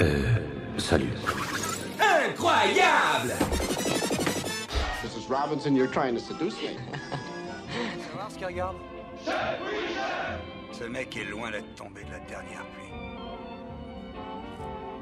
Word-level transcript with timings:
Euh, 0.00 0.36
salut. 0.76 1.10
Incroyable 1.98 3.32
Mrs. 5.02 5.28
Robinson, 5.28 5.74
you're 5.74 5.90
trying 5.90 6.14
to 6.14 6.20
seduce 6.20 6.54
me. 6.62 6.76
voir 8.14 8.30
ce 8.30 8.36
qu'il 8.36 8.46
regarde? 8.46 8.76
Ce 10.72 10.84
mec 10.84 11.16
est 11.16 11.24
loin 11.24 11.50
d'être 11.50 11.74
tombé 11.74 12.04
de 12.04 12.10
la 12.10 12.20
dernière 12.20 12.64
pluie. 12.66 12.92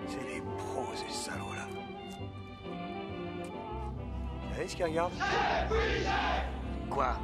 C'est 0.06 0.34
les 0.34 0.40
pros, 0.58 0.86
ces 0.94 1.12
salauds-là. 1.12 1.66
Vous 4.48 4.54
savez 4.54 4.68
ce 4.68 4.76
qu'il 4.76 4.84
regarde? 4.84 5.12
Quoi? 6.88 7.16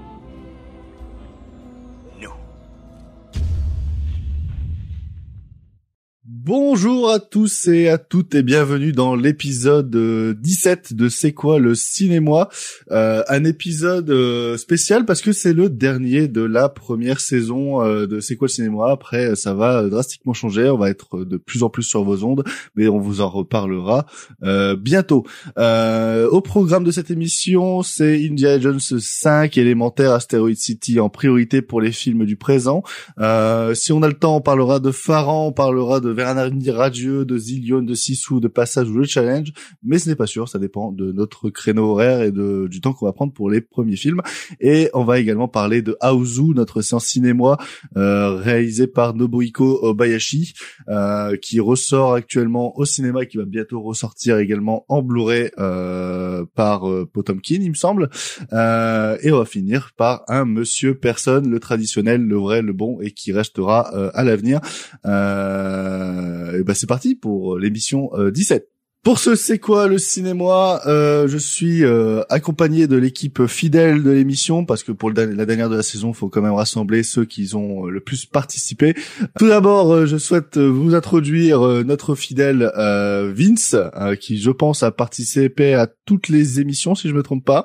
Bonjour 6.52 7.12
à 7.12 7.20
tous 7.20 7.68
et 7.68 7.88
à 7.88 7.96
toutes 7.96 8.34
et 8.34 8.42
bienvenue 8.42 8.91
dans 8.91 9.14
l'épisode 9.14 9.95
euh, 9.95 10.34
17 10.34 10.95
de 10.95 11.08
C'est 11.08 11.32
quoi 11.32 11.60
le 11.60 11.77
cinéma? 11.77 12.48
Euh, 12.91 13.22
Un 13.28 13.45
épisode 13.45 14.10
euh, 14.10 14.56
spécial 14.56 15.05
parce 15.05 15.20
que 15.20 15.30
c'est 15.30 15.52
le 15.52 15.68
dernier 15.68 16.27
de 16.27 16.42
la 16.42 16.68
première 16.68 17.20
saison 17.20 17.84
euh, 17.84 18.08
de 18.08 18.18
C'est 18.18 18.34
quoi 18.34 18.46
le 18.46 18.52
cinéma. 18.52 18.91
Après, 18.91 19.36
ça 19.36 19.55
va 19.55 19.84
drastiquement 19.84 20.32
changer. 20.32 20.68
On 20.68 20.77
va 20.77 20.91
être 20.91 21.22
de 21.24 21.36
plus 21.36 21.62
en 21.62 21.68
plus 21.68 21.84
sur 21.84 22.02
vos 22.02 22.24
ondes, 22.24 22.42
mais 22.74 22.88
on 22.88 22.98
vous 22.98 23.20
en 23.20 23.28
reparlera 23.28 24.06
euh, 24.42 24.74
bientôt. 24.74 25.24
Euh, 25.56 26.28
au 26.30 26.41
programme 26.41 26.82
de 26.82 26.91
cette 26.91 27.12
émission, 27.12 27.82
c'est 27.82 28.27
Indiana 28.28 28.58
Jones 28.58 28.80
5, 28.80 29.56
élémentaire 29.56 30.14
Asteroid 30.14 30.56
City 30.56 30.98
en 30.98 31.10
priorité 31.10 31.62
pour 31.62 31.80
les 31.80 31.92
films 31.92 32.24
du 32.24 32.34
présent. 32.34 32.82
Euh, 33.20 33.72
si 33.74 33.92
on 33.92 34.02
a 34.02 34.08
le 34.08 34.14
temps, 34.14 34.34
on 34.34 34.41
parlera 34.41 34.80
de 34.80 34.91
Pharaon, 34.91 35.46
on 35.46 35.52
parlera 35.52 36.00
de 36.00 36.10
Vers 36.10 36.27
un 36.27 36.39
avenir 36.42 36.74
radieux, 36.76 37.24
de 37.24 37.38
Zillion, 37.38 37.82
de 37.82 37.94
Sissou, 37.94 38.40
de 38.40 38.48
Passage 38.48 38.88
ou 38.90 38.94
le 38.94 39.04
Challenge, 39.04 39.52
mais 39.83 39.98
ce 39.98 40.08
n'est 40.08 40.16
pas 40.16 40.27
sûr, 40.27 40.48
ça 40.48 40.58
dépend 40.58 40.92
de 40.92 41.12
notre 41.12 41.50
créneau 41.50 41.91
horaire 41.92 42.22
et 42.22 42.32
de, 42.32 42.66
du 42.69 42.80
temps 42.80 42.92
qu'on 42.92 43.06
va 43.06 43.12
prendre 43.12 43.32
pour 43.32 43.50
les 43.50 43.60
premiers 43.60 43.97
films. 43.97 44.20
Et 44.60 44.91
on 44.94 45.05
va 45.05 45.19
également 45.19 45.48
parler 45.48 45.82
de 45.82 45.97
Aozu, 46.00 46.52
notre 46.55 46.82
séance 46.82 47.06
cinéma 47.06 47.58
euh, 47.97 48.36
réalisée 48.36 48.86
par 48.86 49.14
Nobuhiko 49.14 49.80
Obayashi, 49.82 50.55
euh, 50.88 51.36
qui 51.36 51.60
ressort 51.60 52.14
actuellement 52.14 52.78
au 52.78 52.84
cinéma 52.84 53.22
et 53.22 53.27
qui 53.27 53.36
va 53.36 53.44
bientôt 53.44 53.80
ressortir 53.80 54.38
également 54.38 54.84
en 54.88 55.02
Blu-ray 55.02 55.50
euh, 55.58 56.44
par 56.54 56.88
euh, 56.88 57.08
Potomkin, 57.10 57.58
il 57.60 57.70
me 57.70 57.75
semble. 57.75 58.10
Euh, 58.52 59.16
et 59.22 59.32
on 59.32 59.38
va 59.38 59.44
finir 59.44 59.92
par 59.97 60.22
un 60.28 60.44
Monsieur 60.44 60.94
Personne, 60.94 61.48
le 61.48 61.60
traditionnel, 61.60 62.22
le 62.22 62.36
vrai, 62.36 62.62
le 62.62 62.72
bon, 62.72 63.00
et 63.00 63.12
qui 63.12 63.32
restera 63.32 63.91
euh, 63.94 64.10
à 64.14 64.25
l'avenir. 64.25 64.60
Euh, 65.06 66.19
et 66.58 66.62
ben 66.62 66.74
c'est 66.74 66.86
parti 66.86 67.14
pour 67.14 67.58
l'émission 67.58 68.10
euh, 68.14 68.30
17. 68.30 68.68
Pour 69.02 69.18
ce 69.18 69.34
c'est 69.34 69.58
quoi 69.58 69.86
le 69.86 69.96
cinéma 69.96 70.82
euh, 70.86 71.26
Je 71.26 71.38
suis 71.38 71.84
euh, 71.84 72.20
accompagné 72.28 72.86
de 72.86 72.96
l'équipe 72.96 73.46
fidèle 73.46 74.02
de 74.02 74.10
l'émission 74.10 74.66
parce 74.66 74.82
que 74.82 74.92
pour 74.92 75.10
la 75.10 75.46
dernière 75.46 75.70
de 75.70 75.76
la 75.76 75.82
saison, 75.82 76.12
faut 76.12 76.28
quand 76.28 76.42
même 76.42 76.52
rassembler 76.52 77.02
ceux 77.02 77.24
qui 77.24 77.54
ont 77.54 77.86
euh, 77.86 77.91
le 77.91 78.00
plus 78.00 78.26
participé. 78.26 78.94
Tout 79.38 79.48
d'abord, 79.48 79.91
euh, 79.91 80.04
je 80.04 80.18
souhaite 80.18 80.58
euh, 80.58 80.68
vous 80.68 80.94
introduire 80.94 81.66
euh, 81.66 81.82
notre 81.82 82.14
fidèle 82.14 82.70
euh, 82.76 83.32
Vince, 83.34 83.74
euh, 83.74 84.16
qui 84.16 84.36
je 84.36 84.50
pense 84.50 84.82
a 84.82 84.91
participé 84.91 85.72
à 85.72 85.88
toutes 86.04 86.28
les 86.28 86.60
émissions, 86.60 86.94
si 86.94 87.08
je 87.08 87.14
me 87.14 87.22
trompe 87.22 87.46
pas. 87.46 87.64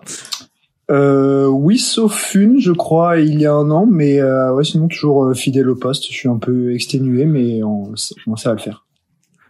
Euh, 0.92 1.48
oui, 1.48 1.80
sauf 1.80 2.36
une, 2.36 2.60
je 2.60 2.72
crois, 2.72 3.20
il 3.20 3.40
y 3.40 3.46
a 3.46 3.54
un 3.54 3.72
an, 3.72 3.88
mais 3.90 4.20
euh, 4.20 4.54
ouais, 4.54 4.64
sinon 4.64 4.88
toujours 4.88 5.26
euh, 5.26 5.34
fidèle 5.34 5.70
au 5.70 5.76
poste. 5.76 6.06
Je 6.08 6.14
suis 6.14 6.30
un 6.30 6.38
peu 6.38 6.74
exténué, 6.74 7.26
mais 7.26 7.64
on, 7.64 7.96
ça 7.96 8.16
va 8.46 8.54
le 8.54 8.62
faire. 8.62 8.86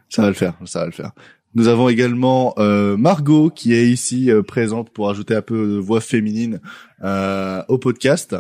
Ça 0.09 0.22
va 0.22 0.30
le 0.30 0.33
faire, 0.33 0.53
ça 0.66 0.80
va 0.80 0.86
le 0.86 0.91
faire. 0.91 1.11
Nous 1.56 1.69
avons 1.69 1.88
également 1.88 2.53
euh, 2.58 2.97
Margot 2.97 3.50
qui 3.50 3.73
est 3.73 3.88
ici 3.88 4.30
euh, 4.30 4.44
présente 4.44 4.89
pour 4.89 5.09
ajouter 5.09 5.36
un 5.36 5.41
peu 5.41 5.67
de 5.67 5.78
voix 5.78 6.02
féminine 6.02 6.59
euh, 7.03 7.63
au 7.69 7.78
podcast. 7.78 8.35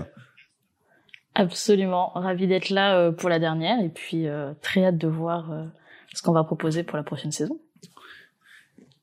Absolument, 1.33 2.11
ravi 2.13 2.47
d'être 2.47 2.69
là 2.69 2.97
euh, 2.97 3.11
pour 3.11 3.29
la 3.29 3.39
dernière 3.39 3.79
et 3.79 3.89
puis 3.89 4.27
euh, 4.27 4.53
très 4.61 4.85
hâte 4.85 4.97
de 4.97 5.07
voir 5.07 5.51
euh, 5.51 5.63
ce 6.13 6.21
qu'on 6.21 6.33
va 6.33 6.43
proposer 6.43 6.83
pour 6.83 6.97
la 6.97 7.03
prochaine 7.03 7.31
saison. 7.31 7.57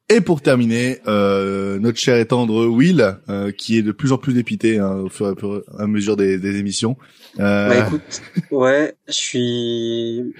Et 0.08 0.20
pour 0.20 0.42
terminer, 0.42 0.98
euh, 1.06 1.78
notre 1.78 1.98
cher 1.98 2.16
et 2.16 2.26
tendre 2.26 2.66
Will, 2.66 3.16
euh, 3.30 3.50
qui 3.50 3.78
est 3.78 3.82
de 3.82 3.92
plus 3.92 4.12
en 4.12 4.18
plus 4.18 4.34
dépité 4.34 4.78
hein, 4.78 4.96
au 4.96 5.08
fur 5.08 5.28
et 5.28 5.34
à 5.82 5.86
mesure 5.86 6.16
des, 6.16 6.38
des 6.38 6.58
émissions. 6.58 6.96
Euh, 7.40 7.68
Bah 7.68 7.86
écoute, 7.86 8.22
ouais, 8.50 8.94
je 9.08 9.12
suis. 9.12 10.34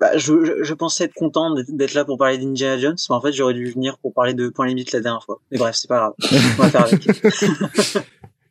Bah, 0.00 0.16
je, 0.16 0.32
je, 0.46 0.64
je 0.64 0.74
pensais 0.74 1.04
être 1.04 1.12
content 1.12 1.54
d'être- 1.54 1.76
d'être 1.76 1.92
là 1.92 2.06
pour 2.06 2.16
parler 2.16 2.38
d'Indiana 2.38 2.78
Jones, 2.80 2.96
mais 3.10 3.14
en 3.14 3.20
fait 3.20 3.32
j'aurais 3.32 3.52
dû 3.52 3.66
venir 3.70 3.98
pour 3.98 4.14
parler 4.14 4.32
de 4.32 4.48
Point 4.48 4.68
Limite 4.68 4.92
la 4.92 5.00
dernière 5.00 5.22
fois. 5.22 5.42
Mais 5.52 5.58
bref, 5.58 5.74
c'est 5.78 5.88
pas 5.88 5.98
grave. 5.98 6.12
On 6.58 6.62
va 6.62 6.70
faire 6.70 6.84
avec. 6.86 7.04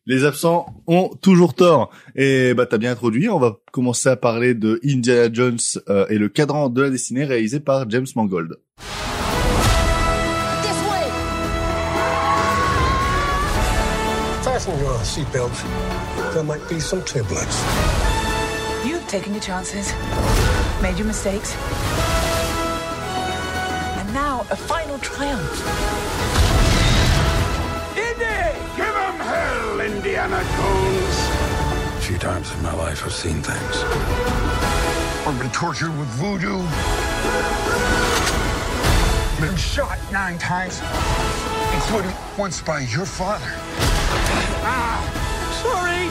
les 0.06 0.26
absents 0.26 0.68
ont 0.86 1.10
toujours 1.22 1.56
tort. 1.56 1.90
Et 2.16 2.54
bah 2.54 2.68
t'as 2.68 2.78
bien 2.78 2.92
introduit. 2.92 3.28
On 3.30 3.40
va 3.40 3.58
commencer 3.72 4.10
à 4.10 4.16
parler 4.18 4.54
de 4.54 4.80
Indiana 4.86 5.30
Jones 5.34 5.58
euh, 5.90 6.06
et 6.10 6.20
le 6.20 6.30
cadran 6.30 6.70
de 6.70 6.84
la 6.84 6.92
destinée 6.92 7.26
réalisé 7.26 7.60
par 7.60 7.90
James 7.90 8.06
Mangold. 8.16 8.58
Fasten 15.00 15.24
your 15.24 15.50
seatbelts. 15.50 16.34
There 16.34 16.44
might 16.44 16.68
be 16.68 16.80
some 16.80 17.02
turbulence. 17.04 17.64
You've 18.86 19.08
taken 19.08 19.34
your 19.34 19.42
chances, 19.42 19.94
made 20.82 20.98
your 20.98 21.08
mistakes, 21.08 21.56
and 23.96 24.14
now 24.14 24.46
a 24.52 24.58
final 24.58 25.00
triumph. 25.00 25.68
Indy! 27.96 28.60
Give 28.76 28.94
him 28.94 29.20
hell, 29.20 29.80
Indiana 29.80 30.44
Jones! 30.58 31.18
A 31.98 32.02
few 32.02 32.18
times 32.18 32.52
in 32.54 32.62
my 32.62 32.74
life, 32.74 33.06
I've 33.06 33.14
seen 33.14 33.42
things. 33.42 33.84
I've 35.26 35.40
been 35.40 35.52
tortured 35.52 35.98
with 35.98 36.10
voodoo. 36.10 36.58
Been 39.40 39.56
shot 39.56 39.98
nine 40.12 40.38
times, 40.38 40.82
including 41.74 42.12
once 42.38 42.62
by 42.62 42.82
your 42.82 43.06
father. 43.06 43.89
Ah, 44.64 45.00
sorry! 45.62 46.10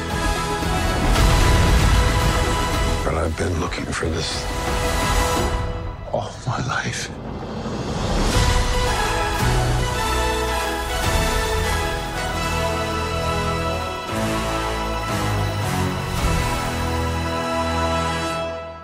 But 3.04 3.14
I've 3.22 3.36
been 3.36 3.60
looking 3.60 3.86
for 3.86 4.06
this 4.06 4.44
all 6.12 6.32
my 6.46 6.66
life. 6.66 7.10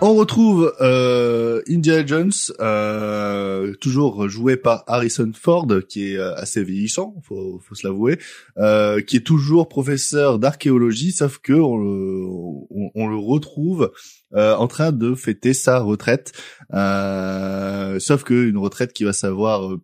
On 0.07 0.17
retrouve 0.17 0.75
euh, 0.83 1.63
Indiana 1.67 2.05
Jones, 2.05 2.33
euh, 2.61 3.73
toujours 3.81 4.29
joué 4.29 4.59
par 4.59 4.85
Harrison 4.87 5.33
Ford, 5.33 5.67
qui 5.89 6.13
est 6.13 6.19
euh, 6.19 6.35
assez 6.35 6.63
vieillissant, 6.63 7.15
faut, 7.23 7.59
faut 7.67 7.75
se 7.75 7.87
l'avouer, 7.87 8.19
euh, 8.59 9.01
qui 9.01 9.17
est 9.17 9.27
toujours 9.27 9.67
professeur 9.67 10.39
d'archéologie, 10.39 11.13
sauf 11.13 11.39
que 11.39 11.55
on 11.55 11.79
le, 11.79 13.17
retrouve 13.17 13.93
euh, 14.35 14.55
en 14.55 14.67
train 14.67 14.93
de 14.93 15.15
fêter 15.15 15.55
sa 15.55 15.81
retraite, 15.81 16.33
sauf 16.71 18.25
que 18.25 18.47
une 18.47 18.59
retraite 18.59 18.93
qui 18.93 19.05
va 19.05 19.15
savoir 19.15 19.75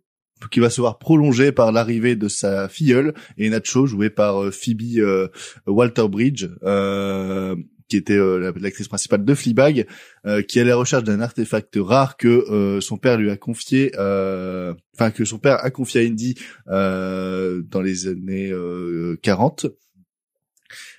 qui 0.51 0.61
va 0.61 0.69
se 0.69 0.83
voir 0.83 0.99
prolongée 0.99 1.51
par 1.51 1.73
l'arrivée 1.73 2.15
de 2.15 2.29
sa 2.29 2.69
filleule 2.69 3.15
et 3.39 3.49
Nacho 3.49 3.87
joué 3.87 4.11
par 4.11 4.53
Phoebe 4.53 5.31
Walter-Bridge 5.67 6.47
euh, 6.63 7.57
qui 7.91 7.97
était 7.99 8.17
euh, 8.17 8.39
la- 8.39 8.53
l'actrice 8.59 8.89
principale 8.89 9.25
de 9.25 9.35
Fleabag, 9.35 9.87
euh, 10.27 10.41
qui 10.41 10.59
est 10.59 10.63
à 10.63 10.65
la 10.65 10.77
recherche 10.77 11.05
d'un 11.05 11.21
artefact 11.21 11.75
rare 11.79 12.17
que 12.17 12.29
euh, 12.29 12.81
son 12.81 12.97
père 12.97 13.19
lui 13.19 13.31
a 13.31 13.37
confié, 13.37 13.91
enfin 13.97 15.11
que 15.15 15.25
son 15.27 15.39
père 15.39 15.63
a 15.63 15.71
confié 15.71 16.01
à 16.01 16.05
Indy 16.05 16.35
dans 16.67 17.83
les 17.83 18.07
années 18.07 18.51
euh, 18.51 19.19
40. 19.23 19.67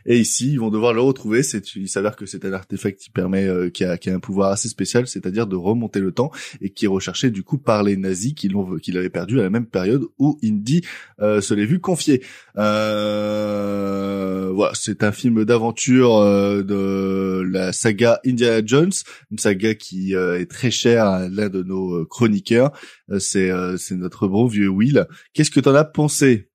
Et 0.05 0.19
ici, 0.19 0.51
ils 0.51 0.59
vont 0.59 0.69
devoir 0.69 0.93
le 0.93 1.01
retrouver. 1.01 1.43
C'est, 1.43 1.75
il 1.75 1.89
s'avère 1.89 2.15
que 2.15 2.25
c'est 2.25 2.45
un 2.45 2.53
artefact 2.53 2.99
qui 2.99 3.09
permet, 3.09 3.47
euh, 3.47 3.69
qui, 3.69 3.83
a, 3.83 3.97
qui 3.97 4.09
a 4.09 4.15
un 4.15 4.19
pouvoir 4.19 4.51
assez 4.51 4.67
spécial, 4.69 5.07
c'est-à-dire 5.07 5.47
de 5.47 5.55
remonter 5.55 5.99
le 5.99 6.11
temps 6.11 6.31
et 6.61 6.69
qui 6.69 6.85
est 6.85 6.87
recherché 6.89 7.29
du 7.31 7.43
coup 7.43 7.57
par 7.57 7.83
les 7.83 7.97
nazis 7.97 8.33
qui 8.33 8.47
l'ont, 8.47 8.77
qui 8.77 8.91
l'avaient 8.91 9.09
perdu 9.09 9.39
à 9.39 9.43
la 9.43 9.49
même 9.49 9.65
période 9.65 10.05
où 10.17 10.37
Indy 10.43 10.81
euh, 11.19 11.41
se 11.41 11.53
l'est 11.53 11.65
vu 11.65 11.79
confier. 11.79 12.23
Euh, 12.57 14.51
voilà, 14.53 14.73
c'est 14.75 15.03
un 15.03 15.11
film 15.11 15.45
d'aventure 15.45 16.17
euh, 16.17 16.63
de 16.63 17.43
la 17.49 17.73
saga 17.73 18.19
Indiana 18.25 18.61
Jones, 18.65 18.91
une 19.31 19.37
saga 19.37 19.75
qui 19.75 20.15
euh, 20.15 20.39
est 20.39 20.49
très 20.49 20.71
chère 20.71 21.05
à 21.05 21.29
l'un 21.29 21.49
de 21.49 21.63
nos 21.63 21.93
euh, 21.95 22.05
chroniqueurs. 22.05 22.71
C'est, 23.19 23.51
c'est 23.77 23.95
notre 23.95 24.27
bon 24.27 24.45
vieux 24.45 24.69
Will. 24.69 25.05
Qu'est-ce 25.33 25.51
que 25.51 25.59
t'en 25.59 25.75
as 25.75 25.83
pensé? 25.83 26.49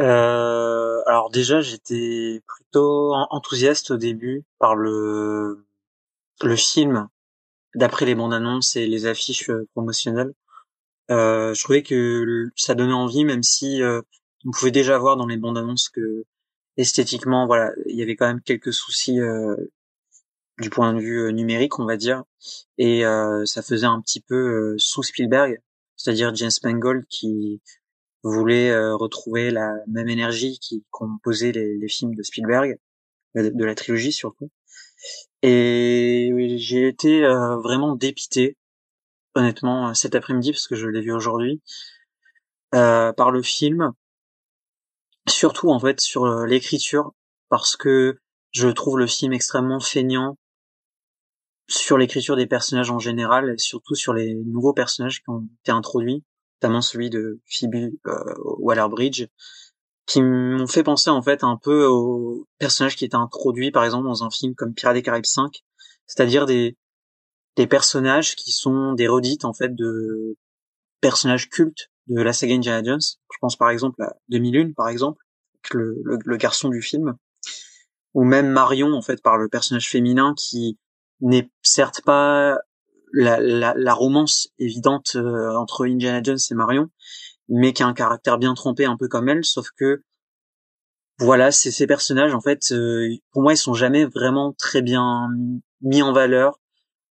Euh, 0.00 1.02
alors 1.06 1.30
déjà, 1.30 1.60
j'étais 1.60 2.42
plutôt 2.46 3.14
en- 3.14 3.26
enthousiaste 3.30 3.90
au 3.92 3.96
début 3.96 4.44
par 4.58 4.76
le 4.76 5.64
le 6.42 6.56
film 6.56 7.08
d'après 7.76 8.06
les 8.06 8.14
bandes 8.14 8.34
annonces 8.34 8.76
et 8.76 8.86
les 8.86 9.06
affiches 9.06 9.50
promotionnelles. 9.74 10.34
je 11.10 11.62
trouvais 11.62 11.82
que 11.82 12.50
ça 12.56 12.74
donnait 12.74 12.92
envie, 12.94 13.24
même 13.24 13.42
si 13.42 13.80
on 14.46 14.50
pouvait 14.52 14.70
déjà 14.72 14.98
voir 14.98 15.16
dans 15.16 15.26
les 15.26 15.36
bandes 15.38 15.58
annonces 15.58 15.88
que 15.90 16.24
esthétiquement, 16.78 17.46
voilà, 17.46 17.72
il 17.86 17.96
y 17.96 18.02
avait 18.02 18.16
quand 18.16 18.26
même 18.26 18.42
quelques 18.42 18.72
soucis 18.72 19.18
du 20.58 20.70
point 20.70 20.94
de 20.94 21.00
vue 21.00 21.32
numérique, 21.32 21.78
on 21.78 21.86
va 21.86 21.96
dire, 21.96 22.24
et 22.78 23.02
ça 23.44 23.62
faisait 23.62 23.86
un 23.86 24.00
petit 24.00 24.20
peu 24.20 24.74
sous 24.78 25.02
Spielberg, 25.02 25.60
c'est-à-dire 25.96 26.34
James 26.34 26.50
Mangold 26.64 27.06
qui 27.08 27.60
voulait 28.30 28.76
retrouver 28.92 29.50
la 29.50 29.74
même 29.86 30.08
énergie 30.08 30.58
qui 30.60 30.84
composait 30.90 31.52
les, 31.52 31.76
les 31.76 31.88
films 31.88 32.14
de 32.14 32.22
Spielberg, 32.22 32.78
de 33.34 33.64
la 33.64 33.74
trilogie 33.74 34.12
surtout. 34.12 34.50
Et 35.42 36.56
j'ai 36.58 36.88
été 36.88 37.20
vraiment 37.22 37.94
dépité, 37.94 38.56
honnêtement, 39.34 39.94
cet 39.94 40.14
après-midi 40.14 40.52
parce 40.52 40.66
que 40.66 40.74
je 40.74 40.88
l'ai 40.88 41.00
vu 41.00 41.12
aujourd'hui, 41.12 41.60
euh, 42.74 43.12
par 43.12 43.30
le 43.30 43.42
film, 43.42 43.92
surtout 45.28 45.70
en 45.70 45.78
fait 45.78 46.00
sur 46.00 46.26
l'écriture, 46.46 47.12
parce 47.48 47.76
que 47.76 48.18
je 48.50 48.68
trouve 48.68 48.98
le 48.98 49.06
film 49.06 49.32
extrêmement 49.32 49.80
feignant 49.80 50.36
sur 51.68 51.98
l'écriture 51.98 52.36
des 52.36 52.46
personnages 52.46 52.90
en 52.90 52.98
général, 52.98 53.58
surtout 53.58 53.94
sur 53.94 54.12
les 54.14 54.34
nouveaux 54.34 54.72
personnages 54.72 55.22
qui 55.22 55.30
ont 55.30 55.48
été 55.62 55.70
introduits, 55.70 56.24
notamment 56.60 56.80
celui 56.80 57.10
de 57.10 57.40
Phoebe 57.46 57.92
euh, 58.06 58.34
Waller-Bridge, 58.58 59.26
qui 60.06 60.22
m'ont 60.22 60.66
fait 60.66 60.82
penser 60.82 61.10
en 61.10 61.22
fait 61.22 61.42
un 61.42 61.56
peu 61.56 61.86
aux 61.86 62.46
personnages 62.58 62.96
qui 62.96 63.04
étaient 63.04 63.16
introduits 63.16 63.72
par 63.72 63.84
exemple 63.84 64.06
dans 64.06 64.24
un 64.24 64.30
film 64.30 64.54
comme 64.54 64.72
Pirates 64.72 64.94
des 64.94 65.02
Caraïbes 65.02 65.26
5, 65.26 65.64
c'est-à-dire 66.06 66.46
des 66.46 66.76
des 67.56 67.66
personnages 67.66 68.36
qui 68.36 68.52
sont 68.52 68.92
des 68.92 69.08
redites 69.08 69.44
en 69.44 69.54
fait 69.54 69.74
de 69.74 70.36
personnages 71.00 71.48
cultes 71.48 71.90
de 72.06 72.20
la 72.20 72.32
saga 72.32 72.54
Indiana 72.54 72.82
Jones. 72.84 73.00
Je 73.00 73.38
pense 73.40 73.56
par 73.56 73.70
exemple 73.70 74.02
à 74.02 74.14
2001 74.28 74.72
par 74.72 74.88
exemple, 74.88 75.22
le, 75.72 76.00
le, 76.04 76.18
le 76.24 76.36
garçon 76.36 76.68
du 76.68 76.82
film, 76.82 77.16
ou 78.14 78.24
même 78.24 78.48
Marion 78.48 78.92
en 78.92 79.02
fait 79.02 79.22
par 79.22 79.38
le 79.38 79.48
personnage 79.48 79.88
féminin 79.90 80.34
qui 80.36 80.78
n'est 81.20 81.50
certes 81.62 82.02
pas 82.04 82.58
la, 83.16 83.40
la, 83.40 83.74
la 83.76 83.94
romance 83.94 84.48
évidente 84.58 85.16
euh, 85.16 85.56
entre 85.56 85.86
Indiana 85.86 86.20
Jones 86.22 86.38
et 86.50 86.54
Marion, 86.54 86.90
mais 87.48 87.72
qui 87.72 87.82
a 87.82 87.86
un 87.86 87.94
caractère 87.94 88.38
bien 88.38 88.54
trompé 88.54 88.84
un 88.84 88.96
peu 88.96 89.08
comme 89.08 89.28
elle, 89.28 89.44
sauf 89.44 89.68
que 89.76 90.02
voilà, 91.18 91.50
c'est 91.50 91.70
ces 91.70 91.86
personnages 91.86 92.34
en 92.34 92.42
fait, 92.42 92.72
euh, 92.72 93.08
pour 93.32 93.42
moi 93.42 93.54
ils 93.54 93.58
sont 93.58 93.72
jamais 93.72 94.04
vraiment 94.04 94.52
très 94.52 94.82
bien 94.82 95.28
mis 95.80 96.02
en 96.02 96.12
valeur. 96.12 96.60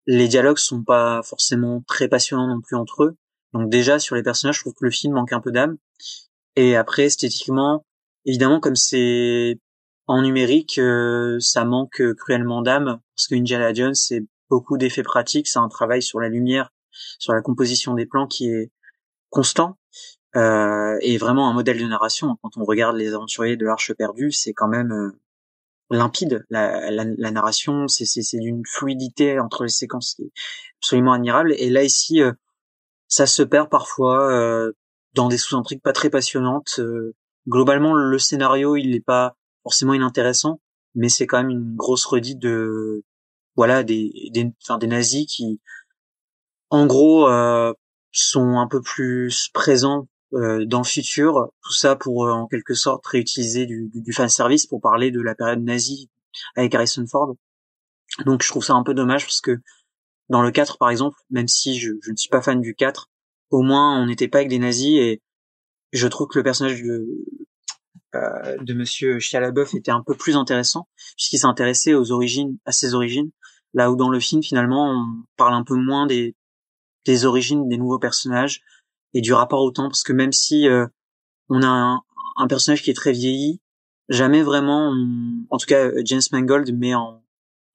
Les 0.05 0.27
dialogues 0.27 0.59
sont 0.59 0.83
pas 0.83 1.21
forcément 1.23 1.81
très 1.87 2.07
passionnants 2.07 2.47
non 2.47 2.61
plus 2.61 2.77
entre 2.77 3.03
eux. 3.03 3.17
Donc 3.53 3.69
déjà 3.69 3.97
sur 3.97 4.15
les 4.15 4.23
personnages, 4.23 4.57
je 4.57 4.61
trouve 4.61 4.73
que 4.73 4.85
le 4.85 4.91
film 4.91 5.13
manque 5.15 5.33
un 5.33 5.41
peu 5.41 5.51
d'âme. 5.51 5.77
Et 6.55 6.75
après 6.75 7.05
esthétiquement, 7.05 7.85
évidemment 8.25 8.59
comme 8.59 8.75
c'est 8.75 9.59
en 10.05 10.21
numérique, 10.21 10.77
euh, 10.77 11.37
ça 11.39 11.65
manque 11.65 12.01
cruellement 12.17 12.61
d'âme 12.61 12.99
parce 13.15 13.27
que 13.27 13.35
Indiana 13.35 13.73
Jones, 13.73 13.95
c'est 13.95 14.23
beaucoup 14.49 14.77
d'effets 14.77 15.03
pratiques, 15.03 15.47
c'est 15.47 15.59
un 15.59 15.69
travail 15.69 16.01
sur 16.01 16.19
la 16.19 16.29
lumière, 16.29 16.71
sur 17.19 17.33
la 17.33 17.41
composition 17.41 17.93
des 17.93 18.05
plans 18.05 18.27
qui 18.27 18.49
est 18.49 18.71
constant 19.29 19.77
euh, 20.35 20.97
et 21.01 21.17
vraiment 21.17 21.49
un 21.49 21.53
modèle 21.53 21.79
de 21.79 21.85
narration. 21.85 22.37
Quand 22.41 22.57
on 22.57 22.63
regarde 22.63 22.95
les 22.95 23.13
aventuriers 23.13 23.57
de 23.57 23.65
l'Arche 23.65 23.93
perdue, 23.93 24.31
c'est 24.31 24.53
quand 24.53 24.67
même 24.67 24.91
euh, 24.91 25.19
limpide. 25.89 26.45
La, 26.49 26.91
la, 26.91 27.05
la 27.05 27.31
narration, 27.31 27.87
c'est 27.87 28.37
d'une 28.37 28.63
fluidité 28.65 29.39
entre 29.39 29.63
les 29.63 29.69
séquences 29.69 30.15
qui 30.15 30.23
est 30.23 30.31
absolument 30.79 31.13
admirable. 31.13 31.53
Et 31.57 31.69
là 31.69 31.83
ici, 31.83 32.21
euh, 32.21 32.33
ça 33.07 33.25
se 33.25 33.41
perd 33.43 33.69
parfois 33.69 34.29
euh, 34.31 34.73
dans 35.13 35.27
des 35.27 35.37
sous-intrigues 35.37 35.81
pas 35.81 35.93
très 35.93 36.09
passionnantes. 36.09 36.79
globalement, 37.47 37.93
le 37.93 38.19
scénario, 38.19 38.75
il 38.75 38.91
n'est 38.91 38.99
pas 39.01 39.35
forcément 39.63 39.93
inintéressant, 39.93 40.61
mais 40.95 41.09
c'est 41.09 41.25
quand 41.25 41.37
même 41.37 41.49
une 41.49 41.75
grosse 41.75 42.05
redite 42.05 42.39
de 42.39 43.03
voilà 43.57 43.83
des 43.83 44.29
des, 44.31 44.51
enfin, 44.63 44.77
des 44.77 44.87
nazis 44.87 45.25
qui 45.27 45.59
en 46.69 46.85
gros 46.85 47.27
euh, 47.27 47.73
sont 48.11 48.57
un 48.57 48.67
peu 48.67 48.81
plus 48.81 49.49
présents 49.53 50.07
euh, 50.33 50.65
dans 50.65 50.79
le 50.79 50.85
futur, 50.85 51.49
tout 51.63 51.73
ça 51.73 51.95
pour 51.95 52.25
euh, 52.25 52.31
en 52.31 52.47
quelque 52.47 52.73
sorte 52.73 53.05
réutiliser 53.07 53.65
du, 53.65 53.89
du, 53.93 54.13
fan 54.13 54.29
service 54.29 54.67
pour 54.67 54.81
parler 54.81 55.11
de 55.11 55.21
la 55.21 55.35
période 55.35 55.61
nazie 55.63 56.09
avec 56.55 56.75
Harrison 56.75 57.05
Ford. 57.07 57.35
Donc 58.25 58.43
je 58.43 58.49
trouve 58.49 58.63
ça 58.63 58.73
un 58.73 58.83
peu 58.83 58.93
dommage 58.93 59.25
parce 59.25 59.41
que 59.41 59.59
dans 60.29 60.41
le 60.41 60.51
4 60.51 60.77
par 60.77 60.89
exemple, 60.89 61.17
même 61.29 61.47
si 61.47 61.79
je, 61.79 61.93
je 62.01 62.11
ne 62.11 62.17
suis 62.17 62.29
pas 62.29 62.41
fan 62.41 62.61
du 62.61 62.75
4, 62.75 63.09
au 63.51 63.61
moins 63.61 64.01
on 64.01 64.05
n'était 64.05 64.27
pas 64.27 64.39
avec 64.39 64.49
des 64.49 64.59
nazis 64.59 64.99
et 64.99 65.21
je 65.93 66.07
trouve 66.07 66.27
que 66.27 66.37
le 66.37 66.43
personnage 66.43 66.83
de, 66.83 67.07
euh, 68.15 68.57
de 68.61 68.73
Monsieur 68.73 69.17
était 69.17 69.91
un 69.91 70.03
peu 70.03 70.15
plus 70.15 70.35
intéressant 70.35 70.87
puisqu'il 71.15 71.39
s'intéressait 71.39 71.93
aux 71.93 72.11
origines, 72.11 72.57
à 72.65 72.71
ses 72.71 72.93
origines, 72.93 73.31
là 73.73 73.91
où 73.91 73.95
dans 73.95 74.09
le 74.09 74.19
film 74.19 74.43
finalement 74.43 74.91
on 74.91 75.23
parle 75.37 75.53
un 75.53 75.63
peu 75.63 75.75
moins 75.75 76.07
des 76.07 76.35
des 77.05 77.25
origines 77.25 77.69
des 77.69 77.77
nouveaux 77.77 77.99
personnages 77.99 78.61
et 79.13 79.21
du 79.21 79.33
rapport 79.33 79.61
au 79.63 79.71
temps. 79.71 79.87
Parce 79.87 80.03
que 80.03 80.13
même 80.13 80.33
si 80.33 80.67
euh, 80.67 80.85
on 81.49 81.61
a 81.61 81.67
un, 81.67 82.01
un, 82.35 82.47
personnage 82.47 82.83
qui 82.83 82.91
est 82.91 82.95
très 82.95 83.13
vieilli, 83.13 83.61
jamais 84.09 84.43
vraiment, 84.43 84.93
en 85.49 85.57
tout 85.57 85.65
cas 85.65 85.89
James 86.03 86.21
Mangold 86.31 86.77
met 86.77 86.95
en 86.95 87.23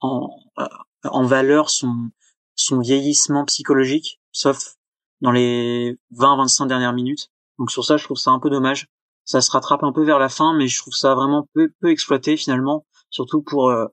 en, 0.01 0.31
euh, 0.59 0.67
en 1.05 1.25
valeur 1.25 1.71
son 1.71 2.11
son 2.55 2.81
vieillissement 2.81 3.45
psychologique, 3.47 4.21
sauf 4.31 4.77
dans 5.21 5.31
les 5.31 5.99
20-25 6.15 6.67
dernières 6.67 6.93
minutes. 6.93 7.31
Donc 7.59 7.71
sur 7.71 7.85
ça, 7.85 7.97
je 7.97 8.05
trouve 8.05 8.19
ça 8.19 8.31
un 8.31 8.41
peu 8.41 8.51
dommage. 8.51 8.89
Ça 9.25 9.41
se 9.41 9.51
rattrape 9.51 9.85
un 9.85 9.93
peu 9.93 10.05
vers 10.05 10.19
la 10.19 10.29
fin, 10.29 10.55
mais 10.55 10.69
je 10.69 10.79
trouve 10.79 10.95
ça 10.95 11.15
vraiment 11.15 11.49
peu, 11.55 11.73
peu 11.81 11.91
exploité 11.91 12.37
finalement, 12.37 12.85
surtout 13.11 13.41
pour 13.41 13.71
euh, 13.71 13.87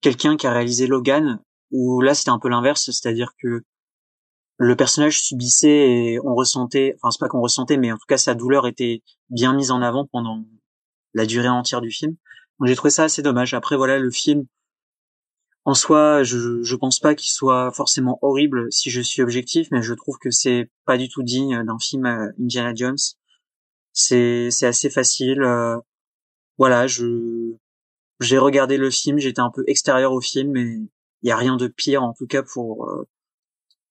quelqu'un 0.00 0.36
qui 0.36 0.46
a 0.46 0.52
réalisé 0.52 0.86
Logan, 0.86 1.40
où 1.70 2.00
là 2.00 2.14
c'était 2.14 2.30
un 2.30 2.38
peu 2.38 2.48
l'inverse, 2.48 2.84
c'est-à-dire 2.86 3.32
que 3.42 3.62
le 4.58 4.76
personnage 4.76 5.20
subissait 5.20 5.68
et 5.68 6.20
on 6.24 6.34
ressentait, 6.34 6.96
enfin 6.96 7.10
c'est 7.10 7.20
pas 7.20 7.28
qu'on 7.28 7.40
ressentait, 7.40 7.76
mais 7.76 7.92
en 7.92 7.96
tout 7.96 8.06
cas 8.08 8.18
sa 8.18 8.34
douleur 8.34 8.66
était 8.66 9.02
bien 9.30 9.54
mise 9.54 9.70
en 9.70 9.82
avant 9.82 10.06
pendant 10.06 10.44
la 11.14 11.26
durée 11.26 11.48
entière 11.48 11.80
du 11.80 11.90
film. 11.90 12.16
Donc 12.58 12.68
j'ai 12.68 12.76
trouvé 12.76 12.90
ça 12.90 13.04
assez 13.04 13.22
dommage. 13.22 13.54
Après 13.54 13.76
voilà, 13.76 13.98
le 13.98 14.10
film 14.10 14.46
en 15.64 15.74
soi, 15.74 16.22
je 16.24 16.62
je 16.62 16.76
pense 16.76 16.98
pas 16.98 17.14
qu'il 17.14 17.30
soit 17.30 17.72
forcément 17.72 18.18
horrible 18.22 18.72
si 18.72 18.90
je 18.90 19.00
suis 19.00 19.22
objectif, 19.22 19.68
mais 19.70 19.82
je 19.82 19.94
trouve 19.94 20.18
que 20.18 20.30
c'est 20.30 20.70
pas 20.86 20.98
du 20.98 21.08
tout 21.08 21.22
digne 21.22 21.62
d'un 21.64 21.78
film 21.78 22.06
euh, 22.06 22.32
Indiana 22.40 22.72
Jones 22.74 22.96
c'est 23.98 24.50
c'est 24.50 24.66
assez 24.66 24.90
facile. 24.90 25.42
Euh, 25.42 25.78
voilà, 26.58 26.86
je 26.86 27.54
j'ai 28.20 28.38
regardé 28.38 28.76
le 28.76 28.90
film, 28.90 29.18
j'étais 29.18 29.40
un 29.40 29.50
peu 29.50 29.64
extérieur 29.66 30.12
au 30.12 30.20
film, 30.20 30.52
mais 30.52 30.62
il 30.62 31.28
y 31.28 31.30
a 31.30 31.36
rien 31.36 31.56
de 31.56 31.68
pire 31.68 32.02
en 32.02 32.14
tout 32.14 32.26
cas 32.26 32.42
pour 32.42 32.90
euh, 32.90 33.08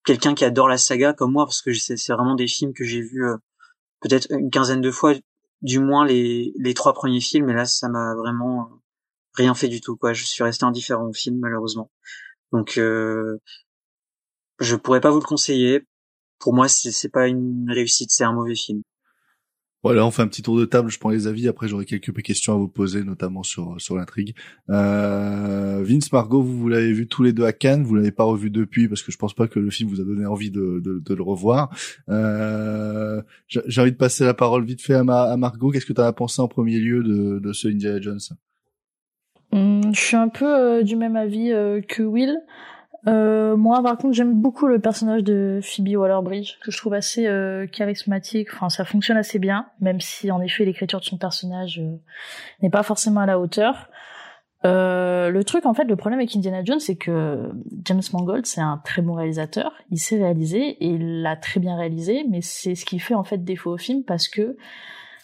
quelqu'un 0.06 0.36
qui 0.36 0.46
adore 0.46 0.68
la 0.68 0.78
saga 0.78 1.14
comme 1.14 1.34
moi, 1.34 1.46
parce 1.46 1.62
que 1.62 1.74
c'est 1.74 2.14
vraiment 2.14 2.36
des 2.36 2.48
films 2.48 2.74
que 2.74 2.84
j'ai 2.84 3.02
vus 3.02 3.26
euh, 3.26 3.38
peut-être 4.02 4.28
une 4.32 4.50
quinzaine 4.50 4.82
de 4.82 4.92
fois, 4.92 5.14
du 5.62 5.80
moins 5.80 6.06
les 6.06 6.74
trois 6.76 6.94
premiers 6.94 7.22
films, 7.22 7.50
et 7.50 7.54
là 7.54 7.66
ça 7.66 7.90
m'a 7.90 8.16
vraiment 8.16 8.70
rien 9.36 9.54
fait 9.54 9.68
du 9.68 9.82
tout 9.82 9.98
quoi. 9.98 10.14
Je 10.14 10.26
suis 10.26 10.44
resté 10.44 10.66
indifférent 10.66 11.08
au 11.08 11.14
film 11.14 11.40
malheureusement. 11.40 11.92
Donc 12.52 12.78
euh, 12.78 13.40
je 14.60 14.76
pourrais 14.76 15.02
pas 15.02 15.12
vous 15.12 15.20
le 15.20 15.26
conseiller. 15.26 15.86
Pour 16.40 16.54
moi, 16.54 16.68
c'est 16.68 17.10
pas 17.10 17.28
une 17.28 17.70
réussite, 17.70 18.12
c'est 18.12 18.24
un 18.24 18.34
mauvais 18.34 18.56
film. 18.56 18.84
Voilà, 19.84 20.06
on 20.06 20.12
fait 20.12 20.24
un 20.24 20.28
petit 20.28 20.42
tour 20.42 20.58
de 20.58 20.66
table, 20.66 20.90
je 20.90 21.00
prends 21.00 21.12
les 21.12 21.28
avis, 21.28 21.48
après 21.48 21.68
j'aurai 21.68 21.86
quelques 21.86 22.22
questions 22.22 22.54
à 22.54 22.58
vous 22.58 22.68
poser, 22.68 23.04
notamment 23.04 23.44
sur 23.44 23.80
sur 23.80 23.96
l'intrigue. 23.96 24.36
Euh, 24.70 25.84
Vince, 25.84 26.12
Margot, 26.12 26.42
vous, 26.42 26.58
vous 26.58 26.68
l'avez 26.68 26.92
vu 26.92 27.08
tous 27.08 27.22
les 27.24 27.32
deux 27.32 27.46
à 27.46 27.54
Cannes, 27.54 27.84
vous 27.84 27.96
l'avez 27.96 28.12
pas 28.12 28.24
revu 28.24 28.50
depuis 28.50 28.88
parce 28.88 29.04
que 29.04 29.12
je 29.12 29.18
pense 29.18 29.34
pas 29.36 29.48
que 29.48 29.60
le 29.60 29.70
film 29.70 29.90
vous 29.90 30.02
a 30.02 30.04
donné 30.04 30.26
envie 30.26 30.52
de, 30.52 30.82
de, 30.84 31.00
de 31.00 31.14
le 31.14 31.22
revoir. 31.24 31.70
Euh, 32.10 33.22
J'ai 33.48 33.82
envie 33.82 33.92
de 33.92 33.98
passer 33.98 34.26
la 34.26 34.34
parole 34.34 34.66
vite 34.66 34.82
fait 34.82 34.96
à, 34.96 35.04
Margot. 35.04 35.70
Qu'est-ce 35.72 35.86
que 35.86 35.94
tu 35.94 36.02
as 36.02 36.12
pensé 36.12 36.42
en 36.42 36.48
premier 36.48 36.80
lieu 36.80 37.04
de, 37.04 37.40
de 37.40 37.54
ce 37.54 37.68
Indiana 37.68 38.02
Jones? 38.02 38.20
Hum, 39.52 39.94
Je 39.94 40.00
suis 40.00 40.18
un 40.18 40.30
peu 40.30 40.46
euh, 40.46 40.84
du 40.84 40.96
même 40.96 41.16
avis 41.16 41.52
euh, 41.52 41.82
que 41.82 42.04
Will. 42.04 42.36
Euh, 43.06 43.56
moi, 43.56 43.82
par 43.84 43.98
contre, 43.98 44.14
j'aime 44.14 44.34
beaucoup 44.34 44.68
le 44.68 44.80
personnage 44.80 45.24
de 45.24 45.60
Phoebe 45.62 45.96
Waller-Bridge, 45.96 46.60
que 46.64 46.72
je 46.72 46.78
trouve 46.78 46.94
assez 46.94 47.28
euh, 47.28 47.68
charismatique. 47.68 48.50
Enfin, 48.54 48.70
ça 48.70 48.86
fonctionne 48.86 49.18
assez 49.18 49.40
bien, 49.40 49.68
même 49.80 50.02
si 50.02 50.32
en 50.32 50.42
effet 50.42 50.66
l'écriture 50.66 51.00
de 51.00 51.06
son 51.06 51.18
personnage 51.18 51.80
euh, 51.80 51.98
n'est 52.62 52.70
pas 52.70 52.84
forcément 52.84 53.22
à 53.22 53.26
la 53.26 53.40
hauteur. 53.40 53.90
Euh, 54.66 55.30
le 55.30 55.44
truc, 55.44 55.66
en 55.66 55.74
fait, 55.74 55.86
le 55.86 55.96
problème 55.96 56.20
avec 56.20 56.36
Indiana 56.36 56.64
Jones, 56.64 56.80
c'est 56.80 56.96
que 56.96 57.52
James 57.86 58.02
Mangold, 58.12 58.46
c'est 58.46 58.62
un 58.62 58.82
très 58.84 59.02
bon 59.02 59.14
réalisateur. 59.14 59.72
Il 59.92 60.00
sait 60.00 60.18
réaliser 60.18 60.70
et 60.70 60.88
il 60.88 61.22
l'a 61.22 61.36
très 61.36 61.60
bien 61.60 61.78
réalisé, 61.78 62.26
mais 62.28 62.42
c'est 62.42 62.76
ce 62.76 62.86
qui 62.86 63.00
fait 63.00 63.14
en 63.14 63.24
fait 63.24 63.44
défaut 63.44 63.72
au 63.72 63.78
film 63.78 64.04
parce 64.04 64.28
que 64.28 64.58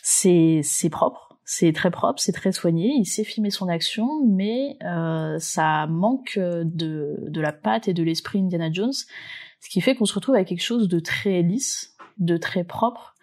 c'est 0.01 0.61
c'est 0.63 0.89
propre, 0.89 1.32
c'est 1.45 1.73
très 1.73 1.91
propre, 1.91 2.19
c'est 2.19 2.31
très 2.31 2.51
soigné, 2.51 2.93
il 2.95 3.05
sait 3.05 3.23
filmer 3.23 3.51
son 3.51 3.67
action, 3.67 4.25
mais 4.25 4.77
euh, 4.83 5.37
ça 5.39 5.87
manque 5.87 6.37
de, 6.37 7.17
de 7.19 7.41
la 7.41 7.51
patte 7.51 7.87
et 7.87 7.93
de 7.93 8.03
l'esprit 8.03 8.39
Indiana 8.39 8.71
Jones, 8.71 8.93
ce 8.93 9.69
qui 9.69 9.81
fait 9.81 9.95
qu'on 9.95 10.05
se 10.05 10.13
retrouve 10.13 10.35
avec 10.35 10.47
quelque 10.47 10.63
chose 10.63 10.87
de 10.87 10.99
très 10.99 11.41
lisse, 11.41 11.95
de 12.17 12.37
très 12.37 12.63
propre, 12.63 13.13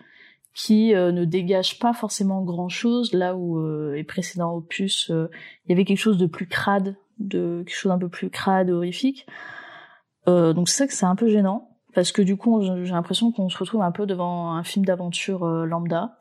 qui 0.54 0.94
euh, 0.94 1.12
ne 1.12 1.24
dégage 1.24 1.78
pas 1.78 1.92
forcément 1.92 2.42
grand-chose, 2.42 3.12
là 3.12 3.36
où 3.36 3.58
euh, 3.58 3.94
les 3.94 4.04
précédents 4.04 4.54
opus, 4.54 5.10
euh, 5.10 5.30
il 5.64 5.70
y 5.70 5.72
avait 5.72 5.84
quelque 5.84 5.98
chose 5.98 6.18
de 6.18 6.26
plus 6.26 6.46
crade, 6.46 6.96
de 7.18 7.62
quelque 7.66 7.76
chose 7.76 7.92
un 7.92 7.98
peu 7.98 8.08
plus 8.08 8.30
crade, 8.30 8.70
horrifique. 8.70 9.26
donc 10.26 10.68
c'est 10.68 10.76
ça 10.76 10.86
que 10.86 10.92
c'est 10.92 11.06
un 11.06 11.16
peu 11.16 11.28
gênant, 11.28 11.76
parce 11.94 12.12
que 12.12 12.22
du 12.22 12.36
coup 12.36 12.62
j'ai 12.62 12.92
l'impression 12.92 13.32
qu'on 13.32 13.48
se 13.48 13.58
retrouve 13.58 13.82
un 13.82 13.90
peu 13.90 14.06
devant 14.06 14.52
un 14.52 14.62
film 14.62 14.84
d'aventure 14.84 15.44
lambda, 15.44 16.16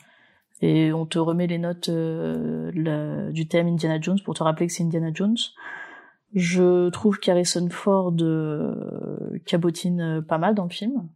et 0.62 0.92
on 0.92 1.06
te 1.06 1.20
remet 1.20 1.48
les 1.48 1.58
notes 1.58 1.90
euh, 1.90 3.32
du 3.32 3.48
thème 3.48 3.68
Indiana 3.68 4.00
Jones 4.02 4.20
pour 4.24 4.34
te 4.34 4.44
rappeler 4.44 4.68
que 4.68 4.74
c'est 4.74 4.84
Indiana 4.84 5.12
Jones. 5.14 5.38
Je 6.34 6.90
trouve 6.90 7.20
qu'Harrison 7.20 7.70
Ford 7.70 8.14
euh, 8.22 9.40
cabotine 9.46 10.24
pas 10.28 10.38
mal 10.38 10.54
dans 10.56 10.66
le 10.66 10.70
film. 10.70 11.08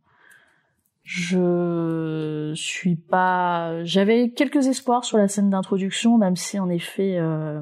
Je 1.03 2.53
suis 2.55 2.95
pas. 2.95 3.83
J'avais 3.83 4.29
quelques 4.29 4.67
espoirs 4.67 5.03
sur 5.03 5.17
la 5.17 5.27
scène 5.27 5.49
d'introduction, 5.49 6.17
même 6.17 6.37
si 6.37 6.59
en 6.59 6.69
effet 6.69 7.17
euh, 7.19 7.61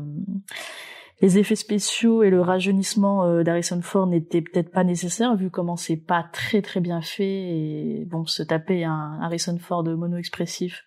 les 1.21 1.39
effets 1.39 1.55
spéciaux 1.55 2.21
et 2.21 2.29
le 2.29 2.39
rajeunissement 2.39 3.25
euh, 3.25 3.43
d'Harrison 3.43 3.81
Ford 3.81 4.05
n'étaient 4.05 4.41
peut-être 4.41 4.71
pas 4.71 4.83
nécessaires 4.83 5.35
vu 5.35 5.50
comment 5.50 5.75
c'est 5.75 5.97
pas 5.97 6.23
très 6.31 6.61
très 6.61 6.81
bien 6.81 7.01
fait 7.01 7.25
et 7.25 8.05
bon 8.05 8.25
se 8.25 8.43
taper 8.43 8.83
un 8.83 9.17
Harrison 9.21 9.57
Ford 9.57 9.83
mono 9.83 10.17
expressif 10.17 10.83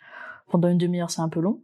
pendant 0.50 0.68
une 0.68 0.78
demi-heure, 0.78 1.10
c'est 1.10 1.22
un 1.22 1.28
peu 1.28 1.40
long. 1.40 1.60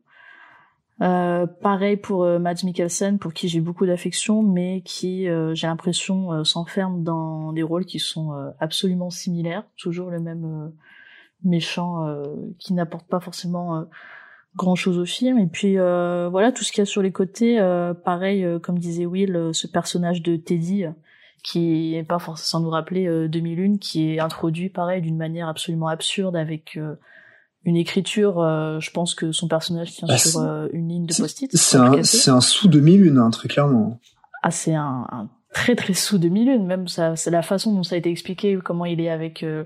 Euh, 1.02 1.46
pareil 1.46 1.96
pour 1.96 2.24
euh, 2.24 2.38
Mads 2.38 2.62
Mikkelsen, 2.62 3.18
pour 3.18 3.32
qui 3.32 3.48
j'ai 3.48 3.60
beaucoup 3.60 3.86
d'affection, 3.86 4.42
mais 4.42 4.82
qui, 4.84 5.28
euh, 5.28 5.54
j'ai 5.54 5.66
l'impression, 5.66 6.32
euh, 6.32 6.44
s'enferme 6.44 7.02
dans 7.02 7.52
des 7.54 7.62
rôles 7.62 7.86
qui 7.86 7.98
sont 7.98 8.52
absolument 8.58 9.10
similaires, 9.10 9.64
toujours 9.78 10.10
le 10.10 10.20
même 10.20 10.72
méchant 11.42 12.06
qui 12.58 12.74
n'apporte 12.74 13.08
pas 13.08 13.18
forcément 13.18 13.86
grand 14.56 14.74
chose 14.74 14.98
au 14.98 15.06
film. 15.06 15.38
Et 15.38 15.46
puis 15.46 15.76
voilà, 15.76 16.52
tout 16.52 16.64
ce 16.64 16.72
qu'il 16.72 16.80
y 16.80 16.82
a 16.82 16.86
sur 16.86 17.02
les 17.02 17.12
côtés, 17.12 17.58
pareil, 18.04 18.46
comme 18.62 18.78
disait 18.78 19.06
Will, 19.06 19.50
ce 19.52 19.66
personnage 19.66 20.22
de 20.22 20.36
Teddy, 20.36 20.84
qui 21.42 21.94
est 21.94 22.02
pas 22.04 22.18
forcément 22.18 22.46
sans 22.46 22.60
nous 22.60 22.70
rappeler 22.70 23.28
2001, 23.28 23.78
qui 23.78 24.10
est 24.10 24.20
introduit 24.20 24.68
pareil 24.68 25.00
d'une 25.00 25.16
manière 25.16 25.48
absolument 25.48 25.88
absurde 25.88 26.36
avec 26.36 26.78
une 27.64 27.76
écriture, 27.76 28.40
euh, 28.40 28.80
je 28.80 28.90
pense 28.90 29.14
que 29.14 29.32
son 29.32 29.46
personnage 29.46 29.92
tient 29.92 30.08
bah, 30.08 30.16
sur 30.16 30.40
euh, 30.40 30.68
une 30.72 30.88
ligne 30.88 31.06
de 31.06 31.14
post-it. 31.14 31.54
C'est 31.54 31.76
un, 31.76 32.02
c'est 32.02 32.30
un 32.30 32.40
sous 32.40 32.68
2001, 32.68 33.16
hein, 33.16 33.30
très 33.30 33.48
clairement. 33.48 33.98
Ah, 34.42 34.50
c'est 34.50 34.74
un, 34.74 35.06
un, 35.10 35.28
très 35.52 35.76
très 35.76 35.92
sous 35.92 36.18
2001, 36.18 36.58
même 36.58 36.88
ça, 36.88 37.16
c'est 37.16 37.30
la 37.30 37.42
façon 37.42 37.74
dont 37.74 37.82
ça 37.82 37.96
a 37.96 37.98
été 37.98 38.10
expliqué, 38.10 38.58
comment 38.64 38.86
il 38.86 39.00
est 39.00 39.10
avec, 39.10 39.42
euh, 39.42 39.64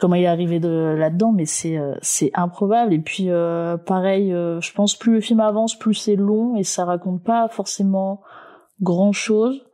comment 0.00 0.14
il 0.14 0.22
est 0.22 0.28
arrivé 0.28 0.60
de 0.60 0.94
là-dedans, 0.98 1.32
mais 1.32 1.44
c'est 1.44 1.78
c'est 2.00 2.30
improbable. 2.32 2.94
Et 2.94 3.00
puis 3.00 3.28
pareil, 3.84 4.30
je 4.30 4.72
pense 4.72 4.94
plus 4.94 5.14
le 5.14 5.20
film 5.20 5.40
avance, 5.40 5.76
plus 5.76 5.94
c'est 5.94 6.16
long 6.16 6.56
et 6.56 6.62
ça 6.62 6.84
raconte 6.84 7.22
pas 7.22 7.48
forcément 7.48 8.22
grand 8.80 9.12
chose. 9.12 9.66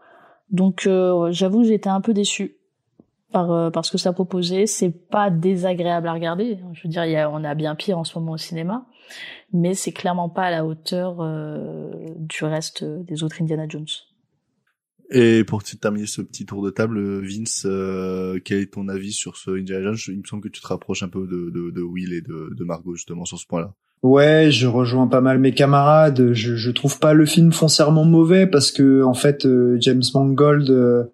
Donc 0.51 0.89
j'avoue, 1.31 1.63
j'étais 1.63 1.91
un 1.91 2.01
peu 2.01 2.15
déçu 2.15 2.57
par, 3.35 3.51
euh, 3.51 3.71
ce 3.83 3.91
que 3.91 3.99
ça 3.99 4.13
proposait. 4.13 4.67
C'est 4.67 4.91
pas 4.91 5.29
désagréable 5.29 6.07
à 6.07 6.13
regarder. 6.13 6.59
Je 6.73 6.85
veux 6.85 6.89
dire, 6.89 7.05
y 7.05 7.17
a, 7.17 7.29
on 7.29 7.43
a 7.43 7.55
bien 7.55 7.75
pire 7.75 7.99
en 7.99 8.05
ce 8.05 8.17
moment 8.17 8.33
au 8.33 8.39
cinéma, 8.39 8.87
mais 9.53 9.75
c'est 9.75 9.93
clairement 9.93 10.29
pas 10.29 10.45
à 10.45 10.51
la 10.53 10.65
hauteur 10.65 11.17
euh, 11.21 11.91
du 12.17 12.45
reste 12.45 12.85
des 12.85 13.25
autres 13.25 13.43
Indiana 13.43 13.67
Jones. 13.69 13.87
Et 15.11 15.45
pour 15.45 15.63
terminer 15.63 16.07
ce 16.07 16.23
petit 16.23 16.47
tour 16.47 16.65
de 16.65 16.71
table, 16.71 17.21
Vince, 17.27 17.67
euh, 17.67 18.39
quel 18.43 18.61
est 18.61 18.73
ton 18.73 18.89
avis 18.89 19.13
sur 19.13 19.37
ce 19.37 19.51
Indiana 19.51 19.93
Jones? 19.93 20.15
Il 20.15 20.21
me 20.21 20.27
semble 20.27 20.43
que 20.43 20.49
tu 20.49 20.63
te 20.63 20.67
rapproches 20.67 21.03
un 21.03 21.09
peu 21.09 21.27
de, 21.27 21.51
de, 21.51 21.71
de 21.71 21.83
Will 21.83 22.15
et 22.15 22.23
de, 22.23 22.55
de 22.55 22.65
Margot 22.65 22.95
justement 22.95 23.25
sur 23.25 23.39
ce 23.39 23.47
point-là. 23.47 23.75
Ouais, 24.03 24.51
je 24.51 24.67
rejoins 24.67 25.09
pas 25.09 25.21
mal 25.21 25.39
mes 25.39 25.53
camarades. 25.53 26.33
Je, 26.33 26.57
je 26.57 26.71
trouve 26.71 26.99
pas 27.01 27.15
le 27.15 27.27
film 27.27 27.53
foncièrement 27.53 28.05
mauvais 28.05 28.47
parce 28.47 28.71
que 28.71 29.03
en 29.03 29.15
fait 29.15 29.47
James 29.81 30.03
Mangold 30.15 31.11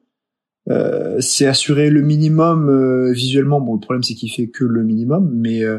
euh, 0.69 1.21
c'est 1.21 1.47
assurer 1.47 1.89
le 1.91 2.03
minimum 2.03 2.69
euh, 2.69 3.13
visuellement. 3.13 3.61
Bon, 3.61 3.75
le 3.75 3.81
problème 3.81 4.03
c'est 4.03 4.15
qu'il 4.15 4.31
fait 4.31 4.49
que 4.49 4.65
le 4.65 4.85
minimum, 4.85 5.31
mais 5.35 5.63
euh, 5.63 5.79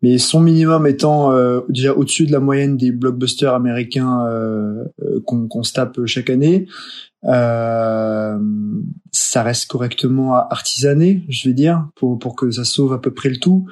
mais 0.00 0.18
son 0.18 0.40
minimum 0.40 0.86
étant 0.86 1.32
déjà 1.68 1.92
au-dessus 1.92 2.26
de 2.26 2.32
la 2.32 2.40
moyenne 2.40 2.76
des 2.76 2.92
blockbusters 2.92 3.54
américains 3.54 4.26
qu'on 5.26 5.62
se 5.62 5.72
tape 5.72 6.04
chaque 6.06 6.30
année. 6.30 6.66
ça 7.22 8.38
reste 9.42 9.66
correctement 9.66 10.36
artisané, 10.36 11.24
je 11.28 11.48
vais 11.48 11.54
dire, 11.54 11.88
pour 11.94 12.18
pour 12.18 12.34
que 12.34 12.50
ça 12.50 12.64
sauve 12.64 12.92
à 12.92 12.98
peu 12.98 13.12
près 13.12 13.28
le 13.28 13.36
tout. 13.36 13.66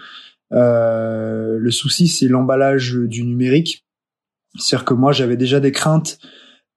le 0.51 1.71
souci 1.71 2.07
c'est 2.07 2.29
l'emballage 2.29 2.95
du 2.95 3.25
numérique. 3.25 3.87
C'est-à-dire 4.59 4.85
que 4.85 4.95
moi 4.95 5.13
j'avais 5.13 5.37
déjà 5.37 5.59
des 5.61 5.73
craintes 5.73 6.19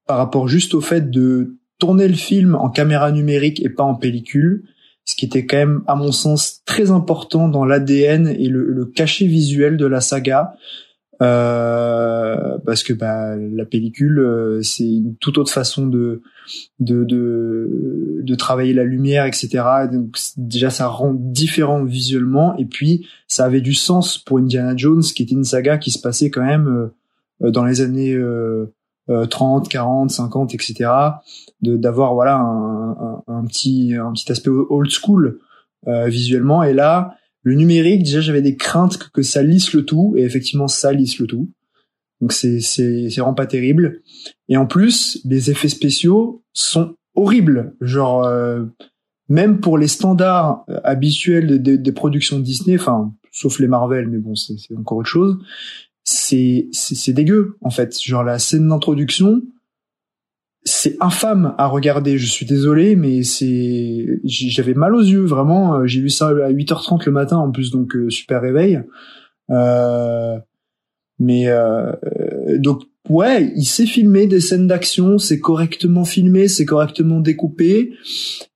par 0.06 0.18
rapport 0.18 0.48
juste 0.48 0.74
au 0.74 0.82
fait 0.82 1.10
de 1.10 1.58
tourner 1.80 2.08
le 2.08 2.14
film 2.14 2.56
en 2.56 2.70
caméra 2.70 3.12
numérique 3.12 3.64
et 3.64 3.70
pas 3.70 3.84
en 3.84 3.96
pellicule, 3.96 4.64
ce 5.06 5.16
qui 5.16 5.26
était 5.26 5.46
quand 5.46 5.58
même, 5.58 5.84
à 5.88 5.96
mon 5.96 6.12
sens, 6.12 6.62
très 6.66 6.92
important 6.92 7.50
dans 7.50 7.66
l'ADN 7.66 8.28
et 8.28 8.48
le, 8.48 8.86
cachet 8.86 9.26
visuel 9.26 9.78
de 9.78 9.86
la 9.86 10.02
saga. 10.02 10.56
Euh, 11.22 12.58
parce 12.66 12.84
que 12.84 12.92
bah, 12.92 13.36
la 13.38 13.66
pellicule, 13.66 14.20
euh, 14.20 14.62
c'est 14.62 14.84
une 14.84 15.16
toute 15.18 15.38
autre 15.38 15.52
façon 15.52 15.88
de, 15.88 16.22
de, 16.80 17.06
de, 17.06 18.36
travailler 18.36 18.74
la 18.74 18.84
lumière, 18.84 19.26
etc. 19.26 19.64
Donc 19.92 20.18
déjà, 20.38 20.70
ça 20.70 20.88
rend 20.88 21.14
différent 21.14 21.84
visuellement. 21.84 22.58
Et 22.58 22.66
puis, 22.66 23.08
ça 23.28 23.46
avait 23.46 23.62
du 23.62 23.74
sens 23.74 24.18
pour 24.18 24.40
Indiana 24.40 24.74
Jones, 24.76 25.04
qui 25.04 25.24
était 25.24 25.36
une 25.36 25.46
saga 25.46 25.78
qui 25.78 25.92
se 25.92 26.00
passait 26.00 26.30
quand 26.30 26.44
même 26.44 26.90
euh, 27.42 27.52
dans 27.52 27.64
les 27.64 27.82
années 27.82 28.18
30, 29.08 29.68
40, 29.68 30.12
50, 30.12 30.54
etc. 30.54 30.90
D'avoir 31.62 32.14
voilà 32.14 32.38
un, 32.38 33.22
un, 33.28 33.46
petit 33.46 33.96
un 33.96 34.14
petit 34.14 34.32
aspect 34.32 34.50
old 34.50 34.90
school 34.90 35.40
euh, 35.88 36.08
visuellement. 36.08 36.64
Et 36.64 36.74
là, 36.74 37.18
le 37.42 37.56
numérique, 37.56 38.04
déjà 38.04 38.22
j'avais 38.22 38.42
des 38.42 38.56
craintes 38.56 38.98
que, 39.12 39.22
ça 39.22 39.44
lisse 39.44 39.74
le 39.74 39.84
tout, 39.84 40.14
et 40.18 40.24
effectivement 40.24 40.68
ça 40.70 40.94
lisse 40.94 41.20
le 41.20 41.28
tout. 41.28 41.52
Donc 42.22 42.32
c'est 42.32 42.62
c'est 42.62 43.08
vraiment 43.10 43.34
pas 43.34 43.48
terrible. 43.48 44.02
Et 44.48 44.56
en 44.56 44.66
plus, 44.66 45.20
les 45.26 45.52
effets 45.52 45.68
spéciaux 45.68 46.44
sont 46.54 46.96
horribles. 47.16 47.76
Genre 47.82 48.24
euh, 48.24 48.64
même 49.28 49.60
pour 49.60 49.78
les 49.78 49.88
standards 49.90 50.64
euh, 50.70 50.80
habituels 50.86 51.62
des, 51.62 51.78
des 51.78 51.92
productions 51.92 52.40
Disney, 52.40 52.78
enfin 52.80 53.14
sauf 53.32 53.60
les 53.60 53.68
Marvel, 53.68 54.08
mais 54.08 54.20
bon 54.20 54.36
c'est 54.36 54.56
encore 54.78 55.00
autre 55.00 55.10
chose 55.10 55.38
c'est 56.04 56.68
c'est 56.72 57.14
dégueu 57.14 57.58
en 57.62 57.70
fait. 57.70 57.98
Genre 58.02 58.24
la 58.24 58.40
scène 58.40 58.68
d'introduction, 58.68 59.42
c'est 60.66 60.98
infâme 61.02 61.56
à 61.58 61.68
regarder. 61.68 62.18
Je 62.18 62.26
suis 62.26 62.46
désolé, 62.46 62.96
mais 62.96 63.24
c'est 63.24 64.20
j'avais 64.24 64.74
mal 64.74 64.96
aux 64.96 65.02
yeux 65.02 65.26
vraiment. 65.26 65.76
Euh, 65.76 65.86
j'ai 65.86 66.02
vu 66.02 66.10
ça 66.10 66.30
à 66.30 66.52
8h30 66.52 67.06
le 67.06 67.12
matin 67.12 67.38
en 67.38 67.52
plus, 67.52 67.72
donc 67.72 67.96
euh, 67.96 68.10
super 68.10 68.42
réveil. 68.42 68.82
Euh, 69.50 70.38
mais 71.20 71.48
euh, 71.48 71.94
donc 72.58 72.84
ouais, 73.10 73.54
il 73.56 73.66
sait 73.66 73.86
filmer 73.86 74.28
des 74.28 74.42
scènes 74.42 74.68
d'action, 74.68 75.18
c'est 75.18 75.40
correctement 75.40 76.06
filmé, 76.06 76.48
c'est 76.48 76.66
correctement 76.66 77.20
découpé, 77.20 77.94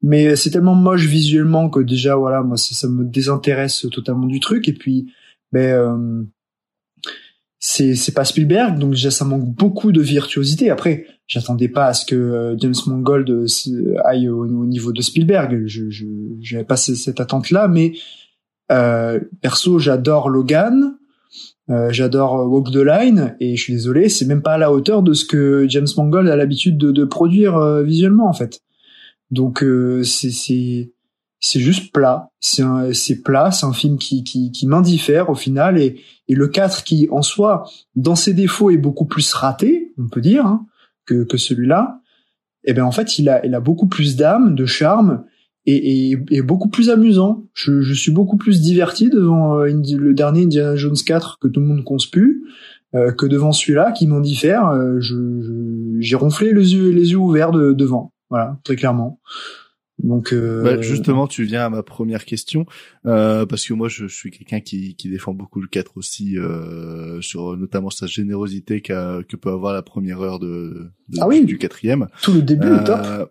mais 0.01 0.36
c'est 0.36 0.50
tellement 0.50 0.75
moche 0.75 1.06
visuellement 1.06 1.70
que 1.70 1.80
déjà 1.80 2.16
voilà, 2.16 2.42
moi 2.42 2.58
ça, 2.58 2.88
me 2.89 3.06
désintéresse 3.06 3.86
totalement 3.92 4.27
du 4.27 4.39
truc. 4.39 4.68
Et 4.68 4.74
puis 4.74 5.08
ben 5.54 6.27
c'est 7.69 7.95
c'est 7.95 8.13
pas 8.13 8.24
Spielberg 8.24 8.79
donc 8.79 8.91
déjà 8.91 9.12
ça 9.12 9.25
manque 9.25 9.43
beaucoup 9.43 9.91
de 9.91 10.01
virtuosité. 10.01 10.69
Après 10.69 11.05
j'attendais 11.27 11.67
pas 11.67 11.88
à 11.88 11.93
ce 11.93 12.05
que 12.05 12.15
euh, 12.15 12.55
James 12.57 12.74
Mangold 12.88 13.29
euh, 13.29 13.45
aille 14.05 14.29
au, 14.29 14.47
niveau 14.65 14.93
de 14.93 15.01
Spielberg. 15.01 15.63
Je 15.65 15.89
je 15.89 16.05
j'avais 16.39 16.63
pas 16.63 16.77
cette 16.77 17.19
attente 17.19 17.51
là 17.51 17.67
mais 17.67 17.91
euh, 18.71 19.19
perso 19.41 19.79
j'adore 19.79 20.29
Logan 20.29 20.95
euh, 21.69 21.89
j'adore 21.91 22.50
Walk 22.50 22.71
the 22.71 22.77
Line 22.77 23.36
et 23.41 23.57
je 23.57 23.62
suis 23.62 23.74
désolé 23.74 24.07
c'est 24.07 24.25
même 24.25 24.41
pas 24.41 24.53
à 24.53 24.57
la 24.57 24.71
hauteur 24.71 25.03
de 25.03 25.12
ce 25.12 25.25
que 25.25 25.65
James 25.67 25.88
Mangold 25.97 26.29
a 26.29 26.38
l'habitude 26.38 26.77
de, 26.77 26.93
de 26.93 27.03
produire 27.03 27.59
visuellement 27.83 28.29
en 28.29 28.33
fait. 28.33 28.62
Donc 29.29 29.65
c'est 30.03 30.31
c'est 30.31 30.93
c'est 31.39 31.60
juste 31.60 31.94
plat. 31.94 32.32
C'est 32.39 33.24
plat, 33.24 33.51
c'est 33.51 33.65
un 33.65 33.74
film 33.74 33.98
qui, 33.98 34.24
qui, 34.24 34.51
qui 34.51 34.67
m'indiffère 34.67 35.29
au 35.29 35.36
final 35.36 35.79
et, 35.79 36.01
et 36.27 36.36
le 36.36 36.48
4 36.48 36.84
qui 36.84 37.08
en 37.12 37.22
soi, 37.22 37.70
dans 37.96 38.15
ses 38.15 38.34
défauts, 38.34 38.70
est 38.70 38.77
beaucoup 38.77 39.06
plus 39.06 39.34
raté, 39.34 39.94
on 39.98 40.08
peut 40.08 40.22
dire, 40.22 40.46
hein, 40.46 40.65
que, 41.06 41.24
que 41.24 41.38
celui-là. 41.38 42.01
Et 42.63 42.72
eh 42.72 42.74
ben 42.74 42.84
en 42.84 42.91
fait, 42.91 43.17
il 43.17 43.29
a, 43.29 43.46
il 43.46 43.56
a 43.56 43.60
beaucoup 43.60 43.88
plus 43.88 44.17
d'âme, 44.17 44.56
de 44.56 44.65
charme 44.65 45.24
et, 45.65 46.12
et, 46.12 46.20
et, 46.32 46.41
beaucoup 46.41 46.70
plus 46.70 46.89
amusant. 46.89 47.46
Je, 47.53 47.82
je 47.82 47.94
suis 47.94 48.12
beaucoup 48.12 48.36
plus 48.36 48.62
diverti 48.62 49.10
devant 49.10 49.60
euh, 49.60 49.67
le 49.67 50.13
dernier 50.13 50.44
Indiana 50.44 50.75
Jones 50.75 50.98
4 51.06 51.39
que 51.39 51.48
tout 51.48 51.62
le 51.62 51.65
monde 51.65 51.84
conspue. 51.84 52.44
que 52.94 53.25
devant 53.25 53.51
celui-là, 53.51 53.91
qui 53.91 54.08
m'ont 54.08 54.22
dit 54.22 54.36
faire. 54.36 54.74
je, 55.00 55.98
j'ai 56.00 56.15
ronflé 56.15 56.53
les 56.53 56.74
yeux, 56.74 56.89
les 56.89 57.12
yeux 57.12 57.17
ouverts 57.17 57.51
de, 57.51 57.74
devant. 57.74 58.12
Voilà, 58.29 58.58
très 58.63 58.75
clairement. 58.75 59.20
Donc 60.00 60.32
euh... 60.32 60.63
bah, 60.63 60.82
justement, 60.82 61.27
tu 61.27 61.44
viens 61.44 61.66
à 61.66 61.70
ma 61.70 61.84
première 61.84 62.25
question 62.25 62.66
euh, 63.06 63.46
parce 63.46 63.66
que 63.66 63.74
moi, 63.74 63.89
je, 63.89 64.08
je 64.08 64.16
suis 64.16 64.32
quelqu'un 64.32 64.60
qui, 64.60 64.96
qui 64.96 65.10
défend 65.10 65.34
beaucoup 65.34 65.60
le 65.60 65.68
4 65.68 65.98
aussi 65.98 66.38
euh, 66.38 67.20
sur 67.22 67.58
notamment 67.58 67.89
sa 67.89 68.06
générosité 68.06 68.82
qu'a, 68.82 69.22
que 69.27 69.36
peut 69.36 69.50
avoir 69.51 69.74
la 69.74 69.82
première 69.82 70.22
heure 70.22 70.39
de, 70.39 70.92
de 71.10 71.18
ah 71.20 71.27
oui, 71.27 71.46
du 71.46 71.58
quatrième. 71.58 72.08
Tout 72.22 72.34
le 72.34 72.42
début 72.42 72.68
est 72.68 72.84
top. 72.84 73.00
Euh, 73.04 73.25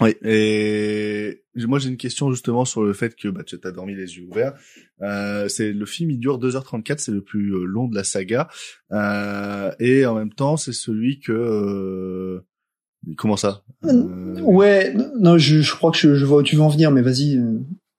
oui, 0.00 0.14
et 0.24 1.42
moi 1.56 1.78
j'ai 1.78 1.88
une 1.88 1.96
question 1.96 2.30
justement 2.30 2.66
sur 2.66 2.84
le 2.84 2.92
fait 2.92 3.16
que 3.16 3.28
bah, 3.28 3.44
tu 3.44 3.58
as 3.62 3.70
dormi 3.70 3.94
les 3.94 4.16
yeux 4.16 4.24
ouverts. 4.24 4.52
Euh, 5.00 5.48
c'est 5.48 5.72
le 5.72 5.86
film, 5.86 6.10
il 6.10 6.18
dure 6.18 6.38
2h34, 6.38 6.98
c'est 6.98 7.12
le 7.12 7.22
plus 7.22 7.54
euh, 7.54 7.64
long 7.64 7.88
de 7.88 7.94
la 7.94 8.04
saga, 8.04 8.48
euh, 8.92 9.72
et 9.78 10.04
en 10.04 10.14
même 10.14 10.32
temps 10.32 10.58
c'est 10.58 10.74
celui 10.74 11.18
que 11.18 11.32
euh, 11.32 12.46
comment 13.16 13.36
ça? 13.36 13.62
Euh... 13.84 14.40
Ouais, 14.40 14.94
non, 15.18 15.38
je, 15.38 15.60
je 15.60 15.74
crois 15.74 15.90
que 15.90 15.98
je, 15.98 16.14
je, 16.14 16.24
vois 16.24 16.38
où 16.38 16.42
tu 16.42 16.56
veux 16.56 16.62
en 16.62 16.68
venir, 16.68 16.90
mais 16.90 17.02
vas-y. 17.02 17.36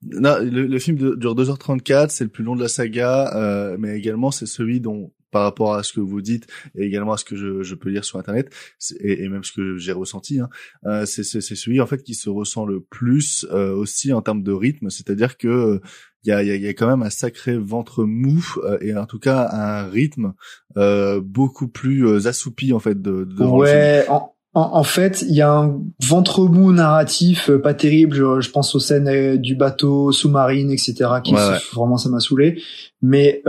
Non, 0.03 0.37
le, 0.39 0.67
le 0.67 0.79
film 0.79 0.97
dure 0.97 1.35
2h34, 1.35 2.09
c'est 2.09 2.23
le 2.23 2.29
plus 2.29 2.43
long 2.43 2.55
de 2.55 2.61
la 2.61 2.67
saga, 2.67 3.75
mais 3.79 3.97
également 3.97 4.31
c'est 4.31 4.45
celui 4.45 4.79
dont 4.79 5.11
par 5.31 5.43
rapport 5.43 5.73
à 5.73 5.83
ce 5.83 5.93
que 5.93 5.99
vous 5.99 6.21
dites 6.21 6.47
et 6.75 6.85
également 6.85 7.13
à 7.13 7.17
ce 7.17 7.25
que 7.25 7.35
je, 7.35 7.61
je 7.63 7.75
peux 7.75 7.89
lire 7.89 8.05
sur 8.05 8.17
internet 8.17 8.53
et, 8.99 9.23
et, 9.23 9.29
même 9.29 9.43
ce 9.43 9.51
que 9.51 9.77
j'ai 9.77 9.91
ressenti 9.91 10.39
hein, 10.39 10.49
euh, 10.85 11.05
c'est 11.05 11.23
celui 11.23 11.81
en 11.81 11.85
fait 11.85 12.01
qui 12.03 12.15
se 12.15 12.29
ressent 12.29 12.65
le 12.65 12.81
plus 12.81 13.45
euh, 13.51 13.73
aussi 13.75 14.13
en 14.13 14.21
termes 14.21 14.43
de 14.43 14.51
rythme. 14.51 14.89
C'est-à-dire 14.89 15.37
que 15.37 15.81
il 16.23 16.29
y 16.29 16.33
a, 16.33 16.43
y 16.43 16.67
a, 16.67 16.73
quand 16.73 16.87
même 16.87 17.03
un 17.03 17.09
sacré 17.09 17.57
ventre 17.57 18.03
mou 18.03 18.43
euh, 18.63 18.77
et 18.81 18.95
en 18.95 19.05
tout 19.05 19.19
cas 19.19 19.49
un 19.51 19.87
rythme 19.87 20.33
euh, 20.75 21.21
beaucoup 21.21 21.67
plus 21.67 22.05
euh, 22.05 22.27
assoupi 22.27 22.73
en 22.73 22.79
fait 22.79 23.01
de, 23.01 23.23
de 23.23 23.43
ouais 23.43 24.05
en, 24.09 24.33
en, 24.59 24.83
fait 24.83 25.23
il 25.27 25.35
y 25.35 25.41
a 25.41 25.51
un 25.51 25.79
ventre 26.01 26.45
mou 26.45 26.71
narratif 26.71 27.51
pas 27.63 27.73
terrible. 27.73 28.15
Je, 28.15 28.41
je 28.41 28.49
pense 28.49 28.73
aux 28.75 28.79
scènes 28.79 29.37
du 29.37 29.55
bateau 29.55 30.11
sous-marine 30.11 30.71
etc 30.71 30.93
qui 31.23 31.33
ouais, 31.33 31.39
ouais. 31.39 31.57
vraiment 31.73 31.97
ça 31.97 32.09
m'a 32.09 32.19
saoulé. 32.19 32.61
Mais 33.01 33.43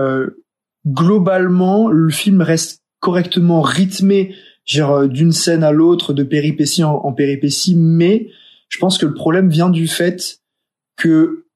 globalement, 0.87 1.89
le 1.89 2.11
film 2.11 2.43
reste 2.43 2.83
correctement 3.01 3.61
rythmé, 3.61 4.35
genre 4.65 4.97
euh, 4.97 5.09
d'une 5.09 5.33
scène 5.33 5.63
à 5.63 5.73
l'autre, 5.73 6.13
de 6.13 6.23
péripétie 6.23 6.85
en, 6.85 6.97
en, 6.97 7.13
péripétie, 7.13 7.75
mais 7.77 8.29
je 8.69 8.79
pense 8.79 8.99
que 8.99 9.07
le 9.07 9.15
problème 9.15 9.49
vient 9.49 9.71
du 9.71 9.87
fait 9.87 10.41
que 10.97 11.47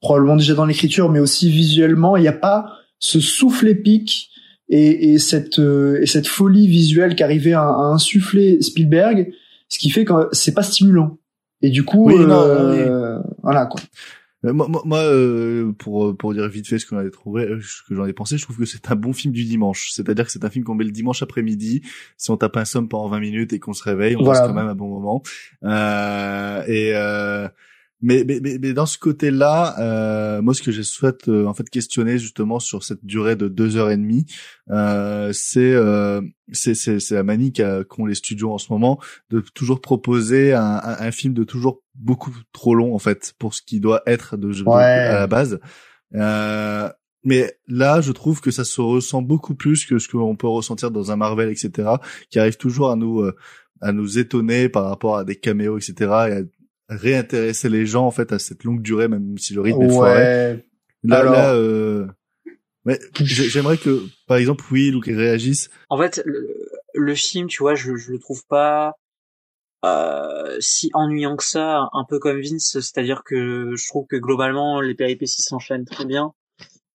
probablement 0.00 0.36
déjà 0.36 0.54
dans 0.54 0.66
l'écriture, 0.66 1.08
mais 1.08 1.20
aussi 1.20 1.50
visuellement, 1.50 2.16
il 2.16 2.22
n'y 2.22 2.28
a 2.28 2.32
pas 2.32 2.78
ce 2.98 3.20
souffle 3.20 3.68
épique 3.68 4.30
et, 4.72 5.12
et 5.12 5.18
cette 5.18 5.58
euh, 5.58 6.00
et 6.00 6.06
cette 6.06 6.26
folie 6.26 6.66
visuelle 6.66 7.14
qu'arrivait 7.14 7.52
à, 7.52 7.62
à, 7.62 7.92
insuffler 7.92 8.60
Spielberg, 8.62 9.32
ce 9.68 9.78
qui 9.78 9.90
fait 9.90 10.04
que 10.04 10.12
c'est 10.32 10.54
pas 10.54 10.62
stimulant. 10.62 11.18
Et 11.60 11.70
du 11.70 11.84
coup, 11.84 12.06
oui, 12.06 12.14
euh, 12.18 12.26
non, 12.26 13.22
voilà 13.42 13.66
quoi. 13.66 13.80
Moi, 14.44 14.66
moi 14.84 14.98
euh, 14.98 15.72
pour 15.78 16.16
pour 16.16 16.34
dire 16.34 16.48
vite 16.48 16.66
fait 16.66 16.80
ce 16.80 16.86
qu'on 16.86 16.96
avait 16.96 17.10
trouvé, 17.10 17.44
euh, 17.44 17.60
ce 17.60 17.82
que 17.88 17.94
j'en 17.94 18.06
ai 18.06 18.12
pensé, 18.12 18.38
je 18.38 18.42
trouve 18.42 18.58
que 18.58 18.64
c'est 18.64 18.90
un 18.90 18.96
bon 18.96 19.12
film 19.12 19.32
du 19.32 19.44
dimanche. 19.44 19.90
C'est-à-dire 19.92 20.24
que 20.24 20.32
c'est 20.32 20.44
un 20.44 20.50
film 20.50 20.64
qu'on 20.64 20.74
met 20.74 20.84
le 20.84 20.90
dimanche 20.90 21.22
après-midi. 21.22 21.82
Si 22.16 22.30
on 22.32 22.36
tape 22.36 22.56
un 22.56 22.64
somme 22.64 22.88
pendant 22.88 23.08
20 23.08 23.20
minutes 23.20 23.52
et 23.52 23.60
qu'on 23.60 23.72
se 23.72 23.84
réveille, 23.84 24.16
on 24.16 24.24
voilà. 24.24 24.40
passe 24.40 24.48
quand 24.48 24.54
même 24.54 24.66
un 24.66 24.74
bon 24.74 24.88
moment. 24.88 25.22
Euh, 25.62 26.64
et 26.66 26.92
euh, 26.94 27.48
mais, 28.02 28.24
mais, 28.26 28.40
mais, 28.40 28.72
dans 28.72 28.86
ce 28.86 28.98
côté-là, 28.98 29.76
euh, 29.78 30.42
moi, 30.42 30.54
ce 30.54 30.62
que 30.62 30.72
je 30.72 30.82
souhaite 30.82 31.28
euh, 31.28 31.46
en 31.46 31.54
fait 31.54 31.70
questionner 31.70 32.18
justement 32.18 32.58
sur 32.58 32.82
cette 32.82 33.04
durée 33.04 33.36
de 33.36 33.48
deux 33.48 33.76
heures 33.76 33.90
et 33.90 33.96
demie, 33.96 34.26
euh, 34.70 35.30
c'est 35.32 35.72
euh, 35.72 36.20
c'est 36.52 36.74
c'est 36.74 37.10
la 37.12 37.22
manie 37.22 37.52
qu'ont 37.52 38.06
les 38.06 38.14
studios 38.14 38.52
en 38.52 38.58
ce 38.58 38.72
moment 38.72 39.00
de 39.30 39.40
toujours 39.54 39.80
proposer 39.80 40.52
un, 40.52 40.80
un, 40.82 40.96
un, 40.98 41.10
film 41.12 41.32
de 41.32 41.44
toujours 41.44 41.82
beaucoup 41.94 42.34
trop 42.52 42.74
long 42.74 42.94
en 42.94 42.98
fait 42.98 43.34
pour 43.38 43.54
ce 43.54 43.62
qui 43.62 43.80
doit 43.80 44.02
être 44.06 44.36
de, 44.36 44.52
de 44.52 44.62
ouais. 44.64 44.82
à 44.82 45.20
la 45.20 45.26
base. 45.26 45.60
Euh, 46.14 46.88
mais 47.24 47.54
là, 47.68 48.00
je 48.00 48.12
trouve 48.12 48.40
que 48.40 48.50
ça 48.50 48.64
se 48.64 48.80
ressent 48.80 49.22
beaucoup 49.22 49.54
plus 49.54 49.86
que 49.86 49.98
ce 49.98 50.08
qu'on 50.08 50.36
peut 50.36 50.48
ressentir 50.48 50.90
dans 50.90 51.12
un 51.12 51.16
Marvel, 51.16 51.50
etc., 51.50 51.88
qui 52.30 52.38
arrive 52.38 52.56
toujours 52.56 52.90
à 52.90 52.96
nous 52.96 53.20
euh, 53.20 53.36
à 53.80 53.92
nous 53.92 54.18
étonner 54.18 54.68
par 54.68 54.84
rapport 54.84 55.16
à 55.16 55.24
des 55.24 55.36
caméos, 55.36 55.76
etc., 55.78 55.94
et 56.00 56.32
à 56.32 56.42
réintéresser 56.96 57.68
les 57.68 57.86
gens 57.86 58.06
en 58.06 58.10
fait 58.10 58.32
à 58.32 58.38
cette 58.38 58.64
longue 58.64 58.82
durée 58.82 59.08
même 59.08 59.38
si 59.38 59.54
le 59.54 59.60
rythme 59.60 59.82
est 59.82 59.86
ouais. 59.86 59.92
foiré. 59.92 60.64
Là, 61.04 61.18
Alors... 61.18 61.32
là 61.32 61.54
euh... 61.54 62.06
mais 62.84 62.98
j'aimerais 63.20 63.76
que 63.76 64.02
par 64.26 64.36
exemple 64.36 64.64
oui 64.70 64.90
Luke 64.90 65.06
réagisse. 65.06 65.70
En 65.88 65.98
fait 65.98 66.22
le, 66.24 66.70
le, 66.94 67.14
film 67.14 67.48
tu 67.48 67.62
vois 67.62 67.74
je, 67.74 67.96
je 67.96 68.12
le 68.12 68.18
trouve 68.18 68.44
pas 68.46 68.94
euh, 69.84 70.56
si 70.60 70.90
ennuyant 70.94 71.36
que 71.36 71.44
ça 71.44 71.88
un 71.92 72.04
peu 72.08 72.18
comme 72.18 72.40
Vince 72.40 72.78
c'est-à-dire 72.80 73.22
que 73.24 73.74
je 73.76 73.88
trouve 73.88 74.06
que 74.06 74.16
globalement 74.16 74.80
les 74.80 74.94
péripéties 74.94 75.42
s'enchaînent 75.42 75.84
très 75.84 76.04
bien 76.04 76.32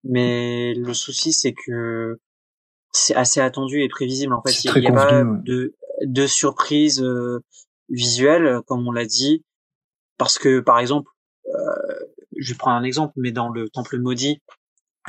mais 0.04 0.74
le 0.74 0.94
souci 0.94 1.34
c'est 1.34 1.54
que 1.54 2.18
c'est 2.94 3.16
assez 3.16 3.42
attendu 3.42 3.82
et 3.82 3.90
prévisible 3.90 4.34
en 4.34 4.42
fait 4.42 4.64
il 4.64 4.80
n'y 4.80 4.88
a 4.88 4.92
pas 4.92 5.22
ouais. 5.22 5.40
de 5.44 5.76
de 6.06 6.28
surprise 6.28 7.02
euh, 7.02 7.44
visuelle 7.90 8.62
comme 8.68 8.88
on 8.88 8.92
l'a 8.92 9.06
dit 9.06 9.44
parce 10.17 10.38
que 10.39 10.60
par 10.60 10.80
exemple 10.80 11.12
euh, 11.47 11.99
je 12.38 12.53
prends 12.53 12.71
un 12.71 12.84
exemple 12.84 13.13
mais 13.17 13.32
dans 13.32 13.49
le 13.49 13.69
temple 13.69 13.99
maudit 13.99 14.41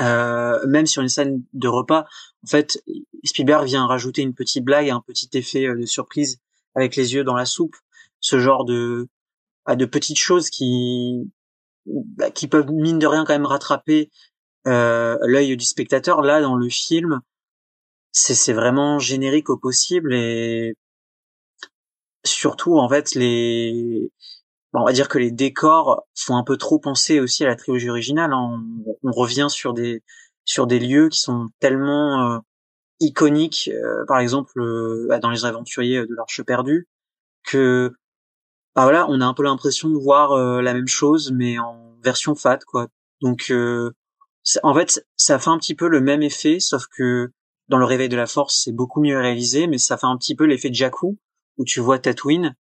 euh, 0.00 0.64
même 0.66 0.86
sur 0.86 1.02
une 1.02 1.08
scène 1.08 1.42
de 1.52 1.68
repas 1.68 2.06
en 2.44 2.46
fait 2.46 2.82
Spielberg 3.24 3.66
vient 3.66 3.86
rajouter 3.86 4.22
une 4.22 4.34
petite 4.34 4.64
blague 4.64 4.90
un 4.90 5.02
petit 5.06 5.28
effet 5.34 5.66
de 5.74 5.86
surprise 5.86 6.40
avec 6.78 6.96
les 6.96 7.14
yeux 7.14 7.24
dans 7.24 7.34
la 7.34 7.44
soupe. 7.44 7.76
Ce 8.20 8.38
genre 8.38 8.64
de 8.64 9.08
de 9.68 9.84
petites 9.84 10.18
choses 10.18 10.48
qui 10.48 11.30
bah, 11.86 12.30
qui 12.30 12.48
peuvent 12.48 12.70
mine 12.70 12.98
de 12.98 13.06
rien 13.06 13.24
quand 13.24 13.34
même 13.34 13.46
rattraper 13.46 14.10
euh, 14.66 15.18
l'œil 15.22 15.56
du 15.56 15.64
spectateur. 15.64 16.22
Là 16.22 16.40
dans 16.40 16.56
le 16.56 16.68
film 16.68 17.20
c'est 18.12 18.34
c'est 18.34 18.52
vraiment 18.52 18.98
générique 18.98 19.50
au 19.50 19.58
possible 19.58 20.14
et 20.14 20.76
surtout 22.24 22.78
en 22.78 22.88
fait 22.88 23.14
les 23.14 24.10
on 24.74 24.84
va 24.84 24.92
dire 24.92 25.08
que 25.08 25.18
les 25.18 25.30
décors 25.30 26.04
font 26.14 26.36
un 26.36 26.44
peu 26.44 26.56
trop 26.56 26.78
penser 26.78 27.20
aussi 27.20 27.44
à 27.44 27.48
la 27.48 27.56
trilogie 27.56 27.88
originale. 27.88 28.32
Hein. 28.32 28.62
On, 29.02 29.12
revient 29.12 29.48
sur 29.48 29.72
des 29.72 30.78
lieux 30.78 31.08
qui 31.08 31.20
sont 31.20 31.48
tellement 31.60 32.32
euh, 32.32 32.38
iconiques, 33.00 33.70
euh, 33.72 34.04
par 34.06 34.18
exemple 34.18 34.60
euh, 34.60 35.18
dans 35.20 35.30
les 35.30 35.44
aventuriers 35.44 36.00
de 36.06 36.14
l'Arche 36.14 36.42
perdue, 36.42 36.88
que 37.44 37.92
bah 38.74 38.82
voilà, 38.84 39.06
on 39.08 39.20
a 39.20 39.26
un 39.26 39.34
peu 39.34 39.42
l'impression 39.42 39.88
de 39.88 39.96
voir 39.96 40.36
la 40.36 40.74
même 40.74 40.86
chose 40.86 41.32
mais 41.32 41.58
en 41.58 41.96
version 42.02 42.34
fat 42.34 42.58
quoi. 42.66 42.88
Donc 43.20 43.52
en 44.62 44.74
fait, 44.74 45.04
ça 45.16 45.38
fait 45.38 45.50
un 45.50 45.58
petit 45.58 45.74
peu 45.74 45.88
le 45.88 46.00
même 46.00 46.22
effet, 46.22 46.60
sauf 46.60 46.86
que 46.96 47.30
dans 47.68 47.78
le 47.78 47.84
Réveil 47.84 48.08
de 48.08 48.16
la 48.16 48.26
Force, 48.26 48.62
c'est 48.64 48.72
beaucoup 48.72 49.02
mieux 49.02 49.18
réalisé, 49.18 49.66
mais 49.66 49.78
ça 49.78 49.96
fait 49.98 50.06
un 50.06 50.16
petit 50.16 50.36
peu 50.36 50.44
l'effet 50.44 50.70
de 50.70 50.74
Jakku 50.74 51.18
où 51.58 51.64
tu 51.64 51.80
vois 51.80 51.98
Tatooine 51.98 52.54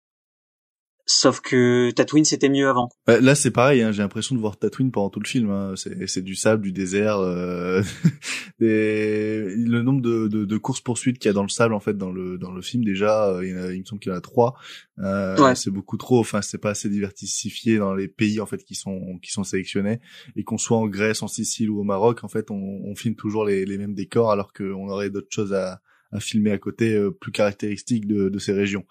Sauf 1.09 1.39
que 1.39 1.89
Tatooine 1.91 2.25
c'était 2.25 2.49
mieux 2.49 2.67
avant. 2.67 2.89
Là 3.07 3.33
c'est 3.33 3.51
pareil, 3.51 3.81
hein, 3.81 3.93
j'ai 3.93 4.01
l'impression 4.01 4.35
de 4.35 4.41
voir 4.41 4.59
Tatooine 4.59 4.91
pendant 4.91 5.09
tout 5.09 5.21
le 5.21 5.27
film. 5.27 5.49
Hein. 5.49 5.73
C'est 5.77 6.21
du 6.21 6.35
sable, 6.35 6.61
du 6.61 6.73
désert, 6.73 7.19
euh, 7.19 7.81
des... 8.59 9.45
le 9.55 9.81
nombre 9.83 10.01
de, 10.01 10.27
de, 10.27 10.43
de 10.43 10.57
courses 10.57 10.81
poursuites 10.81 11.17
qu'il 11.17 11.29
y 11.29 11.31
a 11.31 11.33
dans 11.33 11.43
le 11.43 11.49
sable 11.49 11.73
en 11.73 11.79
fait 11.79 11.97
dans 11.97 12.11
le 12.11 12.37
dans 12.37 12.51
le 12.51 12.61
film 12.61 12.83
déjà, 12.83 13.29
euh, 13.29 13.47
il, 13.47 13.57
a, 13.57 13.71
il, 13.71 13.79
me 13.79 13.85
semble 13.85 14.01
qu'il 14.01 14.11
y 14.11 14.15
en 14.15 14.17
a 14.17 14.21
trois. 14.21 14.55
Euh, 14.99 15.37
ouais. 15.37 15.55
C'est 15.55 15.71
beaucoup 15.71 15.95
trop. 15.95 16.19
Enfin 16.19 16.41
c'est 16.41 16.57
pas 16.57 16.71
assez 16.71 16.89
diversifié 16.89 17.77
dans 17.77 17.93
les 17.93 18.09
pays 18.09 18.41
en 18.41 18.45
fait 18.45 18.65
qui 18.65 18.75
sont 18.75 19.17
qui 19.21 19.31
sont 19.31 19.45
sélectionnés 19.45 20.01
et 20.35 20.43
qu'on 20.43 20.57
soit 20.57 20.77
en 20.77 20.87
Grèce, 20.87 21.23
en 21.23 21.29
Sicile 21.29 21.69
ou 21.69 21.79
au 21.79 21.83
Maroc, 21.85 22.25
en 22.25 22.27
fait 22.27 22.51
on, 22.51 22.81
on 22.83 22.95
filme 22.95 23.15
toujours 23.15 23.45
les, 23.45 23.65
les 23.65 23.77
mêmes 23.77 23.95
décors 23.95 24.29
alors 24.29 24.51
qu'on 24.51 24.89
aurait 24.89 25.09
d'autres 25.09 25.31
choses 25.31 25.53
à, 25.53 25.79
à 26.11 26.19
filmer 26.19 26.51
à 26.51 26.57
côté 26.57 26.93
euh, 26.93 27.11
plus 27.11 27.31
caractéristiques 27.31 28.07
de, 28.07 28.29
de 28.29 28.39
ces 28.39 28.53
régions. 28.53 28.85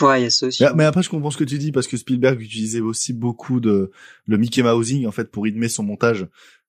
Ouais, 0.00 0.20
il 0.20 0.24
y 0.24 0.26
a 0.26 0.30
ça 0.30 0.46
aussi. 0.46 0.62
Mais, 0.62 0.70
mais, 0.74 0.84
après, 0.84 1.02
je 1.02 1.10
comprends 1.10 1.30
ce 1.30 1.36
que 1.36 1.44
tu 1.44 1.58
dis 1.58 1.70
parce 1.70 1.86
que 1.86 1.96
Spielberg 1.96 2.40
utilisait 2.40 2.80
aussi 2.80 3.12
beaucoup 3.12 3.60
de 3.60 3.90
le 4.26 4.38
Mickey 4.38 4.62
Mousing 4.62 5.06
en 5.06 5.12
fait 5.12 5.30
pour 5.30 5.44
rythmer 5.44 5.68
son 5.68 5.82
montage. 5.82 6.26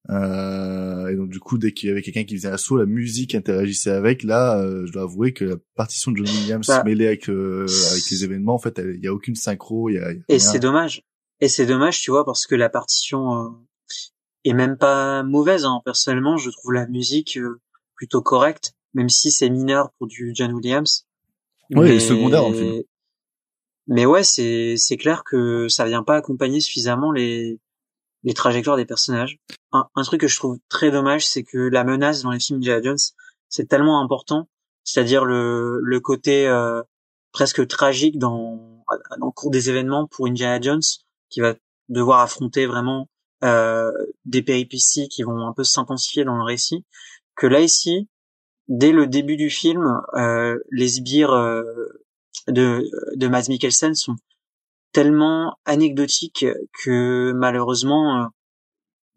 Euh, 0.09 1.07
et 1.07 1.15
donc 1.15 1.29
du 1.29 1.39
coup, 1.39 1.57
dès 1.57 1.71
qu'il 1.71 1.87
y 1.87 1.91
avait 1.91 2.01
quelqu'un 2.01 2.25
qui 2.25 2.35
faisait 2.35 2.49
un 2.49 2.57
saut, 2.57 2.77
la 2.77 2.85
musique 2.85 3.35
interagissait 3.35 3.91
avec. 3.91 4.23
Là, 4.23 4.59
euh, 4.59 4.85
je 4.85 4.91
dois 4.91 5.03
avouer 5.03 5.31
que 5.31 5.45
la 5.45 5.55
partition 5.75 6.11
de 6.11 6.17
John 6.17 6.27
Williams 6.27 6.67
bah, 6.67 6.83
mêlée 6.83 7.07
avec 7.07 7.29
euh, 7.29 7.65
avec 7.91 8.09
les 8.11 8.23
événements, 8.23 8.55
en 8.55 8.59
fait, 8.59 8.81
il 8.83 9.01
y 9.01 9.07
a 9.07 9.13
aucune 9.13 9.35
synchro. 9.35 9.89
Y 9.89 9.97
a, 9.99 10.11
y 10.11 10.17
a 10.17 10.19
et 10.27 10.39
c'est 10.39 10.59
dommage. 10.59 11.03
Et 11.39 11.47
c'est 11.47 11.65
dommage, 11.65 12.01
tu 12.01 12.11
vois, 12.11 12.25
parce 12.25 12.45
que 12.45 12.55
la 12.55 12.69
partition 12.69 13.33
euh, 13.33 13.49
est 14.43 14.53
même 14.53 14.77
pas 14.77 15.23
mauvaise. 15.23 15.65
Hein. 15.65 15.81
Personnellement, 15.85 16.37
je 16.37 16.49
trouve 16.49 16.73
la 16.73 16.87
musique 16.87 17.37
euh, 17.37 17.61
plutôt 17.95 18.21
correcte, 18.21 18.73
même 18.93 19.09
si 19.09 19.31
c'est 19.31 19.49
mineur 19.49 19.91
pour 19.97 20.07
du 20.07 20.31
John 20.35 20.51
Williams. 20.53 21.05
Oui, 21.69 21.87
mais... 21.87 21.99
secondaire 21.99 22.43
en 22.43 22.53
fait 22.53 22.85
mais 23.87 24.05
ouais 24.05 24.23
c'est 24.23 24.75
c'est 24.77 24.97
clair 24.97 25.23
que 25.23 25.67
ça 25.67 25.85
vient 25.85 26.03
pas 26.03 26.15
accompagner 26.15 26.59
suffisamment 26.59 27.11
les 27.11 27.59
les 28.23 28.33
trajectoires 28.33 28.77
des 28.77 28.85
personnages. 28.85 29.39
Un, 29.73 29.85
un 29.95 30.03
truc 30.03 30.21
que 30.21 30.27
je 30.27 30.37
trouve 30.37 30.57
très 30.69 30.91
dommage 30.91 31.25
c'est 31.27 31.43
que 31.43 31.57
la 31.57 31.83
menace 31.83 32.23
dans 32.23 32.31
les 32.31 32.39
films 32.39 32.59
Indiana 32.59 32.81
Jones 32.81 32.97
c'est 33.49 33.67
tellement 33.67 34.01
important, 34.01 34.49
c'est-à-dire 34.83 35.25
le, 35.25 35.79
le 35.83 35.99
côté 35.99 36.47
euh, 36.47 36.81
presque 37.33 37.67
tragique 37.67 38.17
dans, 38.17 38.83
dans 39.19 39.27
le 39.27 39.31
cours 39.31 39.51
des 39.51 39.69
événements 39.69 40.07
pour 40.07 40.25
Indiana 40.25 40.59
Jones, 40.59 40.81
qui 41.29 41.39
va 41.39 41.53
devoir 41.87 42.21
affronter 42.21 42.65
vraiment 42.65 43.09
euh, 43.43 43.91
des 44.25 44.41
péripéties 44.41 45.07
qui 45.07 45.21
vont 45.21 45.45
un 45.45 45.53
peu 45.53 45.63
s'intensifier 45.63 46.23
dans 46.23 46.35
le 46.35 46.43
récit, 46.43 46.83
que 47.35 47.45
là 47.45 47.59
ici, 47.59 48.09
dès 48.69 48.91
le 48.91 49.05
début 49.05 49.37
du 49.37 49.51
film, 49.51 50.01
euh, 50.15 50.57
les 50.71 50.87
sbires 50.87 51.33
euh, 51.33 51.63
de, 52.47 52.83
de 53.15 53.27
Mads 53.27 53.49
Mikkelsen 53.49 53.95
sont 53.95 54.15
tellement 54.91 55.57
anecdotiques 55.65 56.45
que 56.83 57.31
malheureusement, 57.33 58.29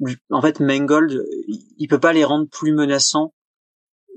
euh, 0.05 0.13
en 0.31 0.43
fait, 0.43 0.61
Mangold, 0.61 1.25
il 1.79 1.87
peut 1.89 2.01
pas 2.01 2.13
les 2.13 2.25
rendre 2.25 2.49
plus 2.49 2.73
menaçants 2.73 3.35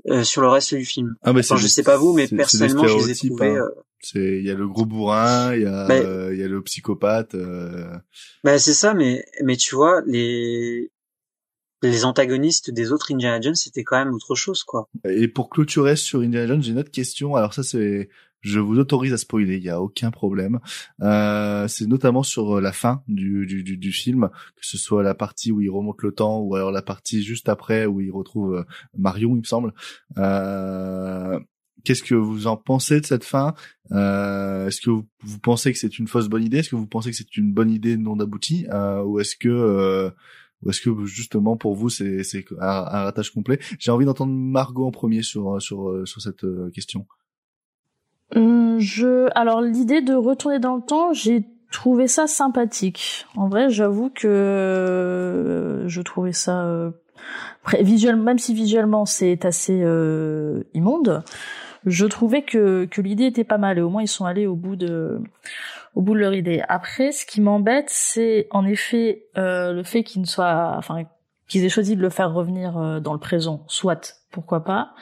euh, 0.08 0.24
sur 0.24 0.42
le 0.42 0.48
reste 0.48 0.74
du 0.74 0.84
film. 0.84 1.14
Ah, 1.22 1.32
mais 1.32 1.40
enfin, 1.40 1.56
je 1.56 1.66
sais 1.66 1.82
pas 1.82 1.96
vous, 1.96 2.12
mais 2.14 2.26
personnellement, 2.26 2.86
je 2.86 3.06
les 3.06 3.10
ai 3.10 3.28
trouvés. 3.28 3.50
Hein. 3.50 3.64
Euh, 3.64 3.82
c'est 4.02 4.38
il 4.38 4.46
y 4.46 4.50
a 4.50 4.54
le 4.54 4.66
gros 4.66 4.86
bourrin, 4.86 5.54
il 5.54 5.62
y 5.62 5.66
a 5.66 5.86
bah, 5.86 6.32
il 6.32 6.38
y 6.38 6.42
a 6.42 6.48
le 6.48 6.62
psychopathe. 6.62 7.34
Euh... 7.34 7.94
Bah 8.42 8.58
c'est 8.58 8.72
ça, 8.72 8.94
mais 8.94 9.26
mais 9.42 9.58
tu 9.58 9.74
vois 9.74 10.00
les 10.06 10.90
les 11.82 12.04
antagonistes 12.06 12.70
des 12.70 12.92
autres 12.92 13.12
Indiana 13.12 13.40
Jones, 13.40 13.54
c'était 13.54 13.84
quand 13.84 13.98
même 13.98 14.14
autre 14.14 14.34
chose, 14.34 14.64
quoi. 14.64 14.88
Et 15.04 15.28
pour 15.28 15.50
clôturer 15.50 15.96
sur 15.96 16.20
Indiana 16.20 16.46
Jones, 16.46 16.62
j'ai 16.62 16.72
une 16.72 16.78
autre 16.78 16.90
question. 16.90 17.36
Alors 17.36 17.52
ça, 17.54 17.62
c'est 17.62 18.08
je 18.40 18.58
vous 18.58 18.78
autorise 18.78 19.12
à 19.12 19.18
spoiler, 19.18 19.56
il 19.56 19.62
y 19.62 19.68
a 19.68 19.80
aucun 19.80 20.10
problème. 20.10 20.60
Euh, 21.02 21.68
c'est 21.68 21.86
notamment 21.86 22.22
sur 22.22 22.56
euh, 22.56 22.60
la 22.60 22.72
fin 22.72 23.02
du, 23.06 23.46
du, 23.46 23.62
du, 23.62 23.76
du, 23.76 23.92
film, 23.92 24.30
que 24.56 24.66
ce 24.66 24.78
soit 24.78 25.02
la 25.02 25.14
partie 25.14 25.52
où 25.52 25.60
il 25.60 25.70
remonte 25.70 26.02
le 26.02 26.12
temps 26.12 26.40
ou 26.40 26.54
alors 26.54 26.70
la 26.70 26.82
partie 26.82 27.22
juste 27.22 27.48
après 27.48 27.86
où 27.86 28.00
il 28.00 28.10
retrouve 28.10 28.54
euh, 28.54 28.64
Marion, 28.96 29.34
il 29.34 29.40
me 29.40 29.44
semble. 29.44 29.74
Euh, 30.18 31.38
Qu'est-ce 31.82 32.02
que 32.02 32.14
vous 32.14 32.46
en 32.46 32.58
pensez 32.58 33.00
de 33.00 33.06
cette 33.06 33.24
fin? 33.24 33.54
Euh, 33.92 34.66
Est-ce 34.66 34.82
que 34.82 34.90
vous, 34.90 35.06
vous, 35.22 35.38
pensez 35.38 35.72
que 35.72 35.78
c'est 35.78 35.98
une 35.98 36.08
fausse 36.08 36.28
bonne 36.28 36.44
idée? 36.44 36.58
Est-ce 36.58 36.68
que 36.68 36.76
vous 36.76 36.86
pensez 36.86 37.10
que 37.10 37.16
c'est 37.16 37.38
une 37.38 37.54
bonne 37.54 37.70
idée 37.70 37.96
non 37.96 38.20
aboutie? 38.20 38.66
Euh, 38.70 39.02
Ou 39.02 39.20
est-ce 39.20 39.36
que 39.36 40.12
ou 40.62 40.68
est-ce 40.68 40.82
que 40.82 41.06
justement 41.06 41.56
pour 41.56 41.74
vous 41.74 41.88
c'est 41.88 42.22
c'est 42.22 42.44
un, 42.60 42.68
un 42.68 43.04
ratage 43.04 43.30
complet? 43.30 43.58
J'ai 43.78 43.90
envie 43.90 44.04
d'entendre 44.04 44.34
Margot 44.34 44.84
en 44.86 44.90
premier 44.90 45.22
sur 45.22 45.60
sur 45.62 46.06
sur 46.06 46.20
cette 46.20 46.44
question. 46.74 47.06
Hum, 48.34 48.78
je, 48.78 49.28
alors 49.34 49.60
l'idée 49.60 50.02
de 50.02 50.14
retourner 50.14 50.58
dans 50.58 50.76
le 50.76 50.82
temps, 50.82 51.12
j'ai 51.12 51.44
trouvé 51.72 52.06
ça 52.06 52.26
sympathique. 52.26 53.26
En 53.36 53.48
vrai, 53.48 53.70
j'avoue 53.70 54.10
que 54.10 54.28
euh, 54.28 55.88
je 55.88 56.00
trouvais 56.02 56.32
ça 56.32 56.64
euh, 56.64 56.90
visuel, 57.80 58.16
même 58.16 58.38
si 58.38 58.54
visuellement 58.54 59.06
c'est 59.06 59.44
assez 59.44 59.80
euh, 59.82 60.62
immonde, 60.74 61.22
je 61.86 62.06
trouvais 62.06 62.42
que 62.42 62.84
que 62.86 63.00
l'idée 63.00 63.24
était 63.24 63.44
pas 63.44 63.58
mal 63.58 63.78
et 63.78 63.80
au 63.80 63.88
moins 63.88 64.02
ils 64.02 64.08
sont 64.08 64.26
allés 64.26 64.46
au 64.46 64.54
bout 64.54 64.76
de 64.76 65.20
au 65.94 66.02
bout 66.02 66.14
de 66.14 66.20
leur 66.20 66.34
idée. 66.34 66.62
Après, 66.68 67.12
ce 67.12 67.26
qui 67.26 67.40
m'embête, 67.40 67.88
c'est 67.88 68.46
en 68.50 68.64
effet 68.64 69.26
euh, 69.36 69.72
le 69.72 69.82
fait 69.82 70.04
qu'ils 70.04 70.22
ne 70.22 70.26
soient, 70.26 70.74
enfin 70.76 71.04
qu'ils 71.48 71.64
aient 71.64 71.70
choisi 71.70 71.96
de 71.96 72.02
le 72.02 72.10
faire 72.10 72.32
revenir 72.32 72.76
euh, 72.78 73.00
dans 73.00 73.12
le 73.12 73.18
présent, 73.18 73.64
soit 73.66 74.16
pourquoi 74.30 74.64
pas 74.64 74.94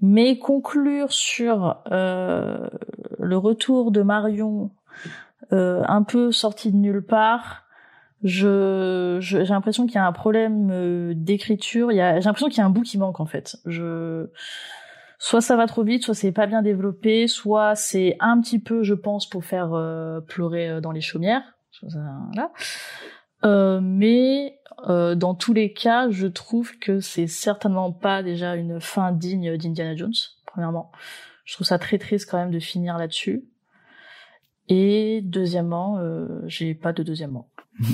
mais 0.00 0.38
conclure 0.38 1.12
sur 1.12 1.82
euh, 1.90 2.68
le 3.18 3.36
retour 3.36 3.90
de 3.90 4.02
Marion 4.02 4.70
euh, 5.52 5.82
un 5.86 6.02
peu 6.02 6.32
sorti 6.32 6.72
de 6.72 6.76
nulle 6.76 7.04
part, 7.04 7.66
je, 8.22 9.18
j'ai 9.20 9.44
l'impression 9.44 9.86
qu'il 9.86 9.96
y 9.96 9.98
a 9.98 10.06
un 10.06 10.12
problème 10.12 10.70
euh, 10.72 11.12
d'écriture. 11.14 11.92
Il 11.92 11.96
y 11.96 12.00
a, 12.00 12.18
j'ai 12.18 12.24
l'impression 12.24 12.48
qu'il 12.48 12.58
y 12.58 12.60
a 12.60 12.66
un 12.66 12.70
bout 12.70 12.82
qui 12.82 12.98
manque 12.98 13.20
en 13.20 13.26
fait. 13.26 13.56
Je, 13.66 14.26
soit 15.18 15.40
ça 15.40 15.56
va 15.56 15.66
trop 15.66 15.84
vite, 15.84 16.04
soit 16.04 16.14
c'est 16.14 16.32
pas 16.32 16.46
bien 16.46 16.62
développé, 16.62 17.26
soit 17.26 17.74
c'est 17.74 18.16
un 18.20 18.40
petit 18.40 18.58
peu, 18.58 18.82
je 18.82 18.94
pense, 18.94 19.28
pour 19.28 19.44
faire 19.44 19.74
euh, 19.74 20.20
pleurer 20.20 20.68
euh, 20.68 20.80
dans 20.80 20.92
les 20.92 21.00
chaumières. 21.00 21.42
Voilà. 21.82 23.80
Mais 23.80 24.58
euh, 24.88 25.14
dans 25.14 25.34
tous 25.34 25.52
les 25.52 25.72
cas, 25.72 26.10
je 26.10 26.26
trouve 26.26 26.78
que 26.78 27.00
c'est 27.00 27.26
certainement 27.26 27.92
pas 27.92 28.22
déjà 28.22 28.56
une 28.56 28.80
fin 28.80 29.12
digne 29.12 29.56
d'Indiana 29.56 29.96
Jones. 29.96 30.12
Premièrement, 30.46 30.92
je 31.44 31.54
trouve 31.54 31.66
ça 31.66 31.78
très 31.78 31.98
triste 31.98 32.28
quand 32.30 32.38
même 32.38 32.50
de 32.50 32.60
finir 32.60 32.98
là-dessus. 32.98 33.44
Et 34.68 35.20
deuxièmement, 35.22 35.98
euh, 35.98 36.26
j'ai 36.46 36.74
pas 36.74 36.92
de 36.92 37.02
deuxièmement. 37.02 37.48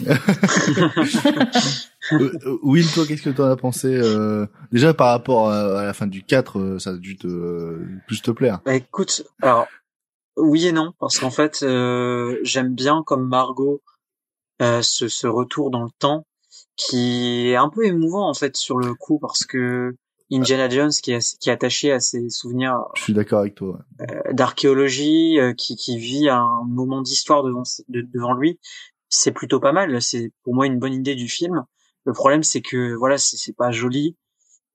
Euh, 2.10 2.58
Will, 2.64 2.84
toi, 2.92 3.06
qu'est-ce 3.06 3.22
que 3.22 3.30
tu 3.30 3.40
en 3.40 3.48
as 3.48 3.56
pensé 3.56 3.86
euh, 3.86 4.46
Déjà 4.72 4.92
par 4.92 5.10
rapport 5.10 5.50
à, 5.50 5.84
la 5.84 5.92
fin 5.92 6.08
du 6.08 6.24
4, 6.24 6.78
ça 6.78 6.90
a 6.90 6.96
dû 6.96 7.16
te 7.16 7.78
plus 8.08 8.20
te 8.20 8.32
plaire. 8.32 8.58
Bah, 8.66 8.74
écoute, 8.74 9.22
alors 9.40 9.68
oui 10.36 10.66
et 10.66 10.72
non, 10.72 10.92
parce 10.98 11.20
qu'en 11.20 11.30
fait, 11.30 11.60
j'aime 12.42 12.74
bien 12.74 13.04
comme 13.06 13.28
Margot 13.28 13.82
ce, 14.60 15.06
ce 15.08 15.26
retour 15.28 15.70
dans 15.70 15.84
le 15.84 15.90
temps 16.00 16.26
qui 16.86 17.48
est 17.48 17.56
un 17.56 17.68
peu 17.68 17.84
émouvant 17.84 18.28
en 18.28 18.34
fait 18.34 18.56
sur 18.56 18.78
le 18.78 18.94
coup 18.94 19.18
parce 19.18 19.44
que 19.44 19.94
Indiana 20.30 20.68
Jones 20.68 20.90
qui 20.90 21.12
est, 21.12 21.38
qui 21.38 21.50
est 21.50 21.52
attaché 21.52 21.92
à 21.92 22.00
ses 22.00 22.30
souvenirs 22.30 22.84
je 22.94 23.02
suis 23.02 23.12
d'accord 23.12 23.40
avec 23.40 23.54
toi 23.54 23.80
euh, 24.00 24.32
d'archéologie 24.32 25.38
euh, 25.38 25.52
qui, 25.52 25.76
qui 25.76 25.98
vit 25.98 26.28
un 26.28 26.48
moment 26.66 27.02
d'histoire 27.02 27.42
devant 27.42 27.64
devant 27.88 28.32
lui 28.32 28.58
c'est 29.12 29.32
plutôt 29.32 29.60
pas 29.60 29.72
mal. 29.72 30.00
C'est 30.00 30.32
pour 30.42 30.54
moi 30.54 30.66
une 30.66 30.78
bonne 30.78 30.94
idée 30.94 31.14
du 31.14 31.28
film. 31.28 31.64
Le 32.04 32.12
problème 32.12 32.42
c'est 32.42 32.62
que 32.62 32.94
voilà 32.94 33.18
c'est 33.18 33.54
pas 33.54 33.70
joli 33.70 34.16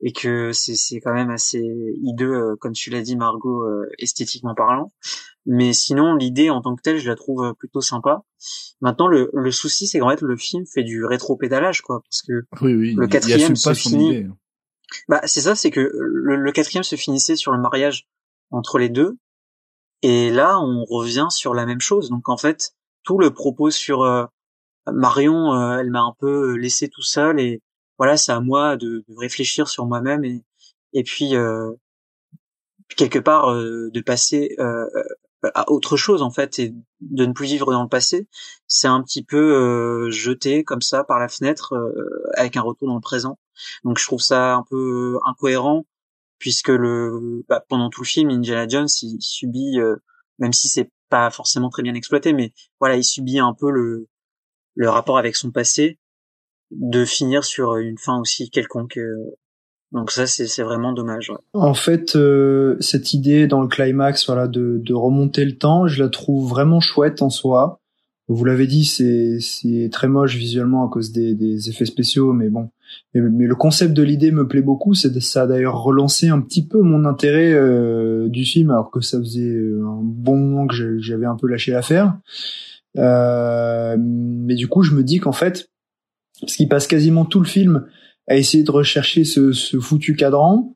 et 0.02 0.14
que 0.14 0.52
c'est 0.52 0.76
c'est 0.76 1.00
quand 1.00 1.14
même 1.14 1.30
assez 1.30 1.64
hideux 2.02 2.34
euh, 2.34 2.56
comme 2.60 2.74
tu 2.74 2.90
l'as 2.90 3.02
dit 3.02 3.16
Margot 3.16 3.64
euh, 3.64 3.90
esthétiquement 3.98 4.54
parlant. 4.54 4.94
Mais 5.46 5.74
sinon 5.74 6.16
l'idée 6.16 6.50
en 6.50 6.62
tant 6.62 6.76
que 6.76 6.82
telle 6.82 7.00
je 7.00 7.10
la 7.10 7.16
trouve 7.16 7.54
plutôt 7.58 7.82
sympa. 7.82 8.24
Maintenant 8.82 9.08
le, 9.08 9.32
le 9.34 9.52
souci 9.52 9.88
c'est 9.88 10.00
qu'en 10.00 10.10
fait 10.10 10.22
le 10.22 10.38
film 10.38 10.66
fait 10.66 10.84
du 10.84 11.06
rétro-pédalage 11.06 11.82
quoi 11.82 12.02
parce 12.02 12.22
que 12.22 12.46
oui, 12.62 12.76
oui, 12.76 12.96
le 12.96 13.08
quatrième 13.08 13.56
se 13.56 13.74
finit 13.74 14.28
bah 15.10 15.22
c'est 15.26 15.42
ça 15.42 15.56
c'est 15.56 15.72
que 15.72 15.80
le, 15.80 16.36
le, 16.36 16.52
quatrième 16.52 16.84
se 16.84 16.96
finissait 16.96 17.36
sur 17.36 17.52
le 17.52 17.60
mariage 17.60 18.08
entre 18.52 18.78
les 18.78 18.90
deux 18.90 19.18
et 20.02 20.30
là 20.30 20.60
on 20.60 20.86
revient 20.86 21.28
sur 21.30 21.54
la 21.54 21.66
même 21.66 21.82
chose. 21.82 22.10
Donc 22.10 22.30
en 22.30 22.38
fait 22.38 22.74
tout 23.04 23.18
le 23.18 23.32
propos 23.32 23.72
sur 23.72 24.04
euh, 24.04 24.26
Marion 24.86 25.54
euh, 25.54 25.80
elle 25.80 25.90
m'a 25.90 26.02
un 26.02 26.14
peu 26.20 26.56
laissé 26.56 26.88
tout 26.88 27.02
seul 27.02 27.40
et 27.40 27.62
voilà, 27.98 28.18
c'est 28.18 28.32
à 28.32 28.40
moi 28.40 28.78
de, 28.78 29.04
de 29.08 29.16
réfléchir 29.18 29.68
sur 29.68 29.86
moi-même 29.86 30.24
et, 30.24 30.44
et 30.94 31.04
puis 31.04 31.36
euh, 31.36 31.72
quelque 32.96 33.20
part 33.20 33.52
euh, 33.52 33.90
de 33.92 34.02
passer 34.02 34.56
euh, 34.60 34.86
à 35.54 35.70
autre 35.72 35.98
chose 35.98 36.22
en 36.22 36.32
fait 36.32 36.60
et 36.60 36.74
de 37.02 37.26
ne 37.26 37.34
plus 37.34 37.48
vivre 37.48 37.72
dans 37.72 37.84
le 37.84 37.90
passé. 37.90 38.28
C'est 38.68 38.88
un 38.88 39.02
petit 39.04 39.24
peu 39.24 39.38
euh, 39.38 40.12
jeté 40.12 40.64
comme 40.64 40.82
ça 40.82 41.04
par 41.04 41.20
la 41.20 41.28
fenêtre 41.28 41.74
euh, 41.74 42.30
avec 42.36 42.58
un 42.58 42.62
retour 42.62 42.88
dans 42.88 42.96
le 42.96 43.02
présent. 43.02 43.40
Donc 43.84 44.00
je 44.00 44.06
trouve 44.06 44.22
ça 44.22 44.56
un 44.56 44.64
peu 44.70 45.20
incohérent 45.26 45.86
puisque 46.40 46.70
le 46.70 47.44
bah, 47.48 47.64
pendant 47.68 47.90
tout 47.90 48.02
le 48.02 48.08
film 48.08 48.30
Indiana 48.30 48.68
Jones 48.68 48.88
il 49.02 49.18
subit 49.22 49.80
même 50.38 50.54
si 50.54 50.68
c'est 50.70 50.92
pas 51.10 51.32
forcément 51.32 51.70
très 51.70 51.82
bien 51.82 51.96
exploité 51.96 52.32
mais 52.32 52.54
voilà 52.80 52.96
il 52.96 53.04
subit 53.04 53.40
un 53.40 53.56
peu 53.56 53.72
le 53.72 54.08
le 54.76 54.90
rapport 54.90 55.18
avec 55.18 55.36
son 55.36 55.50
passé 55.50 55.98
de 56.72 57.06
finir 57.06 57.44
sur 57.44 57.78
une 57.78 57.98
fin 57.98 58.20
aussi 58.20 58.50
quelconque. 58.50 58.98
Euh. 58.98 59.38
Donc 59.94 60.12
ça, 60.12 60.28
c'est 60.28 60.64
vraiment 60.64 60.92
dommage. 60.92 61.30
Ouais. 61.30 61.38
En 61.54 61.74
fait, 61.74 62.16
euh, 62.16 62.76
cette 62.82 63.14
idée 63.14 63.48
dans 63.48 63.62
le 63.62 63.68
climax, 63.68 64.26
voilà, 64.26 64.48
de, 64.48 64.82
de 64.84 64.94
remonter 64.94 65.46
le 65.46 65.58
temps, 65.58 65.88
je 65.88 66.04
la 66.04 66.10
trouve 66.10 66.50
vraiment 66.50 66.82
chouette 66.82 67.22
en 67.22 67.30
soi. 67.30 67.80
Vous 68.30 68.44
l'avez 68.44 68.68
dit, 68.68 68.84
c'est 68.84 69.90
très 69.90 70.10
moche 70.10 70.36
visuellement 70.36 70.86
à 70.86 70.90
cause 70.90 71.14
des, 71.14 71.34
des 71.34 71.70
effets 71.70 71.86
spéciaux, 71.86 72.34
mais 72.34 72.50
bon. 72.50 72.70
Mais, 73.14 73.46
le 73.46 73.56
concept 73.56 73.94
de 73.94 74.04
l'idée 74.04 74.32
me 74.32 74.48
plaît 74.48 74.62
beaucoup. 74.62 74.94
C'est 74.94 75.18
ça 75.22 75.44
a 75.44 75.48
d'ailleurs 75.48 75.82
relancé 75.82 76.28
un 76.28 76.42
petit 76.42 76.66
peu 76.66 76.82
mon 76.82 77.06
intérêt 77.06 77.54
euh, 77.54 78.28
du 78.28 78.44
film, 78.44 78.72
alors 78.72 78.92
que 78.92 79.00
ça 79.00 79.18
faisait 79.20 79.56
un 79.82 80.02
bon 80.02 80.36
moment 80.36 80.68
que 80.68 81.00
j'avais 81.00 81.26
un 81.26 81.36
peu 81.36 81.48
lâché 81.48 81.72
l'affaire. 81.72 82.18
Euh, 82.98 83.96
mais 83.98 84.56
du 84.56 84.68
coup, 84.68 84.84
je 84.84 84.94
me 84.94 85.04
dis 85.04 85.20
qu'en 85.20 85.32
fait, 85.32 85.70
parce 86.42 86.56
qu'il 86.56 86.68
passe 86.68 86.88
quasiment 86.88 87.26
tout 87.26 87.40
le 87.40 87.46
film 87.46 87.86
à 88.28 88.36
essayer 88.36 88.64
de 88.64 88.72
rechercher 88.72 89.24
ce, 89.24 89.52
ce 89.52 89.80
foutu 89.80 90.16
cadran. 90.16 90.76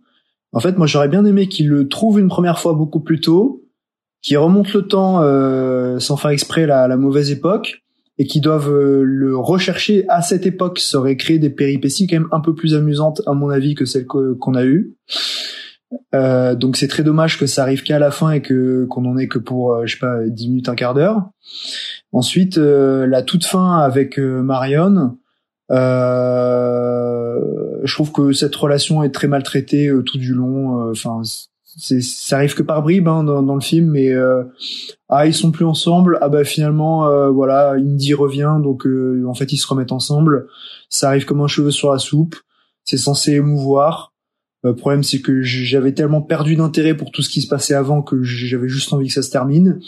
En 0.54 0.60
fait, 0.60 0.78
moi, 0.78 0.88
j'aurais 0.88 1.08
bien 1.08 1.26
aimé 1.26 1.48
qu'il 1.48 1.70
le 1.70 1.88
trouve 1.88 2.20
une 2.20 2.28
première 2.28 2.60
fois 2.60 2.74
beaucoup 2.74 3.00
plus 3.00 3.20
tôt, 3.20 3.64
qu'il 4.22 4.38
remonte 4.38 4.74
le 4.74 4.88
temps 4.88 5.22
euh, 5.22 6.00
sans 6.00 6.18
faire 6.18 6.32
exprès 6.32 6.66
la, 6.66 6.88
la 6.88 6.98
mauvaise 6.98 7.32
époque, 7.32 7.84
et 8.18 8.26
qu'ils 8.26 8.42
doivent 8.42 8.72
euh, 8.72 9.04
le 9.04 9.38
rechercher 9.38 10.06
à 10.10 10.22
cette 10.22 10.46
époque. 10.46 10.80
Ça 10.80 11.00
aurait 11.00 11.18
créé 11.18 11.40
des 11.40 11.50
péripéties 11.50 12.08
quand 12.08 12.18
même 12.18 12.30
un 12.32 12.42
peu 12.42 12.54
plus 12.54 12.76
amusantes, 12.76 13.22
à 13.26 13.34
mon 13.34 13.50
avis, 13.50 13.76
que 13.76 13.86
celles 13.86 14.06
qu'on 14.06 14.56
a 14.56 14.66
eues. 14.66 14.96
Euh, 16.16 16.56
donc 16.56 16.78
c'est 16.78 16.88
très 16.88 17.04
dommage 17.04 17.38
que 17.38 17.46
ça 17.46 17.64
arrive 17.64 17.84
qu'à 17.84 18.00
la 18.00 18.12
fin 18.12 18.32
et 18.32 18.42
que 18.42 18.86
qu'on 18.86 19.06
en 19.06 19.18
ait 19.18 19.28
que 19.28 19.40
pour 19.40 19.74
euh, 19.74 19.86
je 19.86 19.94
sais 19.94 20.00
pas 20.00 20.26
10 20.26 20.48
minutes 20.48 20.70
un 20.70 20.76
quart 20.76 20.94
d'heure. 20.94 21.30
Ensuite 22.14 22.58
euh, 22.58 23.06
la 23.08 23.24
toute 23.24 23.46
fin 23.46 23.80
avec 23.80 24.18
Marion, 24.18 25.18
je 27.84 27.94
trouve 27.94 28.12
que 28.12 28.34
cette 28.34 28.56
relation 28.56 29.04
est 29.04 29.12
très 29.12 29.28
maltraitée 29.28 29.92
tout 30.06 30.18
du 30.18 30.34
long. 30.34 30.92
Enfin, 30.92 31.22
c'est 31.78 32.02
ça 32.02 32.36
arrive 32.38 32.54
que 32.54 32.64
par 32.64 32.82
bribes 32.82 33.08
hein, 33.08 33.24
dans, 33.24 33.42
dans, 33.42 33.56
le 33.56 33.62
film, 33.62 33.92
mais 33.92 34.12
ah 35.10 35.26
ils 35.26 35.34
sont 35.34 35.52
plus 35.52 35.66
ensemble. 35.66 36.18
Ah 36.22 36.30
bah 36.30 36.44
finalement 36.44 37.32
voilà, 37.32 37.72
Indy 37.72 38.14
revient, 38.14 38.58
donc 38.62 38.86
en 39.26 39.34
fait 39.34 39.54
ils 39.54 39.58
se 39.58 39.68
remettent 39.68 39.94
ensemble. 39.94 40.48
Ça 40.90 41.08
arrive 41.08 41.26
comme 41.26 41.42
un 41.42 41.48
cheveu 41.48 41.72
sur 41.72 41.92
la 41.92 42.00
soupe. 42.00 42.36
C'est 42.84 42.98
censé 42.98 43.34
émouvoir. 43.34 44.12
Le 44.64 44.76
problème, 44.76 45.02
c'est 45.02 45.22
que 45.22 45.42
j'avais 45.42 45.94
tellement 45.94 46.22
perdu 46.22 46.56
d'intérêt 46.56 46.96
pour 46.96 47.12
tout 47.12 47.24
ce 47.24 47.30
qui 47.30 47.42
se 47.42 47.48
passait 47.48 47.74
avant 47.74 48.04
que 48.04 48.22
j'avais 48.22 48.68
juste 48.68 48.94
envie 48.94 49.08
que 49.08 49.14
ça 49.14 49.24
se 49.24 49.32
termine. 49.32 49.80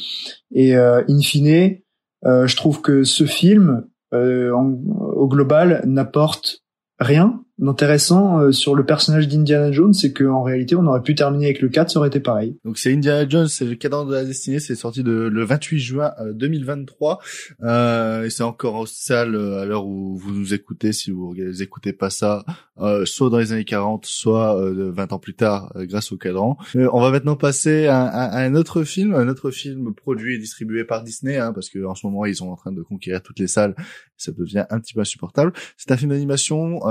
Et 0.52 0.76
euh, 0.76 1.04
in 1.08 1.20
fine, 1.20 1.78
euh, 2.26 2.48
je 2.48 2.56
trouve 2.56 2.82
que 2.82 3.04
ce 3.04 3.26
film, 3.26 3.86
euh, 4.14 4.52
au 4.52 5.28
global, 5.28 5.82
n'apporte 5.86 6.64
rien 7.00 7.44
d'intéressant 7.64 8.40
euh, 8.40 8.52
sur 8.52 8.76
le 8.76 8.86
personnage 8.86 9.28
d'Indiana 9.28 9.72
Jones, 9.72 9.94
c'est 9.94 10.14
qu'en 10.14 10.44
réalité, 10.44 10.76
on 10.76 10.86
aurait 10.86 11.02
pu 11.02 11.16
terminer 11.16 11.46
avec 11.46 11.62
le 11.62 11.70
4, 11.70 11.90
ça 11.90 12.00
aurait 12.00 12.10
été 12.10 12.20
pareil. 12.20 12.58
Donc 12.66 12.78
c'est 12.78 12.94
Indiana 12.94 13.28
Jones, 13.28 13.48
c'est 13.48 13.66
le 13.66 13.76
cadran 13.76 14.06
de 14.06 14.14
la 14.14 14.24
destinée, 14.24 14.60
c'est 14.60 14.76
sorti 14.76 15.04
de, 15.04 15.12
le 15.12 15.46
28 15.46 15.80
juin 15.80 16.12
2023, 16.34 17.20
euh, 17.64 17.94
euh, 17.94 18.24
et 18.24 18.30
c'est 18.30 18.44
encore 18.44 18.76
en 18.76 18.86
salle 18.86 19.36
euh, 19.36 19.62
à 19.62 19.66
l'heure 19.66 19.86
où 19.86 20.18
vous 20.18 20.32
nous 20.32 20.54
écoutez, 20.54 20.94
si 20.94 21.12
vous 21.12 21.34
écoutez 21.62 21.94
pas 21.94 22.10
ça, 22.10 22.44
euh, 22.80 23.06
soit 23.06 23.30
dans 23.30 23.38
les 23.38 23.52
années 23.52 23.66
40, 23.66 24.06
soit 24.06 24.58
20 24.72 25.14
ans 25.14 25.20
plus 25.20 25.36
tard, 25.36 25.72
grâce 25.76 26.12
au 26.12 26.18
cadran. 26.18 26.58
on 26.76 27.02
va 27.02 27.12
maintenant 27.12 27.36
passer 27.36 27.88
à, 27.88 28.36
un 28.38 28.56
autre 28.56 28.84
film, 28.84 29.14
un 29.14 29.28
autre 29.28 29.52
film 29.52 29.94
produit 29.94 30.36
et 30.36 30.38
distribué 30.38 30.84
par 30.84 31.04
Disney, 31.04 31.38
hein, 31.38 31.54
parce 31.54 31.70
que 31.70 31.84
en 31.86 31.96
ce 31.96 32.06
moment 32.06 32.26
ils 32.26 32.36
sont 32.36 32.50
en 32.50 32.56
train 32.56 32.72
de 32.72 32.82
conquérir 32.82 33.22
toutes 33.22 33.40
les 33.40 33.48
salles, 33.48 33.76
ça 34.18 34.32
devient 34.32 34.66
un 34.70 34.80
petit 34.80 34.94
peu 34.94 35.02
insupportable. 35.02 35.54
C'est 35.78 35.92
un 35.92 35.98
film 35.98 36.12
d'animation, 36.12 36.82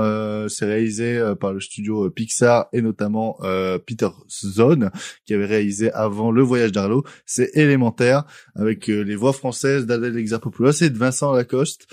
c'est 0.49 0.62
réalisé 0.65 1.17
euh, 1.17 1.35
par 1.35 1.53
le 1.53 1.59
studio 1.59 2.05
euh, 2.05 2.09
Pixar 2.09 2.67
et 2.73 2.81
notamment 2.81 3.37
euh, 3.43 3.77
Peter 3.79 4.09
Zone 4.29 4.91
qui 5.25 5.33
avait 5.33 5.45
réalisé 5.45 5.91
avant 5.91 6.31
Le 6.31 6.41
Voyage 6.41 6.71
d'Arlo. 6.71 7.03
C'est 7.25 7.51
élémentaire 7.55 8.23
avec 8.55 8.87
les 8.87 9.15
voix 9.15 9.33
françaises 9.33 9.85
d'Adèle 9.85 10.17
Exarchopoulos 10.17 10.81
et 10.81 10.89
de 10.89 10.97
Vincent 10.97 11.31
Lacoste. 11.31 11.87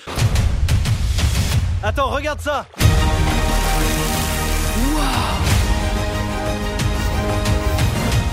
Attends, 1.83 2.11
regarde 2.11 2.41
ça 2.41 2.67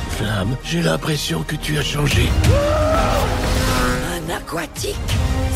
Flamme, 0.10 0.58
j'ai 0.64 0.82
l'impression 0.82 1.44
que 1.44 1.56
tu 1.56 1.78
as 1.78 1.84
changé. 1.84 2.24
Aquatique 4.48 4.96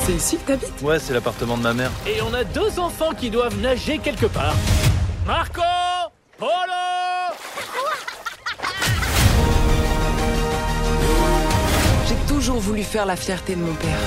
c'est 0.04 0.14
ici 0.14 0.38
que 0.38 0.48
t'habites? 0.48 0.82
Ouais, 0.82 0.98
c'est 1.00 1.14
l'appartement 1.14 1.58
de 1.58 1.62
ma 1.62 1.74
mère. 1.74 1.92
Et 2.08 2.22
on 2.24 2.34
a 2.34 2.44
deux 2.44 2.80
enfants 2.80 3.12
qui 3.14 3.30
doivent 3.30 3.58
nager 3.60 4.00
quelque 4.00 4.26
part. 4.26 4.56
Marco 5.28 5.62
Polo 6.40 6.50
J'ai 12.08 12.16
toujours 12.28 12.58
voulu 12.60 12.82
faire 12.82 13.06
la 13.06 13.16
fierté 13.16 13.56
de 13.56 13.62
mon 13.62 13.74
père. 13.76 14.00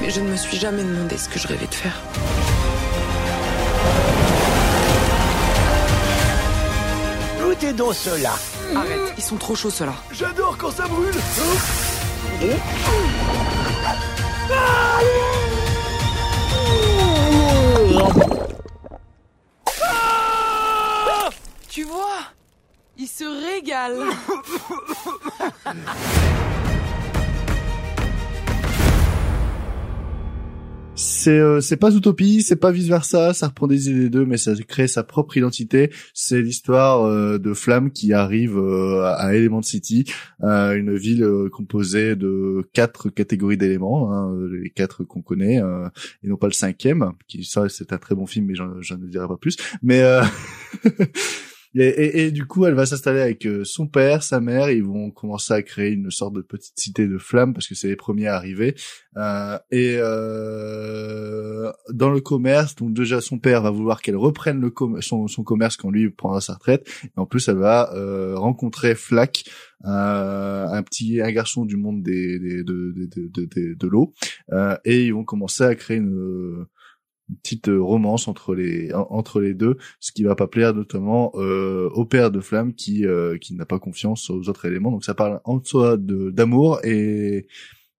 Mais 0.00 0.08
je 0.08 0.20
ne 0.20 0.30
me 0.30 0.36
suis 0.36 0.56
jamais 0.56 0.82
demandé 0.82 1.18
ce 1.18 1.28
que 1.28 1.38
je 1.38 1.46
rêvais 1.46 1.66
de 1.66 1.74
faire. 1.74 2.00
Goûtez 7.42 7.74
donc 7.74 7.94
cela. 7.94 8.32
Arrête, 8.74 9.12
ils 9.18 9.22
sont 9.22 9.36
trop 9.36 9.54
chauds 9.54 9.68
ceux-là. 9.68 9.94
J'adore 10.10 10.56
quand 10.56 10.70
ça 10.70 10.88
brûle. 10.88 11.14
Tu 21.68 21.84
vois 21.84 22.24
Il 22.96 23.06
se 23.06 23.24
régale 23.24 23.96
c'est 31.20 31.38
euh, 31.38 31.60
c'est 31.60 31.76
pas 31.76 31.94
Utopie, 31.94 32.42
c'est 32.42 32.56
pas 32.56 32.70
vice 32.70 32.88
versa, 32.88 33.34
ça 33.34 33.48
reprend 33.48 33.66
des 33.66 33.90
idées 33.90 34.08
d'eux, 34.08 34.24
mais 34.24 34.38
ça 34.38 34.54
crée 34.66 34.88
sa 34.88 35.04
propre 35.04 35.36
identité. 35.36 35.90
C'est 36.14 36.40
l'histoire 36.40 37.02
euh, 37.04 37.38
de 37.38 37.52
Flamme 37.52 37.90
qui 37.90 38.14
arrive 38.14 38.56
euh, 38.56 39.02
à 39.04 39.34
Element 39.34 39.60
City, 39.60 40.06
une 40.40 40.96
ville 40.96 41.28
composée 41.52 42.16
de 42.16 42.66
quatre 42.72 43.10
catégories 43.10 43.58
d'éléments, 43.58 44.12
hein, 44.12 44.34
les 44.62 44.70
quatre 44.70 45.04
qu'on 45.04 45.20
connaît, 45.20 45.60
et 46.22 46.28
non 46.28 46.36
pas 46.36 46.46
le 46.46 46.52
cinquième, 46.52 47.12
qui 47.28 47.44
ça 47.44 47.68
c'est 47.68 47.92
un 47.92 47.98
très 47.98 48.14
bon 48.14 48.26
film, 48.26 48.46
mais 48.46 48.54
j'en 48.54 48.96
ne 48.96 49.06
dirai 49.06 49.28
pas 49.28 49.36
plus. 49.36 49.56
Mais 49.82 50.02
Et, 51.76 52.32
du 52.32 52.46
coup, 52.46 52.66
elle 52.66 52.74
va 52.74 52.84
s'installer 52.84 53.20
avec 53.20 53.46
euh, 53.46 53.62
son 53.62 53.86
père, 53.86 54.24
sa 54.24 54.40
mère. 54.40 54.70
Ils 54.70 54.82
vont 54.82 55.12
commencer 55.12 55.54
à 55.54 55.62
créer 55.62 55.92
une 55.92 56.10
sorte 56.10 56.34
de 56.34 56.40
petite 56.40 56.78
cité 56.78 57.06
de 57.06 57.16
flammes 57.16 57.54
parce 57.54 57.68
que 57.68 57.76
c'est 57.76 57.86
les 57.86 57.96
premiers 57.96 58.26
à 58.26 58.34
arriver. 58.34 58.74
Euh, 59.16 59.56
et 59.70 59.96
euh, 59.98 61.70
dans 61.92 62.10
le 62.10 62.20
commerce, 62.20 62.74
donc 62.74 62.92
déjà 62.92 63.20
son 63.20 63.38
père 63.38 63.62
va 63.62 63.70
vouloir 63.70 64.02
qu'elle 64.02 64.16
reprenne 64.16 64.60
le 64.60 64.72
son, 65.00 65.28
son, 65.28 65.44
commerce 65.44 65.76
quand 65.76 65.90
lui 65.90 66.10
prendra 66.10 66.40
sa 66.40 66.54
retraite. 66.54 66.90
Et 67.04 67.20
en 67.20 67.26
plus, 67.26 67.46
elle 67.48 67.58
va 67.58 67.92
euh, 67.94 68.36
rencontrer 68.36 68.96
Flack, 68.96 69.44
euh, 69.84 70.66
un 70.66 70.82
petit 70.82 71.20
un 71.20 71.30
garçon 71.30 71.64
du 71.64 71.76
monde 71.76 72.02
des, 72.02 72.40
des 72.40 72.64
de, 72.64 72.92
de, 72.96 73.06
de, 73.06 73.44
de, 73.44 73.74
de 73.74 73.86
l'eau. 73.86 74.12
et 74.84 75.04
ils 75.04 75.14
vont 75.14 75.24
commencer 75.24 75.62
à 75.62 75.76
créer 75.76 75.98
une 75.98 76.66
une 77.30 77.36
petite 77.36 77.68
euh, 77.68 77.80
romance 77.80 78.28
entre 78.28 78.54
les 78.54 78.92
entre 78.92 79.40
les 79.40 79.54
deux, 79.54 79.76
ce 80.00 80.12
qui 80.12 80.22
va 80.24 80.34
pas 80.34 80.48
plaire 80.48 80.74
notamment 80.74 81.32
euh, 81.36 81.88
au 81.94 82.04
père 82.04 82.30
de 82.30 82.40
Flamme 82.40 82.74
qui 82.74 83.06
euh, 83.06 83.38
qui 83.38 83.54
n'a 83.54 83.66
pas 83.66 83.78
confiance 83.78 84.30
aux 84.30 84.48
autres 84.48 84.66
éléments. 84.66 84.90
Donc 84.90 85.04
ça 85.04 85.14
parle 85.14 85.40
en 85.44 85.62
soi 85.62 85.96
d'amour 85.98 86.80
et 86.84 87.46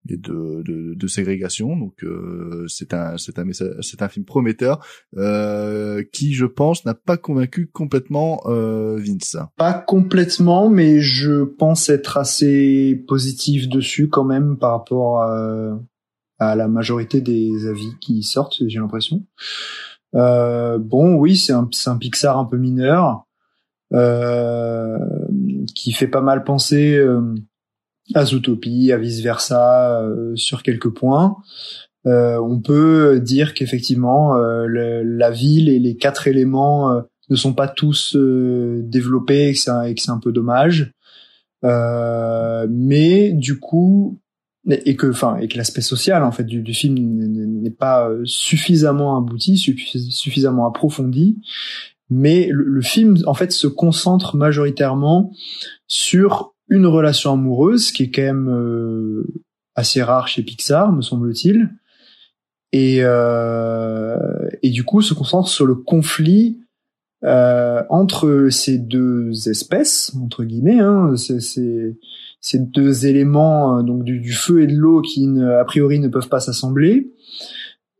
et 0.09 0.17
de, 0.17 0.63
de, 0.63 0.93
de 0.95 1.07
ségrégation. 1.07 1.75
Donc 1.75 2.03
euh, 2.03 2.65
c'est 2.67 2.93
un 2.93 3.17
c'est 3.17 3.37
un 3.39 3.45
c'est 3.81 4.01
un 4.01 4.07
film 4.07 4.25
prometteur 4.25 4.83
euh, 5.17 6.03
qui 6.11 6.33
je 6.33 6.45
pense 6.45 6.85
n'a 6.85 6.93
pas 6.93 7.17
convaincu 7.17 7.67
complètement 7.67 8.41
euh, 8.45 8.97
Vince. 8.97 9.37
Pas 9.57 9.73
complètement, 9.73 10.69
mais 10.69 10.99
je 11.01 11.43
pense 11.43 11.89
être 11.89 12.17
assez 12.17 13.03
positif 13.07 13.69
dessus 13.69 14.09
quand 14.09 14.25
même 14.25 14.57
par 14.57 14.71
rapport 14.71 15.21
à, 15.21 15.79
à 16.41 16.55
la 16.55 16.67
majorité 16.67 17.21
des 17.21 17.67
avis 17.67 17.91
qui 18.01 18.23
sortent, 18.23 18.63
j'ai 18.65 18.79
l'impression. 18.79 19.23
Euh, 20.15 20.79
bon, 20.79 21.13
oui, 21.13 21.37
c'est 21.37 21.53
un, 21.53 21.69
un 21.85 21.97
Pixar 21.97 22.39
un 22.39 22.45
peu 22.45 22.57
mineur 22.57 23.27
euh, 23.93 24.97
qui 25.75 25.91
fait 25.91 26.07
pas 26.07 26.21
mal 26.21 26.43
penser 26.43 26.95
euh, 26.95 27.35
à 28.15 28.25
Zootopie, 28.25 28.91
à 28.91 28.97
vice 28.97 29.21
versa 29.21 30.01
euh, 30.01 30.35
sur 30.35 30.63
quelques 30.63 30.89
points. 30.89 31.37
Euh, 32.07 32.39
on 32.39 32.59
peut 32.59 33.19
dire 33.19 33.53
qu'effectivement 33.53 34.35
la 34.35 35.29
ville 35.29 35.69
et 35.69 35.77
les 35.77 35.95
quatre 35.95 36.27
éléments 36.27 37.03
ne 37.29 37.35
sont 37.35 37.53
pas 37.53 37.67
tous 37.67 38.17
développés 38.17 39.49
et 39.49 39.53
que 39.53 39.59
c'est 40.01 40.09
un, 40.09 40.19
peu 40.19 40.31
dommage. 40.31 40.91
mais 41.61 43.31
du 43.31 43.59
coup, 43.59 44.20
et 44.69 44.95
que 44.95 45.07
enfin 45.07 45.37
et 45.37 45.47
que 45.47 45.57
l'aspect 45.57 45.81
social 45.81 46.23
en 46.23 46.31
fait 46.31 46.43
du, 46.43 46.73
film 46.73 46.95
n'est 46.95 47.71
pas 47.71 48.07
euh, 48.07 48.21
suffisamment 48.25 49.17
abouti 49.17 49.57
suffisamment 49.57 50.67
approfondi. 50.67 51.39
Mais 52.09 52.49
le, 52.51 52.81
film 52.81 53.17
en 53.25 53.33
fait 53.33 53.51
se 53.53 53.67
concentre 53.67 54.35
majoritairement 54.35 55.31
sur 55.87 56.53
une 56.67 56.85
relation 56.85 57.31
amoureuse 57.33 57.91
qui 57.91 58.03
est 58.03 58.11
quand 58.11 58.21
même 58.21 58.49
euh, 58.49 59.25
assez 59.75 60.03
rare 60.03 60.27
chez 60.27 60.43
Pixar 60.43 60.91
me 60.91 61.01
semble-t-il. 61.01 61.69
Et 62.73 62.99
euh, 63.01 64.17
et 64.61 64.69
du 64.69 64.83
coup 64.83 65.01
se 65.01 65.13
concentre 65.13 65.49
sur 65.49 65.65
le 65.65 65.75
conflit 65.75 66.60
euh, 67.23 67.83
entre 67.89 68.47
ces 68.49 68.77
deux 68.79 69.47
espèces 69.47 70.11
entre 70.23 70.43
guillemets 70.43 70.79
hein, 70.79 71.15
c'est 71.17 71.39
ces 71.39 72.59
deux 72.59 73.05
éléments 73.05 73.77
euh, 73.77 73.83
donc 73.83 74.03
du, 74.03 74.33
feu 74.33 74.63
et 74.63 74.67
de 74.67 74.73
l'eau 74.73 75.01
qui 75.01 75.29
a 75.39 75.63
priori 75.63 75.99
ne 75.99 76.07
peuvent 76.07 76.29
pas 76.29 76.39
s'assembler 76.39 77.11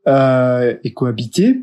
euh, 0.08 0.76
et 0.84 0.94
cohabiter. 0.94 1.62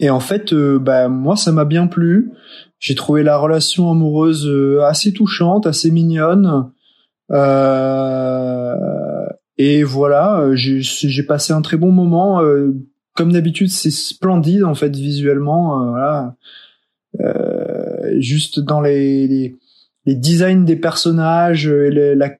Et 0.00 0.08
en 0.08 0.20
fait, 0.20 0.54
euh, 0.54 0.78
bah, 0.78 1.08
moi 1.08 1.36
ça 1.36 1.52
m'a 1.52 1.66
bien 1.66 1.86
plu. 1.86 2.32
J'ai 2.78 2.94
trouvé 2.94 3.22
la 3.22 3.36
relation 3.36 3.90
amoureuse 3.90 4.48
euh, 4.48 4.80
assez 4.82 5.12
touchante, 5.12 5.66
assez 5.66 5.90
mignonne. 5.90 6.70
et 9.58 9.82
voilà, 9.82 10.50
j'ai 10.54 11.22
passé 11.24 11.52
un 11.52 11.60
très 11.60 11.76
bon 11.76 11.92
moment. 11.92 12.40
Comme 13.14 13.32
d'habitude, 13.32 13.70
c'est 13.70 13.90
splendide 13.90 14.64
en 14.64 14.74
fait 14.74 14.94
visuellement. 14.94 15.90
voilà, 15.90 16.36
juste 18.18 18.60
dans 18.60 18.80
les, 18.80 19.26
les 19.28 19.56
les 20.06 20.14
designs 20.14 20.64
des 20.64 20.76
personnages 20.76 21.66
et 21.66 21.90
le, 21.90 22.14
la, 22.14 22.36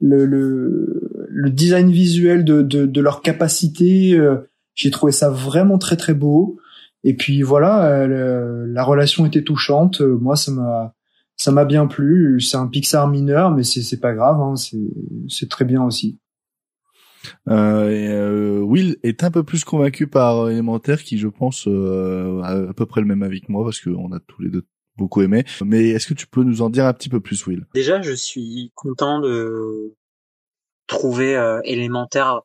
le, 0.00 0.26
le, 0.26 1.28
le, 1.28 1.50
design 1.50 1.90
visuel 1.90 2.44
de, 2.44 2.62
de, 2.62 2.86
de 2.86 3.00
leur 3.00 3.22
capacité, 3.22 4.14
euh, 4.14 4.36
j'ai 4.74 4.90
trouvé 4.90 5.12
ça 5.12 5.30
vraiment 5.30 5.78
très 5.78 5.96
très 5.96 6.14
beau. 6.14 6.58
Et 7.04 7.14
puis 7.14 7.42
voilà, 7.42 8.06
la 8.08 8.82
relation 8.82 9.26
était 9.26 9.42
touchante. 9.42 10.00
Moi, 10.00 10.34
ça 10.34 10.50
m'a 10.50 10.94
ça 11.36 11.52
m'a 11.52 11.64
bien 11.64 11.86
plu. 11.86 12.40
C'est 12.40 12.56
un 12.56 12.66
Pixar 12.66 13.06
mineur, 13.06 13.52
mais 13.52 13.62
c'est 13.62 13.82
c'est 13.82 14.00
pas 14.00 14.12
grave. 14.12 14.40
Hein. 14.40 14.56
C'est 14.56 14.90
c'est 15.28 15.48
très 15.48 15.64
bien 15.64 15.84
aussi. 15.84 16.18
Euh, 17.48 17.88
euh, 17.88 18.60
Will 18.60 18.96
est 19.02 19.24
un 19.24 19.30
peu 19.30 19.42
plus 19.42 19.64
convaincu 19.64 20.06
par 20.06 20.48
Élémentaire, 20.48 21.02
qui 21.02 21.18
je 21.18 21.28
pense 21.28 21.66
euh, 21.68 22.40
a 22.42 22.70
à 22.70 22.72
peu 22.74 22.86
près 22.86 23.00
le 23.00 23.06
même 23.06 23.22
avis 23.22 23.40
que 23.40 23.50
moi, 23.50 23.64
parce 23.64 23.80
qu'on 23.80 24.12
a 24.12 24.20
tous 24.20 24.42
les 24.42 24.50
deux 24.50 24.66
beaucoup 24.96 25.22
aimé. 25.22 25.44
Mais 25.64 25.88
est-ce 25.88 26.06
que 26.06 26.14
tu 26.14 26.26
peux 26.26 26.42
nous 26.42 26.62
en 26.62 26.70
dire 26.70 26.86
un 26.86 26.92
petit 26.92 27.08
peu 27.08 27.20
plus, 27.20 27.46
Will? 27.46 27.66
Déjà, 27.74 28.00
je 28.00 28.12
suis 28.12 28.72
content 28.74 29.20
de 29.20 29.94
trouver 30.86 31.36
euh, 31.36 31.60
Élémentaire 31.64 32.42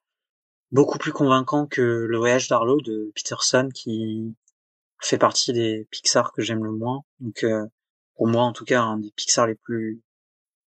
beaucoup 0.71 0.97
plus 0.97 1.11
convaincant 1.11 1.67
que 1.67 1.81
Le 1.81 2.17
Voyage 2.17 2.47
d'Arlo 2.47 2.79
de 2.81 3.11
Peterson, 3.15 3.69
qui 3.73 4.35
fait 5.01 5.17
partie 5.17 5.53
des 5.53 5.87
Pixar 5.91 6.31
que 6.31 6.41
j'aime 6.41 6.63
le 6.63 6.71
moins. 6.71 7.01
Donc, 7.19 7.43
euh, 7.43 7.65
pour 8.15 8.27
moi, 8.27 8.43
en 8.43 8.53
tout 8.53 8.65
cas, 8.65 8.81
un 8.81 8.97
des 8.97 9.11
Pixar 9.15 9.47
les 9.47 9.55
plus 9.55 10.01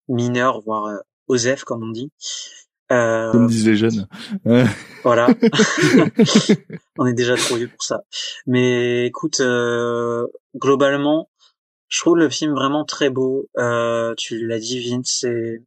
mineurs, 0.08 0.62
voire 0.62 0.86
euh, 0.86 0.98
comme 1.66 1.84
on 1.84 1.92
dit. 1.92 2.12
Euh, 2.94 3.32
Comme 3.32 3.48
disent 3.48 3.68
les 3.68 3.76
jeunes. 3.76 4.08
voilà. 5.04 5.28
on 6.98 7.06
est 7.06 7.14
déjà 7.14 7.36
trop 7.36 7.56
vieux 7.56 7.68
pour 7.68 7.84
ça. 7.84 8.04
Mais 8.46 9.08
écoute, 9.08 9.40
euh, 9.40 10.28
globalement, 10.56 11.30
je 11.88 12.00
trouve 12.02 12.18
le 12.18 12.30
film 12.30 12.54
vraiment 12.54 12.86
très 12.86 13.10
beau. 13.10 13.50
Euh, 13.58 14.14
tu 14.18 14.46
l'as 14.46 14.60
dit, 14.60 14.90
Vince, 14.90 15.20
c'est 15.22 15.62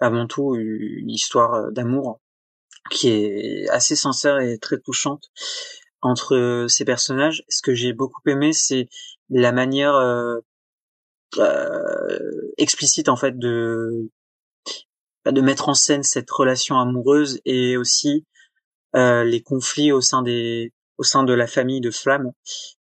avant 0.00 0.26
tout 0.26 0.56
une 0.56 1.10
histoire 1.10 1.70
d'amour 1.70 2.20
qui 2.90 3.08
est 3.08 3.68
assez 3.68 3.94
sincère 3.94 4.38
et 4.38 4.58
très 4.58 4.78
touchante 4.78 5.30
entre 6.00 6.66
ces 6.68 6.84
personnages. 6.84 7.44
Ce 7.48 7.62
que 7.62 7.74
j'ai 7.74 7.92
beaucoup 7.92 8.20
aimé, 8.26 8.52
c'est 8.52 8.88
la 9.30 9.52
manière 9.52 9.94
euh, 11.38 12.50
explicite 12.58 13.08
en 13.08 13.16
fait 13.16 13.38
de 13.38 14.10
de 15.26 15.40
mettre 15.40 15.68
en 15.68 15.74
scène 15.74 16.02
cette 16.02 16.30
relation 16.30 16.78
amoureuse 16.78 17.40
et 17.44 17.76
aussi 17.76 18.26
euh, 18.96 19.24
les 19.24 19.42
conflits 19.42 19.92
au 19.92 20.00
sein 20.00 20.22
des 20.22 20.72
au 20.98 21.04
sein 21.04 21.24
de 21.24 21.32
la 21.32 21.46
famille 21.46 21.80
de 21.80 21.90
Flamme 21.90 22.32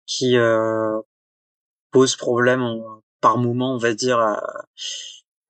qui 0.06 0.38
euh, 0.38 1.00
posent 1.92 2.16
problème 2.16 2.64
par 3.22 3.38
moment 3.38 3.76
on 3.76 3.78
va 3.78 3.94
dire 3.94 4.20
à, 4.20 4.42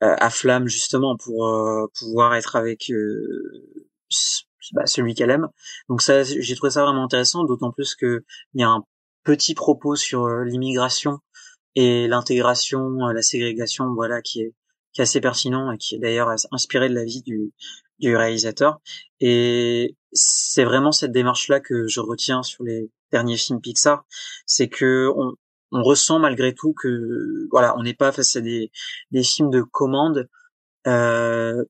à 0.01 0.30
Flamme 0.30 0.67
justement 0.67 1.15
pour 1.15 1.47
euh, 1.47 1.88
pouvoir 1.97 2.36
être 2.36 2.56
avec 2.56 2.89
euh, 2.91 3.63
bah, 4.73 4.86
celui 4.86 5.13
qu'elle 5.13 5.30
aime. 5.30 5.47
Donc 5.89 6.01
ça 6.01 6.23
j'ai 6.23 6.56
trouvé 6.56 6.71
ça 6.71 6.84
vraiment 6.84 7.04
intéressant 7.04 7.43
d'autant 7.43 7.71
plus 7.71 7.95
que 7.95 8.23
il 8.54 8.62
y 8.62 8.63
a 8.63 8.69
un 8.69 8.84
petit 9.23 9.54
propos 9.54 9.95
sur 9.95 10.25
euh, 10.25 10.43
l'immigration 10.43 11.19
et 11.75 12.08
l'intégration 12.08 12.97
la 13.08 13.21
ségrégation 13.21 13.93
voilà 13.93 14.21
qui 14.21 14.41
est 14.41 14.54
qui 14.93 15.01
est 15.01 15.04
assez 15.04 15.21
pertinent 15.21 15.71
et 15.71 15.77
qui 15.77 15.95
est 15.95 15.99
d'ailleurs 15.99 16.34
inspiré 16.51 16.89
de 16.89 16.95
la 16.95 17.04
vie 17.04 17.21
du, 17.21 17.51
du 17.99 18.15
réalisateur. 18.15 18.80
Et 19.19 19.95
c'est 20.12 20.63
vraiment 20.63 20.91
cette 20.91 21.12
démarche-là 21.12 21.60
que 21.60 21.88
je 21.88 21.99
retiens 21.99 22.43
sur 22.43 22.63
les 22.63 22.89
derniers 23.12 23.38
films 23.38 23.62
Pixar, 23.62 24.06
c'est 24.45 24.69
que 24.69 25.12
on, 25.15 25.34
on, 25.71 25.84
ressent 25.84 26.19
malgré 26.19 26.54
tout 26.54 26.73
que 26.73 27.47
voilà, 27.51 27.77
on 27.77 27.84
n'est 27.84 27.93
pas 27.93 28.12
face 28.12 28.36
à 28.36 28.41
des, 28.41 28.71
des 29.12 29.23
films 29.23 29.49
de 29.49 29.62
commande. 29.62 30.30
Euh, 30.88 31.63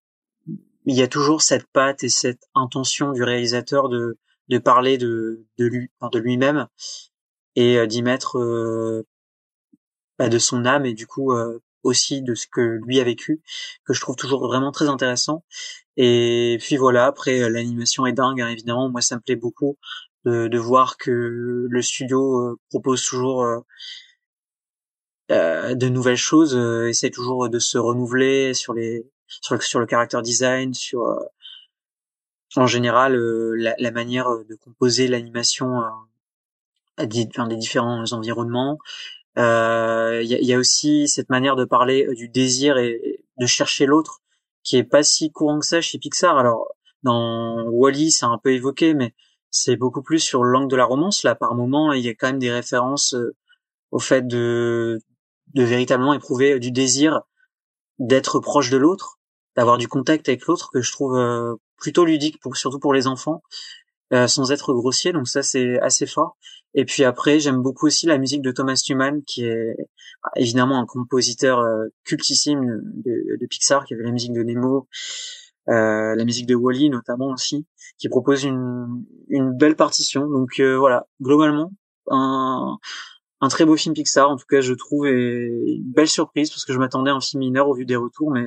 il 0.86 0.96
y 0.96 1.02
a 1.02 1.08
toujours 1.08 1.42
cette 1.42 1.68
patte 1.68 2.04
et 2.04 2.10
cette 2.10 2.44
intention 2.56 3.12
du 3.12 3.24
réalisateur 3.24 3.90
de, 3.90 4.18
de 4.50 4.58
parler 4.58 4.98
de, 4.98 5.46
de 5.58 5.66
lui, 5.66 5.92
de 6.12 6.20
lui-même 6.20 6.68
et 7.56 7.78
euh, 7.78 7.88
d'y 7.88 8.04
mettre 8.04 8.38
euh, 8.40 9.06
bah, 10.18 10.30
de 10.30 10.40
son 10.40 10.66
âme 10.66 10.86
et 10.86 10.94
du 10.94 11.08
coup 11.08 11.34
euh, 11.34 11.60
aussi 11.84 12.22
de 12.22 12.36
ce 12.36 12.48
que 12.48 12.80
lui 12.86 13.00
a 13.00 13.04
vécu, 13.04 13.42
que 13.86 13.94
je 13.94 14.02
trouve 14.02 14.16
toujours 14.16 14.46
vraiment 14.46 14.72
très 14.72 14.88
intéressant. 14.88 15.44
Et 15.98 16.58
puis 16.62 16.78
voilà, 16.78 17.06
après 17.06 17.42
euh, 17.42 17.50
l'animation 17.50 18.06
est 18.06 18.14
dingue, 18.14 18.42
hein, 18.42 18.50
évidemment. 18.50 18.90
Moi, 18.90 19.02
ça 19.02 19.16
me 19.16 19.22
plaît 19.22 19.36
beaucoup 19.36 19.78
de, 20.26 20.48
de 20.48 20.58
voir 20.58 20.98
que 20.98 21.12
le 21.70 21.82
studio 21.82 22.40
euh, 22.42 22.60
propose 22.70 23.04
toujours 23.04 23.44
euh, 25.32 25.76
de 25.76 25.88
nouvelles 25.88 26.18
choses, 26.18 26.56
essaie 26.90 27.10
toujours 27.10 27.50
de 27.50 27.60
se 27.60 27.78
renouveler 27.78 28.54
sur 28.54 28.74
les 28.74 29.06
sur 29.28 29.56
le, 29.56 29.62
sur 29.62 29.80
le 29.80 29.88
character 29.90 30.22
design, 30.22 30.74
sur 30.74 31.04
en 32.58 32.68
général 32.68 33.16
la, 33.16 33.74
la, 33.78 33.92
manière 33.92 34.28
de 34.30 34.56
composer 34.56 35.08
l'animation 35.08 35.80
à, 36.98 37.06
des 37.06 37.26
différents 37.56 38.04
environnements 38.12 38.78
il 39.38 39.42
euh, 39.42 40.24
y, 40.24 40.36
a, 40.36 40.40
y, 40.42 40.54
a, 40.54 40.58
aussi 40.58 41.08
cette 41.08 41.30
manière 41.30 41.56
de 41.56 41.64
parler 41.64 42.06
euh, 42.06 42.14
du 42.14 42.28
désir 42.28 42.78
et 42.78 43.24
de 43.38 43.46
chercher 43.46 43.86
l'autre 43.86 44.22
qui 44.64 44.78
est 44.78 44.84
pas 44.84 45.04
si 45.04 45.32
courant 45.32 45.60
que 45.60 45.66
ça 45.66 45.82
chez 45.82 46.00
Pixar. 46.00 46.38
Alors 46.38 46.68
dans 47.04 47.64
Wally, 47.70 48.12
c'est 48.12 48.26
un 48.26 48.38
peu 48.38 48.52
évoqué, 48.54 48.94
mais 48.94 49.14
c'est 49.50 49.78
beaucoup 49.78 50.02
plus 50.02 50.20
sur 50.20 50.44
l'angle 50.44 50.70
de 50.70 50.76
la 50.76 50.86
romance. 50.86 51.24
Là, 51.24 51.36
par 51.36 51.56
moment, 51.56 51.94
il 51.94 52.04
y 52.04 52.10
a 52.10 52.14
quand 52.14 52.28
même 52.28 52.40
des 52.40 52.52
références 52.52 53.14
euh, 53.14 53.36
au 53.92 54.00
fait 54.00 54.28
de 54.28 55.00
de 55.54 55.64
véritablement 55.64 56.14
éprouver 56.14 56.60
du 56.60 56.72
désir 56.72 57.22
d'être 58.00 58.40
proche 58.40 58.70
de 58.70 58.78
l'autre, 58.78 59.20
d'avoir 59.56 59.78
du 59.78 59.88
contact 59.88 60.30
avec 60.30 60.46
l'autre 60.46 60.70
que 60.72 60.82
je 60.82 60.92
trouve 60.92 61.58
plutôt 61.78 62.06
ludique 62.06 62.40
pour 62.40 62.56
surtout 62.56 62.80
pour 62.80 62.94
les 62.94 63.08
enfants 63.08 63.42
euh, 64.14 64.28
sans 64.28 64.52
être 64.52 64.74
grossier, 64.74 65.14
donc 65.14 65.28
ça 65.28 65.44
c'est 65.44 65.80
assez 65.80 66.06
fort. 66.06 66.38
Et 66.74 66.86
puis 66.86 67.04
après, 67.04 67.40
j'aime 67.40 67.62
beaucoup 67.62 67.88
aussi 67.88 68.06
la 68.06 68.18
musique 68.18 68.42
de 68.42 68.52
Thomas 68.52 68.82
Newman, 68.90 69.22
qui 69.26 69.44
est 69.44 69.76
bah, 70.24 70.32
évidemment 70.38 70.80
un 70.80 70.86
compositeur 70.86 71.60
euh, 71.60 71.88
cultissime 72.06 72.82
de, 72.84 73.38
de, 73.40 73.46
Pixar, 73.46 73.86
qui 73.86 73.94
avait 73.94 74.04
la 74.04 74.12
musique 74.12 74.34
de 74.34 74.42
Nemo, 74.42 74.88
euh, 75.70 76.16
la 76.16 76.24
musique 76.24 76.48
de 76.48 76.56
Wally 76.56 76.90
notamment 76.90 77.28
aussi, 77.28 77.66
qui 77.98 78.08
propose 78.08 78.46
une, 78.46 79.04
une 79.28 79.52
belle 79.58 79.76
partition. 79.76 80.28
Donc 80.28 80.60
euh, 80.60 80.78
voilà, 80.78 81.08
globalement, 81.22 81.74
un, 82.10 82.78
un 83.42 83.48
très 83.50 83.66
beau 83.66 83.76
film 83.76 83.94
Pixar, 83.94 84.30
en 84.30 84.38
tout 84.38 84.46
cas 84.50 84.62
je 84.62 84.74
trouve, 84.74 85.08
et 85.08 85.48
une 85.76 85.92
belle 85.92 86.08
surprise, 86.08 86.50
parce 86.52 86.64
que 86.64 86.72
je 86.72 86.80
m'attendais 86.80 87.12
à 87.12 87.16
un 87.16 87.22
film 87.22 87.42
mineur 87.42 87.68
au 87.68 87.76
vu 87.76 87.86
des 87.86 87.98
retours, 87.98 88.32
mais 88.32 88.46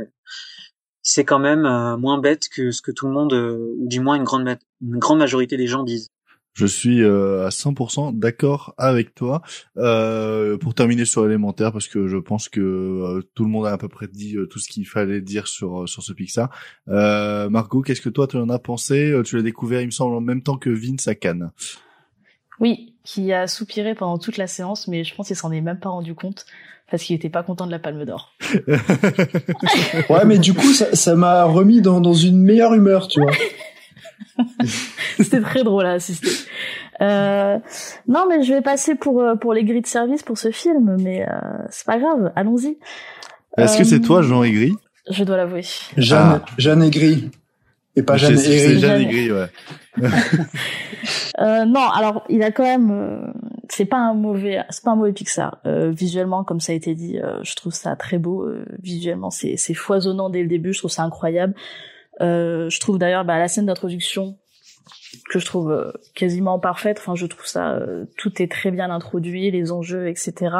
c'est 1.04 1.24
quand 1.24 1.38
même 1.38 1.66
euh, 1.66 1.96
moins 1.98 2.18
bête 2.18 2.48
que 2.48 2.72
ce 2.72 2.82
que 2.82 2.90
tout 2.90 3.06
le 3.06 3.12
monde, 3.12 3.34
euh, 3.34 3.76
ou 3.78 3.86
du 3.86 4.00
moins 4.00 4.16
une 4.16 4.24
grande, 4.24 4.48
une 4.82 4.98
grande 4.98 5.18
majorité 5.18 5.56
des 5.56 5.68
gens 5.68 5.84
disent. 5.84 6.10
Je 6.54 6.66
suis 6.66 7.02
euh, 7.02 7.46
à 7.46 7.50
100% 7.50 8.18
d'accord 8.18 8.74
avec 8.78 9.14
toi. 9.14 9.42
pour 9.74 10.74
terminer 10.74 11.04
sur 11.04 11.24
l'élémentaire, 11.24 11.72
parce 11.72 11.88
que 11.88 12.06
je 12.06 12.16
pense 12.16 12.48
que 12.48 13.20
tout 13.34 13.44
le 13.44 13.50
monde 13.50 13.66
a 13.66 13.72
à 13.72 13.78
peu 13.78 13.88
près 13.88 14.06
dit 14.06 14.36
tout 14.48 14.58
ce 14.60 14.68
qu'il 14.68 14.86
fallait 14.86 15.20
dire 15.20 15.46
sur 15.46 15.88
sur 15.88 16.02
ce 16.02 16.12
Pixar. 16.12 16.50
Margot, 16.86 17.82
qu'est-ce 17.82 18.00
que 18.00 18.08
toi 18.08 18.26
tu 18.28 18.36
en 18.36 18.48
as 18.48 18.60
pensé? 18.60 19.20
Tu 19.24 19.36
l'as 19.36 19.42
découvert, 19.42 19.80
il 19.80 19.86
me 19.86 19.90
semble, 19.90 20.14
en 20.14 20.20
même 20.20 20.42
temps 20.42 20.56
que 20.56 20.70
Vince 20.70 21.08
à 21.08 21.16
Cannes. 21.16 21.50
Oui, 22.60 22.94
qui 23.02 23.32
a 23.32 23.48
soupiré 23.48 23.96
pendant 23.96 24.18
toute 24.18 24.36
la 24.36 24.46
séance, 24.46 24.86
mais 24.86 25.02
je 25.02 25.12
pense 25.12 25.26
qu'il 25.26 25.36
s'en 25.36 25.50
est 25.50 25.60
même 25.60 25.80
pas 25.80 25.88
rendu 25.88 26.14
compte 26.14 26.46
parce 26.90 27.02
qu'il 27.02 27.16
était 27.16 27.30
pas 27.30 27.42
content 27.42 27.66
de 27.66 27.70
la 27.70 27.78
Palme 27.78 28.04
d'Or. 28.04 28.34
ouais, 28.68 30.24
mais 30.26 30.38
du 30.38 30.54
coup, 30.54 30.72
ça 30.72 31.14
m'a 31.14 31.44
remis 31.44 31.80
dans, 31.80 32.00
dans 32.00 32.14
une 32.14 32.40
meilleure 32.40 32.74
humeur, 32.74 33.08
tu 33.08 33.20
vois. 33.20 33.32
C'était 35.18 35.40
très 35.40 35.64
drôle 35.64 35.86
à 35.86 35.92
assister. 35.92 36.30
Euh, 37.00 37.58
non, 38.06 38.26
mais 38.28 38.42
je 38.42 38.52
vais 38.52 38.62
passer 38.62 38.94
pour 38.94 39.20
euh, 39.20 39.34
pour 39.34 39.52
les 39.52 39.64
grilles 39.64 39.82
de 39.82 39.86
service 39.86 40.22
pour 40.22 40.38
ce 40.38 40.50
film, 40.50 40.96
mais 41.00 41.22
euh, 41.22 41.34
c'est 41.70 41.86
pas 41.86 41.98
grave, 41.98 42.32
allons-y. 42.36 42.78
Est-ce 43.56 43.78
que 43.78 43.84
c'est 43.84 44.00
toi, 44.00 44.22
Jean 44.22 44.42
Aigri? 44.42 44.74
Je 45.10 45.24
dois 45.24 45.36
l'avouer. 45.36 45.64
Jeanne, 45.96 46.40
ah. 46.42 46.52
Jeanne 46.58 46.82
Aigri. 46.82 47.30
Et 47.96 48.02
pas 48.02 48.16
Jeanne 48.16 48.32
Aigri. 48.32 48.58
C'est 48.58 48.78
Jeanne 48.78 49.02
Aigri, 49.02 49.32
ouais. 49.32 49.46
euh, 51.40 51.64
non, 51.64 51.88
alors 51.90 52.24
il 52.28 52.42
a 52.42 52.50
quand 52.50 52.64
même, 52.64 52.90
euh, 52.90 53.32
c'est 53.76 53.86
pas 53.86 53.98
un 53.98 54.14
mauvais, 54.14 54.62
c'est 54.70 54.84
pas 54.84 54.92
un 54.92 54.96
mauvais 54.96 55.12
Pixar. 55.12 55.58
Euh, 55.66 55.90
visuellement, 55.90 56.44
comme 56.44 56.60
ça 56.60 56.70
a 56.72 56.76
été 56.76 56.94
dit, 56.94 57.18
euh, 57.18 57.42
je 57.42 57.56
trouve 57.56 57.74
ça 57.74 57.96
très 57.96 58.18
beau. 58.18 58.44
Euh, 58.44 58.64
visuellement, 58.80 59.30
c'est 59.30 59.56
c'est 59.56 59.74
foisonnant 59.74 60.30
dès 60.30 60.42
le 60.42 60.48
début. 60.48 60.72
Je 60.72 60.78
trouve 60.78 60.92
ça 60.92 61.02
incroyable. 61.02 61.54
je 62.20 62.80
trouve 62.80 62.98
d'ailleurs 62.98 63.24
bah, 63.24 63.38
la 63.38 63.48
scène 63.48 63.66
d'introduction 63.66 64.38
que 65.28 65.40
je 65.40 65.44
trouve 65.44 65.92
quasiment 66.14 66.60
parfaite. 66.60 66.98
Enfin, 67.00 67.16
je 67.16 67.26
trouve 67.26 67.46
ça, 67.46 67.80
tout 68.16 68.40
est 68.40 68.50
très 68.50 68.70
bien 68.70 68.90
introduit, 68.90 69.50
les 69.50 69.72
enjeux, 69.72 70.08
etc. 70.08 70.54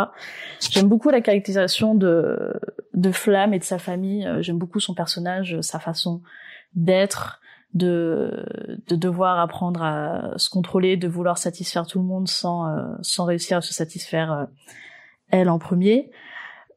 J'aime 0.58 0.88
beaucoup 0.88 1.10
la 1.10 1.20
caractérisation 1.20 1.94
de 1.94 2.52
de 2.94 3.12
Flamme 3.12 3.54
et 3.54 3.60
de 3.60 3.64
sa 3.64 3.78
famille. 3.78 4.28
J'aime 4.40 4.58
beaucoup 4.58 4.80
son 4.80 4.94
personnage, 4.94 5.60
sa 5.60 5.78
façon 5.78 6.20
d'être, 6.74 7.40
de, 7.74 8.46
de 8.88 8.96
devoir 8.96 9.38
apprendre 9.38 9.82
à 9.82 10.32
se 10.36 10.48
contrôler, 10.48 10.96
de 10.96 11.08
vouloir 11.08 11.38
satisfaire 11.38 11.86
tout 11.86 11.98
le 11.98 12.04
monde 12.04 12.28
sans, 12.28 12.68
euh, 12.68 12.82
sans 13.02 13.24
réussir 13.24 13.58
à 13.58 13.60
se 13.60 13.74
satisfaire 13.74 14.32
euh, 14.32 14.44
elle 15.30 15.50
en 15.50 15.58
premier. 15.58 16.10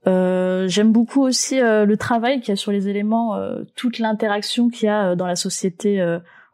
Euh, 0.07 0.67
J'aime 0.67 0.91
beaucoup 0.91 1.21
aussi 1.21 1.59
euh, 1.61 1.85
le 1.85 1.97
travail 1.97 2.39
qu'il 2.39 2.49
y 2.49 2.53
a 2.53 2.55
sur 2.55 2.71
les 2.71 2.89
éléments, 2.89 3.39
toute 3.75 3.99
l'interaction 3.99 4.69
qu'il 4.69 4.87
y 4.87 4.89
a 4.89 5.15
dans 5.15 5.27
la 5.27 5.35
société 5.35 6.01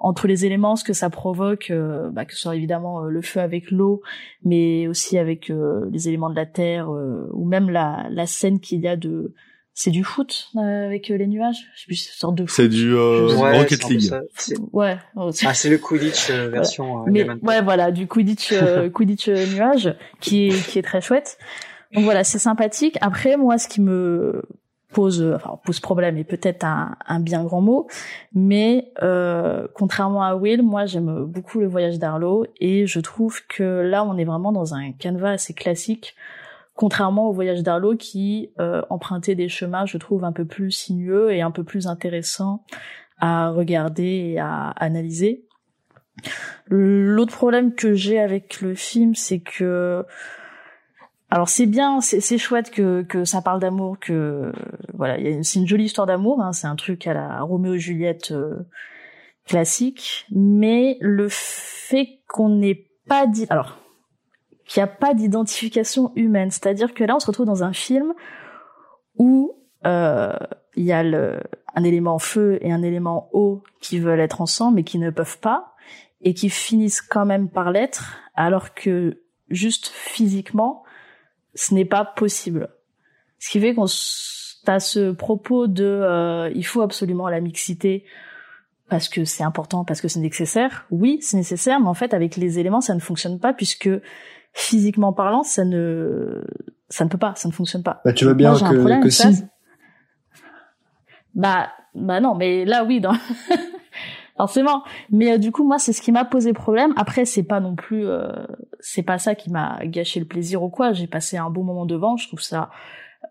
entre 0.03 0.27
les 0.27 0.45
éléments, 0.45 0.75
ce 0.75 0.83
que 0.83 0.91
ça 0.91 1.09
provoque, 1.09 1.71
euh, 1.71 2.09
bah, 2.09 2.25
que 2.25 2.33
ce 2.33 2.41
soit 2.41 2.57
évidemment 2.57 3.05
euh, 3.05 3.09
le 3.09 3.21
feu 3.21 3.39
avec 3.39 3.71
l'eau, 3.71 4.01
mais 4.43 4.85
aussi 4.87 5.17
avec 5.17 5.49
euh, 5.49 5.87
les 5.91 6.09
éléments 6.09 6.29
de 6.29 6.35
la 6.35 6.45
terre, 6.45 6.89
ou 6.89 7.45
même 7.45 7.69
la, 7.69 8.07
la 8.11 8.27
scène 8.27 8.59
qu'il 8.59 8.81
y 8.81 8.87
a 8.87 8.97
de... 8.97 9.33
C'est 9.75 9.89
du 9.91 10.03
foot 10.03 10.49
avec 10.55 11.07
les 11.07 11.25
nuages? 11.27 11.57
Je 11.75 11.79
sais 11.81 11.85
plus, 11.87 11.95
c'est 11.95 12.11
sorte 12.17 12.35
de 12.35 12.45
C'est 12.47 12.67
du 12.69 12.93
Ouais, 12.95 13.57
Rocket 13.57 13.79
c'est 13.79 13.85
un 13.85 13.87
peu 13.87 13.93
League. 13.95 14.09
ça. 14.09 14.21
Ouais. 14.71 14.97
oh, 15.15 15.31
Ah, 15.45 15.53
c'est 15.55 15.69
le 15.69 15.77
Quidditch 15.79 16.29
euh, 16.29 16.49
version 16.49 16.99
euh, 17.01 17.05
mais 17.07 17.27
ouais 17.41 17.61
voilà 17.61 17.91
du 17.91 18.05
Quidditch 18.07 18.51
euh, 18.53 18.89
Quidditch 18.93 19.29
euh, 19.29 19.45
nuage 19.47 19.95
qui 20.19 20.47
est 20.49 20.67
qui 20.69 20.77
est 20.79 20.83
très 20.83 21.01
chouette 21.01 21.37
donc 21.93 22.03
voilà 22.03 22.23
c'est 22.23 22.39
sympathique 22.39 22.97
après 23.01 23.35
moi 23.35 23.57
ce 23.57 23.67
qui 23.67 23.81
me 23.81 24.43
pose 24.93 25.23
euh, 25.23 25.35
enfin 25.35 25.59
pose 25.65 25.79
problème 25.79 26.17
et 26.19 26.23
peut-être 26.23 26.63
un, 26.65 26.95
un 27.07 27.19
bien 27.19 27.43
grand 27.43 27.61
mot 27.61 27.87
mais 28.33 28.91
euh, 29.01 29.65
contrairement 29.73 30.23
à 30.23 30.35
Will 30.35 30.61
moi 30.61 30.85
j'aime 30.85 31.25
beaucoup 31.25 31.59
le 31.59 31.67
voyage 31.67 31.97
d'Arlo 31.97 32.45
et 32.59 32.85
je 32.85 32.99
trouve 32.99 33.41
que 33.47 33.81
là 33.81 34.03
on 34.03 34.17
est 34.19 34.25
vraiment 34.25 34.51
dans 34.51 34.75
un 34.75 34.91
canevas 34.91 35.31
assez 35.31 35.53
classique 35.55 36.15
contrairement 36.75 37.29
au 37.29 37.33
voyage 37.33 37.63
d'Arlo 37.63 37.95
qui 37.95 38.51
euh, 38.59 38.81
empruntait 38.89 39.35
des 39.35 39.49
chemins 39.49 39.85
je 39.85 39.97
trouve 39.97 40.23
un 40.23 40.31
peu 40.31 40.45
plus 40.45 40.71
sinueux 40.71 41.31
et 41.31 41.41
un 41.41 41.51
peu 41.51 41.63
plus 41.63 41.87
intéressants 41.87 42.63
à 43.19 43.51
regarder 43.51 44.33
et 44.33 44.39
à 44.39 44.69
analyser. 44.69 45.45
L'autre 46.67 47.33
problème 47.33 47.73
que 47.73 47.93
j'ai 47.93 48.19
avec 48.19 48.61
le 48.61 48.75
film, 48.75 49.15
c'est 49.15 49.39
que 49.39 50.05
alors 51.29 51.49
c'est 51.49 51.65
bien, 51.65 51.99
c'est 52.01 52.37
chouette 52.37 52.69
que 52.69 53.01
que 53.01 53.25
ça 53.25 53.41
parle 53.41 53.59
d'amour, 53.59 53.97
que 53.99 54.51
voilà, 54.93 55.17
c'est 55.41 55.59
une 55.59 55.67
jolie 55.67 55.85
histoire 55.85 56.05
d'amour, 56.05 56.41
hein, 56.41 56.53
c'est 56.53 56.67
un 56.67 56.75
truc 56.75 57.07
à 57.07 57.13
la 57.13 57.41
Roméo 57.41 57.73
et 57.73 57.79
Juliette 57.79 58.31
euh, 58.31 58.67
classique, 59.47 60.27
mais 60.31 60.97
le 61.01 61.27
fait 61.29 62.19
qu'on 62.27 62.49
n'ait 62.49 62.85
pas 63.07 63.25
dit, 63.25 63.47
alors 63.49 63.79
qu'il 64.73 64.81
n'y 64.81 64.89
a 64.89 64.93
pas 64.93 65.13
d'identification 65.13 66.11
humaine, 66.15 66.49
c'est-à-dire 66.49 66.95
que 66.95 67.03
là 67.03 67.15
on 67.15 67.19
se 67.19 67.27
retrouve 67.27 67.45
dans 67.45 67.63
un 67.63 67.73
film 67.73 68.13
où 69.17 69.55
euh, 69.85 70.33
il 70.75 70.83
y 70.83 70.91
a 70.91 71.03
le, 71.03 71.39
un 71.75 71.83
élément 71.83 72.17
feu 72.17 72.57
et 72.61 72.71
un 72.71 72.81
élément 72.81 73.29
eau 73.33 73.63
qui 73.81 73.99
veulent 73.99 74.19
être 74.19 74.41
ensemble 74.41 74.77
mais 74.77 74.83
qui 74.83 74.97
ne 74.97 75.11
peuvent 75.11 75.37
pas 75.37 75.75
et 76.21 76.33
qui 76.33 76.49
finissent 76.49 77.01
quand 77.01 77.25
même 77.25 77.49
par 77.49 77.71
l'être 77.71 78.17
alors 78.33 78.73
que 78.73 79.21
juste 79.49 79.89
physiquement 79.89 80.83
ce 81.53 81.75
n'est 81.75 81.85
pas 81.85 82.03
possible. 82.03 82.69
Ce 83.37 83.51
qui 83.51 83.59
fait 83.59 83.75
qu'on 83.75 83.85
t'as 84.65 84.79
ce 84.79 85.11
propos 85.11 85.67
de 85.67 85.83
euh, 85.83 86.49
il 86.55 86.65
faut 86.65 86.81
absolument 86.81 87.29
la 87.29 87.41
mixité 87.41 88.05
parce 88.89 89.07
que 89.07 89.23
c'est 89.23 89.43
important, 89.43 89.85
parce 89.85 90.01
que 90.01 90.07
c'est 90.07 90.19
nécessaire. 90.19 90.85
Oui, 90.91 91.19
c'est 91.21 91.37
nécessaire, 91.37 91.79
mais 91.79 91.87
en 91.87 91.93
fait 91.93 92.13
avec 92.15 92.37
les 92.37 92.57
éléments 92.57 92.81
ça 92.81 92.95
ne 92.95 92.99
fonctionne 92.99 93.39
pas 93.39 93.53
puisque 93.53 93.89
physiquement 94.53 95.13
parlant 95.13 95.43
ça 95.43 95.65
ne 95.65 96.43
ça 96.89 97.03
ne 97.05 97.09
peut 97.09 97.17
pas, 97.17 97.33
ça 97.35 97.47
ne 97.49 97.53
fonctionne 97.53 97.83
pas. 97.83 98.01
Bah, 98.05 98.13
tu 98.13 98.23
veux 98.25 98.33
bien 98.35 98.51
moi, 98.51 98.59
que- 98.69 98.75
problème 98.75 99.01
que 99.03 99.09
si. 99.09 99.43
Bah 101.35 101.69
bah 101.95 102.19
non, 102.19 102.35
mais 102.35 102.65
là 102.65 102.83
oui 102.83 102.99
dans 103.01 103.13
forcément. 104.37 104.83
Mais 105.09 105.33
euh, 105.33 105.37
du 105.37 105.51
coup, 105.51 105.63
moi, 105.63 105.77
c'est 105.79 105.93
ce 105.93 106.01
qui 106.01 106.11
m'a 106.11 106.25
posé 106.25 106.53
problème. 106.53 106.93
Après, 106.97 107.25
c'est 107.25 107.43
pas 107.43 107.59
non 107.59 107.75
plus, 107.75 108.05
euh, 108.07 108.27
c'est 108.79 109.03
pas 109.03 109.17
ça 109.19 109.35
qui 109.35 109.51
m'a 109.51 109.79
gâché 109.85 110.19
le 110.19 110.25
plaisir 110.25 110.63
ou 110.63 110.69
quoi. 110.69 110.93
J'ai 110.93 111.07
passé 111.07 111.37
un 111.37 111.49
bon 111.49 111.63
moment 111.63 111.85
devant. 111.85 112.17
Je 112.17 112.27
trouve 112.27 112.41
ça 112.41 112.69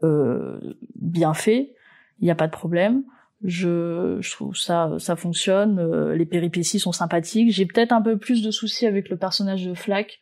euh, 0.03 0.59
bien 0.97 1.35
fait. 1.35 1.75
Il 2.20 2.25
n'y 2.25 2.31
a 2.31 2.35
pas 2.37 2.47
de 2.47 2.53
problème. 2.53 3.03
Je, 3.45 4.18
je 4.20 4.31
trouve 4.33 4.55
ça, 4.57 4.93
ça 4.99 5.16
fonctionne. 5.16 5.79
Euh, 5.81 6.14
les 6.14 6.27
péripéties 6.27 6.79
sont 6.79 6.93
sympathiques. 6.93 7.51
J'ai 7.53 7.66
peut-être 7.66 7.93
un 7.93 8.01
peu 8.03 8.16
plus 8.16 8.43
de 8.43 8.51
soucis 8.53 8.87
avec 8.87 9.09
le 9.09 9.16
personnage 9.16 9.66
de 9.66 9.75
Flack, 9.75 10.20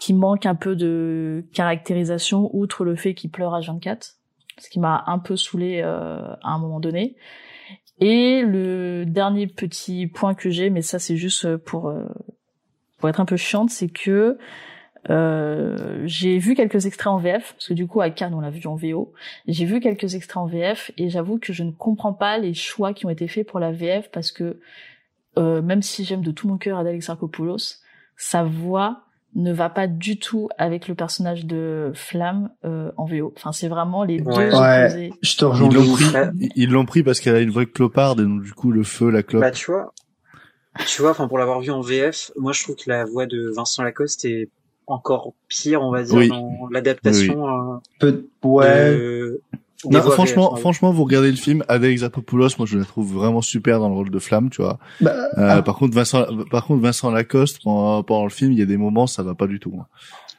qui 0.00 0.14
manque 0.14 0.46
un 0.46 0.56
peu 0.56 0.74
de 0.74 1.44
caractérisation, 1.52 2.50
outre 2.52 2.84
le 2.84 2.96
fait 2.96 3.14
qu'il 3.14 3.30
pleure 3.30 3.54
à 3.54 3.60
24, 3.60 4.16
ce 4.58 4.68
qui 4.68 4.80
m'a 4.80 5.04
un 5.06 5.18
peu 5.18 5.36
saoulé 5.36 5.82
euh, 5.84 6.34
à 6.42 6.50
un 6.50 6.58
moment 6.58 6.80
donné. 6.80 7.16
Et 8.00 8.40
le 8.42 9.04
dernier 9.06 9.46
petit 9.46 10.06
point 10.06 10.34
que 10.34 10.50
j'ai, 10.50 10.70
mais 10.70 10.82
ça 10.82 10.98
c'est 10.98 11.16
juste 11.16 11.56
pour 11.58 11.88
euh, 11.88 12.06
pour 12.98 13.08
être 13.08 13.20
un 13.20 13.26
peu 13.26 13.36
chiante, 13.36 13.70
c'est 13.70 13.88
que 13.88 14.38
euh, 15.08 16.02
j'ai 16.04 16.38
vu 16.38 16.54
quelques 16.54 16.86
extraits 16.86 17.08
en 17.08 17.18
VF, 17.18 17.52
parce 17.54 17.68
que 17.68 17.74
du 17.74 17.86
coup 17.86 18.00
à 18.00 18.10
Cannes 18.10 18.34
on 18.34 18.40
l'a 18.40 18.50
vu 18.50 18.66
en 18.66 18.76
VO. 18.76 19.12
J'ai 19.46 19.64
vu 19.64 19.80
quelques 19.80 20.14
extraits 20.14 20.38
en 20.38 20.46
VF 20.46 20.92
et 20.96 21.08
j'avoue 21.08 21.38
que 21.38 21.52
je 21.52 21.62
ne 21.62 21.70
comprends 21.70 22.12
pas 22.12 22.38
les 22.38 22.54
choix 22.54 22.92
qui 22.92 23.06
ont 23.06 23.10
été 23.10 23.28
faits 23.28 23.46
pour 23.46 23.60
la 23.60 23.72
VF 23.72 24.10
parce 24.10 24.32
que 24.32 24.60
euh, 25.38 25.62
même 25.62 25.82
si 25.82 26.04
j'aime 26.04 26.22
de 26.22 26.32
tout 26.32 26.48
mon 26.48 26.58
cœur 26.58 26.78
Adèle 26.78 26.96
Exarchopoulos, 26.96 27.82
sa 28.16 28.42
voix 28.42 29.04
ne 29.36 29.52
va 29.52 29.68
pas 29.70 29.86
du 29.86 30.18
tout 30.18 30.48
avec 30.58 30.88
le 30.88 30.94
personnage 30.94 31.46
de 31.46 31.92
Flamme 31.94 32.50
euh, 32.64 32.90
en 32.96 33.04
VO. 33.04 33.32
Enfin 33.36 33.52
c'est 33.52 33.68
vraiment 33.68 34.02
les 34.04 34.18
deux 34.18 34.24
Ouais, 34.30 34.52
opposés. 34.54 35.12
je 35.22 35.36
te 35.36 35.44
rejoins. 35.44 35.68
Ils 35.70 35.74
l'ont 35.74 35.92
pris, 35.94 36.50
ils 36.56 36.70
l'ont 36.70 36.84
pris 36.86 37.02
parce 37.02 37.20
qu'elle 37.20 37.36
a 37.36 37.40
une 37.40 37.50
vraie 37.50 37.66
cloparde 37.66 38.20
et 38.20 38.24
donc 38.24 38.42
du 38.42 38.52
coup 38.52 38.72
le 38.72 38.82
feu, 38.82 39.08
la 39.10 39.22
clope. 39.22 39.40
Bah 39.42 39.50
tu 39.52 39.70
vois, 39.70 39.92
tu 40.86 41.02
vois, 41.02 41.10
enfin 41.12 41.28
pour 41.28 41.38
l'avoir 41.38 41.60
vu 41.60 41.70
en 41.70 41.80
VF, 41.80 42.32
moi 42.36 42.52
je 42.52 42.62
trouve 42.64 42.76
que 42.76 42.88
la 42.88 43.04
voix 43.04 43.26
de 43.26 43.52
Vincent 43.54 43.82
Lacoste 43.82 44.24
est 44.24 44.48
encore 44.86 45.34
pire, 45.48 45.82
on 45.82 45.92
va 45.92 46.02
dire, 46.02 46.16
Oui. 46.16 46.28
dans 46.28 46.66
l'adaptation. 46.72 47.46
euh, 47.48 47.76
Peu, 48.00 48.28
ouais. 48.42 48.90
de- 48.96 49.42
Non, 49.88 50.02
franchement, 50.10 50.56
franchement, 50.56 50.92
vous 50.92 51.04
regardez 51.04 51.30
le 51.30 51.36
film 51.36 51.64
avec 51.68 51.96
Zapopoulos, 51.98 52.48
moi 52.58 52.66
je 52.66 52.78
la 52.78 52.84
trouve 52.84 53.12
vraiment 53.14 53.40
super 53.40 53.78
dans 53.78 53.88
le 53.88 53.94
rôle 53.94 54.10
de 54.10 54.18
Flamme, 54.18 54.50
tu 54.50 54.60
vois. 54.62 54.78
Bah, 55.00 55.14
Euh, 55.38 55.48
ah, 55.58 55.62
Par 55.62 55.76
contre, 55.76 55.94
Vincent, 55.94 56.26
par 56.50 56.66
contre, 56.66 56.82
Vincent 56.82 57.10
Lacoste 57.10 57.60
pendant, 57.62 58.02
pendant 58.02 58.24
le 58.24 58.30
film, 58.30 58.52
il 58.52 58.58
y 58.58 58.62
a 58.62 58.66
des 58.66 58.76
moments, 58.76 59.06
ça 59.06 59.22
va 59.22 59.34
pas 59.34 59.46
du 59.46 59.58
tout. 59.60 59.72
hein. 59.80 59.86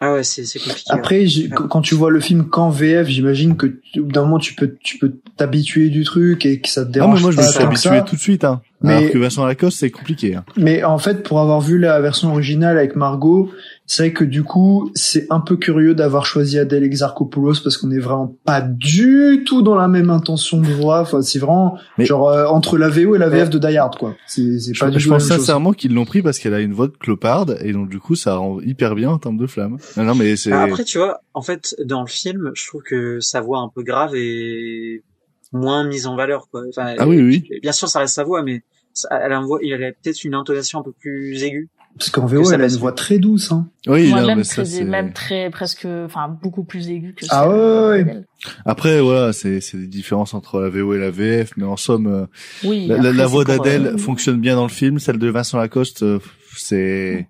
Ah 0.04 0.14
ouais, 0.14 0.24
c'est 0.24 0.44
compliqué. 0.60 0.84
Après, 0.90 1.28
j'ai- 1.28 1.48
quand 1.50 1.68
quand 1.68 1.82
tu 1.82 1.94
vois 1.96 2.10
le 2.10 2.20
film 2.20 2.50
qu'en 2.50 2.70
VF, 2.72 3.08
j'imagine 3.08 3.56
que 3.56 3.80
d'un 3.96 4.24
moment 4.24 4.40
tu 4.40 4.56
peux 4.56 4.76
tu 4.84 4.98
peux 4.98 5.14
t'habituer 5.38 5.90
du 5.90 6.04
truc 6.04 6.46
et 6.46 6.60
que 6.60 6.68
ça 6.70 6.84
te 6.84 6.90
Ah, 6.90 6.94
dérange 6.94 7.16
mais 7.18 7.22
moi 7.22 7.32
je 7.32 7.38
me 7.38 7.42
pas 7.44 7.48
suis 7.50 7.58
tant 7.60 7.66
que 7.66 7.68
habitué 7.76 7.90
ça. 8.00 8.02
tout 8.02 8.16
de 8.16 8.22
suite, 8.22 8.44
hein. 8.44 8.62
Mais- 8.84 8.94
Alors 8.96 9.12
que 9.12 9.18
Vincent 9.18 9.46
Lacoste, 9.46 9.78
c'est 9.80 9.92
compliqué. 9.92 10.36
Hein. 10.36 10.44
Mais 10.58 10.84
en 10.84 10.98
fait, 10.98 11.24
pour 11.24 11.40
avoir 11.40 11.62
vu 11.62 11.78
la 11.78 12.00
version 12.02 12.32
originale 12.32 12.78
avec 12.78 12.96
Margot, 12.96 13.52
c'est 13.86 14.04
vrai 14.04 14.14
que 14.14 14.24
du 14.24 14.44
coup, 14.44 14.90
c'est 14.96 15.28
un 15.30 15.40
peu 15.42 15.58
curieux 15.58 15.94
d'avoir 15.94 16.26
choisi 16.26 16.58
Adèle 16.58 16.84
Exarchopoulos 16.84 17.56
parce 17.64 17.78
qu'on 17.78 17.92
est 17.92 18.00
vraiment 18.00 18.36
pas 18.46 18.62
du 18.62 19.44
tout 19.46 19.62
dans 19.62 19.76
la 19.76 19.88
même 19.88 20.10
intention 20.10 20.62
de 20.62 20.68
voix. 20.68 21.02
Enfin, 21.02 21.22
c'est 21.22 21.40
vraiment 21.40 21.78
Mais- 21.98 22.06
genre 22.06 22.30
euh, 22.30 22.46
entre 22.48 22.78
la 22.78 22.90
VO 22.90 23.16
et 23.16 23.20
la 23.20 23.30
VF 23.30 23.50
de 23.50 23.60
Die 23.60 23.78
Hard, 23.78 23.98
quoi. 23.98 24.16
C'est 24.28 24.60
c'est 24.60 24.74
Je, 24.74 24.80
pas 24.80 24.90
du 24.90 25.00
je 25.00 25.06
tout 25.06 25.12
la 25.12 25.18
pense 25.18 25.28
chose. 25.28 25.38
sincèrement 25.38 25.74
qu'ils 25.74 25.94
l'ont 25.94 26.06
pris 26.06 26.22
parce 26.22 26.40
qu'elle 26.40 26.54
a 26.54 26.60
une 26.62 26.74
voix 26.74 26.88
de 26.88 26.94
cloparde 26.98 27.58
et 27.62 27.74
donc 27.74 27.90
du 27.90 28.00
coup 28.00 28.16
ça 28.16 28.36
rend 28.36 28.60
hyper 28.62 28.96
bien 28.96 29.10
en 29.10 29.18
termes 29.18 29.38
de 29.38 29.48
flamme. 29.48 29.78
Non, 29.98 30.04
non 30.04 30.16
mais 30.16 30.36
c'est. 30.38 30.52
Après, 30.54 30.84
tu 30.86 30.98
vois, 30.98 31.20
en 31.34 31.42
fait, 31.42 31.76
dans 31.86 32.02
le 32.02 32.08
film, 32.08 32.52
je 32.56 32.68
trouve 32.68 32.82
que 32.84 33.20
sa 33.20 33.42
voix 33.42 33.60
un 33.60 33.70
peu 33.74 33.84
grave 33.84 34.12
est 34.16 35.04
moins 35.52 35.84
mise 35.86 36.08
en 36.08 36.16
valeur, 36.16 36.48
quoi. 36.50 36.64
Enfin, 36.70 36.96
Ah 36.98 37.08
oui, 37.08 37.22
oui. 37.22 37.48
Bien 37.62 37.72
sûr, 37.72 37.88
ça 37.90 38.00
reste 38.00 38.16
sa 38.16 38.24
voix, 38.24 38.44
mais 38.44 38.64
ça- 38.94 39.10
elle 39.24 39.34
a, 39.34 39.38
une 39.38 39.46
voix, 39.46 39.60
il 39.62 39.74
a 39.74 39.78
peut-être 39.78 40.24
une 40.24 40.34
intonation 40.34 40.80
un 40.80 40.84
peu 40.84 40.92
plus 40.94 41.42
aiguë. 41.44 41.70
Parce 41.98 42.10
qu'en 42.10 42.26
que 42.26 42.34
VO, 42.36 42.46
ça 42.46 42.56
elle 42.56 42.62
a 42.62 42.68
une 42.70 42.78
voix 42.78 42.94
très 42.94 43.20
douce. 43.20 43.52
Hein. 43.52 43.68
Oui, 43.86 44.10
Moi, 44.10 44.22
non, 44.22 44.28
même, 44.28 44.38
mais 44.38 44.44
ça, 44.46 44.64
très, 44.64 44.84
même 44.86 45.12
très 45.12 45.50
presque, 45.50 45.86
enfin 46.06 46.30
beaucoup 46.42 46.64
plus 46.64 46.90
aigu 46.90 47.14
que 47.14 47.26
Ah 47.30 47.42
celle 47.44 47.50
ouais, 47.52 47.58
ouais, 47.60 47.88
ouais. 47.90 48.04
d'Adèle. 48.06 48.26
Après 48.66 49.02
voilà, 49.02 49.34
c'est 49.34 49.60
c'est 49.60 49.78
des 49.78 49.88
différences 49.88 50.34
entre 50.34 50.62
la 50.62 50.70
VO 50.70 50.94
et 50.94 50.98
la 51.00 51.12
VF, 51.12 51.52
mais 51.58 51.66
en 51.66 51.76
somme, 51.76 52.08
euh, 52.08 52.26
Oui. 52.64 52.88
la, 52.88 52.96
la- 52.96 53.00
après, 53.10 53.12
la 53.18 53.24
c'est 53.26 53.30
voix 53.32 53.44
d'Adèle 53.44 53.88
euh, 53.88 53.98
fonctionne 53.98 54.40
bien 54.40 54.56
dans 54.56 54.64
le 54.64 54.70
film, 54.70 55.00
celle 55.00 55.18
de 55.18 55.28
Vincent 55.28 55.58
Lacoste, 55.58 56.04
euh, 56.04 56.20
c'est. 56.56 57.28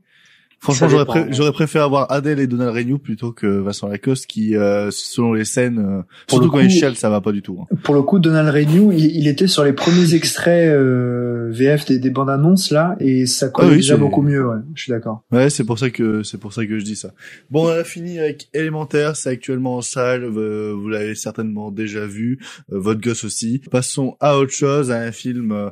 Franchement, 0.64 0.88
j'aurais 0.90 1.06
pré- 1.06 1.22
ouais. 1.22 1.28
j'aurais 1.32 1.52
préféré 1.52 1.84
avoir 1.84 2.12
Adèle 2.12 2.40
et 2.40 2.46
Donald 2.46 2.76
Renew 2.76 3.00
plutôt 3.00 3.32
que 3.32 3.48
Vincent 3.48 3.88
Lacoste, 3.88 4.28
qui, 4.28 4.56
euh, 4.56 4.92
selon 4.92 5.34
les 5.34 5.44
scènes, 5.44 5.80
euh, 5.80 6.02
Pour 6.28 6.38
surtout 6.38 6.44
le 6.46 6.50
quand 6.52 6.58
coup- 6.60 6.64
il 6.66 6.70
chiale, 6.70 6.96
ça 6.96 7.10
va 7.10 7.20
pas 7.20 7.32
du 7.32 7.42
tout. 7.42 7.58
hein. 7.62 7.76
Pour 7.84 7.96
le 7.96 8.04
coup, 8.04 8.20
Donald 8.20 8.48
Renew, 8.48 8.92
il, 8.94 9.06
il 9.18 9.28
était 9.28 9.48
sur 9.48 9.64
les 9.64 9.74
premiers 9.74 10.14
extraits 10.14 10.72
euh, 10.72 11.50
VF 11.52 11.86
des, 11.86 11.98
des 11.98 12.10
bandes 12.12 12.30
annonces 12.30 12.70
là, 12.72 12.96
et 13.00 13.26
ça 13.26 13.50
collait 13.50 13.68
Ah 13.68 13.72
oui, 13.72 13.78
déjà 13.78 13.96
c'est- 13.96 14.00
beaucoup 14.00 14.22
mieux. 14.22 14.48
Ouais, 14.48 14.58
je 14.76 14.84
suis 14.84 14.92
d'accord. 14.92 15.24
Ouais, 15.32 15.50
c'est 15.50 15.64
pour 15.64 15.80
ça 15.80 15.90
que 15.90 16.22
c'est 16.24 16.38
pour 16.40 16.54
ça 16.54 16.64
que 16.66 16.78
je 16.78 16.84
dis 16.86 16.96
ça. 16.96 17.12
Bon, 17.50 17.66
on 17.66 17.70
a 17.70 17.84
fini 17.84 18.20
avec 18.20 18.48
Élémentaire, 18.54 19.16
c'est 19.16 19.30
actuellement 19.30 19.78
en 19.78 19.82
salle, 19.82 20.24
euh, 20.26 20.74
vous 20.80 20.90
l'avez 20.90 21.16
certainement 21.16 21.72
déjà 21.72 22.06
vu, 22.06 22.38
euh, 22.72 22.78
votre 22.80 23.02
gosse 23.02 23.24
aussi. 23.24 23.62
Passons 23.72 24.16
à 24.20 24.38
autre 24.38 24.52
chose, 24.54 24.92
à 24.92 25.00
un 25.00 25.12
film 25.12 25.52
euh, 25.52 25.70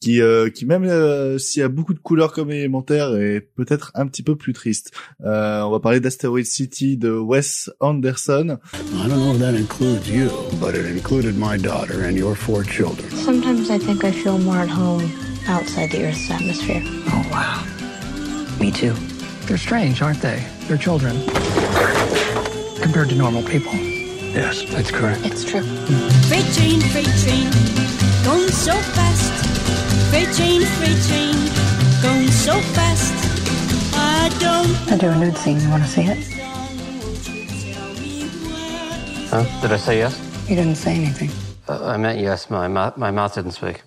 qui 0.00 0.22
euh, 0.22 0.48
qui 0.48 0.64
même 0.64 0.84
euh, 0.84 1.38
s'il 1.38 1.60
y 1.60 1.62
a 1.62 1.68
beaucoup 1.68 1.92
de 1.92 1.98
couleurs 1.98 2.32
comme 2.32 2.50
Élémentaire 2.50 3.14
est 3.16 3.40
peut-être 3.40 3.92
un 3.94 4.06
petit 4.06 4.22
peu 4.22 4.34
plus 4.34 4.54
triste. 4.54 4.92
Euh, 5.24 5.62
on 5.62 5.70
va 5.70 5.80
parler 5.80 6.00
d'Asteroid 6.00 6.44
City 6.44 6.96
de 6.96 7.10
Wes 7.10 7.70
Anderson. 7.80 8.58
I 8.74 9.08
don't 9.08 9.18
know 9.18 9.34
if 9.34 9.38
that 9.38 9.54
includes 9.54 10.08
you, 10.08 10.30
but 10.58 10.74
it 10.74 10.86
included 10.86 11.36
my 11.36 11.58
daughter 11.58 12.02
and 12.04 12.16
your 12.16 12.34
four 12.34 12.64
children. 12.64 13.10
Sometimes 13.10 13.70
I 13.70 13.78
think 13.78 14.02
I 14.02 14.10
feel 14.10 14.38
more 14.38 14.56
at 14.56 14.70
home 14.70 15.02
outside 15.48 15.90
the 15.90 16.06
Earth's 16.06 16.30
atmosphere. 16.30 16.82
Oh, 17.08 17.26
wow. 17.30 17.62
Me 18.58 18.70
too. 18.70 18.94
They're 19.46 19.58
strange, 19.58 20.00
aren't 20.00 20.22
they? 20.22 20.42
They're 20.66 20.78
children. 20.78 21.14
Compared 22.80 23.10
to 23.10 23.14
normal 23.16 23.42
people. 23.42 23.74
Yes, 24.32 24.64
that's 24.70 24.90
correct. 24.90 25.20
It's 25.24 25.44
true. 25.44 25.62
Freight 26.28 26.46
train, 26.54 26.80
freight 26.80 27.12
train, 27.20 27.50
going 28.24 28.48
so 28.48 28.72
fast. 28.72 29.59
Freight 30.10 30.32
train, 30.34 30.62
freight 30.78 31.00
train, 31.08 31.34
going 32.02 32.28
so 32.28 32.60
fast. 32.74 33.14
I 33.94 34.28
don't 34.40 34.92
I 34.92 34.96
do 34.98 35.08
a 35.08 35.16
nude 35.16 35.36
scene. 35.36 35.60
You 35.60 35.70
want 35.70 35.84
to 35.84 35.88
see 35.88 36.02
it? 36.02 36.18
Huh? 39.30 39.44
Did 39.62 39.72
I 39.72 39.76
say 39.76 39.98
yes? 39.98 40.20
You 40.48 40.56
didn't 40.56 40.74
say 40.74 40.94
anything. 40.96 41.30
Uh, 41.68 41.86
I 41.86 41.96
meant 41.96 42.18
yes. 42.18 42.50
My, 42.50 42.66
my 42.66 43.10
mouth 43.12 43.34
didn't 43.34 43.52
speak. 43.52 43.82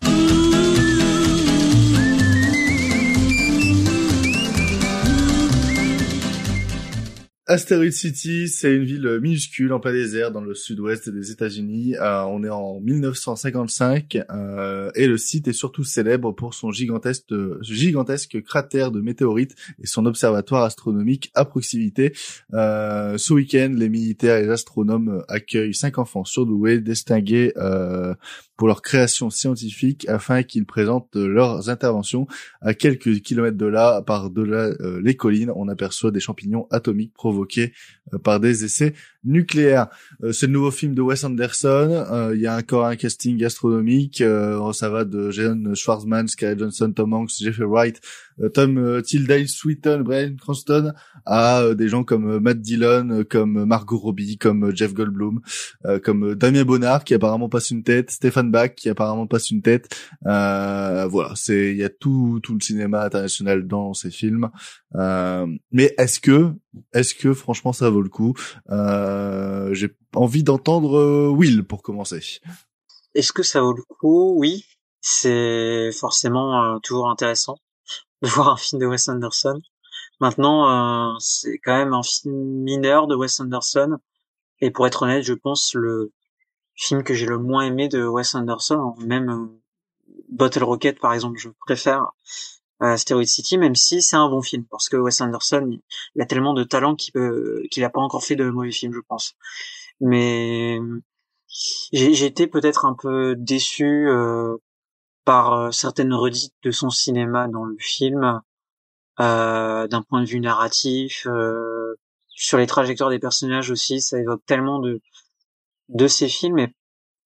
Asteroid 7.53 7.91
City, 7.91 8.47
c'est 8.47 8.75
une 8.75 8.83
ville 8.83 9.19
minuscule 9.21 9.73
en 9.73 9.79
plein 9.79 9.91
désert 9.91 10.31
dans 10.31 10.41
le 10.41 10.55
sud-ouest 10.55 11.07
des 11.07 11.29
États-Unis. 11.29 11.95
Euh, 11.97 12.23
on 12.23 12.43
est 12.43 12.49
en 12.49 12.79
1955 12.79 14.17
euh, 14.31 14.89
et 14.95 15.05
le 15.05 15.19
site 15.19 15.47
est 15.47 15.53
surtout 15.53 15.83
célèbre 15.83 16.31
pour 16.31 16.55
son 16.55 16.71
gigantesque, 16.71 18.41
cratère 18.43 18.89
de 18.89 19.01
météorites 19.01 19.53
et 19.79 19.85
son 19.85 20.07
observatoire 20.07 20.63
astronomique 20.63 21.29
à 21.35 21.45
proximité. 21.45 22.15
Euh, 22.55 23.19
ce 23.19 23.33
week-end, 23.33 23.71
les 23.77 23.89
militaires 23.89 24.37
et 24.37 24.45
les 24.45 24.49
astronomes 24.49 25.23
accueillent 25.27 25.75
cinq 25.75 25.99
enfants 25.99 26.25
surdoués 26.25 26.81
distingués 26.81 27.53
pour 28.57 28.67
leur 28.67 28.81
création 28.81 29.29
scientifique 29.29 30.07
afin 30.07 30.43
qu'ils 30.43 30.65
présentent 30.65 31.15
leurs 31.15 31.69
interventions 31.69 32.27
à 32.61 32.73
quelques 32.73 33.21
kilomètres 33.21 33.57
de 33.57 33.65
là, 33.65 34.01
par 34.01 34.29
delà 34.29 34.69
euh, 34.79 35.01
les 35.01 35.15
collines, 35.15 35.51
on 35.55 35.67
aperçoit 35.67 36.11
des 36.11 36.19
champignons 36.19 36.67
atomiques 36.69 37.13
provoqués 37.13 37.73
euh, 38.13 38.19
par 38.19 38.39
des 38.39 38.63
essais 38.63 38.93
nucléaires. 39.23 39.87
Euh, 40.23 40.31
c'est 40.31 40.47
le 40.47 40.53
nouveau 40.53 40.71
film 40.71 40.93
de 40.95 41.01
Wes 41.01 41.23
Anderson. 41.23 42.05
Euh, 42.11 42.35
Il 42.35 42.41
y 42.41 42.47
a 42.47 42.57
encore 42.57 42.85
un 42.85 42.95
casting 42.95 43.43
astronomique. 43.43 44.21
Euh, 44.21 44.71
ça 44.73 44.89
va 44.89 45.05
de 45.05 45.31
Jason 45.31 45.73
Schwartzman, 45.75 46.27
Scarlett 46.27 46.59
Johansson, 46.59 46.91
Tom 46.91 47.13
Hanks, 47.13 47.31
Jeffrey 47.39 47.65
Wright, 47.65 48.01
Tom 48.53 49.01
Tilday 49.03 49.45
Sweeton, 49.45 50.01
Brian 50.01 50.35
Cranston, 50.39 50.93
à 51.25 51.73
des 51.75 51.87
gens 51.87 52.03
comme 52.03 52.39
Matt 52.39 52.59
Dillon, 52.59 53.23
comme 53.29 53.65
Margot 53.65 53.97
Robbie, 53.97 54.37
comme 54.37 54.75
Jeff 54.75 54.93
Goldblum, 54.93 55.39
comme 56.03 56.33
Damien 56.33 56.63
Bonnard 56.63 57.03
qui 57.03 57.13
apparemment 57.13 57.49
passe 57.49 57.69
une 57.71 57.83
tête, 57.83 58.11
Stéphane 58.11 58.51
Bach 58.51 58.73
qui 58.75 58.89
apparemment 58.89 59.27
passe 59.27 59.51
une 59.51 59.61
tête. 59.61 59.95
Euh, 60.25 61.07
voilà, 61.07 61.33
c'est 61.35 61.71
il 61.71 61.77
y 61.77 61.83
a 61.83 61.89
tout 61.89 62.39
tout 62.41 62.53
le 62.53 62.59
cinéma 62.59 63.03
international 63.05 63.67
dans 63.67 63.93
ces 63.93 64.11
films. 64.11 64.49
Euh, 64.95 65.47
mais 65.71 65.93
est-ce 65.97 66.19
que 66.19 66.53
est-ce 66.93 67.13
que 67.15 67.33
franchement 67.33 67.73
ça 67.73 67.89
vaut 67.89 68.01
le 68.01 68.09
coup? 68.09 68.33
Euh, 68.69 69.73
J'ai 69.73 69.95
envie 70.15 70.43
d'entendre 70.43 70.97
euh, 70.97 71.29
Will 71.29 71.63
pour 71.63 71.81
commencer. 71.83 72.39
Est-ce 73.15 73.31
que 73.31 73.43
ça 73.43 73.61
vaut 73.61 73.73
le 73.73 73.83
coup? 73.83 74.35
Oui, 74.37 74.65
c'est 75.01 75.91
forcément 75.91 76.63
euh, 76.63 76.79
toujours 76.79 77.09
intéressant 77.09 77.57
de 78.21 78.27
voir 78.27 78.49
un 78.49 78.57
film 78.57 78.81
de 78.81 78.87
Wes 78.87 79.07
Anderson. 79.07 79.61
Maintenant, 80.19 80.69
euh, 80.69 81.15
c'est 81.19 81.57
quand 81.59 81.77
même 81.77 81.93
un 81.93 82.03
film 82.03 82.33
mineur 82.35 83.07
de 83.07 83.15
Wes 83.15 83.39
Anderson. 83.39 83.97
Et 84.61 84.71
pour 84.71 84.87
être 84.87 85.03
honnête, 85.03 85.23
je 85.23 85.33
pense 85.33 85.73
le 85.73 86.11
film 86.75 87.03
que 87.03 87.13
j'ai 87.13 87.25
le 87.25 87.37
moins 87.37 87.63
aimé 87.65 87.87
de 87.87 88.05
Wes 88.05 88.33
Anderson, 88.35 88.95
même 88.99 89.29
euh, 89.29 89.61
Bottle 90.29 90.63
Rocket 90.63 90.99
par 90.99 91.13
exemple, 91.13 91.37
je 91.37 91.49
préfère 91.65 92.11
à 92.83 92.93
Asteroid 92.93 93.25
City, 93.25 93.57
même 93.57 93.75
si 93.75 94.01
c'est 94.01 94.17
un 94.17 94.29
bon 94.29 94.41
film, 94.41 94.65
parce 94.69 94.89
que 94.89 94.97
Wes 94.97 95.21
Anderson, 95.21 95.79
il, 96.15 96.21
a 96.21 96.25
tellement 96.25 96.53
de 96.53 96.63
talent 96.63 96.95
qu'il 96.95 97.13
peut, 97.13 97.63
qu'il 97.71 97.83
a 97.83 97.89
pas 97.89 98.01
encore 98.01 98.23
fait 98.23 98.35
de 98.35 98.49
mauvais 98.49 98.71
films, 98.71 98.93
je 98.93 98.99
pense. 99.07 99.35
Mais 100.01 100.79
j'ai 101.93 102.13
j'ai 102.13 102.25
été 102.25 102.47
peut-être 102.47 102.85
un 102.85 102.95
peu 102.95 103.35
déçu 103.37 104.07
euh, 104.09 104.57
par 105.25 105.53
euh, 105.53 105.71
certaines 105.71 106.13
redites 106.13 106.53
de 106.63 106.71
son 106.71 106.89
cinéma 106.89 107.47
dans 107.47 107.65
le 107.65 107.77
film, 107.79 108.41
euh, 109.19 109.87
d'un 109.87 110.01
point 110.01 110.21
de 110.21 110.27
vue 110.27 110.39
narratif, 110.41 111.27
euh, 111.27 111.95
sur 112.29 112.57
les 112.57 112.67
trajectoires 112.67 113.09
des 113.11 113.19
personnages 113.19 113.71
aussi, 113.71 114.01
ça 114.01 114.19
évoque 114.19 114.45
tellement 114.45 114.79
de 114.79 115.01
de 115.89 116.07
ces 116.07 116.27
films, 116.27 116.59
et 116.59 116.75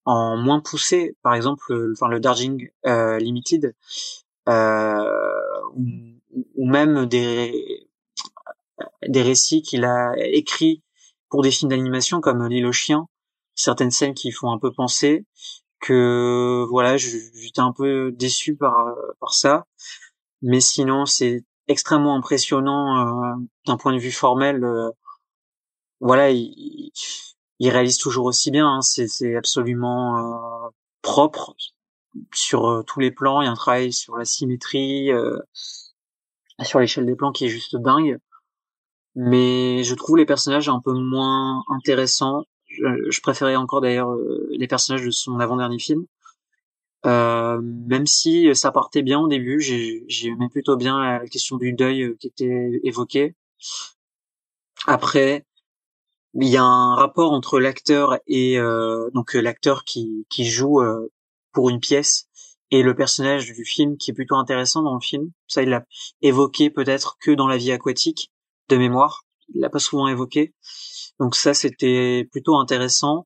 en 0.05 0.37
moins 0.37 0.61
poussé, 0.61 1.15
par 1.23 1.33
exemple, 1.35 1.63
le, 1.69 1.93
enfin 1.93 2.09
le 2.09 2.19
Darjeeling 2.19 2.69
euh, 2.85 3.17
Limited, 3.19 3.73
euh, 4.47 5.03
ou, 5.75 6.65
même 6.69 7.05
des 7.05 7.87
des 9.07 9.21
récits 9.21 9.61
qu'il 9.61 9.85
a 9.85 10.13
écrits 10.17 10.83
pour 11.29 11.41
des 11.41 11.51
films 11.51 11.69
d'animation 11.69 12.21
comme 12.21 12.45
L'île 12.47 12.65
aux 12.65 12.71
chiens, 12.71 13.07
certaines 13.55 13.91
scènes 13.91 14.13
qui 14.13 14.31
font 14.31 14.51
un 14.51 14.59
peu 14.59 14.71
penser 14.71 15.25
que 15.81 16.65
voilà, 16.69 16.97
j'étais 16.97 17.61
un 17.61 17.73
peu 17.73 18.11
déçu 18.13 18.55
par 18.55 18.87
par 19.19 19.33
ça, 19.33 19.65
mais 20.41 20.61
sinon 20.61 21.05
c'est 21.07 21.43
extrêmement 21.67 22.15
impressionnant 22.15 23.33
euh, 23.35 23.35
d'un 23.67 23.77
point 23.77 23.93
de 23.93 23.99
vue 23.99 24.11
formel. 24.11 24.63
euh, 24.63 24.91
voilà, 25.99 26.29
il, 26.31 26.91
il- 27.59 27.69
réalise 27.71 27.97
toujours 27.97 28.25
aussi 28.25 28.51
bien, 28.51 28.67
hein, 28.67 28.81
c'est 28.81 29.35
absolument 29.35 30.65
euh, 30.67 30.69
propre 31.01 31.55
sur 32.33 32.67
euh, 32.67 32.83
tous 32.83 32.99
les 32.99 33.11
plans. 33.11 33.41
Il 33.41 33.45
y 33.45 33.47
a 33.47 33.51
un 33.51 33.55
travail 33.55 33.93
sur 33.93 34.17
la 34.17 34.25
symétrie, 34.25 35.11
euh, 35.11 35.37
sur 36.63 36.79
l'échelle 36.79 37.05
des 37.05 37.15
plans 37.15 37.31
qui 37.31 37.45
est 37.45 37.49
juste 37.49 37.75
dingue. 37.75 38.17
Mais 39.15 39.83
je 39.83 39.95
trouve 39.95 40.17
les 40.17 40.25
personnages 40.25 40.69
un 40.69 40.79
peu 40.79 40.93
moins 40.93 41.63
intéressants. 41.69 42.43
Je, 42.67 43.21
préférais 43.21 43.55
encore 43.55 43.81
d'ailleurs 43.81 44.11
euh, 44.11 44.47
les 44.51 44.67
personnages 44.67 45.05
de 45.05 45.11
son 45.11 45.39
avant-dernier 45.39 45.79
film. 45.79 46.05
Euh, 47.05 47.59
même 47.61 48.05
si 48.05 48.53
ça 48.55 48.71
partait 48.71 49.01
bien 49.01 49.19
au 49.19 49.27
début, 49.27 49.61
j'ai 49.61 50.03
j'ai 50.07 50.29
aimé 50.29 50.49
plutôt 50.51 50.75
bien 50.77 51.19
la 51.19 51.27
question 51.27 51.57
du 51.57 51.73
deuil 51.73 52.15
qui 52.19 52.27
était 52.27 52.81
évoquée. 52.83 53.35
Après, 54.85 55.45
il 56.33 56.47
y 56.47 56.57
a 56.57 56.63
un 56.63 56.95
rapport 56.95 57.31
entre 57.31 57.59
l'acteur 57.59 58.19
et 58.27 58.59
euh, 58.59 59.09
donc 59.13 59.33
l'acteur 59.33 59.83
qui 59.83 60.25
qui 60.29 60.45
joue 60.45 60.81
euh, 60.81 61.11
pour 61.57 61.71
une 61.71 61.79
pièce 61.79 62.27
et 62.69 62.83
le 62.83 62.95
personnage 62.95 63.51
du 63.51 63.65
film 63.65 63.97
qui 63.97 64.11
est 64.11 64.13
plutôt 64.13 64.35
intéressant 64.35 64.83
dans 64.83 64.93
le 64.93 64.99
film. 64.99 65.31
Ça, 65.47 65.63
il 65.63 65.69
l'a 65.69 65.87
évoqué 66.21 66.69
peut-être 66.69 67.17
que 67.19 67.31
dans 67.31 67.47
la 67.47 67.57
vie 67.57 67.71
aquatique 67.71 68.31
de 68.69 68.77
mémoire. 68.77 69.23
Il 69.55 69.61
l'a 69.61 69.71
pas 69.71 69.79
souvent 69.79 70.07
évoqué. 70.07 70.53
Donc 71.19 71.35
ça, 71.35 71.55
c'était 71.55 72.27
plutôt 72.31 72.57
intéressant. 72.57 73.25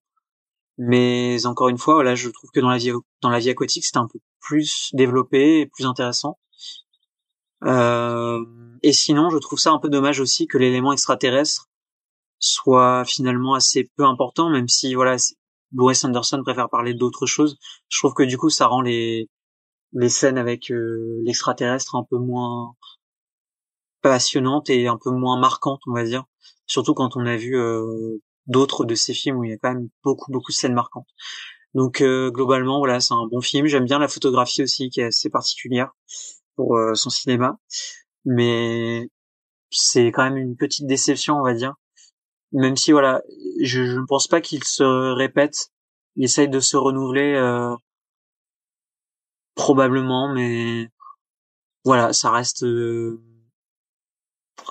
Mais 0.78 1.46
encore 1.46 1.68
une 1.68 1.78
fois, 1.78 1.96
voilà, 1.96 2.16
je 2.16 2.30
trouve 2.30 2.52
que 2.52 2.62
dans 2.62 2.70
la 2.70 2.78
vie 2.78 2.94
dans 3.22 3.30
la 3.30 3.40
vie 3.40 3.50
aquatique, 3.50 3.84
c'était 3.84 3.98
un 3.98 4.08
peu 4.08 4.20
plus 4.40 4.92
développé 4.94 5.60
et 5.60 5.66
plus 5.66 5.86
intéressant. 5.86 6.40
Euh, 7.66 8.46
et 8.82 8.94
sinon, 8.94 9.30
je 9.30 9.40
trouve 9.40 9.60
ça 9.60 9.72
un 9.72 9.78
peu 9.80 9.90
dommage 9.90 10.22
aussi 10.22 10.48
que 10.48 10.58
l'élément 10.58 10.94
extraterrestre 10.94 11.68
soit 12.40 13.04
finalement 13.04 13.56
assez 13.56 13.92
peu 13.98 14.06
important, 14.06 14.50
même 14.50 14.70
si 14.70 14.94
voilà, 14.94 15.18
Wes 15.74 16.04
Anderson 16.04 16.42
préfère 16.44 16.70
parler 16.70 16.94
d'autres 16.94 17.26
choses. 17.26 17.58
Je 17.90 17.98
trouve 18.00 18.14
que 18.14 18.24
du 18.24 18.38
coup, 18.38 18.50
ça 18.50 18.68
rend 18.68 18.82
les 18.82 19.30
les 19.94 20.10
scènes 20.10 20.38
avec 20.38 20.72
euh, 20.72 21.22
l'extraterrestre 21.24 21.96
un 21.96 22.04
peu 22.10 22.18
moins 22.18 22.76
passionnantes 24.02 24.70
et 24.70 24.88
un 24.88 24.98
peu 24.98 25.12
moins 25.12 25.40
marquantes, 25.40 25.82
on 25.88 25.94
va 25.94 26.04
dire. 26.04 26.26
Surtout 26.68 26.94
quand 26.94 27.18
on 27.18 27.26
a 27.26 27.36
vu 27.38 27.58
euh, 27.58 28.20
d'autres 28.48 28.86
de 28.86 28.96
ces 28.96 29.14
films 29.14 29.38
où 29.38 29.44
il 29.44 29.52
y 29.52 29.54
a 29.54 29.58
quand 29.58 29.74
même 29.74 29.90
beaucoup 30.04 30.32
beaucoup 30.32 30.52
de 30.52 30.56
scènes 30.56 30.74
marquantes. 30.74 31.08
Donc 31.74 32.02
euh, 32.02 32.32
globalement, 32.32 32.80
voilà, 32.80 33.00
c'est 33.00 33.14
un 33.14 33.28
bon 33.28 33.42
film. 33.42 33.68
J'aime 33.68 33.86
bien 33.86 34.00
la 34.00 34.08
photographie 34.08 34.64
aussi, 34.64 34.90
qui 34.90 35.02
est 35.02 35.06
assez 35.06 35.30
particulière 35.30 35.92
pour 36.56 36.78
son 36.96 37.10
cinéma, 37.10 37.58
mais 38.26 39.10
c'est 39.72 40.08
quand 40.08 40.24
même 40.24 40.38
une 40.38 40.56
petite 40.58 40.86
déception, 40.88 41.38
on 41.38 41.44
va 41.44 41.54
dire. 41.54 41.76
Même 42.54 42.76
si 42.76 42.92
voilà, 42.92 43.22
je, 43.62 43.82
ne 43.82 44.06
pense 44.06 44.28
pas 44.28 44.42
qu'il 44.42 44.64
se 44.64 44.84
répète. 45.14 45.72
Il 46.16 46.26
essaye 46.26 46.50
de 46.50 46.60
se 46.60 46.76
renouveler 46.76 47.34
euh, 47.36 47.76
probablement, 49.56 50.34
mais 50.34 50.90
voilà, 51.86 52.14
ça 52.14 52.32
reste 52.32 52.64
euh, 52.64 53.22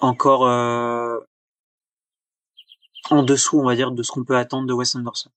encore 0.02 0.46
euh, 0.46 1.18
en 3.10 3.22
dessous, 3.22 3.58
on 3.58 3.64
va 3.64 3.74
dire, 3.76 3.90
de 3.90 4.02
ce 4.02 4.12
qu'on 4.12 4.24
peut 4.24 4.36
attendre 4.36 4.66
de 4.66 4.72
Wes 4.74 4.94
Anderson. 4.94 5.30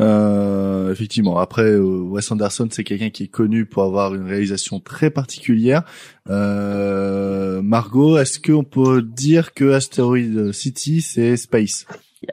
Euh, 0.00 0.90
effectivement. 0.90 1.38
Après, 1.38 1.64
euh, 1.64 2.00
Wes 2.02 2.30
Anderson, 2.30 2.68
c'est 2.70 2.84
quelqu'un 2.84 3.10
qui 3.10 3.24
est 3.24 3.28
connu 3.28 3.66
pour 3.66 3.82
avoir 3.82 4.14
une 4.14 4.26
réalisation 4.26 4.80
très 4.80 5.10
particulière. 5.10 5.82
Euh, 6.28 7.60
Margot, 7.62 8.18
est-ce 8.18 8.40
qu'on 8.40 8.64
peut 8.64 9.02
dire 9.02 9.52
que 9.52 9.72
Asteroid 9.72 10.52
City, 10.52 11.02
c'est 11.02 11.36
Space? 11.36 11.86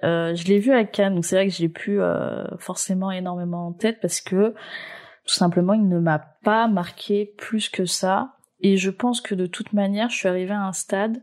Euh, 0.03 0.35
je 0.35 0.45
l'ai 0.45 0.59
vu 0.59 0.73
à 0.73 0.83
Cannes, 0.83 1.15
donc 1.15 1.25
c'est 1.25 1.35
vrai 1.35 1.47
que 1.47 1.53
je 1.53 1.61
l'ai 1.61 1.69
plus 1.69 2.01
euh, 2.01 2.45
forcément 2.57 3.11
énormément 3.11 3.67
en 3.67 3.71
tête 3.71 3.99
parce 4.01 4.19
que 4.19 4.53
tout 5.25 5.33
simplement 5.33 5.73
il 5.73 5.87
ne 5.87 5.99
m'a 5.99 6.19
pas 6.19 6.67
marqué 6.67 7.33
plus 7.37 7.69
que 7.69 7.85
ça. 7.85 8.33
Et 8.59 8.77
je 8.77 8.89
pense 8.89 9.21
que 9.21 9.35
de 9.35 9.45
toute 9.45 9.73
manière, 9.73 10.09
je 10.09 10.17
suis 10.17 10.27
arrivée 10.27 10.53
à 10.53 10.65
un 10.65 10.73
stade 10.73 11.21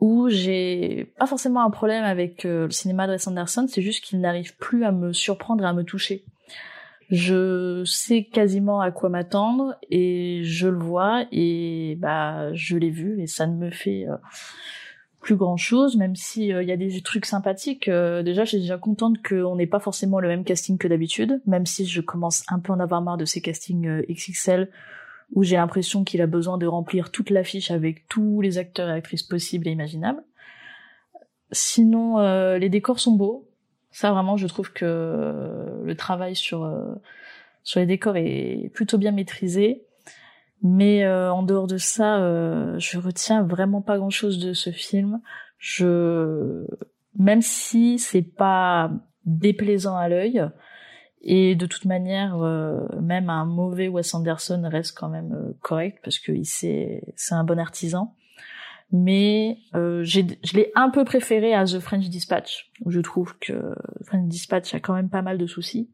où 0.00 0.28
j'ai 0.28 1.12
pas 1.18 1.26
forcément 1.26 1.62
un 1.62 1.70
problème 1.70 2.04
avec 2.04 2.44
euh, 2.44 2.64
le 2.64 2.70
cinéma 2.70 3.06
de 3.06 3.12
Wes 3.12 3.26
Anderson, 3.28 3.66
c'est 3.68 3.82
juste 3.82 4.02
qu'il 4.02 4.20
n'arrive 4.20 4.56
plus 4.56 4.84
à 4.84 4.92
me 4.92 5.12
surprendre 5.12 5.62
et 5.62 5.66
à 5.66 5.72
me 5.72 5.84
toucher. 5.84 6.24
je 7.10 7.82
sais 7.84 8.24
quasiment 8.24 8.80
à 8.80 8.90
quoi 8.90 9.08
m'attendre 9.10 9.76
et 9.90 10.42
je 10.44 10.68
le 10.68 10.78
vois 10.78 11.24
et 11.32 11.96
bah 12.00 12.52
je 12.54 12.76
l'ai 12.76 12.90
vu 12.90 13.20
et 13.20 13.26
ça 13.26 13.46
ne 13.46 13.56
me 13.56 13.70
fait 13.70 14.06
euh, 14.08 14.16
plus 15.20 15.36
grand 15.36 15.56
chose 15.56 15.96
même 15.96 16.16
si 16.16 16.48
il 16.48 16.62
y 16.62 16.72
a 16.72 16.76
des 16.76 17.02
trucs 17.02 17.26
sympathiques 17.26 17.90
déjà 17.90 18.44
je 18.44 18.50
suis 18.50 18.60
déjà 18.60 18.78
contente 18.78 19.16
qu'on 19.22 19.56
n'ait 19.56 19.66
pas 19.66 19.80
forcément 19.80 20.20
le 20.20 20.28
même 20.28 20.44
casting 20.44 20.78
que 20.78 20.88
d'habitude 20.88 21.42
même 21.46 21.66
si 21.66 21.84
je 21.84 22.00
commence 22.00 22.44
un 22.48 22.60
peu 22.60 22.72
en 22.72 22.80
avoir 22.80 23.02
marre 23.02 23.18
de 23.18 23.26
ces 23.26 23.42
castings 23.42 24.02
XXL 24.08 24.70
où 25.32 25.42
j'ai 25.42 25.56
l'impression 25.56 26.04
qu'il 26.04 26.22
a 26.22 26.26
besoin 26.26 26.58
de 26.58 26.66
remplir 26.66 27.10
toute 27.10 27.30
l'affiche 27.30 27.70
avec 27.70 28.08
tous 28.08 28.40
les 28.40 28.58
acteurs 28.58 28.88
et 28.88 28.92
actrices 28.92 29.22
possibles 29.22 29.68
et 29.68 29.70
imaginables. 29.70 30.22
Sinon, 31.52 32.18
euh, 32.18 32.58
les 32.58 32.68
décors 32.68 33.00
sont 33.00 33.12
beaux. 33.12 33.48
Ça, 33.90 34.12
vraiment, 34.12 34.36
je 34.36 34.46
trouve 34.46 34.72
que 34.72 35.82
le 35.82 35.94
travail 35.96 36.36
sur 36.36 36.64
euh, 36.64 36.94
sur 37.62 37.80
les 37.80 37.86
décors 37.86 38.16
est 38.16 38.70
plutôt 38.74 38.98
bien 38.98 39.12
maîtrisé. 39.12 39.84
Mais 40.62 41.04
euh, 41.04 41.32
en 41.32 41.42
dehors 41.42 41.66
de 41.66 41.78
ça, 41.78 42.18
je 42.78 42.98
retiens 42.98 43.42
vraiment 43.42 43.80
pas 43.80 43.96
grand-chose 43.96 44.38
de 44.38 44.52
ce 44.52 44.70
film. 44.70 45.20
Je, 45.58 46.66
même 47.18 47.42
si 47.42 47.98
c'est 47.98 48.22
pas 48.22 48.90
déplaisant 49.24 49.96
à 49.96 50.08
l'œil, 50.08 50.44
et 51.22 51.54
de 51.54 51.66
toute 51.66 51.84
manière, 51.84 52.38
même 53.00 53.28
un 53.28 53.44
mauvais 53.44 53.88
Wes 53.88 54.14
Anderson 54.14 54.62
reste 54.64 54.96
quand 54.96 55.08
même 55.08 55.54
correct 55.60 55.98
parce 56.02 56.18
que 56.18 56.32
c'est 56.44 57.02
c'est 57.16 57.34
un 57.34 57.44
bon 57.44 57.58
artisan 57.58 58.14
mais 58.92 59.58
euh, 59.74 60.02
je 60.04 60.20
l'ai 60.54 60.72
un 60.74 60.90
peu 60.90 61.04
préféré 61.04 61.54
à 61.54 61.64
The 61.64 61.78
French 61.78 62.08
Dispatch, 62.08 62.70
où 62.84 62.90
je 62.90 63.00
trouve 63.00 63.38
que 63.38 63.52
The 63.52 64.04
French 64.04 64.28
Dispatch 64.28 64.74
a 64.74 64.80
quand 64.80 64.94
même 64.94 65.10
pas 65.10 65.22
mal 65.22 65.38
de 65.38 65.46
soucis, 65.46 65.90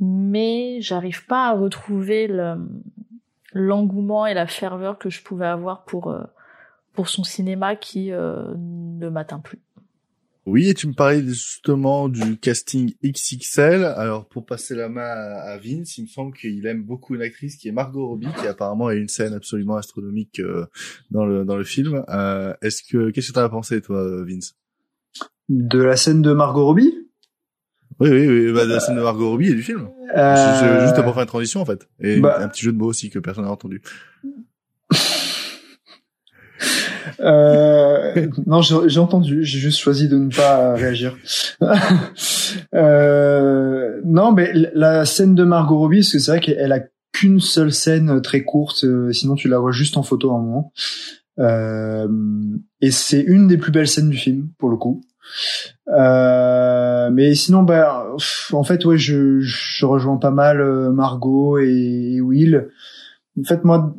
mais 0.00 0.80
j'arrive 0.80 1.26
pas 1.26 1.50
à 1.50 1.52
retrouver 1.52 2.28
l'engouement 3.52 4.26
et 4.26 4.34
la 4.34 4.46
ferveur 4.46 4.98
que 4.98 5.10
je 5.10 5.22
pouvais 5.22 5.46
avoir 5.46 5.84
pour 5.84 6.10
euh, 6.10 6.24
pour 6.92 7.08
son 7.08 7.24
cinéma 7.24 7.76
qui 7.76 8.12
euh, 8.12 8.52
ne 8.56 9.08
m'atteint 9.08 9.40
plus. 9.40 9.60
Oui, 10.44 10.68
et 10.68 10.74
tu 10.74 10.88
me 10.88 10.92
parlais 10.92 11.22
justement 11.22 12.08
du 12.08 12.36
casting 12.36 12.94
XXL. 13.04 13.84
Alors, 13.84 14.28
pour 14.28 14.44
passer 14.44 14.74
la 14.74 14.88
main 14.88 15.02
à 15.02 15.56
Vince, 15.56 15.98
il 15.98 16.02
me 16.02 16.08
semble 16.08 16.36
qu'il 16.36 16.66
aime 16.66 16.82
beaucoup 16.82 17.14
une 17.14 17.22
actrice 17.22 17.56
qui 17.56 17.68
est 17.68 17.72
Margot 17.72 18.08
Robbie, 18.08 18.26
qui 18.40 18.48
apparemment 18.48 18.88
a 18.88 18.94
une 18.94 19.08
scène 19.08 19.34
absolument 19.34 19.76
astronomique 19.76 20.40
euh, 20.40 20.66
dans 21.12 21.24
le 21.24 21.44
dans 21.44 21.56
le 21.56 21.62
film. 21.62 22.04
Euh, 22.08 22.54
Est-ce 22.60 22.82
que 22.82 23.10
qu'est-ce 23.10 23.28
que 23.28 23.34
tu 23.34 23.38
as 23.38 23.48
pensé, 23.48 23.80
toi, 23.80 24.04
Vince? 24.24 24.56
De 25.48 25.80
la 25.80 25.96
scène 25.96 26.22
de 26.22 26.32
Margot 26.32 26.64
Robbie? 26.64 26.92
Oui, 28.00 28.10
oui, 28.10 28.26
oui, 28.26 28.52
bah, 28.52 28.66
de 28.66 28.72
la 28.72 28.80
scène 28.80 28.96
de 28.96 29.02
Margot 29.02 29.30
Robbie 29.30 29.50
et 29.50 29.54
du 29.54 29.62
film. 29.62 29.90
Euh... 30.16 30.80
Juste 30.82 31.00
pour 31.02 31.14
faire 31.14 31.22
une 31.22 31.28
transition, 31.28 31.60
en 31.60 31.66
fait. 31.66 31.88
Et 32.00 32.18
bah... 32.18 32.38
un 32.40 32.48
petit 32.48 32.64
jeu 32.64 32.72
de 32.72 32.78
mots 32.78 32.86
aussi 32.86 33.10
que 33.10 33.20
personne 33.20 33.44
n'a 33.44 33.50
entendu. 33.50 33.80
Euh, 37.20 38.28
non, 38.46 38.60
j'ai 38.62 38.98
entendu. 39.00 39.44
J'ai 39.44 39.58
juste 39.58 39.78
choisi 39.78 40.08
de 40.08 40.18
ne 40.18 40.30
pas 40.30 40.74
réagir. 40.74 41.16
euh, 42.74 44.00
non, 44.04 44.32
mais 44.32 44.52
la 44.74 45.04
scène 45.04 45.34
de 45.34 45.44
Margot 45.44 45.78
Robbie, 45.78 46.00
parce 46.00 46.12
que 46.12 46.18
c'est 46.18 46.30
vrai 46.30 46.40
qu'elle 46.40 46.72
a 46.72 46.80
qu'une 47.12 47.40
seule 47.40 47.72
scène 47.72 48.20
très 48.22 48.42
courte. 48.42 48.84
Euh, 48.84 49.12
sinon, 49.12 49.34
tu 49.34 49.48
la 49.48 49.58
vois 49.58 49.72
juste 49.72 49.96
en 49.96 50.02
photo 50.02 50.30
à 50.32 50.34
un 50.34 50.42
moment. 50.42 50.72
Euh, 51.38 52.08
et 52.80 52.90
c'est 52.90 53.20
une 53.20 53.48
des 53.48 53.58
plus 53.58 53.72
belles 53.72 53.88
scènes 53.88 54.10
du 54.10 54.16
film, 54.16 54.48
pour 54.58 54.70
le 54.70 54.76
coup. 54.76 55.02
Euh, 55.88 57.10
mais 57.10 57.34
sinon, 57.34 57.62
bah, 57.62 58.06
en 58.52 58.64
fait, 58.64 58.84
ouais, 58.84 58.98
je, 58.98 59.40
je 59.40 59.86
rejoins 59.86 60.16
pas 60.16 60.30
mal 60.30 60.60
euh, 60.60 60.90
Margot 60.90 61.58
et 61.58 62.20
Will. 62.20 62.68
En 63.40 63.44
fait, 63.44 63.64
moi, 63.64 63.94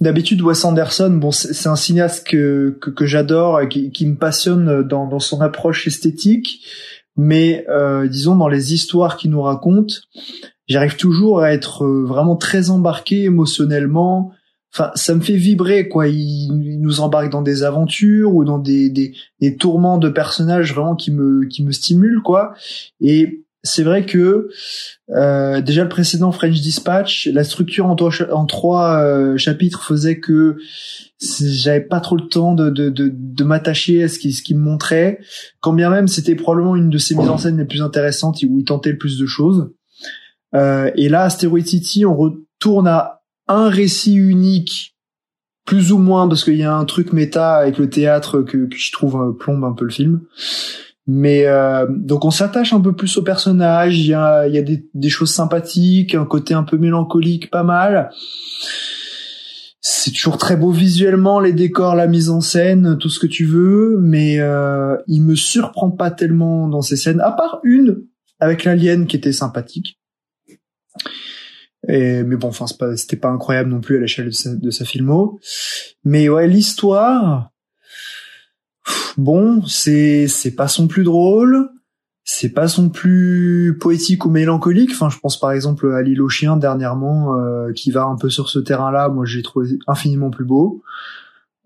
D'habitude, 0.00 0.42
Wes 0.42 0.64
Anderson, 0.64 1.10
bon, 1.10 1.30
c'est 1.30 1.68
un 1.68 1.76
cinéaste 1.76 2.26
que 2.26 2.76
que, 2.80 2.90
que 2.90 3.06
j'adore, 3.06 3.62
et 3.62 3.68
qui, 3.68 3.90
qui, 3.90 4.06
me 4.06 4.16
passionne 4.16 4.82
dans, 4.82 5.06
dans 5.06 5.20
son 5.20 5.40
approche 5.40 5.86
esthétique, 5.86 6.60
mais 7.16 7.64
euh, 7.70 8.06
disons 8.06 8.36
dans 8.36 8.48
les 8.48 8.74
histoires 8.74 9.16
qu'il 9.16 9.30
nous 9.30 9.40
raconte, 9.40 10.02
j'arrive 10.68 10.96
toujours 10.96 11.40
à 11.40 11.52
être 11.52 11.84
euh, 11.84 12.04
vraiment 12.04 12.36
très 12.36 12.68
embarqué 12.68 13.24
émotionnellement. 13.24 14.32
Enfin, 14.74 14.90
ça 14.94 15.14
me 15.14 15.20
fait 15.20 15.36
vibrer, 15.36 15.88
quoi. 15.88 16.08
Il, 16.08 16.18
il 16.18 16.80
nous 16.82 17.00
embarque 17.00 17.30
dans 17.30 17.40
des 17.40 17.62
aventures 17.62 18.34
ou 18.34 18.44
dans 18.44 18.58
des, 18.58 18.90
des, 18.90 19.14
des 19.40 19.56
tourments 19.56 19.96
de 19.96 20.10
personnages 20.10 20.74
vraiment 20.74 20.94
qui 20.94 21.10
me 21.10 21.46
qui 21.46 21.64
me 21.64 21.72
stimulent, 21.72 22.20
quoi. 22.22 22.52
Et 23.00 23.45
c'est 23.66 23.82
vrai 23.82 24.06
que 24.06 24.48
euh, 25.10 25.60
déjà 25.60 25.82
le 25.82 25.88
précédent 25.88 26.32
French 26.32 26.60
Dispatch, 26.60 27.26
la 27.26 27.44
structure 27.44 27.86
en 27.86 28.46
trois, 28.46 28.98
euh, 29.02 29.36
chapitres 29.36 29.84
faisait 29.84 30.18
que 30.18 30.56
j'avais 31.20 31.80
pas 31.80 32.00
trop 32.00 32.16
le 32.16 32.28
temps 32.28 32.54
de 32.54 33.44
m'attacher 33.44 34.02
à 34.02 34.08
ce 34.08 34.18
qui, 34.18 34.32
ce 34.32 34.42
qui 34.42 34.54
me 34.54 34.60
montrait, 34.60 35.20
quand 35.60 35.72
bien 35.72 35.90
même 35.90 36.08
c'était 36.08 36.34
probablement 36.34 36.76
une 36.76 36.90
de 36.90 36.98
ses 36.98 37.14
mises 37.14 37.28
en 37.28 37.38
scène 37.38 37.58
les 37.58 37.64
plus 37.64 37.82
intéressantes 37.82 38.42
où 38.48 38.58
il 38.58 38.64
tentait 38.64 38.92
le 38.92 38.98
plus 38.98 39.18
de 39.18 39.26
choses. 39.26 39.70
Euh, 40.54 40.90
et 40.96 41.08
là, 41.08 41.24
Asteroid 41.24 41.64
City, 41.64 42.04
on 42.06 42.16
retourne 42.16 42.88
à 42.88 43.22
un 43.48 43.68
récit 43.68 44.14
unique, 44.14 44.96
plus 45.64 45.92
ou 45.92 45.98
moins, 45.98 46.28
parce 46.28 46.44
qu'il 46.44 46.56
y 46.56 46.62
a 46.62 46.74
un 46.74 46.84
truc 46.84 47.12
méta 47.12 47.56
avec 47.56 47.78
le 47.78 47.90
théâtre 47.90 48.42
que, 48.42 48.66
que 48.66 48.76
je 48.76 48.92
trouve 48.92 49.16
euh, 49.20 49.32
plombe 49.32 49.64
un 49.64 49.72
peu 49.72 49.84
le 49.84 49.90
film. 49.90 50.22
Mais 51.06 51.46
euh, 51.46 51.86
donc 51.88 52.24
on 52.24 52.32
s'attache 52.32 52.72
un 52.72 52.80
peu 52.80 52.94
plus 52.94 53.16
au 53.16 53.22
personnage, 53.22 53.98
il 53.98 54.06
y 54.06 54.14
a, 54.14 54.48
y 54.48 54.58
a 54.58 54.62
des, 54.62 54.88
des, 54.92 55.08
choses 55.08 55.32
sympathiques, 55.32 56.16
un 56.16 56.24
côté 56.24 56.52
un 56.52 56.64
peu 56.64 56.78
mélancolique, 56.78 57.48
pas 57.50 57.62
mal. 57.62 58.10
C'est 59.80 60.10
toujours 60.10 60.36
très 60.36 60.56
beau 60.56 60.72
visuellement, 60.72 61.38
les 61.38 61.52
décors, 61.52 61.94
la 61.94 62.08
mise 62.08 62.28
en 62.28 62.40
scène, 62.40 62.98
tout 62.98 63.08
ce 63.08 63.20
que 63.20 63.28
tu 63.28 63.44
veux, 63.44 63.98
mais 64.00 64.40
euh, 64.40 64.96
il 65.06 65.22
me 65.22 65.36
surprend 65.36 65.92
pas 65.92 66.10
tellement 66.10 66.66
dans 66.66 66.82
ces 66.82 66.96
scènes, 66.96 67.20
à 67.20 67.30
part 67.30 67.60
une 67.62 68.02
avec 68.40 68.64
l'alien 68.64 69.06
qui 69.06 69.14
était 69.14 69.32
sympathique. 69.32 70.00
Et, 71.88 72.24
mais 72.24 72.34
bon, 72.34 72.48
enfin, 72.48 72.66
c'était 72.96 73.16
pas, 73.16 73.28
pas 73.28 73.34
incroyable 73.34 73.70
non 73.70 73.80
plus 73.80 73.96
à 73.96 74.00
l'échelle 74.00 74.28
de 74.28 74.56
de 74.56 74.70
sa 74.70 74.84
filmo. 74.84 75.38
Mais 76.02 76.28
ouais, 76.28 76.48
l'histoire, 76.48 77.52
bon, 79.16 79.64
c'est 79.66 80.28
c'est 80.28 80.54
pas 80.54 80.68
son 80.68 80.88
plus 80.88 81.04
drôle, 81.04 81.68
c'est 82.24 82.50
pas 82.50 82.68
son 82.68 82.88
plus 82.88 83.78
poétique 83.80 84.24
ou 84.26 84.30
mélancolique. 84.30 84.90
Enfin, 84.92 85.08
je 85.08 85.18
pense 85.18 85.38
par 85.38 85.52
exemple 85.52 85.92
à 85.92 86.02
L'île 86.02 86.22
aux 86.22 86.28
chiens 86.28 86.56
dernièrement, 86.56 87.36
euh, 87.36 87.72
qui 87.72 87.90
va 87.90 88.04
un 88.04 88.16
peu 88.16 88.30
sur 88.30 88.50
ce 88.50 88.58
terrain-là. 88.58 89.08
Moi, 89.08 89.24
j'ai 89.26 89.42
trouvé 89.42 89.68
infiniment 89.86 90.30
plus 90.30 90.44
beau. 90.44 90.82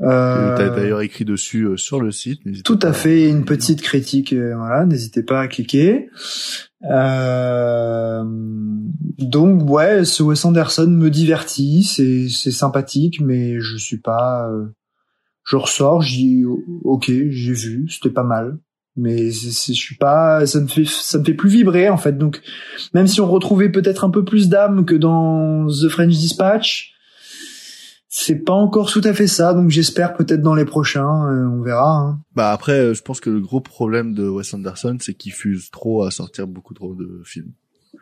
Euh, 0.02 0.56
T'as 0.56 0.70
d'ailleurs 0.70 1.02
écrit 1.02 1.26
dessus 1.26 1.64
euh, 1.64 1.76
sur 1.76 2.00
le 2.00 2.10
site. 2.10 2.40
Tout 2.62 2.78
à 2.80 2.92
fait, 2.92 3.28
une 3.28 3.44
petite 3.44 3.82
critique. 3.82 4.32
Euh, 4.32 4.54
voilà, 4.56 4.86
n'hésitez 4.86 5.22
pas 5.22 5.40
à 5.40 5.46
cliquer. 5.46 6.08
Euh, 6.90 8.24
donc 9.18 9.68
ouais, 9.68 10.06
ce 10.06 10.22
Wes 10.22 10.42
Anderson 10.46 10.86
me 10.88 11.10
divertit, 11.10 11.82
c'est 11.82 12.28
c'est 12.30 12.50
sympathique, 12.50 13.20
mais 13.20 13.60
je 13.60 13.76
suis 13.76 13.98
pas 13.98 14.50
je 15.50 15.56
ressors, 15.56 16.00
je 16.02 16.14
dis 16.14 16.44
ok, 16.84 17.06
j'ai 17.06 17.52
vu, 17.52 17.88
c'était 17.88 18.10
pas 18.10 18.22
mal, 18.22 18.58
mais 18.96 19.30
je 19.32 19.48
suis 19.50 19.96
pas, 19.96 20.46
ça 20.46 20.60
me 20.60 20.68
fait, 20.68 20.84
ça 20.84 21.18
me 21.18 21.24
fait 21.24 21.34
plus 21.34 21.50
vibrer 21.50 21.88
en 21.88 21.96
fait. 21.96 22.16
Donc 22.16 22.40
même 22.94 23.08
si 23.08 23.20
on 23.20 23.28
retrouvait 23.28 23.68
peut-être 23.68 24.04
un 24.04 24.10
peu 24.10 24.24
plus 24.24 24.48
d'âme 24.48 24.84
que 24.84 24.94
dans 24.94 25.66
The 25.66 25.88
French 25.88 26.12
Dispatch, 26.12 26.94
c'est 28.08 28.36
pas 28.36 28.52
encore 28.52 28.92
tout 28.92 29.00
à 29.02 29.12
fait 29.12 29.26
ça. 29.26 29.52
Donc 29.52 29.70
j'espère 29.70 30.14
peut-être 30.14 30.42
dans 30.42 30.54
les 30.54 30.64
prochains, 30.64 31.26
euh, 31.26 31.48
on 31.48 31.62
verra. 31.62 31.98
Hein. 31.98 32.20
Bah 32.36 32.52
après, 32.52 32.78
euh, 32.78 32.94
je 32.94 33.02
pense 33.02 33.18
que 33.18 33.30
le 33.30 33.40
gros 33.40 33.60
problème 33.60 34.14
de 34.14 34.28
Wes 34.28 34.54
Anderson, 34.54 34.98
c'est 35.00 35.14
qu'il 35.14 35.32
fuse 35.32 35.70
trop 35.72 36.04
à 36.04 36.12
sortir 36.12 36.46
beaucoup 36.46 36.74
trop 36.74 36.94
de 36.94 37.22
films. 37.24 37.50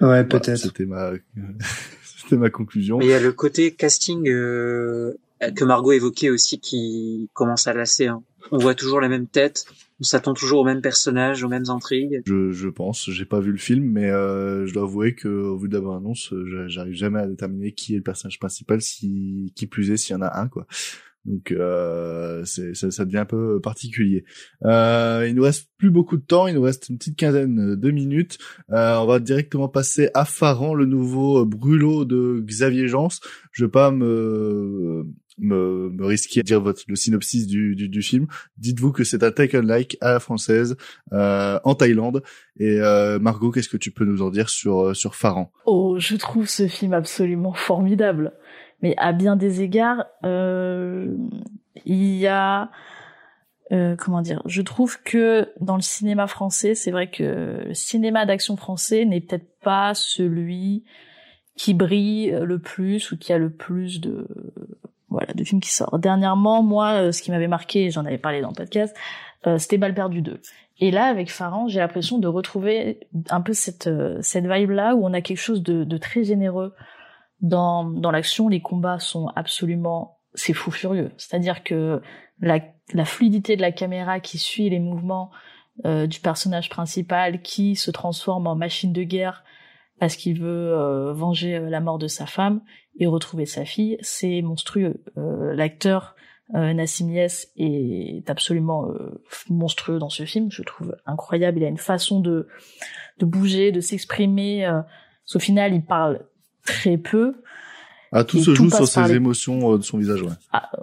Ouais, 0.02 0.22
peut-être. 0.22 0.58
c'était 0.58 0.84
ma, 0.84 1.12
c'était 2.04 2.36
ma 2.36 2.50
conclusion. 2.50 2.98
Mais 2.98 3.06
il 3.06 3.10
y 3.10 3.14
a 3.14 3.20
le 3.20 3.32
côté 3.32 3.72
casting. 3.72 4.28
Euh, 4.28 5.18
que 5.54 5.64
Margot 5.64 5.92
évoquait 5.92 6.30
aussi 6.30 6.60
qui 6.60 7.30
commence 7.32 7.66
à 7.66 7.74
lasser. 7.74 8.06
Hein. 8.06 8.22
On 8.50 8.58
voit 8.58 8.74
toujours 8.74 9.00
la 9.00 9.08
même 9.08 9.26
tête, 9.26 9.64
on 10.00 10.04
s'attend 10.04 10.32
toujours 10.32 10.60
aux 10.60 10.64
mêmes 10.64 10.80
personnages, 10.80 11.42
aux 11.42 11.48
mêmes 11.48 11.68
intrigues. 11.68 12.22
Je, 12.26 12.50
je 12.52 12.68
pense, 12.68 13.10
j'ai 13.10 13.24
pas 13.24 13.40
vu 13.40 13.50
le 13.50 13.58
film, 13.58 13.84
mais 13.84 14.10
euh, 14.10 14.66
je 14.66 14.72
dois 14.72 14.84
avouer 14.84 15.14
que 15.14 15.28
au 15.28 15.58
vu 15.58 15.68
de 15.68 15.76
la 15.76 15.96
annonce, 15.96 16.32
j'arrive 16.66 16.94
jamais 16.94 17.20
à 17.20 17.26
déterminer 17.26 17.72
qui 17.72 17.94
est 17.94 17.98
le 17.98 18.02
personnage 18.02 18.38
principal, 18.38 18.80
si 18.80 19.52
qui 19.54 19.66
plus 19.66 19.90
est 19.90 19.96
s'il 19.96 20.14
y 20.14 20.16
en 20.16 20.22
a 20.22 20.40
un 20.40 20.48
quoi. 20.48 20.66
Donc 21.28 21.52
euh, 21.52 22.44
ça, 22.44 22.90
ça, 22.90 23.04
devient 23.04 23.18
un 23.18 23.24
peu 23.26 23.60
particulier. 23.60 24.24
Euh, 24.64 25.26
il 25.28 25.34
nous 25.34 25.42
reste 25.42 25.68
plus 25.76 25.90
beaucoup 25.90 26.16
de 26.16 26.22
temps, 26.22 26.46
il 26.46 26.54
nous 26.54 26.62
reste 26.62 26.88
une 26.88 26.96
petite 26.96 27.16
quinzaine 27.16 27.76
de 27.76 27.90
minutes. 27.90 28.38
Euh, 28.70 28.96
on 28.98 29.06
va 29.06 29.18
directement 29.18 29.68
passer 29.68 30.10
à 30.14 30.24
Faran, 30.24 30.74
le 30.74 30.86
nouveau 30.86 31.44
brûlot 31.44 32.04
de 32.04 32.42
Xavier 32.46 32.88
Jans. 32.88 33.08
Je 33.52 33.64
vais 33.64 33.70
pas 33.70 33.90
me 33.90 35.06
me, 35.38 35.90
me 35.90 36.04
risquer 36.04 36.40
à 36.40 36.42
dire 36.42 36.60
votre 36.60 36.82
le 36.86 36.96
synopsis 36.96 37.46
du, 37.46 37.74
du, 37.76 37.88
du 37.88 38.02
film. 38.02 38.26
Dites-vous 38.56 38.92
que 38.92 39.04
c'est 39.04 39.22
un 39.22 39.30
take 39.30 39.60
like 39.60 39.96
à 40.00 40.12
la 40.12 40.20
française 40.20 40.76
euh, 41.12 41.58
en 41.64 41.74
Thaïlande. 41.74 42.22
Et 42.58 42.80
euh, 42.80 43.18
Margot, 43.18 43.50
qu'est-ce 43.50 43.68
que 43.68 43.76
tu 43.76 43.90
peux 43.90 44.04
nous 44.04 44.22
en 44.22 44.30
dire 44.30 44.48
sur 44.48 44.94
sur 44.94 45.14
Faran 45.14 45.52
Oh, 45.66 45.96
je 45.98 46.16
trouve 46.16 46.48
ce 46.48 46.66
film 46.66 46.92
absolument 46.92 47.52
formidable 47.52 48.32
mais 48.82 48.94
à 48.96 49.12
bien 49.12 49.36
des 49.36 49.62
égards, 49.62 50.06
euh, 50.24 51.16
il 51.84 52.14
y 52.16 52.26
a 52.26 52.70
euh, 53.72 53.96
comment 53.96 54.22
dire 54.22 54.42
Je 54.46 54.62
trouve 54.62 55.02
que 55.02 55.52
dans 55.60 55.76
le 55.76 55.82
cinéma 55.82 56.26
français, 56.26 56.74
c'est 56.74 56.90
vrai 56.90 57.10
que 57.10 57.64
le 57.66 57.74
cinéma 57.74 58.24
d'action 58.24 58.56
français 58.56 59.04
n'est 59.04 59.20
peut-être 59.20 59.58
pas 59.60 59.94
celui 59.94 60.84
qui 61.56 61.74
brille 61.74 62.30
le 62.40 62.58
plus 62.60 63.10
ou 63.10 63.18
qui 63.18 63.32
a 63.32 63.38
le 63.38 63.50
plus 63.50 64.00
de 64.00 64.28
voilà 65.10 65.32
de 65.34 65.44
films 65.44 65.60
qui 65.60 65.70
sortent. 65.70 66.00
Dernièrement, 66.00 66.62
moi, 66.62 66.92
euh, 66.94 67.12
ce 67.12 67.22
qui 67.22 67.30
m'avait 67.30 67.48
marqué, 67.48 67.90
j'en 67.90 68.04
avais 68.04 68.18
parlé 68.18 68.40
dans 68.40 68.48
le 68.48 68.54
podcast, 68.54 68.96
euh, 69.46 69.58
c'était 69.58 69.78
Balle 69.78 69.94
perdue 69.94 70.22
2. 70.22 70.40
Et 70.80 70.90
là, 70.90 71.06
avec 71.06 71.30
Farhan, 71.30 71.68
j'ai 71.68 71.80
l'impression 71.80 72.18
de 72.18 72.28
retrouver 72.28 73.00
un 73.30 73.40
peu 73.40 73.52
cette 73.52 73.88
euh, 73.88 74.18
cette 74.22 74.46
vibe 74.46 74.70
là 74.70 74.94
où 74.94 75.04
on 75.04 75.12
a 75.12 75.20
quelque 75.20 75.38
chose 75.40 75.62
de, 75.62 75.84
de 75.84 75.96
très 75.98 76.24
généreux 76.24 76.74
dans, 77.40 77.84
dans 77.84 78.10
l'action, 78.10 78.48
les 78.48 78.60
combats 78.60 78.98
sont 78.98 79.28
absolument, 79.36 80.18
c'est 80.34 80.52
fou 80.52 80.70
furieux. 80.70 81.12
C'est-à-dire 81.16 81.62
que 81.62 82.02
la, 82.40 82.60
la 82.92 83.04
fluidité 83.04 83.56
de 83.56 83.62
la 83.62 83.72
caméra 83.72 84.20
qui 84.20 84.38
suit 84.38 84.70
les 84.70 84.80
mouvements 84.80 85.30
euh, 85.84 86.06
du 86.06 86.20
personnage 86.20 86.68
principal 86.68 87.40
qui 87.42 87.76
se 87.76 87.90
transforme 87.90 88.46
en 88.46 88.56
machine 88.56 88.92
de 88.92 89.02
guerre 89.02 89.44
parce 89.98 90.16
qu'il 90.16 90.40
veut 90.40 90.72
euh, 90.72 91.12
venger 91.12 91.56
euh, 91.56 91.70
la 91.70 91.80
mort 91.80 91.98
de 91.98 92.08
sa 92.08 92.26
femme 92.26 92.60
et 92.98 93.06
retrouver 93.06 93.46
sa 93.46 93.64
fille, 93.64 93.98
c'est 94.00 94.42
monstrueux. 94.42 95.02
Euh, 95.16 95.54
l'acteur 95.54 96.16
euh, 96.54 96.72
Nassim 96.72 97.10
Yes 97.10 97.52
est 97.56 98.28
absolument 98.30 98.88
monstrueux 99.50 99.98
dans 99.98 100.08
ce 100.08 100.24
film, 100.24 100.50
je 100.50 100.62
trouve 100.62 100.96
incroyable. 101.06 101.58
Il 101.58 101.64
a 101.64 101.68
une 101.68 101.76
façon 101.78 102.20
de 102.20 102.48
de 103.18 103.26
bouger, 103.26 103.72
de 103.72 103.80
s'exprimer. 103.80 104.70
au 105.34 105.38
final, 105.38 105.74
il 105.74 105.84
parle 105.84 106.20
très 106.64 106.96
peu. 106.96 107.34
Ah, 108.12 108.24
tout 108.24 108.42
se 108.42 108.54
joue 108.54 108.70
sur 108.70 108.88
ses 108.88 109.12
émotions 109.12 109.74
euh, 109.74 109.78
de 109.78 109.82
son 109.82 109.98
visage, 109.98 110.22
ouais. 110.22 110.32
Ah, 110.52 110.70
euh, 110.74 110.82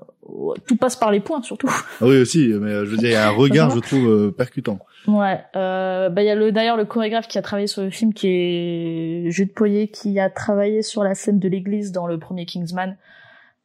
tout 0.68 0.78
passe 0.78 0.96
par 0.96 1.12
les 1.12 1.20
points, 1.20 1.42
surtout. 1.42 1.70
Ah 2.02 2.06
oui, 2.06 2.18
aussi, 2.18 2.48
mais 2.60 2.72
euh, 2.72 2.86
je 2.86 2.92
veux 2.92 2.98
dire, 2.98 3.10
il 3.10 3.14
y 3.14 3.16
a 3.16 3.28
un 3.28 3.32
regard, 3.36 3.70
je 3.72 3.80
trouve, 3.80 4.32
percutant. 4.32 4.80
Ouais, 5.08 5.44
euh, 5.56 6.10
bah 6.10 6.24
il 6.24 6.26
y 6.26 6.30
a 6.30 6.36
le 6.36 6.52
d'ailleurs 6.52 6.78
le 6.78 6.86
chorégraphe 6.86 7.28
qui 7.28 7.38
a 7.38 7.42
travaillé 7.42 7.68
sur 7.68 7.84
le 7.84 7.90
film, 7.90 8.14
qui 8.14 8.28
est 8.28 9.32
Jude 9.32 9.54
Poyer, 9.54 9.88
qui 9.90 10.20
a 10.20 10.30
travaillé 10.30 10.82
sur 10.82 11.04
la 11.04 11.14
scène 11.14 11.40
de 11.40 11.48
l'église 11.48 11.92
dans 11.92 12.08
le 12.08 12.18
premier 12.18 12.46
Kingsman, 12.46 12.98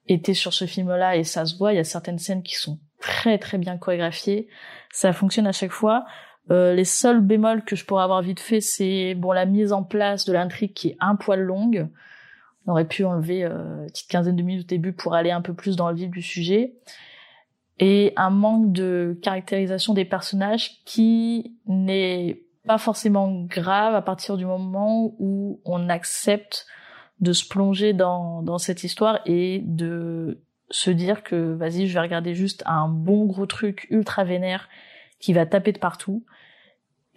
était 0.06 0.34
sur 0.34 0.52
ce 0.52 0.66
film-là 0.66 1.16
et 1.16 1.24
ça 1.24 1.46
se 1.46 1.56
voit. 1.56 1.72
Il 1.72 1.76
y 1.76 1.80
a 1.80 1.84
certaines 1.84 2.18
scènes 2.18 2.42
qui 2.42 2.56
sont 2.56 2.78
très 3.00 3.38
très 3.38 3.58
bien 3.58 3.78
chorégraphiées. 3.78 4.48
Ça 4.92 5.12
fonctionne 5.12 5.46
à 5.46 5.52
chaque 5.52 5.72
fois. 5.72 6.04
Euh, 6.50 6.74
les 6.74 6.84
seuls 6.84 7.20
bémols 7.20 7.64
que 7.64 7.76
je 7.76 7.84
pourrais 7.84 8.02
avoir 8.02 8.22
vite 8.22 8.40
fait, 8.40 8.60
c'est 8.60 9.14
bon 9.14 9.32
la 9.32 9.46
mise 9.46 9.72
en 9.72 9.82
place 9.82 10.24
de 10.24 10.32
l'intrigue 10.32 10.72
qui 10.74 10.88
est 10.88 10.96
un 11.00 11.16
poil 11.16 11.40
longue. 11.40 11.88
On 12.66 12.72
aurait 12.72 12.86
pu 12.86 13.04
enlever 13.04 13.44
euh, 13.44 13.82
une 13.82 13.86
petite 13.86 14.10
quinzaine 14.10 14.36
de 14.36 14.42
minutes 14.42 14.64
au 14.64 14.68
début 14.68 14.92
pour 14.92 15.14
aller 15.14 15.30
un 15.30 15.40
peu 15.40 15.54
plus 15.54 15.76
dans 15.76 15.88
le 15.88 15.96
vif 15.96 16.10
du 16.10 16.22
sujet. 16.22 16.74
Et 17.78 18.12
un 18.16 18.30
manque 18.30 18.72
de 18.72 19.18
caractérisation 19.22 19.94
des 19.94 20.04
personnages 20.04 20.82
qui 20.84 21.56
n'est 21.66 22.42
pas 22.66 22.78
forcément 22.78 23.42
grave 23.44 23.94
à 23.94 24.02
partir 24.02 24.36
du 24.36 24.44
moment 24.44 25.14
où 25.18 25.60
on 25.64 25.88
accepte 25.88 26.66
de 27.20 27.32
se 27.32 27.46
plonger 27.46 27.92
dans, 27.92 28.42
dans 28.42 28.58
cette 28.58 28.84
histoire 28.84 29.20
et 29.24 29.62
de 29.64 30.40
se 30.70 30.90
dire 30.90 31.22
que 31.22 31.52
vas-y 31.54 31.86
je 31.86 31.94
vais 31.94 32.00
regarder 32.00 32.34
juste 32.34 32.62
un 32.66 32.88
bon 32.88 33.26
gros 33.26 33.46
truc 33.46 33.86
ultra 33.90 34.24
vénère 34.24 34.68
qui 35.18 35.32
va 35.32 35.46
taper 35.46 35.72
de 35.72 35.78
partout 35.78 36.24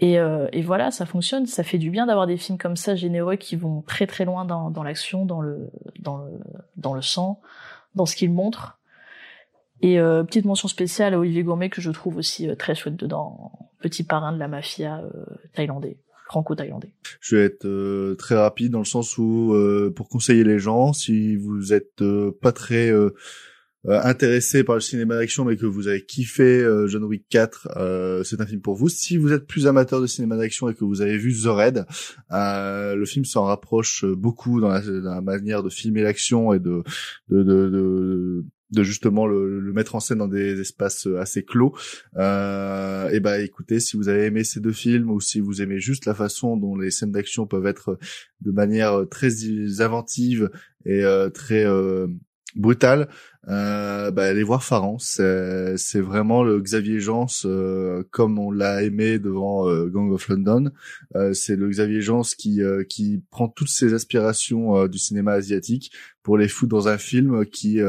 et, 0.04 0.20
euh, 0.20 0.50
et, 0.52 0.62
voilà, 0.62 0.92
ça 0.92 1.06
fonctionne, 1.06 1.46
ça 1.46 1.64
fait 1.64 1.78
du 1.78 1.90
bien 1.90 2.06
d'avoir 2.06 2.28
des 2.28 2.36
films 2.36 2.58
comme 2.58 2.76
ça 2.76 2.94
généreux 2.94 3.38
qui 3.38 3.56
vont 3.56 3.82
très 3.84 4.06
très 4.06 4.26
loin 4.26 4.44
dans, 4.44 4.84
l'action, 4.84 5.26
dans 5.26 5.40
le, 5.40 5.70
dans 5.98 6.18
le 6.18 6.32
dans 6.76 6.94
le 6.94 7.02
sang, 7.02 7.40
dans 7.96 8.06
ce 8.06 8.18
qu'ils 8.18 8.34
montrent. 8.34 8.78
Et 9.82 10.02
euh, 10.02 10.26
petite 10.26 10.44
mention 10.44 10.68
spéciale 10.68 11.14
à 11.14 11.20
Olivier 11.20 11.44
Gourmet 11.44 11.70
que 11.70 11.80
je 11.80 11.90
trouve 11.90 12.18
aussi 12.18 12.50
euh, 12.50 12.56
très 12.56 12.76
chouette 12.76 12.98
dedans, 12.98 13.54
petit 13.80 14.04
parrain 14.04 14.34
de 14.34 14.40
la 14.40 14.50
mafia 14.50 15.00
euh, 15.00 15.24
thaïlandais, 15.54 15.96
franco-thaïlandais. 16.26 16.92
Je 17.22 17.38
vais 17.38 17.46
être 17.46 18.16
très 18.16 18.36
rapide 18.36 18.74
dans 18.74 18.80
le 18.80 18.86
sens 18.86 19.18
où 19.18 19.56
pour 19.96 20.10
conseiller 20.10 20.44
les 20.44 20.60
gens, 20.60 20.92
si 20.92 21.38
vous 21.38 21.72
êtes 21.72 22.04
pas 22.42 22.52
très 22.52 22.92
intéressé 23.86 24.64
par 24.64 24.76
le 24.76 24.82
cinéma 24.82 25.16
d'action 25.16 25.44
mais 25.46 25.58
que 25.58 25.66
vous 25.66 25.88
avez 25.88 26.06
kiffé 26.06 26.44
euh, 26.44 26.88
John 26.88 27.04
Wick 27.04 27.26
4, 27.30 27.70
euh, 27.76 28.24
c'est 28.24 28.40
un 28.40 28.46
film 28.46 28.62
pour 28.62 28.76
vous. 28.76 28.90
Si 28.90 29.18
vous 29.18 29.34
êtes 29.34 29.46
plus 29.46 29.68
amateur 29.68 30.02
de 30.02 30.08
cinéma 30.08 30.38
d'action 30.38 30.70
et 30.70 30.74
que 30.74 30.86
vous 30.86 31.02
avez 31.02 31.18
vu 31.18 31.34
The 31.34 31.48
Raid, 31.48 31.86
euh, 32.32 32.96
le 32.96 33.06
film 33.06 33.26
s'en 33.26 33.46
rapproche 33.46 34.06
beaucoup 34.06 34.62
dans 34.62 34.70
la, 34.70 34.82
dans 34.82 35.14
la, 35.14 35.22
manière 35.22 35.64
de 35.64 35.70
filmer 35.70 36.02
l'action 36.02 36.54
et 36.54 36.60
de 36.60 36.84
de, 37.30 37.44
de, 37.44 37.70
de, 37.70 38.46
de 38.72 38.84
justement 38.84 39.28
le, 39.28 39.60
le, 39.60 39.74
mettre 39.74 39.96
en 39.96 40.00
scène 40.00 40.20
dans 40.20 40.28
des 40.28 40.60
espaces 40.62 41.08
assez 41.20 41.44
clos. 41.44 41.76
Euh, 42.16 43.10
et 43.10 43.20
bah 43.20 43.40
écoutez, 43.40 43.80
si 43.80 43.98
vous 43.98 44.08
avez 44.08 44.26
aimé 44.26 44.44
ces 44.44 44.60
deux 44.60 44.72
films 44.72 45.12
ou 45.12 45.20
si 45.20 45.40
vous 45.40 45.62
aimez 45.62 45.80
juste 45.80 46.06
la 46.06 46.14
façon 46.14 46.58
dont 46.58 46.76
les 46.76 46.90
scènes 46.90 47.12
d'action 47.12 47.48
peuvent 47.48 47.68
être 47.68 48.00
de 48.42 48.52
manière 48.52 49.04
très 49.10 49.30
inventive 49.80 50.50
et 50.86 51.04
euh, 51.04 51.30
très 51.30 51.66
euh, 51.66 52.08
brutale, 52.56 53.08
euh, 53.50 54.10
bah, 54.12 54.24
allez 54.24 54.44
voir 54.44 54.64
Faran, 54.64 54.98
c'est 55.00 56.00
vraiment 56.00 56.44
le 56.44 56.62
Xavier 56.62 57.02
Jans 57.02 57.28
euh, 57.44 58.04
comme 58.10 58.40
on 58.40 58.52
l'a 58.52 58.84
aimé 58.84 59.20
devant 59.20 59.68
euh, 59.68 59.88
Gang 59.88 60.14
of 60.14 60.30
London. 60.30 60.72
Euh, 61.16 61.34
c'est 61.34 61.58
le 61.58 61.70
Xavier 61.70 62.02
Jans 62.02 62.22
qui 62.22 62.62
euh, 62.62 62.86
qui 62.86 63.22
prend 63.32 63.50
toutes 63.50 63.68
ses 63.68 63.94
aspirations 63.94 64.88
du 64.88 64.98
cinéma 64.98 65.34
asiatique 65.34 65.92
pour 66.22 66.38
les 66.38 66.48
foutre 66.48 66.70
dans 66.70 66.88
un 66.88 66.98
film 66.98 67.46
qui 67.46 67.80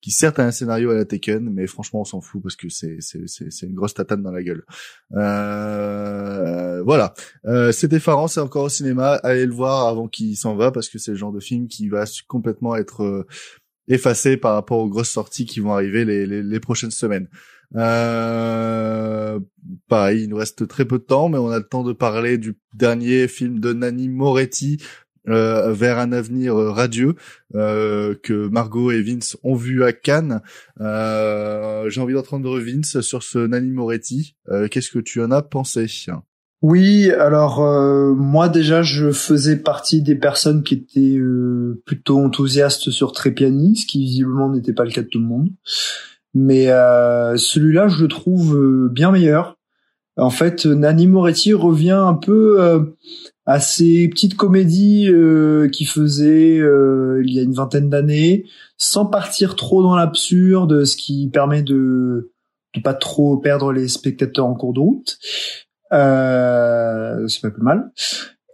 qui 0.00 0.10
certes 0.12 0.38
a 0.38 0.44
un 0.44 0.52
scénario 0.52 0.90
à 0.90 0.94
la 0.94 1.04
Taken, 1.04 1.50
mais 1.52 1.66
franchement 1.66 2.02
on 2.02 2.04
s'en 2.04 2.20
fout 2.20 2.40
parce 2.40 2.54
que 2.54 2.68
c'est 2.68 2.98
c'est 3.00 3.26
c'est 3.26 3.66
une 3.66 3.74
grosse 3.74 3.94
tatane 3.94 4.22
dans 4.22 4.30
la 4.30 4.44
gueule. 4.44 4.64
voilà, 5.10 7.14
c'était 7.72 7.98
Faran, 7.98 8.28
c'est 8.28 8.38
encore 8.38 8.64
au 8.64 8.68
cinéma. 8.68 9.14
Allez 9.24 9.46
le 9.46 9.52
voir 9.52 9.88
avant 9.88 10.06
qu'il 10.06 10.36
s'en 10.36 10.54
va 10.54 10.70
parce 10.70 10.88
que 10.88 10.98
c'est 10.98 11.10
le 11.10 11.16
genre 11.16 11.32
de 11.32 11.40
film 11.40 11.66
qui 11.66 11.88
va 11.88 12.04
complètement 12.28 12.76
être 12.76 13.26
effacé 13.88 14.36
par 14.36 14.54
rapport 14.54 14.78
aux 14.78 14.88
grosses 14.88 15.10
sorties 15.10 15.46
qui 15.46 15.60
vont 15.60 15.72
arriver 15.72 16.04
les, 16.04 16.26
les, 16.26 16.42
les 16.42 16.60
prochaines 16.60 16.90
semaines. 16.90 17.28
Euh, 17.76 19.40
pareil, 19.88 20.24
il 20.24 20.28
nous 20.28 20.36
reste 20.36 20.68
très 20.68 20.84
peu 20.84 20.98
de 20.98 21.04
temps, 21.04 21.28
mais 21.28 21.38
on 21.38 21.50
a 21.50 21.58
le 21.58 21.64
temps 21.64 21.82
de 21.82 21.92
parler 21.92 22.38
du 22.38 22.56
dernier 22.74 23.26
film 23.28 23.58
de 23.58 23.72
Nanni 23.72 24.08
Moretti, 24.08 24.78
euh, 25.28 25.72
vers 25.72 25.98
un 25.98 26.12
avenir 26.12 26.54
radieux 26.54 27.14
euh, 27.54 28.14
que 28.22 28.48
Margot 28.48 28.90
et 28.90 29.02
Vince 29.02 29.38
ont 29.42 29.54
vu 29.54 29.82
à 29.82 29.92
Cannes. 29.92 30.42
Euh, 30.80 31.88
J'ai 31.88 32.00
envie 32.00 32.14
d'entendre 32.14 32.60
Vince 32.60 33.00
sur 33.00 33.22
ce 33.22 33.38
Nanni 33.38 33.70
Moretti. 33.70 34.36
Euh, 34.50 34.68
qu'est-ce 34.68 34.90
que 34.90 34.98
tu 34.98 35.22
en 35.22 35.30
as 35.30 35.42
pensé? 35.42 35.86
Oui, 36.64 37.10
alors 37.10 37.60
euh, 37.60 38.14
moi 38.14 38.48
déjà 38.48 38.82
je 38.82 39.10
faisais 39.10 39.56
partie 39.56 40.00
des 40.00 40.14
personnes 40.14 40.62
qui 40.62 40.72
étaient 40.72 41.18
euh, 41.18 41.82
plutôt 41.84 42.18
enthousiastes 42.18 42.90
sur 42.90 43.12
Trépiani, 43.12 43.76
ce 43.76 43.84
qui 43.84 43.98
visiblement 43.98 44.48
n'était 44.48 44.72
pas 44.72 44.86
le 44.86 44.90
cas 44.90 45.02
de 45.02 45.08
tout 45.08 45.18
le 45.18 45.26
monde. 45.26 45.50
Mais 46.32 46.70
euh, 46.70 47.36
celui-là 47.36 47.88
je 47.88 48.00
le 48.00 48.08
trouve 48.08 48.88
bien 48.90 49.10
meilleur. 49.10 49.58
En 50.16 50.30
fait, 50.30 50.64
Nani 50.64 51.06
Moretti 51.06 51.52
revient 51.52 51.90
un 51.90 52.14
peu 52.14 52.88
à 53.44 53.60
ces 53.60 54.08
petites 54.08 54.34
comédies 54.34 55.12
qu'il 55.70 55.86
faisait 55.86 56.56
il 56.56 57.30
y 57.30 57.40
a 57.40 57.42
une 57.42 57.52
vingtaine 57.52 57.90
d'années, 57.90 58.46
sans 58.78 59.04
partir 59.04 59.54
trop 59.54 59.82
dans 59.82 59.96
l'absurde, 59.96 60.86
ce 60.86 60.96
qui 60.96 61.28
permet 61.28 61.62
de 61.62 62.30
de 62.74 62.80
pas 62.80 62.94
trop 62.94 63.36
perdre 63.36 63.70
les 63.70 63.86
spectateurs 63.86 64.46
en 64.46 64.54
cours 64.54 64.72
de 64.72 64.80
route. 64.80 65.18
Euh, 65.94 67.26
c'est 67.28 67.40
pas 67.40 67.50
plus 67.50 67.62
mal. 67.62 67.90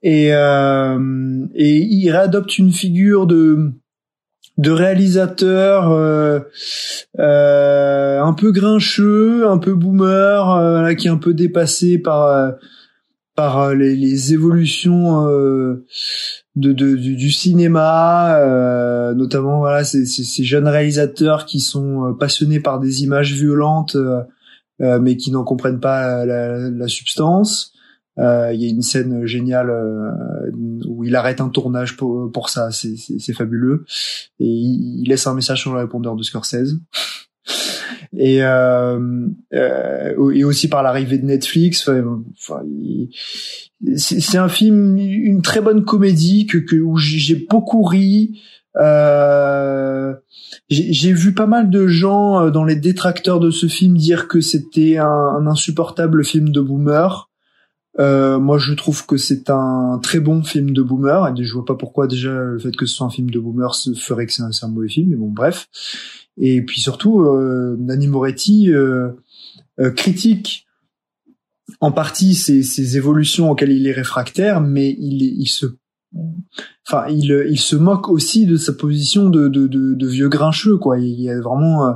Et, 0.03 0.33
euh, 0.33 1.47
et 1.55 1.77
il 1.77 2.11
réadopte 2.11 2.59
une 2.59 2.73
figure 2.73 3.27
de 3.27 3.73
de 4.61 4.71
réalisateur 4.71 5.91
euh, 5.91 6.41
euh, 7.19 8.23
un 8.23 8.35
peu 8.35 8.53
grincheux, 8.53 9.49
un 9.49 9.57
peu 9.57 9.75
boomer, 9.75 10.51
euh, 10.51 10.95
qui 10.95 11.07
est 11.07 11.11
un 11.11 11.17
peu 11.17 11.33
dépassé 11.33 11.99
par 11.99 12.53
par 13.37 13.75
les, 13.75 13.97
les 13.97 14.35
évolutions 14.35 15.25
de, 15.25 15.83
de 16.57 16.73
du, 16.73 17.17
du, 17.17 17.31
cinéma, 17.31 18.39
notamment 19.17 19.61
voilà 19.61 19.83
ces, 19.83 20.05
jeunes 20.45 20.69
réalisateurs 20.69 21.47
qui 21.47 21.61
sont 21.61 22.15
passionnés 22.21 22.61
par 22.61 22.81
des 22.81 23.03
images 23.03 23.33
violentes, 23.33 23.97
mais 24.81 25.17
qui 25.17 25.31
n'en 25.31 25.45
comprennent 25.45 25.81
pas 25.81 26.25
la, 26.25 26.71
la 26.71 26.89
substance. 26.89 27.75
Euh, 28.19 28.53
il 28.53 28.63
y 28.63 28.67
a 28.67 28.69
une 28.69 28.83
scène 28.83 29.25
géniale 29.25 29.71
euh, 29.71 30.51
où 30.87 31.05
il 31.05 31.17
arrête 31.17 31.41
un 31.41 31.49
tournage 31.49 31.97
pour, 31.97 32.31
pour 32.33 32.51
ça, 32.51 32.71
c'est 32.71 33.33
fabuleux. 33.33 33.85
Et 34.41 34.47
il, 34.47 35.09
laisse 35.09 35.27
un 35.27 35.35
message 35.35 35.61
sur 35.63 35.73
le 35.73 35.81
répondeur 35.81 36.17
de 36.17 36.23
Scorsese. 36.23 36.77
et 38.17 38.43
euh, 38.43 39.27
euh, 39.55 40.31
et 40.33 40.45
aussi 40.45 40.69
par 40.69 40.83
l'arrivée 40.83 41.19
de 41.19 41.25
Netflix. 41.25 41.89
C'est 43.97 44.39
un 44.39 44.49
film, 44.49 44.99
une 44.99 45.43
très 45.43 45.61
bonne 45.61 45.85
comédie 45.85 46.47
que, 46.47 46.59
que 46.59 46.77
où 46.77 46.97
j'ai 46.97 47.47
beaucoup 47.49 47.83
ri. 47.83 48.41
Euh, 48.81 50.15
j'ai 50.69 51.13
vu 51.13 51.35
pas 51.35 51.47
mal 51.47 51.71
de 51.71 51.87
gens 51.87 52.51
dans 52.51 52.65
les 52.65 52.77
détracteurs 52.77 53.41
de 53.41 53.51
ce 53.51 53.67
film 53.67 53.97
dire 53.97 54.29
que 54.29 54.41
c'était 54.41 54.99
un, 54.99 55.47
insupportable 55.47 56.25
film 56.25 56.51
de 56.51 56.61
boomer. 56.61 57.31
Euh, 57.99 58.39
moi, 58.39 58.59
je 58.59 58.73
trouve 58.73 59.05
que 59.05 59.17
c'est 59.17 59.51
un 59.51 59.99
très 60.03 60.21
bon 60.21 60.43
film 60.43 60.71
de 60.71 60.83
boomer. 60.83 61.35
Et 61.37 61.45
je 61.45 61.53
vois 61.53 61.65
pas 61.65 61.75
pourquoi 61.75 62.07
déjà 62.07 62.33
le 62.33 62.59
fait 62.59 62.75
que 62.77 62.87
ce 62.87 62.95
soit 62.95 63.07
un 63.07 63.11
film 63.11 63.31
de 63.31 63.39
boomer 63.39 63.75
ferait 63.97 64.27
que 64.27 64.33
c'est 64.33 64.43
un, 64.43 64.69
mauvais 64.69 64.89
film. 64.89 65.11
Mais 65.11 65.17
bon, 65.17 65.31
bref. 65.31 65.69
Et 66.37 66.63
puis 66.63 66.81
surtout, 66.81 67.23
euh, 67.23 67.77
Nanni 67.79 68.07
Moretti 68.07 68.73
euh, 68.73 69.11
euh, 69.81 69.91
critique 69.91 70.67
en 71.81 71.93
partie 71.93 72.35
ces, 72.35 72.97
évolutions 72.97 73.51
auxquelles 73.51 73.73
il 73.73 73.87
est 73.87 73.93
réfractaire, 73.93 74.61
mais 74.61 74.91
il 74.99 75.47
se, 75.47 75.67
enfin, 76.87 77.07
il, 77.09 77.47
il 77.49 77.61
se 77.61 77.77
moque 77.77 78.09
aussi 78.09 78.47
de 78.47 78.57
sa 78.57 78.73
position 78.73 79.29
de, 79.29 79.49
de, 79.49 79.67
de, 79.67 79.95
de 79.95 80.07
vieux 80.07 80.29
grincheux. 80.29 80.77
Quoi. 80.77 80.99
Il 80.99 81.21
y 81.21 81.31
a 81.31 81.41
vraiment 81.41 81.87
euh, 81.87 81.93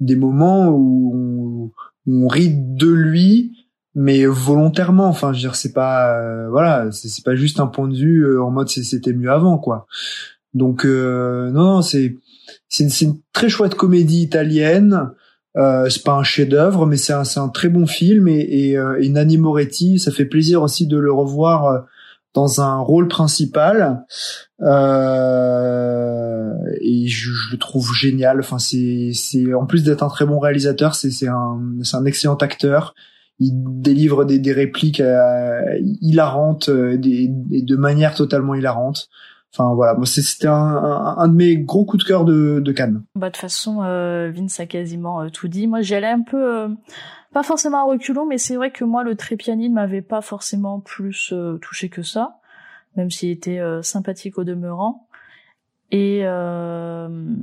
des 0.00 0.16
moments 0.16 0.68
où 0.68 1.12
on, 1.14 1.70
où 2.06 2.24
on 2.24 2.28
rit 2.28 2.54
de 2.54 2.88
lui 2.88 3.52
mais 3.96 4.26
volontairement 4.26 5.06
enfin 5.06 5.32
je 5.32 5.38
veux 5.38 5.40
dire 5.40 5.56
c'est 5.56 5.72
pas 5.72 6.20
euh, 6.20 6.48
voilà 6.50 6.92
c'est 6.92 7.24
pas 7.24 7.34
juste 7.34 7.60
un 7.60 7.66
point 7.66 7.88
de 7.88 7.96
vue 7.96 8.24
euh, 8.24 8.42
en 8.42 8.50
mode 8.50 8.68
c'était 8.68 9.14
mieux 9.14 9.32
avant 9.32 9.56
quoi 9.56 9.86
donc 10.52 10.84
euh, 10.84 11.50
non, 11.50 11.64
non 11.64 11.82
c'est 11.82 12.14
c'est 12.68 13.00
une, 13.00 13.16
très 13.32 13.48
chouette 13.48 13.74
comédie 13.74 14.20
italienne 14.20 15.12
euh, 15.56 15.88
c'est 15.88 16.04
pas 16.04 16.12
un 16.12 16.22
chef-d'œuvre 16.22 16.84
mais 16.84 16.98
c'est 16.98 17.14
un 17.14 17.22
un 17.36 17.48
très 17.48 17.70
bon 17.70 17.86
film 17.86 18.28
et 18.28 18.40
et, 18.40 18.72
et 18.72 19.08
Nanni 19.08 19.38
Moretti 19.38 19.98
ça 19.98 20.12
fait 20.12 20.26
plaisir 20.26 20.62
aussi 20.62 20.86
de 20.86 20.98
le 20.98 21.10
revoir 21.10 21.86
dans 22.36 22.60
un 22.60 22.78
rôle 22.78 23.08
principal 23.08 24.04
euh, 24.60 26.52
et 26.82 27.08
je, 27.08 27.30
le 27.50 27.58
trouve 27.58 27.92
génial 27.94 28.40
enfin 28.40 28.58
c'est 28.58 29.54
en 29.54 29.64
plus 29.64 29.82
d'être 29.82 30.02
un 30.02 30.08
très 30.08 30.26
bon 30.26 30.38
réalisateur 30.38 30.94
c'est 30.94 31.26
un 31.26 32.04
excellent 32.04 32.36
acteur 32.36 32.94
il 33.38 33.52
délivre 33.54 34.24
des, 34.24 34.52
répliques 34.52 35.00
euh, 35.00 35.78
hilarantes 36.00 36.68
euh, 36.68 36.96
des, 36.96 37.28
de 37.28 37.76
manière 37.76 38.14
totalement 38.14 38.54
hilarante. 38.54 39.10
Enfin 39.52 39.74
voilà, 39.74 39.94
moi 39.94 40.06
c'était 40.06 40.48
un, 40.48 41.28
de 41.28 41.34
mes 41.34 41.58
gros 41.58 41.84
coups 41.84 42.02
de 42.02 42.08
cœur 42.08 42.24
de, 42.24 42.72
Cannes. 42.72 43.02
Bah 43.14 43.28
de 43.28 43.32
toute 43.32 43.40
façon, 43.40 43.80
Vince 43.80 44.60
a 44.60 44.66
quasiment 44.66 45.30
tout 45.30 45.48
dit. 45.48 45.66
Moi 45.66 45.80
j'y 45.80 45.94
allais 45.94 46.08
un 46.08 46.20
peu, 46.20 46.68
pas 47.36 47.42
forcément 47.42 47.80
à 47.80 47.82
reculons, 47.82 48.24
mais 48.24 48.38
c'est 48.38 48.56
vrai 48.56 48.70
que 48.70 48.82
moi 48.82 49.04
le 49.04 49.14
trépiani 49.14 49.68
ne 49.68 49.74
m'avait 49.74 50.00
pas 50.00 50.22
forcément 50.22 50.80
plus 50.80 51.34
touché 51.60 51.90
que 51.90 52.00
ça, 52.00 52.38
même 52.96 53.10
s'il 53.10 53.28
était 53.28 53.60
sympathique 53.82 54.38
au 54.38 54.44
demeurant. 54.44 55.06
Et 55.90 56.24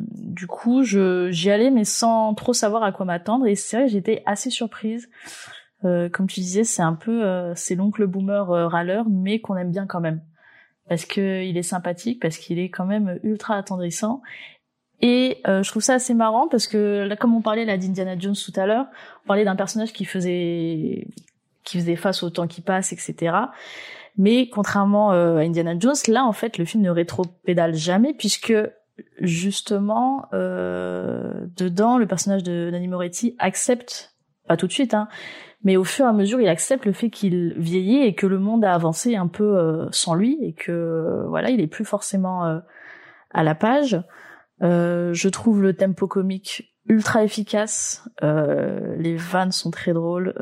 du 0.08 0.48
coup, 0.48 0.82
je 0.82 1.30
j'y 1.30 1.52
allais 1.52 1.70
mais 1.70 1.86
sans 1.86 2.34
trop 2.34 2.54
savoir 2.54 2.82
à 2.82 2.92
quoi 2.92 3.06
m'attendre. 3.06 3.46
Et 3.46 3.54
c'est 3.54 3.78
vrai, 3.78 3.88
j'étais 3.88 4.24
assez 4.26 4.50
surprise. 4.50 5.12
Euh, 5.86 6.10
comme 6.10 6.28
tu 6.28 6.40
disais, 6.40 6.64
c'est 6.64 6.82
un 6.82 6.94
peu 6.94 7.24
euh, 7.24 7.54
c'est 7.56 7.76
l'oncle 7.76 8.08
boomer 8.08 8.50
euh, 8.50 8.68
râleur, 8.68 9.06
mais 9.10 9.42
qu'on 9.42 9.58
aime 9.58 9.72
bien 9.72 9.86
quand 9.86 10.00
même 10.00 10.22
parce 10.90 11.06
que 11.06 11.44
il 11.44 11.58
est 11.58 11.64
sympathique, 11.64 12.22
parce 12.22 12.38
qu'il 12.38 12.60
est 12.60 12.70
quand 12.70 12.86
même 12.86 13.20
ultra 13.24 13.56
attendrissant. 13.56 14.22
Et 15.06 15.42
je 15.46 15.70
trouve 15.70 15.82
ça 15.84 15.96
assez 15.96 16.14
marrant 16.14 16.48
parce 16.48 16.66
que 16.66 17.06
là, 17.06 17.18
comme 17.18 17.36
on 17.36 17.42
parlait 17.42 17.66
là 17.66 17.78
d'Indiana 17.78 18.18
Jones 18.18 18.36
tout 18.36 18.58
à 18.58 18.66
l'heure, 18.66 18.86
on 19.26 19.28
parlait 19.28 19.44
d'un 19.44 19.58
personnage 19.58 19.92
qui 19.92 20.06
faisait 20.06 21.08
qui 21.66 21.78
faisait 21.78 21.98
face 21.98 22.24
au 22.24 22.30
temps 22.30 22.48
qui 22.48 22.62
passe, 22.62 22.94
etc. 22.94 23.36
Mais 24.18 24.48
contrairement 24.48 25.12
à 25.12 25.42
Indiana 25.42 25.76
Jones, 25.78 25.96
là 26.08 26.24
en 26.24 26.32
fait 26.32 26.58
le 26.58 26.64
film 26.64 26.84
ne 26.84 26.90
rétro-pédale 26.90 27.76
jamais 27.76 28.14
puisque 28.14 28.54
justement 29.20 30.30
dedans 30.32 31.98
le 31.98 32.08
personnage 32.08 32.44
de 32.44 32.70
Nanny 32.72 32.88
Moretti 32.88 33.36
accepte 33.40 34.16
pas 34.48 34.56
tout 34.56 34.68
de 34.68 34.72
suite 34.72 34.94
hein, 34.94 35.10
mais 35.64 35.78
au 35.78 35.84
fur 35.84 36.06
et 36.06 36.10
à 36.10 36.14
mesure, 36.14 36.42
il 36.42 36.48
accepte 36.48 36.86
le 36.86 36.92
fait 36.92 37.10
qu'il 37.10 37.54
vieillit 37.58 38.02
et 38.02 38.16
que 38.16 38.28
le 38.28 38.38
monde 38.38 38.66
a 38.66 38.74
avancé 38.74 39.16
un 39.16 39.28
peu 39.28 39.58
euh, 39.58 39.88
sans 39.92 40.14
lui 40.14 40.38
et 40.42 40.54
que 40.54 40.72
euh, 40.72 41.24
voilà, 41.28 41.50
il 41.50 41.62
est 41.62 41.68
plus 41.68 41.86
forcément 41.86 42.46
euh, 42.46 42.60
à 43.32 43.44
la 43.44 43.56
page. 43.56 44.02
Je 44.64 45.28
trouve 45.28 45.62
le 45.62 45.74
tempo 45.74 46.08
comique 46.08 46.74
ultra 46.88 47.24
efficace. 47.24 48.08
les 48.22 49.16
vannes 49.16 49.52
sont 49.52 49.72
très 49.72 49.94
drôles. 49.94 50.34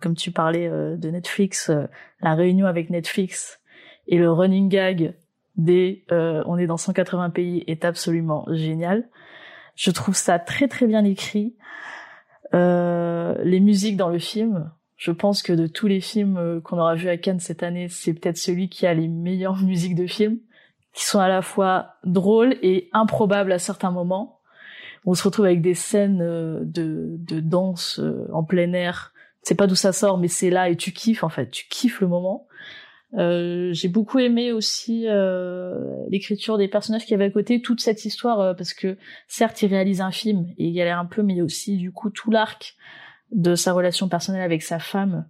comme 0.00 0.14
tu 0.14 0.30
parlais 0.30 0.68
de 0.68 1.10
Netflix, 1.10 1.70
la 2.20 2.34
réunion 2.34 2.66
avec 2.66 2.90
Netflix 2.90 3.60
et 4.06 4.18
le 4.18 4.30
running 4.30 4.68
gag 4.68 5.14
des 5.56 6.04
on 6.10 6.56
est 6.58 6.66
dans 6.66 6.76
180 6.76 7.30
pays 7.30 7.64
est 7.66 7.84
absolument 7.84 8.46
génial. 8.50 9.08
Je 9.76 9.90
trouve 9.90 10.16
ça 10.16 10.38
très 10.38 10.68
très 10.68 10.86
bien 10.86 11.04
écrit. 11.04 11.54
Euh, 12.54 13.36
les 13.44 13.60
musiques 13.60 13.96
dans 13.96 14.08
le 14.08 14.18
film, 14.18 14.70
je 14.96 15.10
pense 15.10 15.42
que 15.42 15.52
de 15.52 15.66
tous 15.66 15.86
les 15.86 16.00
films 16.00 16.38
euh, 16.38 16.60
qu'on 16.60 16.78
aura 16.78 16.94
vus 16.94 17.08
à 17.08 17.16
Cannes 17.18 17.40
cette 17.40 17.62
année, 17.62 17.88
c'est 17.88 18.14
peut-être 18.14 18.38
celui 18.38 18.68
qui 18.68 18.86
a 18.86 18.94
les 18.94 19.08
meilleures 19.08 19.56
musiques 19.62 19.94
de 19.94 20.06
film, 20.06 20.38
qui 20.96 21.04
sont 21.04 21.20
à 21.20 21.28
la 21.28 21.42
fois 21.42 21.94
drôles 22.02 22.56
et 22.62 22.88
improbables 22.92 23.52
à 23.52 23.60
certains 23.60 23.92
moments. 23.92 24.40
On 25.04 25.14
se 25.14 25.22
retrouve 25.22 25.44
avec 25.44 25.62
des 25.62 25.74
scènes 25.74 26.22
euh, 26.22 26.60
de, 26.64 27.16
de 27.18 27.38
danse 27.38 28.00
en 28.32 28.42
plein 28.42 28.72
air. 28.72 29.12
C'est 29.42 29.54
pas 29.54 29.68
d'où 29.68 29.76
ça 29.76 29.92
sort, 29.92 30.18
mais 30.18 30.26
c'est 30.26 30.50
là 30.50 30.68
et 30.68 30.76
tu 30.76 30.90
kiffes 30.90 31.22
en 31.22 31.28
fait. 31.28 31.52
Tu 31.52 31.66
kiffes 31.68 32.00
le 32.00 32.08
moment. 32.08 32.48
Euh, 33.14 33.72
j'ai 33.72 33.88
beaucoup 33.88 34.18
aimé 34.18 34.52
aussi 34.52 35.06
euh, 35.08 36.04
l'écriture 36.10 36.58
des 36.58 36.68
personnages 36.68 37.06
qui 37.06 37.14
avait 37.14 37.24
à 37.24 37.30
côté, 37.30 37.62
toute 37.62 37.80
cette 37.80 38.04
histoire, 38.04 38.40
euh, 38.40 38.54
parce 38.54 38.74
que 38.74 38.98
certes, 39.28 39.62
il 39.62 39.68
réalise 39.68 40.00
un 40.00 40.10
film 40.10 40.46
et 40.58 40.66
il 40.66 40.72
galère 40.74 40.98
un 40.98 41.06
peu, 41.06 41.22
mais 41.22 41.34
il 41.34 41.36
y 41.38 41.40
a 41.40 41.44
aussi 41.44 41.76
du 41.76 41.92
coup 41.92 42.10
tout 42.10 42.30
l'arc 42.30 42.76
de 43.32 43.54
sa 43.54 43.72
relation 43.72 44.08
personnelle 44.08 44.42
avec 44.42 44.62
sa 44.62 44.78
femme 44.78 45.26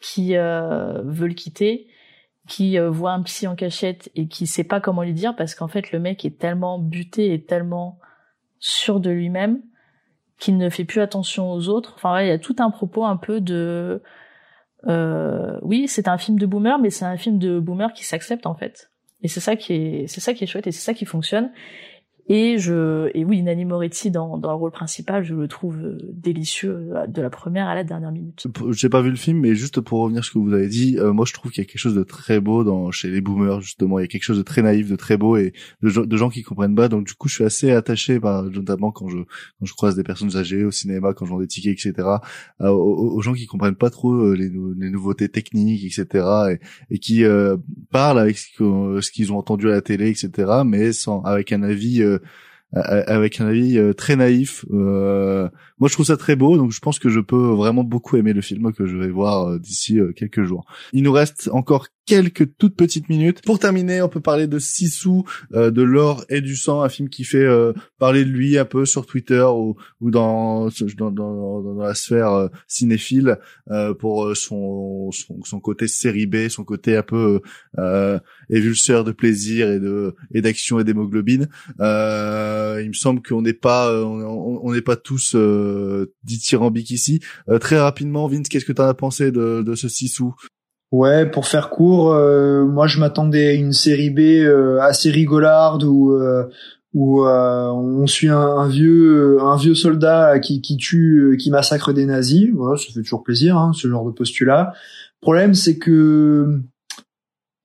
qui 0.00 0.34
veut 0.34 1.26
le 1.26 1.34
quitter, 1.34 1.88
qui 2.48 2.78
voit 2.78 3.12
un 3.12 3.22
psy 3.22 3.46
en 3.46 3.54
cachette 3.54 4.10
et 4.16 4.26
qui 4.26 4.46
sait 4.46 4.64
pas 4.64 4.80
comment 4.80 5.02
lui 5.02 5.12
dire 5.12 5.36
parce 5.36 5.54
qu'en 5.54 5.68
fait 5.68 5.92
le 5.92 6.00
mec 6.00 6.24
est 6.24 6.38
tellement 6.38 6.78
buté 6.78 7.32
et 7.32 7.44
tellement 7.44 7.98
sûr 8.58 9.00
de 9.00 9.10
lui-même 9.10 9.60
qu'il 10.38 10.56
ne 10.56 10.70
fait 10.70 10.84
plus 10.84 11.00
attention 11.00 11.52
aux 11.52 11.68
autres. 11.68 11.94
Enfin, 11.96 12.20
il 12.22 12.28
y 12.28 12.30
a 12.30 12.38
tout 12.38 12.56
un 12.58 12.70
propos 12.70 13.04
un 13.04 13.16
peu 13.16 13.40
de 13.40 14.02
euh, 14.86 15.58
oui, 15.62 15.88
c'est 15.88 16.08
un 16.08 16.18
film 16.18 16.38
de 16.38 16.46
boomer, 16.46 16.78
mais 16.78 16.90
c'est 16.90 17.04
un 17.04 17.16
film 17.16 17.38
de 17.38 17.58
boomer 17.58 17.92
qui 17.92 18.04
s'accepte 18.04 18.46
en 18.46 18.54
fait. 18.54 18.90
Et 19.22 19.28
c'est 19.28 19.40
ça 19.40 19.56
qui 19.56 19.72
est, 19.72 20.06
c'est 20.06 20.20
ça 20.20 20.34
qui 20.34 20.44
est 20.44 20.46
chouette 20.46 20.66
et 20.66 20.72
c'est 20.72 20.84
ça 20.84 20.94
qui 20.94 21.04
fonctionne. 21.04 21.50
Et 22.30 22.58
je, 22.58 23.10
et 23.14 23.24
oui, 23.24 23.42
Nanni 23.42 23.64
Moretti 23.64 24.10
dans, 24.10 24.36
dans 24.36 24.50
le 24.50 24.56
rôle 24.56 24.70
principal, 24.70 25.24
je 25.24 25.34
le 25.34 25.48
trouve 25.48 25.78
euh, 25.78 25.98
délicieux 26.12 26.90
euh, 26.94 27.06
de 27.06 27.22
la 27.22 27.30
première 27.30 27.68
à 27.68 27.74
la 27.74 27.84
dernière 27.84 28.12
minute. 28.12 28.46
J'ai 28.70 28.90
pas 28.90 29.00
vu 29.00 29.08
le 29.08 29.16
film, 29.16 29.40
mais 29.40 29.54
juste 29.54 29.80
pour 29.80 30.00
revenir 30.00 30.22
sur 30.22 30.34
ce 30.34 30.38
que 30.38 30.44
vous 30.44 30.52
avez 30.52 30.68
dit, 30.68 30.98
euh, 30.98 31.14
moi 31.14 31.24
je 31.26 31.32
trouve 31.32 31.50
qu'il 31.50 31.62
y 31.64 31.66
a 31.66 31.68
quelque 31.68 31.80
chose 31.80 31.94
de 31.94 32.02
très 32.02 32.38
beau 32.38 32.64
dans 32.64 32.90
chez 32.90 33.08
les 33.08 33.22
boomers 33.22 33.62
justement. 33.62 33.98
Il 33.98 34.02
y 34.02 34.04
a 34.04 34.08
quelque 34.08 34.24
chose 34.24 34.36
de 34.36 34.42
très 34.42 34.60
naïf, 34.60 34.90
de 34.90 34.96
très 34.96 35.16
beau 35.16 35.38
et 35.38 35.54
de, 35.82 35.88
de 36.04 36.16
gens 36.18 36.28
qui 36.28 36.42
comprennent 36.42 36.74
pas. 36.74 36.88
Donc 36.88 37.06
du 37.06 37.14
coup, 37.14 37.28
je 37.28 37.34
suis 37.36 37.44
assez 37.44 37.70
attaché, 37.70 38.20
par, 38.20 38.42
notamment 38.42 38.90
quand 38.90 39.08
je 39.08 39.18
quand 39.18 39.64
je 39.64 39.72
croise 39.72 39.96
des 39.96 40.04
personnes 40.04 40.36
âgées 40.36 40.64
au 40.64 40.70
cinéma, 40.70 41.14
quand 41.14 41.24
je 41.24 41.30
vends 41.30 41.40
des 41.40 41.46
tickets, 41.46 41.78
etc. 41.86 42.08
aux, 42.60 43.20
gens 43.22 43.32
qui 43.32 43.46
comprennent 43.46 43.74
pas 43.74 43.88
trop 43.88 44.34
les, 44.34 44.50
les 44.50 44.90
nouveautés 44.90 45.30
techniques, 45.30 45.82
etc. 45.84 46.26
Et, 46.50 46.94
et 46.94 46.98
qui 46.98 47.24
parlent 47.90 48.18
avec 48.18 48.36
ce 48.36 49.10
qu'ils 49.10 49.32
ont 49.32 49.38
entendu 49.38 49.68
à 49.68 49.72
la 49.72 49.80
télé, 49.80 50.10
etc. 50.10 50.60
Mais 50.66 50.92
sans 50.92 51.22
avec 51.22 51.52
un 51.52 51.62
avis 51.62 52.04
avec 52.72 53.40
un 53.40 53.46
avis 53.46 53.78
euh, 53.78 53.94
très 53.94 54.16
naïf. 54.16 54.64
Euh, 54.70 55.48
moi, 55.78 55.88
je 55.88 55.94
trouve 55.94 56.06
ça 56.06 56.16
très 56.16 56.36
beau, 56.36 56.56
donc 56.56 56.70
je 56.70 56.80
pense 56.80 56.98
que 56.98 57.08
je 57.08 57.20
peux 57.20 57.50
vraiment 57.52 57.84
beaucoup 57.84 58.16
aimer 58.16 58.32
le 58.32 58.42
film 58.42 58.72
que 58.72 58.86
je 58.86 58.96
vais 58.96 59.08
voir 59.08 59.48
euh, 59.48 59.58
d'ici 59.58 59.98
quelques 60.16 60.44
jours. 60.44 60.66
Il 60.92 61.02
nous 61.02 61.12
reste 61.12 61.48
encore 61.52 61.86
quelques 62.08 62.56
toutes 62.56 62.74
petites 62.74 63.10
minutes. 63.10 63.42
Pour 63.44 63.58
terminer, 63.58 64.00
on 64.00 64.08
peut 64.08 64.22
parler 64.22 64.46
de 64.46 64.58
Sissou, 64.58 65.24
euh, 65.52 65.70
de 65.70 65.82
l'or 65.82 66.24
et 66.30 66.40
du 66.40 66.56
sang, 66.56 66.82
un 66.82 66.88
film 66.88 67.10
qui 67.10 67.22
fait 67.22 67.44
euh, 67.44 67.74
parler 67.98 68.24
de 68.24 68.30
lui 68.30 68.56
un 68.56 68.64
peu 68.64 68.86
sur 68.86 69.04
Twitter 69.04 69.42
ou, 69.42 69.76
ou 70.00 70.10
dans, 70.10 70.68
dans, 70.96 71.10
dans, 71.10 71.60
dans 71.60 71.82
la 71.82 71.94
sphère 71.94 72.32
euh, 72.32 72.48
cinéphile 72.66 73.38
pour 73.98 74.34
son, 74.34 75.10
son, 75.12 75.42
son 75.44 75.60
côté 75.60 75.86
série 75.86 76.26
B, 76.26 76.48
son 76.48 76.64
côté 76.64 76.96
un 76.96 77.02
peu 77.02 77.40
évulseur 78.48 79.04
de 79.04 79.12
plaisir 79.12 79.70
et 79.70 79.78
de 79.78 80.14
et 80.32 80.40
d'action 80.40 80.80
et 80.80 80.84
d'hémoglobine. 80.84 81.48
il 81.78 82.88
me 82.88 82.94
semble 82.94 83.20
qu'on 83.20 83.42
n'est 83.42 83.52
pas 83.52 83.92
on 83.92 84.72
n'est 84.72 84.80
pas 84.80 84.96
tous 84.96 85.36
dithyrambiques 86.24 86.90
ici. 86.90 87.20
très 87.60 87.78
rapidement, 87.78 88.26
Vince, 88.28 88.48
qu'est-ce 88.48 88.64
que 88.64 88.72
tu 88.72 88.80
as 88.80 88.94
pensé 88.94 89.30
de, 89.30 89.62
de 89.62 89.74
ce 89.74 89.88
Sissou 89.88 90.34
Ouais, 90.90 91.26
pour 91.26 91.46
faire 91.46 91.68
court, 91.68 92.14
euh, 92.14 92.64
moi 92.64 92.86
je 92.86 92.98
m'attendais 92.98 93.48
à 93.48 93.52
une 93.52 93.74
série 93.74 94.08
B 94.08 94.20
euh, 94.20 94.80
assez 94.80 95.10
rigolarde 95.10 95.84
où 95.84 96.12
euh, 96.12 96.44
où 96.94 97.22
on 97.26 98.06
suit 98.06 98.30
un, 98.30 98.66
vieux 98.68 99.38
un 99.42 99.56
vieux 99.58 99.74
soldat 99.74 100.38
qui 100.38 100.62
qui 100.62 100.78
tue 100.78 101.36
qui 101.38 101.50
massacre 101.50 101.92
des 101.92 102.06
nazis. 102.06 102.48
Voilà, 102.54 102.78
ça 102.78 102.86
fait 102.86 103.02
toujours 103.02 103.22
plaisir 103.22 103.58
hein, 103.58 103.72
ce 103.74 103.86
genre 103.86 104.06
de 104.06 104.12
postulat. 104.12 104.72
Le 105.20 105.20
problème 105.20 105.52
c'est 105.52 105.76
que 105.76 106.58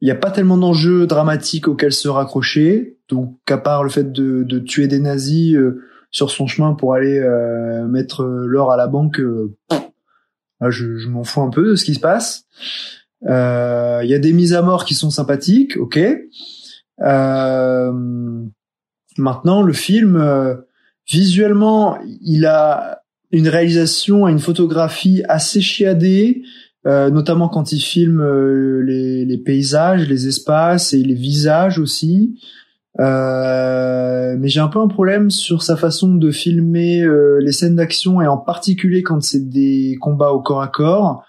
il 0.01 0.05
n'y 0.05 0.11
a 0.11 0.15
pas 0.15 0.29
tellement 0.29 0.57
d'enjeux 0.57 1.07
dramatiques 1.07 1.69
auxquels 1.69 1.93
se 1.93 2.09
raccrocher. 2.09 2.97
Donc 3.07 3.37
à 3.49 3.57
part 3.57 3.85
le 3.85 3.89
fait 3.89 4.11
de, 4.11 4.43
de 4.43 4.59
tuer 4.59 4.89
des 4.89 4.99
nazis 4.99 5.57
sur 6.11 6.29
son 6.29 6.45
chemin 6.45 6.73
pour 6.73 6.93
aller 6.93 7.21
mettre 7.87 8.25
l'or 8.25 8.73
à 8.73 8.75
la 8.75 8.87
banque, 8.87 9.21
je, 9.71 10.97
je 10.97 11.07
m'en 11.07 11.23
fous 11.23 11.41
un 11.41 11.49
peu 11.49 11.69
de 11.69 11.75
ce 11.75 11.85
qui 11.85 11.93
se 11.93 12.01
passe. 12.01 12.45
Euh, 13.29 14.01
il 14.03 14.09
y 14.09 14.13
a 14.13 14.19
des 14.19 14.33
mises 14.33 14.53
à 14.53 14.61
mort 14.61 14.85
qui 14.85 14.95
sont 14.95 15.09
sympathiques, 15.09 15.77
ok. 15.77 15.99
Euh, 17.01 17.91
maintenant, 19.17 19.61
le 19.61 19.73
film, 19.73 20.15
euh, 20.15 20.55
visuellement, 21.09 21.97
il 22.21 22.45
a 22.45 23.01
une 23.31 23.47
réalisation 23.47 24.27
et 24.27 24.31
une 24.31 24.39
photographie 24.39 25.23
assez 25.27 25.61
chiadée, 25.61 26.43
notamment 26.85 27.47
quand 27.47 27.71
il 27.71 27.79
filme 27.79 28.21
les, 28.81 29.25
les, 29.25 29.37
paysages, 29.37 30.07
les 30.07 30.27
espaces 30.27 30.93
et 30.93 31.01
les 31.01 31.15
visages 31.15 31.79
aussi. 31.79 32.37
mais 32.99 34.47
j'ai 34.47 34.59
un 34.59 34.67
peu 34.67 34.79
un 34.79 34.87
problème 34.87 35.31
sur 35.31 35.63
sa 35.63 35.77
façon 35.77 36.13
de 36.13 36.29
filmer 36.29 37.03
les 37.39 37.51
scènes 37.53 37.77
d'action 37.77 38.21
et 38.21 38.27
en 38.27 38.37
particulier 38.37 39.01
quand 39.01 39.23
c'est 39.23 39.49
des 39.49 39.97
combats 39.99 40.31
au 40.31 40.41
corps 40.41 40.61
à 40.61 40.67
corps. 40.67 41.25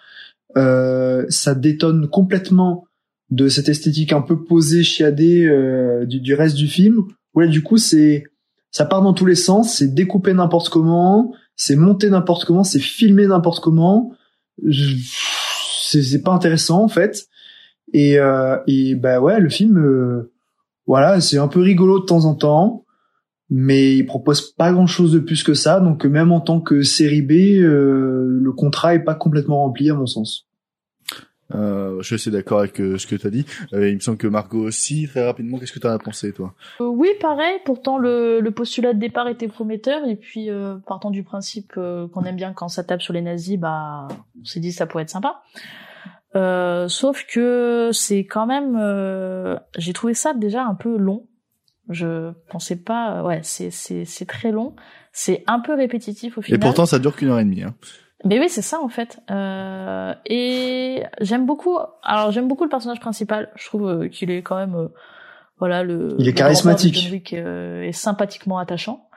Euh, 0.56 1.24
ça 1.28 1.54
détonne 1.54 2.08
complètement 2.08 2.86
de 3.30 3.48
cette 3.48 3.68
esthétique 3.68 4.12
un 4.12 4.20
peu 4.20 4.44
posée, 4.44 4.82
chiadée 4.82 5.46
euh, 5.46 6.06
du, 6.06 6.20
du, 6.20 6.34
reste 6.34 6.56
du 6.56 6.68
film. 6.68 7.04
Ouais, 7.34 7.48
du 7.48 7.62
coup, 7.62 7.78
c'est 7.78 8.24
ça 8.70 8.84
part 8.84 9.02
dans 9.02 9.12
tous 9.12 9.26
les 9.26 9.36
sens, 9.36 9.76
c'est 9.76 9.94
découpé 9.94 10.34
n'importe 10.34 10.68
comment, 10.68 11.32
c'est 11.54 11.76
monté 11.76 12.10
n'importe 12.10 12.44
comment, 12.44 12.64
c'est 12.64 12.80
filmé 12.80 13.26
n'importe 13.26 13.62
comment. 13.62 14.12
C'est 14.72 16.22
pas 16.22 16.32
intéressant 16.32 16.82
en 16.82 16.88
fait. 16.88 17.28
Et, 17.92 18.18
euh, 18.18 18.56
et 18.66 18.96
bah 18.96 19.20
ouais, 19.20 19.38
le 19.38 19.48
film, 19.48 19.78
euh, 19.78 20.32
voilà, 20.86 21.20
c'est 21.20 21.38
un 21.38 21.46
peu 21.46 21.60
rigolo 21.60 22.00
de 22.00 22.04
temps 22.04 22.24
en 22.24 22.34
temps, 22.34 22.83
mais 23.50 23.96
il 23.96 24.06
propose 24.06 24.52
pas 24.52 24.72
grand 24.72 24.86
chose 24.86 25.12
de 25.12 25.18
plus 25.18 25.42
que 25.42 25.54
ça. 25.54 25.80
Donc 25.80 26.04
même 26.04 26.32
en 26.32 26.40
tant 26.40 26.60
que 26.60 26.82
série 26.82 27.22
B, 27.22 27.32
euh, 27.62 28.26
le 28.40 28.52
contrat 28.52 28.94
est 28.94 29.04
pas 29.04 29.14
complètement 29.14 29.62
rempli 29.62 29.90
à 29.90 29.94
mon 29.94 30.06
sens. 30.06 30.46
Euh, 31.54 32.00
je 32.00 32.16
suis 32.16 32.30
d'accord 32.30 32.60
avec 32.60 32.80
euh, 32.80 32.98
ce 32.98 33.06
que 33.06 33.16
tu 33.16 33.26
as 33.26 33.30
dit. 33.30 33.44
Euh, 33.72 33.88
il 33.88 33.94
me 33.96 34.00
semble 34.00 34.16
que 34.16 34.26
Margot 34.26 34.62
aussi, 34.62 35.06
très 35.06 35.24
rapidement, 35.24 35.58
qu'est-ce 35.58 35.72
que 35.72 35.78
tu 35.78 35.86
en 35.86 35.90
as 35.90 35.98
pensé, 35.98 36.32
toi? 36.32 36.54
Euh, 36.80 36.86
Oui, 36.86 37.08
pareil. 37.20 37.58
Pourtant, 37.64 37.98
le, 37.98 38.40
le, 38.40 38.50
postulat 38.50 38.94
de 38.94 38.98
départ 38.98 39.28
était 39.28 39.48
prometteur. 39.48 40.06
Et 40.06 40.16
puis, 40.16 40.48
partant 40.86 41.10
du 41.10 41.22
principe 41.22 41.72
qu'on 41.74 42.24
aime 42.24 42.36
bien 42.36 42.52
quand 42.52 42.68
ça 42.68 42.82
tape 42.84 43.02
sur 43.02 43.12
les 43.12 43.22
nazis, 43.22 43.58
bah, 43.58 44.08
on 44.40 44.44
s'est 44.44 44.60
dit 44.60 44.70
que 44.70 44.74
ça 44.74 44.86
pourrait 44.86 45.04
être 45.04 45.10
sympa. 45.10 45.42
sauf 46.88 47.24
que 47.26 47.90
c'est 47.92 48.24
quand 48.24 48.46
même... 48.46 49.58
J'ai 49.76 49.92
trouvé 49.92 50.14
ça 50.14 50.34
déjà 50.34 50.64
un 50.64 50.74
peu 50.74 50.96
long. 50.96 51.26
Je 51.90 52.32
pensais 52.50 52.76
pas... 52.76 53.22
Ouais, 53.22 53.40
c'est 53.42 54.26
très 54.26 54.52
long. 54.52 54.74
C'est 55.12 55.44
un 55.46 55.60
peu 55.60 55.74
répétitif 55.74 56.38
au 56.38 56.42
final. 56.42 56.58
Et 56.58 56.60
pourtant, 56.60 56.86
ça 56.86 56.98
dure 56.98 57.14
qu'une 57.16 57.28
heure 57.28 57.38
et 57.38 57.44
demie. 57.44 57.62
Hein. 57.62 57.74
Mais 58.24 58.40
oui, 58.40 58.48
c'est 58.48 58.62
ça 58.62 58.80
en 58.80 58.88
fait. 58.88 59.20
Euh, 59.30 60.14
et 60.26 61.02
j'aime 61.20 61.44
beaucoup. 61.44 61.78
Alors 62.02 62.30
j'aime 62.30 62.48
beaucoup 62.48 62.64
le 62.64 62.70
personnage 62.70 63.00
principal. 63.00 63.50
Je 63.54 63.66
trouve 63.66 63.88
euh, 63.88 64.08
qu'il 64.08 64.30
est 64.30 64.42
quand 64.42 64.56
même, 64.56 64.74
euh, 64.74 64.88
voilà, 65.58 65.82
le. 65.82 66.16
Il 66.18 66.26
est 66.26 66.32
charismatique. 66.32 66.96
John 66.96 67.44
euh, 67.44 67.82
est 67.82 67.92
sympathiquement 67.92 68.58
attachant, 68.58 69.08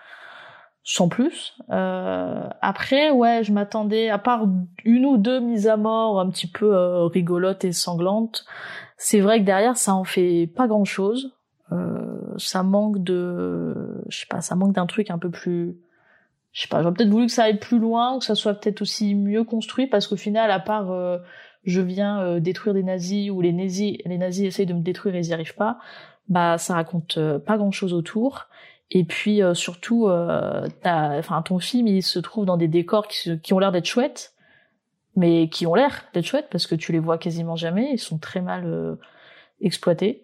sans 0.83 1.07
plus. 1.07 1.55
après, 1.69 3.09
ouais, 3.11 3.43
je 3.43 3.53
m'attendais, 3.53 4.09
à 4.09 4.17
part 4.17 4.45
une 4.83 5.05
ou 5.05 5.17
deux 5.17 5.39
mises 5.39 5.67
à 5.67 5.77
mort 5.77 6.19
un 6.19 6.29
petit 6.29 6.47
peu 6.47 7.05
rigolotes 7.05 7.63
et 7.63 7.71
sanglantes, 7.71 8.45
c'est 8.97 9.21
vrai 9.21 9.39
que 9.39 9.45
derrière 9.45 9.77
ça 9.77 9.93
en 9.93 10.03
fait 10.03 10.51
pas 10.53 10.67
grand 10.67 10.85
chose. 10.85 11.36
Ça 12.37 12.63
manque 12.63 13.03
de, 13.03 14.01
je 14.09 14.19
sais 14.19 14.25
pas, 14.29 14.41
ça 14.41 14.55
manque 14.55 14.73
d'un 14.73 14.85
truc 14.85 15.09
un 15.09 15.17
peu 15.17 15.29
plus 15.29 15.77
je 16.57 16.63
sais 16.63 16.67
pas, 16.69 16.81
j'aurais 16.81 16.95
peut-être 16.95 17.09
voulu 17.09 17.27
que 17.27 17.31
ça 17.31 17.43
aille 17.43 17.59
plus 17.59 17.77
loin, 17.77 18.17
que 18.17 18.25
ça 18.25 18.33
soit 18.33 18.55
peut-être 18.55 18.81
aussi 18.81 19.13
mieux 19.13 19.43
construit, 19.43 19.85
parce 19.85 20.07
qu'au 20.07 20.15
final, 20.15 20.49
à 20.49 20.59
part 20.59 20.91
euh, 20.91 21.19
je 21.65 21.81
viens 21.81 22.19
euh, 22.21 22.39
détruire 22.39 22.73
des 22.73 22.81
nazis 22.81 23.29
ou 23.29 23.41
les 23.41 23.53
nazis, 23.53 23.99
les 24.05 24.17
nazis 24.17 24.47
essayent 24.47 24.65
de 24.65 24.73
me 24.73 24.81
détruire 24.81 25.13
et 25.13 25.19
ils 25.19 25.27
y 25.27 25.33
arrivent 25.33 25.53
pas, 25.53 25.77
bah 26.29 26.57
ça 26.57 26.73
raconte 26.73 27.19
euh, 27.19 27.37
pas 27.37 27.57
grand-chose 27.57 27.93
autour. 27.93 28.47
Et 28.89 29.03
puis 29.03 29.41
surtout, 29.53 30.07
enfin 30.07 31.41
ton 31.41 31.59
film, 31.59 31.87
il 31.87 32.01
se 32.01 32.19
trouve 32.19 32.45
dans 32.45 32.55
des 32.55 32.69
décors 32.69 33.09
qui, 33.09 33.37
qui 33.41 33.53
ont 33.53 33.59
l'air 33.59 33.73
d'être 33.73 33.85
chouettes, 33.85 34.33
mais 35.17 35.49
qui 35.49 35.67
ont 35.67 35.75
l'air 35.75 36.05
d'être 36.13 36.25
chouettes 36.25 36.47
parce 36.49 36.67
que 36.67 36.75
tu 36.75 36.93
les 36.93 36.99
vois 36.99 37.17
quasiment 37.17 37.57
jamais, 37.57 37.89
ils 37.91 37.99
sont 37.99 38.17
très 38.17 38.39
mal 38.39 38.97
exploités. 39.59 40.23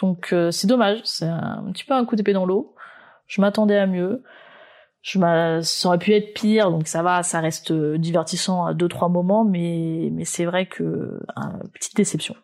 Donc 0.00 0.34
c'est 0.50 0.66
dommage, 0.66 1.00
c'est 1.04 1.26
un, 1.26 1.64
petit 1.72 1.84
peu 1.84 1.94
un 1.94 2.04
coup 2.04 2.16
d'épée 2.16 2.32
dans 2.32 2.46
l'eau. 2.46 2.74
Je 3.26 3.40
m'attendais 3.40 3.76
à 3.76 3.86
mieux. 3.86 4.22
Je 5.02 5.18
ça 5.62 5.88
aurait 5.88 5.98
pu 5.98 6.12
être 6.12 6.34
pire. 6.34 6.70
Donc 6.70 6.86
ça 6.86 7.02
va 7.02 7.22
ça 7.22 7.40
reste 7.40 7.70
euh, 7.70 7.96
divertissant 7.96 8.66
à 8.66 8.74
deux 8.74 8.88
trois 8.88 9.08
moments. 9.08 9.44
Mais 9.44 10.10
mais 10.12 10.24
c'est 10.24 10.44
vrai 10.44 10.66
que 10.66 11.18
petite 11.72 11.96
déception. 11.96 12.34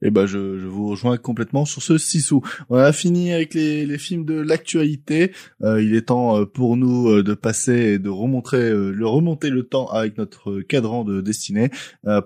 Eh 0.00 0.10
ben 0.10 0.24
je, 0.24 0.58
je 0.58 0.66
vous 0.66 0.88
rejoins 0.88 1.18
complètement 1.18 1.66
sur 1.66 1.82
ce 1.82 1.98
sous. 1.98 2.42
On 2.70 2.76
a 2.76 2.90
fini 2.92 3.32
avec 3.34 3.52
les, 3.52 3.84
les 3.84 3.98
films 3.98 4.24
de 4.24 4.40
l'actualité. 4.40 5.32
Euh, 5.62 5.82
il 5.82 5.94
est 5.94 6.06
temps 6.06 6.38
euh, 6.38 6.44
pour 6.46 6.78
nous 6.78 7.22
de 7.22 7.34
passer 7.34 7.74
et 7.74 7.98
de 7.98 8.08
remontrer 8.08 8.70
le 8.70 9.06
remonter 9.06 9.50
le 9.50 9.64
temps 9.64 9.86
avec 9.88 10.16
notre 10.16 10.60
cadran 10.60 11.04
de 11.04 11.20
destinée 11.20 11.70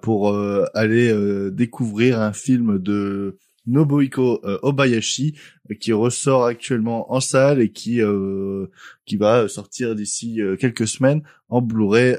pour 0.03 0.35
aller 0.75 1.51
découvrir 1.51 2.21
un 2.21 2.33
film 2.33 2.79
de 2.79 3.39
Nobuhiko 3.67 4.41
euh, 4.45 4.59
Obayashi 4.63 5.39
euh, 5.71 5.75
qui 5.75 5.93
ressort 5.93 6.45
actuellement 6.45 7.13
en 7.13 7.21
salle 7.21 7.61
et 7.61 7.71
qui 7.71 8.01
euh, 8.03 8.67
qui 9.05 9.17
va 9.17 9.49
sortir 9.49 9.95
d'ici 9.95 10.41
quelques 10.59 10.89
semaines 10.89 11.23
en 11.49 11.61
Blu-ray 11.63 12.13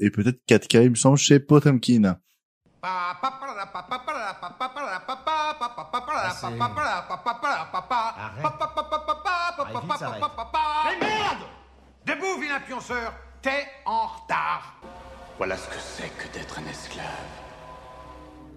et 0.00 0.10
peut-être 0.10 0.40
4K 0.48 0.84
il 0.84 0.90
me 0.90 0.94
semble 0.94 1.18
chez 1.18 1.40
Potemkin. 1.40 2.16
Mais 10.86 11.06
merde 11.06 11.44
Debout, 12.06 12.40
vilain 12.40 12.60
pionceur 12.66 13.12
T'es 13.42 13.66
en 13.86 14.06
retard 14.06 14.80
Voilà 15.38 15.56
ce 15.56 15.68
que 15.68 15.78
c'est 15.78 16.10
que 16.18 16.32
d'être 16.34 16.58
un 16.58 16.70
esclave. 16.70 17.04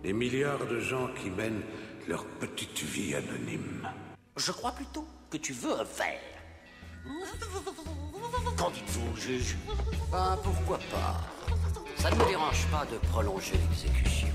Des 0.04 0.12
milliards 0.12 0.66
de 0.66 0.80
gens 0.80 1.08
qui 1.22 1.30
mènent 1.30 1.62
leur 2.08 2.26
petite 2.26 2.84
vie 2.84 3.16
anonyme. 3.16 3.88
Je 4.36 4.52
crois 4.52 4.72
plutôt 4.72 5.08
que 5.30 5.38
tu 5.38 5.54
veux 5.54 5.74
un 5.74 5.84
verre. 5.84 6.20
Qu'en 8.58 8.72
dites-vous, 8.72 9.16
juge? 9.16 9.58
Ben, 10.12 10.38
pourquoi 10.44 10.80
pas? 10.92 11.22
Ça 11.98 12.12
ne 12.12 12.16
me 12.16 12.26
dérange 12.26 12.66
pas 12.68 12.86
de 12.86 12.98
prolonger 13.10 13.54
l'exécution. 13.54 14.28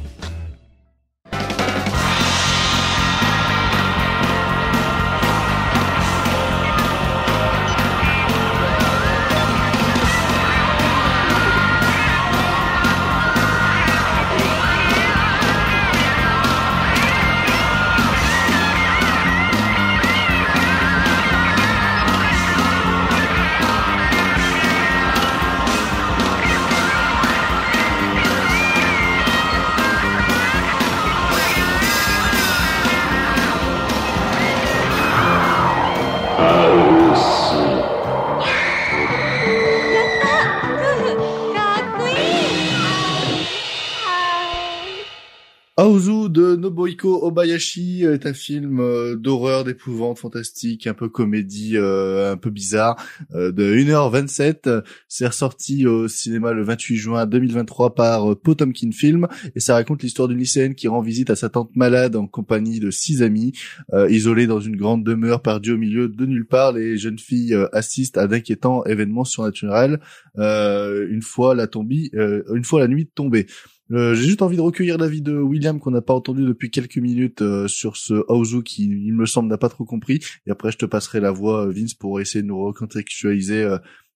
Aozu 45.80 46.28
de 46.28 46.56
Nobuhiko 46.56 47.24
Obayashi 47.24 48.02
est 48.02 48.26
un 48.26 48.32
film 48.32 48.80
euh, 48.80 49.14
d'horreur, 49.14 49.62
d'épouvante, 49.62 50.18
fantastique, 50.18 50.88
un 50.88 50.92
peu 50.92 51.08
comédie, 51.08 51.76
euh, 51.76 52.32
un 52.32 52.36
peu 52.36 52.50
bizarre, 52.50 52.96
euh, 53.36 53.52
de 53.52 53.76
1h27. 53.76 54.82
C'est 55.06 55.28
ressorti 55.28 55.86
au 55.86 56.08
cinéma 56.08 56.52
le 56.52 56.64
28 56.64 56.96
juin 56.96 57.26
2023 57.26 57.94
par 57.94 58.36
Potomkin 58.40 58.90
Film 58.90 59.28
et 59.54 59.60
ça 59.60 59.74
raconte 59.74 60.02
l'histoire 60.02 60.26
d'une 60.26 60.40
lycéenne 60.40 60.74
qui 60.74 60.88
rend 60.88 61.00
visite 61.00 61.30
à 61.30 61.36
sa 61.36 61.48
tante 61.48 61.76
malade 61.76 62.16
en 62.16 62.26
compagnie 62.26 62.80
de 62.80 62.90
six 62.90 63.22
amis. 63.22 63.52
isolés 64.08 64.48
dans 64.48 64.58
une 64.58 64.74
grande 64.74 65.04
demeure 65.04 65.42
perdue 65.42 65.74
au 65.74 65.78
milieu 65.78 66.08
de 66.08 66.26
nulle 66.26 66.48
part, 66.48 66.72
les 66.72 66.98
jeunes 66.98 67.20
filles 67.20 67.56
assistent 67.72 68.18
à 68.18 68.26
d'inquiétants 68.26 68.84
événements 68.84 69.24
surnaturels 69.24 70.00
une 70.36 71.22
fois 71.22 71.54
la 71.54 71.68
nuit 72.88 73.10
tombée. 73.14 73.46
Euh, 73.90 74.14
j'ai 74.14 74.24
juste 74.24 74.42
envie 74.42 74.56
de 74.56 74.62
recueillir 74.62 74.98
l'avis 74.98 75.22
de 75.22 75.38
William 75.38 75.80
qu'on 75.80 75.90
n'a 75.90 76.02
pas 76.02 76.14
entendu 76.14 76.44
depuis 76.44 76.70
quelques 76.70 76.98
minutes 76.98 77.42
euh, 77.42 77.68
sur 77.68 77.96
ce 77.96 78.24
Aozu 78.28 78.62
qui, 78.62 78.84
il 78.84 79.14
me 79.14 79.26
semble, 79.26 79.48
n'a 79.48 79.58
pas 79.58 79.68
trop 79.68 79.84
compris. 79.84 80.20
Et 80.46 80.50
après, 80.50 80.72
je 80.72 80.78
te 80.78 80.86
passerai 80.86 81.20
la 81.20 81.30
voix, 81.30 81.66
euh, 81.66 81.72
Vince, 81.72 81.94
pour 81.94 82.20
essayer 82.20 82.42
de 82.42 82.48
nous 82.48 82.62
recontextualiser 82.62 83.66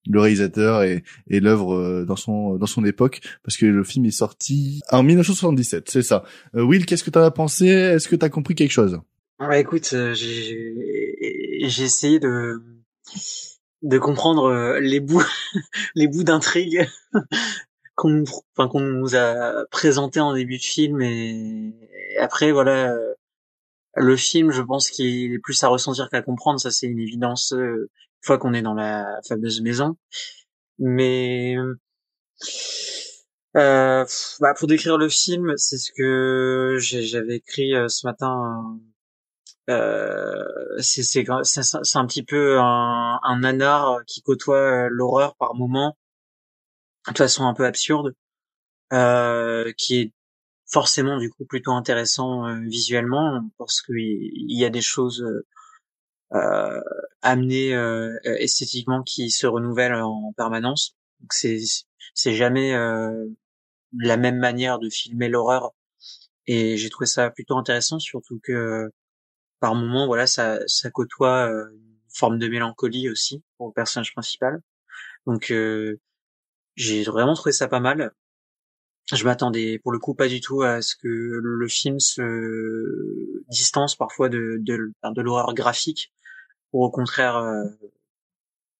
le 0.09 0.21
réalisateur 0.21 0.83
et, 0.83 1.03
l'œuvre 1.29 2.05
dans 2.05 2.17
son 2.17 2.57
dans 2.57 2.67
son 2.67 2.85
époque, 2.85 3.21
parce 3.45 3.57
que 3.57 3.67
le 3.67 3.85
film 3.85 4.05
est 4.05 4.11
sorti 4.11 4.81
en 4.91 5.03
1977, 5.03 5.89
c'est 5.89 6.03
ça. 6.03 6.25
Will, 6.55 6.87
qu'est-ce 6.87 7.05
que 7.05 7.11
t'en 7.11 7.23
as 7.23 7.31
pensé? 7.31 7.67
Est-ce 7.67 8.09
que 8.09 8.17
t'as 8.17 8.29
compris 8.29 8.55
quelque 8.55 8.73
chose? 8.73 9.01
Ouais, 9.39 9.61
écoute, 9.61 9.95
j'ai 10.15 11.61
j'ai 11.69 11.85
essayé 11.85 12.19
de 12.19 12.63
de 13.83 13.99
comprendre 13.99 14.79
les 14.81 15.01
bouts 15.01 15.23
les 15.95 16.09
bouts 16.09 16.25
d'intrigue 16.25 16.85
qu'on 18.03 18.25
enfin 18.57 18.69
qu'on 18.69 18.81
nous 18.81 19.15
a 19.15 19.65
présenté 19.71 20.19
en 20.21 20.35
début 20.35 20.59
de 20.59 20.63
film 20.63 21.01
et, 21.03 21.73
après 22.19 22.53
voilà 22.53 22.95
le 23.97 24.17
film 24.17 24.51
je 24.51 24.63
pense 24.63 24.91
qu'il 24.91 25.33
est 25.33 25.39
plus 25.39 25.63
à 25.63 25.69
ressentir 25.69 26.11
qu'à 26.11 26.23
comprendre 26.23 26.61
ça 26.61 26.71
c'est 26.71 26.87
une 26.87 26.99
évidence 26.99 27.53
euh, 27.53 27.91
une 28.23 28.27
fois 28.27 28.39
qu'on 28.39 28.55
est 28.55 28.63
dans 28.63 28.75
la 28.75 29.21
fameuse 29.29 29.61
maison. 29.63 29.97
Mais 30.79 31.57
euh, 33.57 34.05
bah, 34.41 34.55
pour 34.59 34.67
décrire 34.69 34.99
le 34.99 35.09
film 35.09 35.53
c'est 35.57 35.79
ce 35.79 35.93
que 35.93 36.79
j'avais 36.81 37.37
écrit 37.37 37.75
euh, 37.75 37.89
ce 37.89 38.07
matin 38.07 38.79
euh, 39.71 40.45
c'est 40.81 41.03
c'est 41.03 41.25
c'est 41.45 41.99
un 41.99 42.07
petit 42.07 42.23
peu 42.25 42.59
un, 42.59 43.21
un 43.23 43.39
nanar 43.41 44.01
qui 44.07 44.23
côtoie 44.23 44.89
l'horreur 44.89 45.37
par 45.37 45.55
moment 45.55 45.97
de 47.11 47.19
façon 47.19 47.47
un 47.47 47.55
peu 47.55 47.65
absurde, 47.67 48.15
euh, 48.93 49.73
qui 49.77 50.01
est 50.01 50.13
forcément 50.67 51.19
du 51.19 51.31
coup 51.31 51.45
plutôt 51.45 51.73
intéressant 51.73 52.47
euh, 52.47 52.61
visuellement 52.61 53.43
parce 53.59 53.83
qu'il 53.83 54.31
y, 54.51 54.65
a 54.65 54.71
des 54.71 54.81
choses 54.81 55.25
euh, 56.33 56.81
amenées 57.21 57.75
euh, 57.75 58.17
esthétiquement 58.25 59.03
qui 59.03 59.31
se 59.31 59.47
renouvellent 59.47 59.95
en 60.03 60.33
permanence. 60.37 60.97
Donc 61.21 61.33
c'est 61.33 61.59
c'est 62.15 62.35
jamais 62.35 62.73
la 63.99 64.17
même 64.17 64.39
manière 64.39 64.79
de 64.79 64.89
filmer 64.91 65.29
l'horreur 65.29 65.73
et 66.47 66.77
j'ai 66.77 66.91
trouvé 66.91 67.07
ça 67.07 67.31
plutôt 67.31 67.57
intéressant 67.57 67.99
surtout 67.99 68.41
que 68.43 68.91
par 69.61 69.75
moments 69.75 70.07
voilà 70.07 70.27
ça 70.27 70.59
ça 70.67 70.91
côtoie 70.91 71.47
une 71.47 71.93
forme 72.15 72.39
de 72.39 72.49
mélancolie 72.49 73.09
aussi 73.09 73.43
pour 73.57 73.69
le 73.69 73.73
personnage 73.73 74.13
principal. 74.13 74.61
Donc 75.27 75.51
euh, 75.51 76.01
j'ai 76.77 77.03
vraiment 77.05 77.35
trouvé 77.35 77.53
ça 77.53 77.69
pas 77.69 77.81
mal. 77.81 78.13
Je 79.13 79.25
m'attendais 79.25 79.79
pour 79.79 79.93
le 79.93 79.99
coup 79.99 80.15
pas 80.15 80.29
du 80.29 80.41
tout 80.41 80.63
à 80.63 80.81
ce 80.81 80.95
que 80.97 81.09
le 81.09 81.69
film 81.69 81.99
se 82.01 83.43
distance 83.49 83.97
parfois 83.97 84.29
de, 84.29 84.59
de, 84.61 84.93
l'horreur 85.21 85.55
graphique 85.55 86.13
pour 86.71 86.83
au 86.83 86.91
contraire 86.91 87.37
euh, 87.37 87.65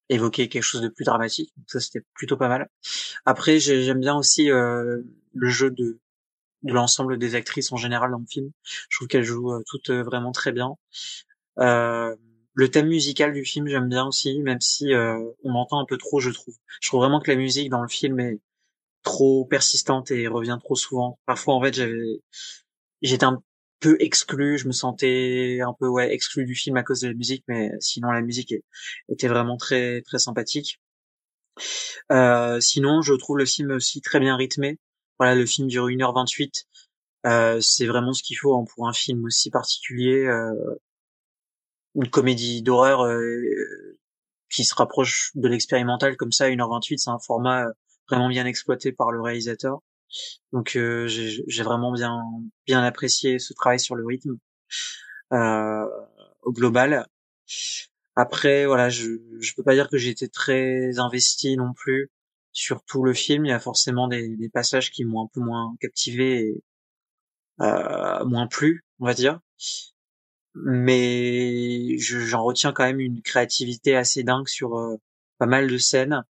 évoquer 0.09 0.49
quelque 0.49 0.63
chose 0.63 0.81
de 0.81 0.89
plus 0.89 1.05
dramatique. 1.05 1.53
Ça 1.67 1.81
c'était 1.81 2.05
plutôt 2.15 2.37
pas 2.37 2.49
mal. 2.49 2.69
Après 3.27 3.59
j'aime 3.59 4.01
bien 4.01 4.17
aussi 4.17 4.51
euh, 4.51 5.03
le 5.35 5.49
jeu 5.49 5.71
de, 5.71 5.99
de 6.63 6.73
l'ensemble 6.73 7.19
des 7.19 7.35
actrices 7.35 7.73
en 7.73 7.77
général 7.77 8.11
dans 8.11 8.19
le 8.19 8.27
film. 8.27 8.51
Je 8.89 8.99
trouve 8.99 9.09
qu'elles 9.09 9.25
jouent 9.25 9.53
euh, 9.53 9.63
toutes 9.67 9.91
vraiment 9.91 10.33
très 10.33 10.53
bien. 10.53 10.77
Euh, 11.59 12.17
le 12.55 12.71
thème 12.71 12.89
musical 12.89 13.33
du 13.33 13.45
film, 13.45 13.67
j'aime 13.67 13.89
bien 13.89 14.07
aussi, 14.07 14.39
même 14.41 14.61
si 14.61 14.93
euh, 14.93 15.19
on 15.45 15.55
entend 15.55 15.81
un 15.81 15.87
peu 15.87 15.97
trop, 15.99 16.21
je 16.21 16.31
trouve. 16.31 16.55
Je 16.81 16.89
trouve 16.89 17.01
vraiment 17.01 17.21
que 17.21 17.31
la 17.31 17.37
musique 17.37 17.71
dans 17.71 17.83
le 17.83 17.89
film 17.89 18.21
est 18.21 18.39
trop 19.03 19.45
persistante 19.47 20.11
et 20.11 20.29
revient 20.29 20.59
trop 20.63 20.77
souvent. 20.77 21.19
Parfois, 21.27 21.55
en 21.55 21.63
fait, 21.63 21.81
j'étais 23.03 23.25
un 23.25 23.43
peu 23.81 23.97
exclu, 24.01 24.59
je 24.59 24.69
me 24.69 24.73
sentais 24.73 25.61
un 25.61 25.75
peu 25.79 25.89
ouais 25.89 26.15
exclu 26.15 26.45
du 26.47 26.55
film 26.55 26.77
à 26.77 26.83
cause 26.85 27.01
de 27.01 27.09
la 27.09 27.15
musique, 27.15 27.45
mais 27.49 27.73
sinon 27.81 28.11
la 28.11 28.23
musique 28.23 28.55
était 29.09 29.29
vraiment 29.29 29.57
très 29.57 30.03
très 30.03 30.19
sympathique. 30.19 30.81
Euh, 32.11 32.61
sinon, 32.61 33.03
je 33.03 33.15
trouve 33.15 33.39
le 33.39 33.45
film 33.47 33.73
aussi 33.73 34.01
très 34.01 34.21
bien 34.21 34.37
rythmé. 34.37 34.79
Voilà, 35.19 35.35
le 35.35 35.47
film 35.47 35.69
dure 35.69 35.89
1h28. 35.89 36.65
Euh, 37.27 37.61
c'est 37.61 37.87
vraiment 37.87 38.13
ce 38.13 38.23
qu'il 38.23 38.37
faut 38.37 38.57
hein, 38.57 38.65
pour 38.75 38.89
un 38.89 38.93
film 38.93 39.25
aussi 39.25 39.51
particulier. 39.51 40.25
Euh, 40.27 40.55
une 41.95 42.09
comédie 42.09 42.63
d'horreur 42.63 43.05
euh, 43.05 43.99
qui 44.51 44.65
se 44.65 44.75
rapproche 44.75 45.33
de 45.35 45.49
l'expérimental 45.49 46.17
comme 46.17 46.33
ça 46.33 46.49
1h28 46.49 46.99
c'est 46.99 47.11
un 47.11 47.19
format 47.19 47.67
euh, 47.67 47.73
vraiment 48.09 48.29
bien 48.29 48.47
exploité 48.47 48.93
par 48.93 49.11
le 49.11 49.21
réalisateur. 49.21 49.81
Donc 50.53 50.77
euh, 50.77 51.07
j'ai 51.09 51.63
vraiment 51.63 51.93
bien 51.93 52.23
bien 52.67 52.83
apprécié 52.83 53.39
ce 53.39 53.55
travail 53.55 53.81
sur 53.81 53.95
le 53.95 54.05
rythme 54.05 54.37
euh, 55.33 55.87
au 56.43 56.53
global. 56.53 57.07
Après 58.15 58.67
voilà 58.67 58.91
je 58.91 59.07
je 59.41 59.55
peux 59.55 59.63
pas 59.63 59.75
dire 59.75 59.89
que 59.89 59.97
j'ai 59.97 60.11
été 60.11 60.29
très 60.29 60.99
investi 60.99 61.57
non 61.57 61.73
plus 61.73 62.11
sur 62.53 62.83
tout 62.85 63.03
le 63.05 63.15
film. 63.15 63.47
Il 63.47 63.49
y 63.49 63.53
a 63.53 63.61
forcément 63.61 64.09
des, 64.09 64.37
des 64.37 64.49
passages 64.51 64.91
qui 64.91 65.05
m'ont 65.05 65.25
un 65.25 65.29
peu 65.33 65.41
moins 65.41 65.75
captivé 65.81 66.41
et 66.41 66.65
euh, 67.61 68.25
moins 68.27 68.47
plu 68.47 68.85
on 69.01 69.07
va 69.07 69.15
dire 69.15 69.41
mais 70.55 71.97
j'en 71.99 72.43
retiens 72.45 72.73
quand 72.73 72.85
même 72.85 73.01
une 73.01 73.23
créativité 73.23 73.97
assez 73.97 74.23
dingue 74.23 74.49
sur 74.49 74.79
euh, 74.79 74.97
pas 75.39 75.47
mal 75.47 75.69
de 75.69 75.79
scènes 75.79 76.25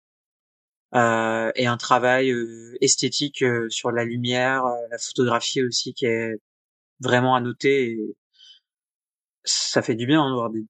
euh, 0.96 1.52
et 1.56 1.68
un 1.68 1.78
travail 1.78 2.32
euh, 2.32 2.76
esthétique 2.82 3.44
euh, 3.44 3.70
sur 3.70 3.92
la 3.92 4.04
lumière, 4.06 4.64
la 4.90 4.98
photographie 4.98 5.62
aussi 5.62 5.94
qui 5.94 6.06
est 6.06 6.40
vraiment 7.00 7.36
à 7.36 7.42
noter. 7.42 7.92
Et 7.92 8.16
ça 9.44 9.82
fait 9.82 9.96
du 9.96 10.08
bien 10.08 10.24
hein, 10.24 10.30
de 10.30 10.36
voir 10.36 10.50
des, 10.50 10.66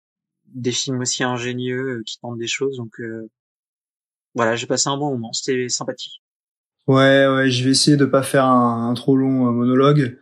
des, 0.48 0.72
films 0.72 1.00
aussi 1.00 1.24
ingénieux 1.24 2.04
qui 2.06 2.20
tentent 2.20 2.38
des 2.38 2.48
choses. 2.48 2.78
Donc 2.78 3.00
voilà, 4.36 4.56
j'ai 4.56 4.68
passé 4.68 4.90
un 4.90 4.98
bon 4.98 5.12
moment, 5.12 5.32
c'était 5.34 5.70
sympathique. 5.70 6.22
Ouais, 6.88 7.28
ouais, 7.28 7.50
je 7.50 7.64
vais 7.64 7.72
essayer 7.72 7.98
de 7.98 8.06
pas 8.06 8.24
faire 8.24 8.46
un, 8.46 8.90
un 8.90 8.94
trop 8.96 9.16
long 9.16 9.52
monologue. 9.52 10.20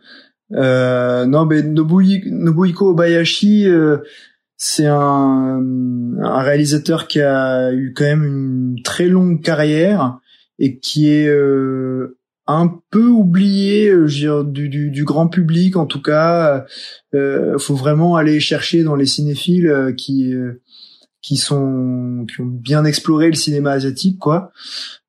Euh, 0.52 1.26
non, 1.26 1.46
mais 1.46 1.62
Nobuhiko 1.62 2.90
Obayashi, 2.90 3.66
euh, 3.68 3.98
c'est 4.56 4.86
un, 4.86 5.60
un, 6.22 6.42
réalisateur 6.42 7.06
qui 7.06 7.20
a 7.20 7.72
eu 7.72 7.92
quand 7.94 8.04
même 8.04 8.24
une 8.24 8.82
très 8.82 9.06
longue 9.06 9.42
carrière 9.42 10.18
et 10.58 10.78
qui 10.78 11.10
est 11.10 11.28
euh, 11.28 12.18
un 12.48 12.80
peu 12.90 13.06
oublié 13.08 13.90
euh, 13.90 14.06
je 14.06 14.42
du, 14.42 14.68
du, 14.68 14.90
du, 14.90 15.04
grand 15.04 15.28
public 15.28 15.76
en 15.76 15.86
tout 15.86 16.02
cas. 16.02 16.64
Euh, 17.14 17.58
faut 17.58 17.76
vraiment 17.76 18.16
aller 18.16 18.40
chercher 18.40 18.82
dans 18.82 18.96
les 18.96 19.06
cinéphiles 19.06 19.68
euh, 19.68 19.92
qui 19.92 20.34
qui 21.20 21.36
sont 21.36 22.24
qui 22.26 22.40
ont 22.40 22.46
bien 22.46 22.84
exploré 22.84 23.28
le 23.28 23.34
cinéma 23.34 23.72
asiatique 23.72 24.18
quoi. 24.18 24.52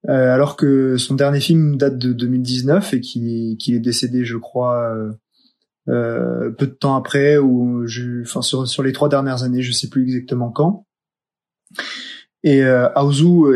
alors 0.07 0.57
que 0.57 0.97
son 0.97 1.15
dernier 1.15 1.39
film 1.39 1.77
date 1.77 1.97
de 1.97 2.13
2019 2.13 2.93
et 2.93 2.99
qu'il 2.99 3.57
qui 3.57 3.75
est 3.75 3.79
décédé 3.79 4.25
je 4.25 4.36
crois 4.36 4.91
peu 5.89 6.67
de 6.67 6.75
temps 6.79 6.95
après 6.95 7.37
ou 7.37 7.86
enfin 8.21 8.41
sur, 8.41 8.67
sur 8.67 8.83
les 8.83 8.93
trois 8.93 9.09
dernières 9.09 9.43
années, 9.43 9.61
je 9.61 9.71
sais 9.71 9.89
plus 9.89 10.03
exactement 10.03 10.51
quand. 10.51 10.86
Et 12.43 12.63
euh, 12.63 12.87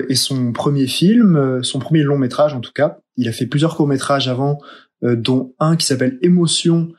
est 0.09 0.15
son 0.15 0.51
premier 0.51 0.87
film, 0.87 1.35
euh, 1.35 1.63
son 1.63 1.79
premier 1.79 2.03
long 2.03 2.17
métrage 2.17 2.53
en 2.53 2.59
tout 2.59 2.73
cas. 2.73 2.99
Il 3.15 3.27
a 3.27 3.31
fait 3.31 3.45
plusieurs 3.45 3.75
courts 3.75 3.87
métrages 3.87 4.27
avant, 4.27 4.59
euh, 5.03 5.15
dont 5.15 5.53
un 5.59 5.75
qui 5.77 5.85
s'appelle 5.85 6.17
Émotion, 6.21 6.89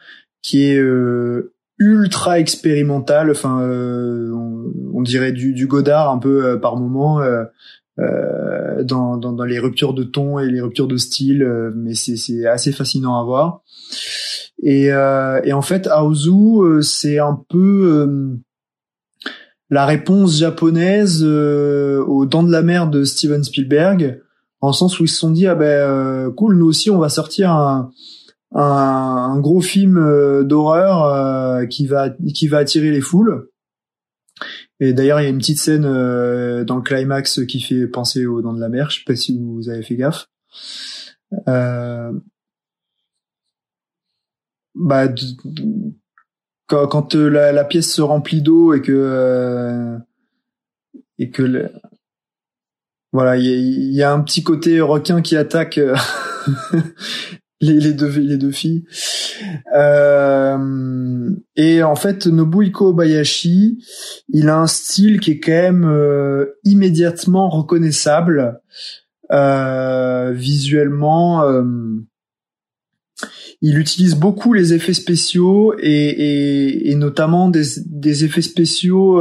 qui 0.43 0.65
est 0.65 0.81
ultra 1.79 2.39
expérimental. 2.39 3.31
Enfin, 3.31 3.61
on, 3.61 4.73
on, 4.93 5.03
dirait 5.03 5.33
du, 5.33 5.55
du 5.55 5.67
Godard 5.67 6.11
un 6.11 6.19
peu 6.19 6.61
par 6.61 6.77
moment. 6.77 7.21
Dans, 7.97 9.17
dans, 9.17 9.33
dans, 9.33 9.45
les 9.45 9.61
ruptures 9.61 9.95
de 9.95 10.03
ton 10.03 10.39
et 10.39 10.51
les 10.51 10.61
ruptures 10.61 10.89
de 10.89 10.97
style, 10.97 11.49
mais 11.75 11.95
c'est 11.95 12.47
assez 12.47 12.73
fascinant 12.73 13.19
à 13.19 13.25
voir. 13.25 13.63
Et, 14.63 14.93
euh, 14.93 15.41
et 15.45 15.53
en 15.53 15.63
fait, 15.63 15.87
Aozu, 15.89 16.31
euh, 16.31 16.81
c'est 16.81 17.19
un 17.19 17.39
peu 17.49 18.09
euh, 18.09 18.37
la 19.71 19.87
réponse 19.87 20.39
japonaise 20.39 21.23
aux 21.23 22.27
Dents 22.27 22.43
de 22.43 22.53
la 22.53 22.63
Mer 22.63 22.89
de 22.89 23.05
Steven 23.05 23.43
Spielberg, 23.43 24.21
en 24.61 24.73
sens 24.73 24.99
où 24.99 25.05
ils 25.05 25.09
se 25.09 25.19
sont 25.19 25.31
dit 25.31 25.47
ah 25.47 25.55
ben 25.55 26.31
cool, 26.33 26.57
nous 26.57 26.67
aussi 26.67 26.91
on 26.91 26.99
va 26.99 27.09
sortir 27.09 27.51
un, 27.51 27.91
un, 28.55 29.39
gros 29.41 29.61
film 29.61 30.45
d'horreur 30.45 31.67
qui 31.69 31.87
va 31.87 32.11
qui 32.33 32.47
va 32.47 32.59
attirer 32.59 32.91
les 32.91 33.01
foules. 33.01 33.49
Et 34.81 34.93
d'ailleurs, 34.93 35.21
il 35.21 35.25
y 35.25 35.27
a 35.27 35.31
une 35.31 35.39
petite 35.39 35.59
scène 35.59 35.83
dans 35.83 36.77
le 36.77 36.83
climax 36.83 37.45
qui 37.47 37.61
fait 37.61 37.87
penser 37.87 38.27
aux 38.27 38.43
Dents 38.43 38.55
de 38.55 38.61
la 38.61 38.69
Mer. 38.69 38.91
Je 38.91 38.99
sais 38.99 39.05
pas 39.07 39.17
si 39.17 39.39
vous 39.39 39.69
avez 39.69 39.83
fait 39.83 39.97
gaffe. 39.97 40.29
Euh, 41.49 42.13
bah, 44.75 45.09
quand, 46.67 46.87
quand 46.89 47.15
la, 47.15 47.53
la, 47.53 47.65
pièce 47.65 47.93
se 47.93 48.03
remplit 48.03 48.43
d'eau 48.43 48.75
et 48.75 48.83
que 48.83 48.93
euh, 48.93 49.99
et 51.19 51.31
que 51.31 51.43
le, 51.43 51.71
voilà, 53.13 53.37
il 53.37 53.45
y, 53.45 53.95
y, 53.95 54.03
a 54.03 54.13
un 54.13 54.21
petit 54.21 54.43
côté 54.43 54.81
requin 54.81 55.23
qui 55.23 55.37
attaque 55.37 55.79
euh, 55.79 55.95
les, 57.61 57.79
les, 57.79 57.93
deux 57.93 58.09
les 58.09 58.37
deux 58.37 58.51
filles. 58.51 58.85
Euh, 59.75 61.31
et 61.57 61.83
en 61.83 61.97
fait, 61.97 62.27
Nobuhiko 62.27 62.93
Bayashi, 62.93 63.79
il 64.29 64.49
a 64.49 64.59
un 64.59 64.67
style 64.67 65.21
qui 65.21 65.33
est 65.33 65.41
quand 65.41 65.53
même 65.53 65.85
euh, 65.85 66.59
immédiatement 66.65 67.49
reconnaissable 67.49 68.61
euh, 69.31 70.33
visuellement. 70.33 71.45
Il 73.61 73.79
utilise 73.79 74.15
beaucoup 74.15 74.53
les 74.53 74.73
effets 74.73 74.95
spéciaux 74.95 75.75
et, 75.79 75.91
et, 75.91 76.91
et 76.91 76.95
notamment 76.95 77.49
des, 77.49 77.65
des 77.87 78.25
effets 78.25 78.43
spéciaux 78.43 79.21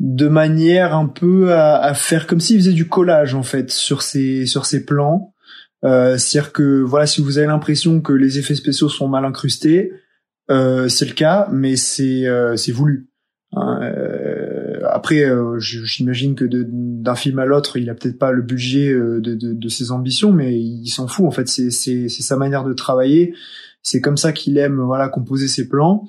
de 0.00 0.28
manière 0.28 0.94
un 0.94 1.06
peu 1.06 1.52
à, 1.52 1.76
à 1.76 1.94
faire 1.94 2.26
comme 2.26 2.40
s'il 2.40 2.58
faisait 2.58 2.72
du 2.72 2.88
collage 2.88 3.34
en 3.34 3.42
fait 3.42 3.70
sur 3.70 4.02
ses 4.02 4.46
sur 4.46 4.64
ses 4.66 4.84
plans. 4.84 5.34
Euh, 5.84 6.16
C'est-à-dire 6.18 6.52
que 6.52 6.80
voilà, 6.82 7.06
si 7.06 7.20
vous 7.20 7.38
avez 7.38 7.46
l'impression 7.46 8.00
que 8.00 8.12
les 8.12 8.38
effets 8.38 8.54
spéciaux 8.54 8.88
sont 8.88 9.08
mal 9.08 9.24
incrustés, 9.24 9.92
euh, 10.50 10.88
c'est 10.88 11.06
le 11.06 11.14
cas, 11.14 11.48
mais 11.52 11.76
c'est 11.76 12.26
euh, 12.26 12.56
c'est 12.56 12.72
voulu. 12.72 13.08
Hein, 13.52 13.80
euh, 13.82 14.27
après, 14.98 15.24
euh, 15.24 15.58
j'imagine 15.58 16.34
que 16.34 16.44
d'un 16.44 17.14
film 17.14 17.38
à 17.38 17.44
l'autre, 17.44 17.76
il 17.76 17.88
a 17.88 17.94
peut-être 17.94 18.18
pas 18.18 18.32
le 18.32 18.42
budget 18.42 18.92
de, 18.92 19.20
de, 19.20 19.68
ses 19.68 19.92
ambitions, 19.92 20.32
mais 20.32 20.58
il 20.58 20.88
s'en 20.88 21.06
fout. 21.06 21.26
En 21.26 21.30
fait, 21.30 21.48
c'est 21.48 22.08
sa 22.08 22.36
manière 22.36 22.64
de 22.64 22.72
travailler. 22.72 23.34
C'est 23.82 24.00
comme 24.00 24.16
ça 24.16 24.32
qu'il 24.32 24.58
aime 24.58 24.80
voilà 24.80 25.08
composer 25.08 25.48
ses 25.48 25.68
plans, 25.68 26.08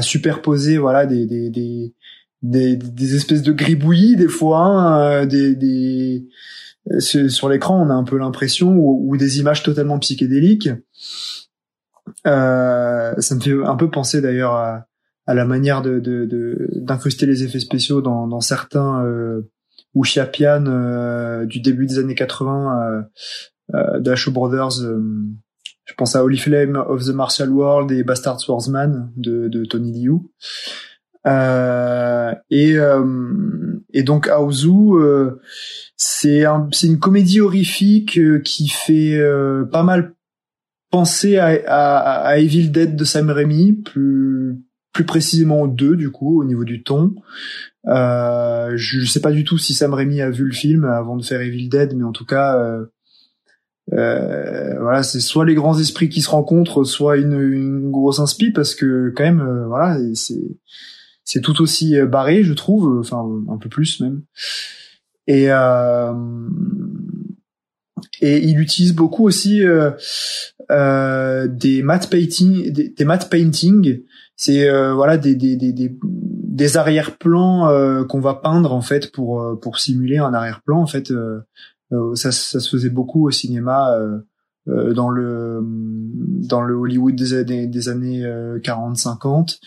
superposer 0.00 0.78
voilà 0.78 1.04
des, 1.04 1.92
espèces 3.14 3.42
de 3.42 3.52
gribouillis 3.52 4.16
des 4.16 4.28
fois, 4.28 4.60
hein, 4.60 5.26
des, 5.26 5.54
des 5.56 6.26
sur 7.00 7.48
l'écran 7.48 7.84
on 7.84 7.90
a 7.90 7.94
un 7.94 8.04
peu 8.04 8.16
l'impression 8.16 8.74
ou, 8.76 9.16
des 9.16 9.40
images 9.40 9.62
totalement 9.62 9.98
psychédéliques. 9.98 10.70
Euh, 12.26 13.14
ça 13.18 13.34
me 13.34 13.40
fait 13.40 13.54
un 13.64 13.76
peu 13.76 13.90
penser 13.90 14.20
d'ailleurs 14.20 14.52
à, 14.52 14.86
à, 15.26 15.34
la 15.34 15.44
manière 15.44 15.82
de 15.82 15.98
d'incruster 16.74 17.26
de, 17.26 17.32
les 17.32 17.44
effets 17.44 17.60
spéciaux 17.60 18.00
dans, 18.00 18.26
dans 18.26 18.40
certains 18.40 19.04
euh, 19.04 19.42
Ushiapian 19.96 20.64
euh, 20.66 21.46
du 21.46 21.60
début 21.60 21.86
des 21.86 21.98
années 21.98 22.14
80 22.14 22.80
euh, 22.80 23.02
euh, 23.74 24.00
de 24.00 24.30
Brothers. 24.30 24.82
Euh, 24.82 25.02
je 25.84 25.94
pense 25.94 26.16
à 26.16 26.24
Holy 26.24 26.38
Flame 26.38 26.76
of 26.76 27.04
the 27.04 27.14
Martial 27.14 27.50
World 27.50 27.92
et 27.92 28.02
Bastard 28.02 28.40
Swordsman 28.40 29.12
de, 29.16 29.48
de 29.48 29.64
Tony 29.64 29.92
Liu. 29.92 30.18
Euh, 31.26 32.34
et, 32.50 32.76
et 33.92 34.02
donc 34.02 34.28
Aozu, 34.28 34.70
c'est 35.96 36.44
un, 36.44 36.68
c'est 36.72 36.88
une 36.88 36.98
comédie 36.98 37.40
horrifique 37.40 38.18
qui 38.42 38.68
fait 38.68 39.20
pas 39.70 39.84
mal 39.84 40.14
penser 40.90 41.38
à, 41.38 41.46
à, 41.66 42.26
à, 42.26 42.38
Evil 42.38 42.70
Dead 42.70 42.96
de 42.96 43.04
Sam 43.04 43.30
Raimi, 43.30 43.74
plus 43.74 44.58
plus 44.96 45.04
précisément 45.04 45.66
2 45.66 45.94
du 45.94 46.10
coup 46.10 46.40
au 46.40 46.44
niveau 46.44 46.64
du 46.64 46.82
ton. 46.82 47.14
Euh, 47.86 48.72
je 48.76 49.04
sais 49.04 49.20
pas 49.20 49.30
du 49.30 49.44
tout 49.44 49.58
si 49.58 49.74
Sam 49.74 49.92
Raimi 49.92 50.22
a 50.22 50.30
vu 50.30 50.44
le 50.44 50.54
film 50.54 50.86
avant 50.86 51.18
de 51.18 51.22
faire 51.22 51.42
Evil 51.42 51.68
Dead, 51.68 51.94
mais 51.94 52.02
en 52.02 52.12
tout 52.12 52.24
cas, 52.24 52.56
euh, 52.56 52.86
euh, 53.92 54.80
voilà, 54.80 55.02
c'est 55.02 55.20
soit 55.20 55.44
les 55.44 55.54
grands 55.54 55.78
esprits 55.78 56.08
qui 56.08 56.22
se 56.22 56.30
rencontrent, 56.30 56.82
soit 56.84 57.18
une, 57.18 57.90
grosse 57.90 58.20
inspi 58.20 58.52
parce 58.52 58.74
que 58.74 59.12
quand 59.14 59.24
même, 59.24 59.66
voilà, 59.66 59.98
c'est 60.14 61.40
tout 61.42 61.60
aussi 61.60 61.98
euh, 61.98 62.06
barré, 62.06 62.42
je 62.42 62.54
trouve, 62.54 62.96
euh, 62.96 63.00
enfin 63.00 63.22
un 63.50 63.58
peu 63.58 63.68
plus 63.68 64.00
même. 64.00 64.22
Et 65.26 65.50
euh, 65.50 66.14
et 68.20 68.38
il 68.38 68.60
utilise 68.60 68.94
beaucoup 68.94 69.26
aussi 69.26 69.62
euh, 69.62 69.90
euh, 70.70 71.46
des 71.48 71.82
matte 71.82 72.10
painting, 72.10 72.72
des, 72.72 72.88
des 72.88 73.04
matte 73.04 73.30
painting. 73.30 74.02
C'est 74.36 74.68
euh, 74.68 74.94
voilà 74.94 75.16
des 75.16 75.34
des 75.34 75.56
des 75.56 75.72
des, 75.72 75.98
des 76.02 76.76
arrière-plans 76.76 78.04
qu'on 78.08 78.20
va 78.20 78.34
peindre 78.34 78.72
en 78.72 78.82
fait 78.82 79.12
pour 79.12 79.58
pour 79.60 79.78
simuler 79.78 80.18
un 80.18 80.34
arrière-plan. 80.34 80.80
En 80.80 80.86
fait, 80.86 81.12
ça 82.14 82.32
ça 82.32 82.60
se 82.60 82.68
faisait 82.68 82.90
beaucoup 82.90 83.26
au 83.26 83.30
cinéma. 83.30 83.96
dans 84.66 85.10
le 85.10 85.60
dans 85.62 86.60
le 86.60 86.74
Hollywood 86.74 87.14
des 87.14 87.34
années 87.34 87.66
des 87.66 87.88
années 87.88 88.24
40 88.62 88.96
50 88.96 89.60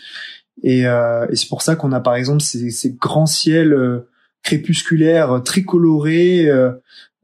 et, 0.62 0.86
euh, 0.86 1.26
et 1.30 1.36
c'est 1.36 1.48
pour 1.48 1.62
ça 1.62 1.76
qu'on 1.76 1.92
a 1.92 2.00
par 2.00 2.14
exemple 2.14 2.42
ces, 2.42 2.70
ces 2.70 2.92
grands 2.92 3.26
ciels 3.26 3.72
euh, 3.72 4.08
crépusculaires 4.42 5.32
euh, 5.32 5.40
très 5.40 5.62
colorés 5.62 6.48
euh, 6.48 6.72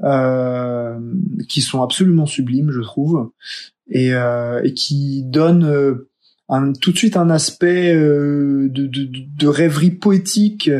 euh, 0.02 0.98
qui 1.48 1.60
sont 1.62 1.82
absolument 1.82 2.26
sublimes, 2.26 2.70
je 2.70 2.80
trouve, 2.80 3.30
et, 3.88 4.14
euh, 4.14 4.60
et 4.62 4.74
qui 4.74 5.22
donnent 5.24 5.98
un, 6.48 6.72
tout 6.72 6.92
de 6.92 6.98
suite 6.98 7.16
un 7.16 7.30
aspect 7.30 7.94
de, 7.94 8.68
de, 8.68 9.08
de, 9.10 9.46
rêverie 9.48 9.90
poétique 9.90 10.70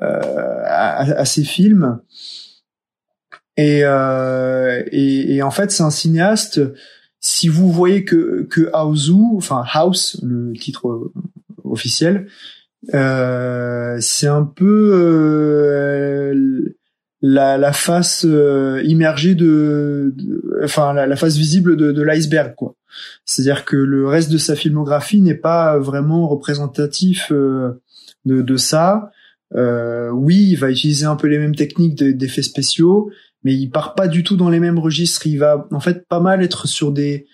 à, 0.00 0.98
à, 0.98 1.24
ces 1.24 1.44
films. 1.44 2.00
Et, 3.56 3.82
et, 3.82 5.34
et 5.34 5.42
en 5.42 5.50
fait, 5.50 5.70
c'est 5.70 5.82
un 5.82 5.90
cinéaste. 5.90 6.60
Si 7.20 7.48
vous 7.48 7.70
voyez 7.70 8.04
que 8.04 8.46
que 8.50 8.70
Houseu, 8.74 9.36
enfin 9.36 9.64
House, 9.72 10.20
le 10.22 10.52
titre 10.54 11.12
officiel. 11.64 12.26
Euh, 12.92 13.96
c'est 14.00 14.26
un 14.26 14.44
peu 14.44 14.90
euh, 14.94 16.76
la, 17.26 17.56
la, 17.56 17.72
face 17.72 18.26
euh, 18.28 18.82
immergée 18.84 19.34
de, 19.34 20.14
enfin 20.62 20.92
la, 20.92 21.06
la, 21.06 21.16
face 21.16 21.36
visible 21.36 21.74
de, 21.74 21.90
de 21.90 22.02
l'iceberg 22.02 22.54
quoi. 22.54 22.74
C'est-à-dire 23.24 23.64
que 23.64 23.76
le 23.76 24.06
reste 24.06 24.30
de 24.30 24.36
sa 24.36 24.54
filmographie 24.54 25.22
n'est 25.22 25.34
pas 25.34 25.78
vraiment 25.78 26.28
représentatif 26.28 27.32
de, 27.32 27.80
de 28.26 28.56
ça. 28.56 29.10
oui, 29.54 30.50
il 30.50 30.56
va 30.56 30.70
utiliser 30.70 31.06
un 31.06 31.16
peu 31.16 31.26
les 31.26 31.38
mêmes 31.38 31.56
techniques 31.56 31.96
d'effets 31.96 32.42
spéciaux, 32.42 33.10
mais 33.42 33.54
il 33.54 33.70
part 33.70 33.94
pas 33.94 34.06
du 34.06 34.22
tout 34.22 34.36
dans 34.36 34.50
les 34.50 34.60
mêmes 34.60 34.78
registres. 34.78 35.26
Il 35.26 35.38
va 35.38 35.66
en 35.72 35.80
fait 35.80 36.06
pas 36.06 36.20
mal 36.20 36.42
être 36.42 36.68
sur 36.68 36.92
des 36.92 37.26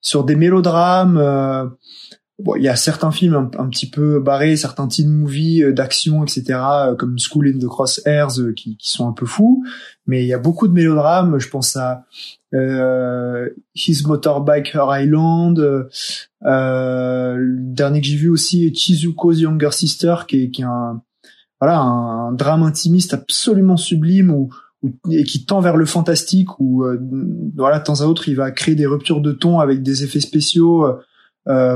sur 0.00 0.22
des 0.22 0.36
mélodrames 0.36 1.18
bon, 2.38 2.56
il 2.56 2.62
y 2.62 2.68
a 2.68 2.76
certains 2.76 3.10
films 3.10 3.50
un, 3.58 3.68
petit 3.68 3.88
peu 3.88 4.20
barrés, 4.20 4.56
certains 4.56 4.88
teen 4.88 5.08
movies 5.08 5.62
euh, 5.62 5.72
d'action, 5.72 6.24
etc., 6.24 6.44
euh, 6.50 6.94
comme 6.94 7.16
School 7.18 7.48
in 7.48 7.58
the 7.58 7.66
Crosshairs, 7.66 8.40
euh, 8.40 8.52
qui, 8.52 8.76
qui 8.76 8.90
sont 8.90 9.08
un 9.08 9.12
peu 9.12 9.26
fous. 9.26 9.64
Mais 10.06 10.24
il 10.24 10.26
y 10.26 10.34
a 10.34 10.38
beaucoup 10.38 10.66
de 10.68 10.72
mélodrames. 10.72 11.38
Je 11.38 11.48
pense 11.48 11.76
à 11.76 12.04
euh, 12.54 13.48
His 13.74 14.02
Motorbike 14.06 14.74
Her 14.74 15.02
Island. 15.02 15.58
Euh, 16.44 17.36
le 17.36 17.56
dernier 17.60 18.00
que 18.00 18.06
j'ai 18.06 18.16
vu 18.16 18.28
aussi 18.28 18.66
est 18.66 18.76
Chizuko's 18.76 19.40
Younger 19.40 19.72
Sister, 19.72 20.16
qui 20.26 20.42
est, 20.42 20.62
un 20.62 21.02
voilà 21.60 21.78
un, 21.78 22.32
drame 22.32 22.64
intimiste 22.64 23.14
absolument 23.14 23.76
sublime 23.76 24.30
où, 24.30 24.50
et 25.10 25.24
qui 25.24 25.46
tend 25.46 25.60
vers 25.60 25.76
le 25.76 25.86
fantastique 25.86 26.60
où 26.60 26.84
voilà 27.56 27.78
de 27.78 27.84
temps 27.84 28.02
à 28.02 28.04
autre 28.04 28.28
il 28.28 28.36
va 28.36 28.50
créer 28.50 28.74
des 28.74 28.84
ruptures 28.84 29.22
de 29.22 29.32
ton 29.32 29.60
avec 29.60 29.82
des 29.82 30.04
effets 30.04 30.20
spéciaux 30.20 30.84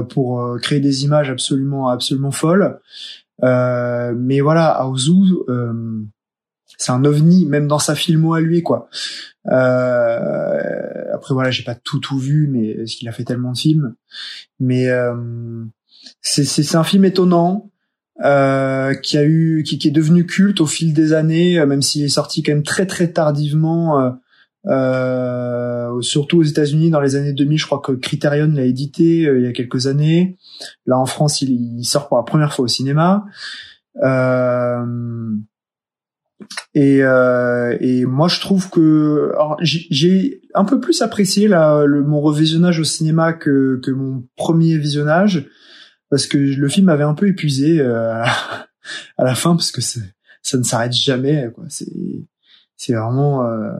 pour 0.08 0.40
euh, 0.40 0.58
créer 0.58 0.80
des 0.80 1.04
images 1.04 1.30
absolument 1.30 1.88
absolument 1.88 2.30
folles. 2.30 2.80
Euh, 3.42 4.14
mais 4.16 4.40
voilà, 4.40 4.68
Aozu, 4.68 5.12
euh, 5.48 6.02
c'est 6.76 6.92
un 6.92 7.04
ovni, 7.04 7.46
même 7.46 7.68
dans 7.68 7.78
sa 7.78 7.94
filmo 7.94 8.34
à 8.34 8.40
lui, 8.40 8.62
quoi. 8.62 8.88
Euh, 9.50 11.14
après 11.14 11.34
voilà, 11.34 11.50
j'ai 11.50 11.64
pas 11.64 11.74
tout 11.74 11.98
tout 11.98 12.18
vu, 12.18 12.48
mais 12.48 12.74
parce 12.74 12.92
qu'il 12.92 13.08
a 13.08 13.12
fait 13.12 13.24
tellement 13.24 13.52
de 13.52 13.58
films. 13.58 13.94
Mais 14.60 14.88
c'est 16.20 16.44
c'est 16.44 16.76
un 16.76 16.84
film 16.84 17.04
étonnant. 17.04 17.70
Euh, 18.24 18.94
qui 18.94 19.16
a 19.16 19.22
eu 19.22 19.62
qui, 19.64 19.78
qui, 19.78 19.86
est 19.86 19.92
devenu 19.92 20.26
culte 20.26 20.60
au 20.60 20.66
fil 20.66 20.92
des 20.92 21.12
années, 21.12 21.64
même 21.64 21.82
s'il 21.82 22.04
est 22.04 22.08
sorti 22.08 22.42
quand 22.42 22.50
même 22.50 22.64
très 22.64 22.84
très 22.84 23.12
tardivement 23.12 24.18
euh, 24.66 26.00
surtout 26.00 26.38
aux 26.38 26.44
États-Unis 26.44 26.90
dans 26.90 27.00
les 27.00 27.16
années 27.16 27.32
2000. 27.32 27.58
Je 27.58 27.66
crois 27.66 27.80
que 27.80 27.92
Criterion 27.92 28.50
l'a 28.52 28.64
édité 28.64 29.26
euh, 29.26 29.38
il 29.38 29.44
y 29.44 29.48
a 29.48 29.52
quelques 29.52 29.86
années. 29.86 30.36
Là 30.86 30.98
en 30.98 31.06
France, 31.06 31.42
il, 31.42 31.84
sort 31.84 32.08
pour 32.08 32.16
la 32.16 32.24
première 32.24 32.52
fois 32.54 32.64
au 32.64 32.68
cinéma. 32.68 33.24
Euh, 34.02 34.84
Et, 36.74 37.02
euh, 37.02 37.76
et 37.80 38.04
moi, 38.04 38.28
je 38.28 38.40
trouve 38.40 38.70
que 38.70 39.32
j'ai 39.60 40.40
un 40.54 40.64
peu 40.64 40.80
plus 40.80 41.02
apprécié 41.02 41.48
là, 41.48 41.84
mon 41.86 42.20
revisionnage 42.20 42.78
au 42.78 42.84
cinéma 42.84 43.32
que, 43.32 43.80
que 43.82 43.90
mon 43.90 44.24
premier 44.36 44.78
visionnage, 44.78 45.48
parce 46.10 46.26
que 46.26 46.38
le 46.38 46.68
film 46.68 46.86
m'avait 46.86 47.04
un 47.04 47.14
peu 47.14 47.28
épuisé 47.28 47.80
euh, 47.80 48.22
à 49.18 49.24
la 49.24 49.34
fin, 49.34 49.56
parce 49.56 49.72
que 49.72 49.80
ça 49.80 50.00
ne 50.54 50.62
s'arrête 50.62 50.92
jamais. 50.92 51.50
Quoi. 51.54 51.64
C'est 51.68 51.90
c'est 52.78 52.94
vraiment 52.94 53.44
euh, 53.44 53.72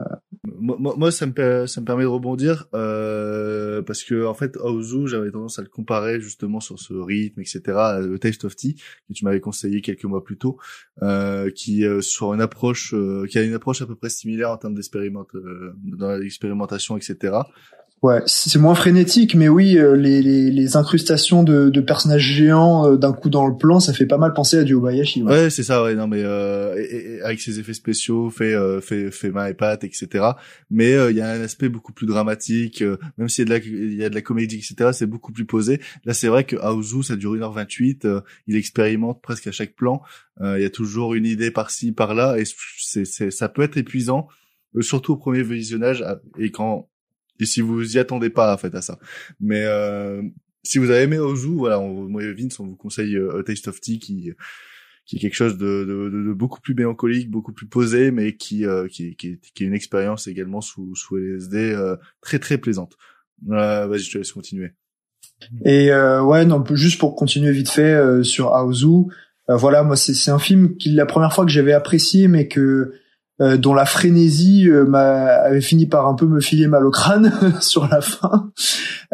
moi, 0.43 0.93
moi, 0.97 1.09
ça 1.09 1.25
me 1.25 1.65
ça 1.67 1.79
me 1.79 1.85
permet 1.85 2.03
de 2.03 2.07
rebondir 2.07 2.67
euh, 2.73 3.81
parce 3.81 4.03
que 4.03 4.25
en 4.25 4.33
fait 4.33 4.57
Ozu 4.57 5.07
j'avais 5.07 5.31
tendance 5.31 5.57
à 5.57 5.61
le 5.61 5.69
comparer 5.69 6.19
justement 6.19 6.59
sur 6.59 6.77
ce 6.77 6.93
rythme 6.93 7.39
etc 7.39 7.61
le 8.01 8.17
Taste 8.19 8.43
of 8.43 8.57
Tea 8.57 8.75
que 8.75 9.13
tu 9.13 9.23
m'avais 9.23 9.39
conseillé 9.39 9.79
quelques 9.79 10.03
mois 10.03 10.21
plus 10.21 10.37
tôt 10.37 10.57
euh, 11.01 11.49
qui 11.49 11.85
euh, 11.85 12.01
sur 12.01 12.33
une 12.33 12.41
approche 12.41 12.93
euh, 12.93 13.25
qui 13.25 13.37
a 13.37 13.41
une 13.41 13.53
approche 13.53 13.81
à 13.81 13.85
peu 13.85 13.95
près 13.95 14.09
similaire 14.09 14.51
en 14.51 14.57
termes 14.57 14.75
d'expérimentation 14.75 15.39
euh, 15.39 15.73
dans 15.85 16.17
l'expérimentation 16.17 16.97
etc 16.97 17.37
Ouais, 18.01 18.21
c'est 18.27 18.59
moins 18.59 18.75
frénétique, 18.75 19.35
mais 19.35 19.49
oui, 19.49 19.77
euh, 19.77 19.97
les, 19.97 20.21
les, 20.21 20.51
les 20.51 20.77
incrustations 20.77 21.43
de, 21.43 21.69
de 21.69 21.81
personnages 21.81 22.21
géants 22.21 22.87
euh, 22.87 22.95
d'un 22.95 23.11
coup 23.11 23.29
dans 23.29 23.45
le 23.45 23.57
plan, 23.57 23.81
ça 23.81 23.91
fait 23.91 24.05
pas 24.05 24.17
mal 24.17 24.31
penser 24.33 24.57
à 24.57 24.63
du 24.63 24.73
Obayashi. 24.73 25.21
Ouais, 25.21 25.31
ouais 25.31 25.49
c'est 25.49 25.63
ça, 25.63 25.83
ouais, 25.83 25.95
non 25.95 26.07
mais 26.07 26.21
euh, 26.23 27.19
avec 27.25 27.41
ses 27.41 27.59
effets 27.59 27.73
spéciaux, 27.73 28.29
fait 28.29 28.53
euh, 28.53 28.79
fait 28.79 29.11
fait 29.11 29.31
main 29.31 29.47
et 29.47 29.53
pattes, 29.53 29.83
etc. 29.83 30.25
Mais 30.69 30.93
il 31.09 31.17
y 31.17 31.19
a 31.19 31.29
un 31.29 31.41
aspect 31.41 31.67
beaucoup 31.67 31.91
plus 31.91 32.07
dramatique, 32.07 32.81
même 33.17 33.27
s'il 33.27 33.49
y 33.49 33.53
a 33.53 33.59
de 33.59 33.59
la 33.59 33.65
il 33.65 33.95
y 33.95 34.03
a 34.05 34.09
de 34.09 34.15
la 34.15 34.21
comédie, 34.21 34.57
etc. 34.57 34.91
C'est 34.93 35.05
beaucoup 35.05 35.33
plus 35.33 35.45
posé. 35.45 35.81
Là, 36.05 36.13
c'est 36.13 36.29
vrai 36.29 36.45
que 36.45 36.55
Aozu, 36.55 37.03
ça 37.03 37.17
dure 37.17 37.35
1h28, 37.35 38.21
il 38.47 38.55
expérimente 38.55 39.21
presque 39.21 39.47
à 39.47 39.51
chaque 39.51 39.75
plan. 39.75 40.01
Il 40.41 40.61
y 40.61 40.65
a 40.65 40.69
toujours 40.69 41.15
une 41.15 41.25
idée 41.25 41.51
par-ci, 41.51 41.91
par-là, 41.91 42.37
et 42.39 42.43
c'est 42.77 43.31
ça 43.31 43.49
peut 43.49 43.61
être 43.61 43.75
épuisant, 43.75 44.29
surtout 44.79 45.13
au 45.13 45.17
premier 45.17 45.43
visionnage 45.43 46.05
et 46.37 46.51
quand 46.51 46.87
et 47.39 47.45
si 47.45 47.61
vous 47.61 47.95
y 47.95 47.99
attendez 47.99 48.29
pas 48.29 48.53
en 48.53 48.57
fait 48.57 48.73
à 48.75 48.81
ça. 48.81 48.99
Mais 49.39 49.63
euh, 49.63 50.21
si 50.63 50.77
vous 50.77 50.89
avez 50.89 51.03
aimé 51.03 51.17
Ozu, 51.19 51.49
voilà, 51.49 51.79
on, 51.79 52.07
moi 52.09 52.21
Vince, 52.33 52.59
on 52.59 52.67
vous 52.67 52.75
conseille 52.75 53.15
euh, 53.15 53.39
A 53.39 53.43
Taste 53.43 53.67
of 53.67 53.79
Tea 53.79 53.99
qui 53.99 54.33
qui 55.09 55.15
est 55.15 55.19
quelque 55.19 55.35
chose 55.35 55.57
de, 55.57 55.85
de, 55.85 56.09
de, 56.09 56.33
beaucoup 56.33 56.61
plus 56.61 56.75
mélancolique, 56.75 57.31
beaucoup 57.31 57.51
plus 57.51 57.65
posé, 57.65 58.11
mais 58.11 58.35
qui 58.35 58.67
euh, 58.67 58.87
qui, 58.87 59.15
qui, 59.15 59.39
qui, 59.39 59.63
est 59.63 59.65
une 59.65 59.73
expérience 59.73 60.27
également 60.27 60.61
sous 60.61 60.95
sous 60.95 61.17
LSD 61.17 61.57
euh, 61.57 61.95
très 62.21 62.37
très 62.37 62.59
plaisante. 62.59 62.95
Vas-y, 63.47 63.99
je 63.99 64.11
te 64.11 64.17
laisse 64.19 64.31
continuer. 64.31 64.73
Et 65.65 65.91
euh, 65.91 66.21
ouais, 66.21 66.45
non, 66.45 66.63
juste 66.75 66.99
pour 66.99 67.15
continuer 67.15 67.51
vite 67.51 67.69
fait 67.69 67.93
euh, 67.93 68.21
sur 68.21 68.53
Aozu, 68.53 69.07
voilà, 69.47 69.81
moi 69.81 69.95
c'est 69.95 70.13
c'est 70.13 70.29
un 70.29 70.37
film 70.37 70.77
qui 70.77 70.91
la 70.91 71.07
première 71.07 71.33
fois 71.33 71.43
que 71.43 71.51
j'avais 71.51 71.73
apprécié, 71.73 72.27
mais 72.27 72.47
que 72.47 72.93
euh, 73.41 73.55
dont 73.55 73.73
la 73.73 73.85
frénésie 73.85 74.67
euh, 74.67 74.91
avait 74.93 75.61
fini 75.61 75.85
par 75.85 76.07
un 76.07 76.13
peu 76.13 76.25
me 76.25 76.41
filer 76.41 76.67
mal 76.67 76.85
au 76.85 76.91
crâne 76.91 77.31
sur 77.61 77.87
la 77.87 78.01
fin. 78.01 78.51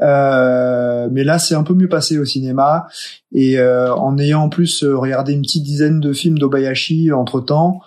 Euh, 0.01 1.07
mais 1.11 1.23
là, 1.23 1.37
c'est 1.37 1.53
un 1.53 1.61
peu 1.61 1.75
mieux 1.75 1.89
passé 1.89 2.17
au 2.17 2.25
cinéma. 2.25 2.87
Et 3.31 3.61
en 3.61 4.17
ayant 4.17 4.43
en 4.43 4.49
plus 4.49 4.83
regardé 4.83 5.33
une 5.33 5.41
petite 5.41 5.63
dizaine 5.63 5.99
de 5.99 6.13
films 6.13 6.37
d'Obayashi 6.37 7.11
entre 7.11 7.41
temps, 7.41 7.81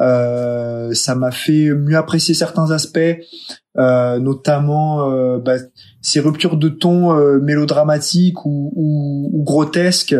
ça 0.00 1.14
m'a 1.14 1.30
fait 1.30 1.70
mieux 1.70 1.98
apprécier 1.98 2.34
certains 2.34 2.70
aspects, 2.70 3.18
notamment 3.76 5.38
bah, 5.38 5.56
ces 6.00 6.20
ruptures 6.20 6.56
de 6.56 6.70
ton 6.70 7.14
mélodramatiques 7.40 8.46
ou, 8.46 8.72
ou, 8.74 9.30
ou 9.34 9.44
grotesques 9.44 10.16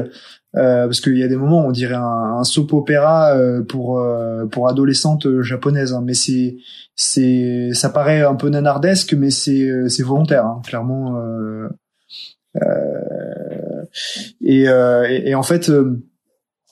euh, 0.57 0.87
parce 0.87 1.01
qu'il 1.01 1.19
y 1.19 1.23
a 1.23 1.29
des 1.29 1.37
moments 1.37 1.67
on 1.67 1.71
dirait 1.71 1.97
un, 1.97 2.37
un 2.39 2.45
soap 2.45 2.73
opéra 2.73 3.37
euh, 3.37 3.63
pour 3.63 3.99
euh, 3.99 4.47
pour 4.47 4.69
adolescentes 4.69 5.43
japonaises, 5.43 5.93
hein, 5.93 6.03
mais 6.03 6.15
c'est 6.15 6.57
c'est 6.95 7.71
ça 7.73 7.91
paraît 7.91 8.23
un 8.23 8.35
peu 8.37 8.49
nanardesque, 8.49 9.13
mais 9.13 9.31
c'est 9.31 9.89
c'est 9.89 10.03
volontaire, 10.03 10.47
hein, 10.47 10.63
clairement. 10.65 11.21
Et, 14.41 14.63
et, 14.63 15.29
et, 15.29 15.35
en 15.35 15.43
fait, 15.43 15.71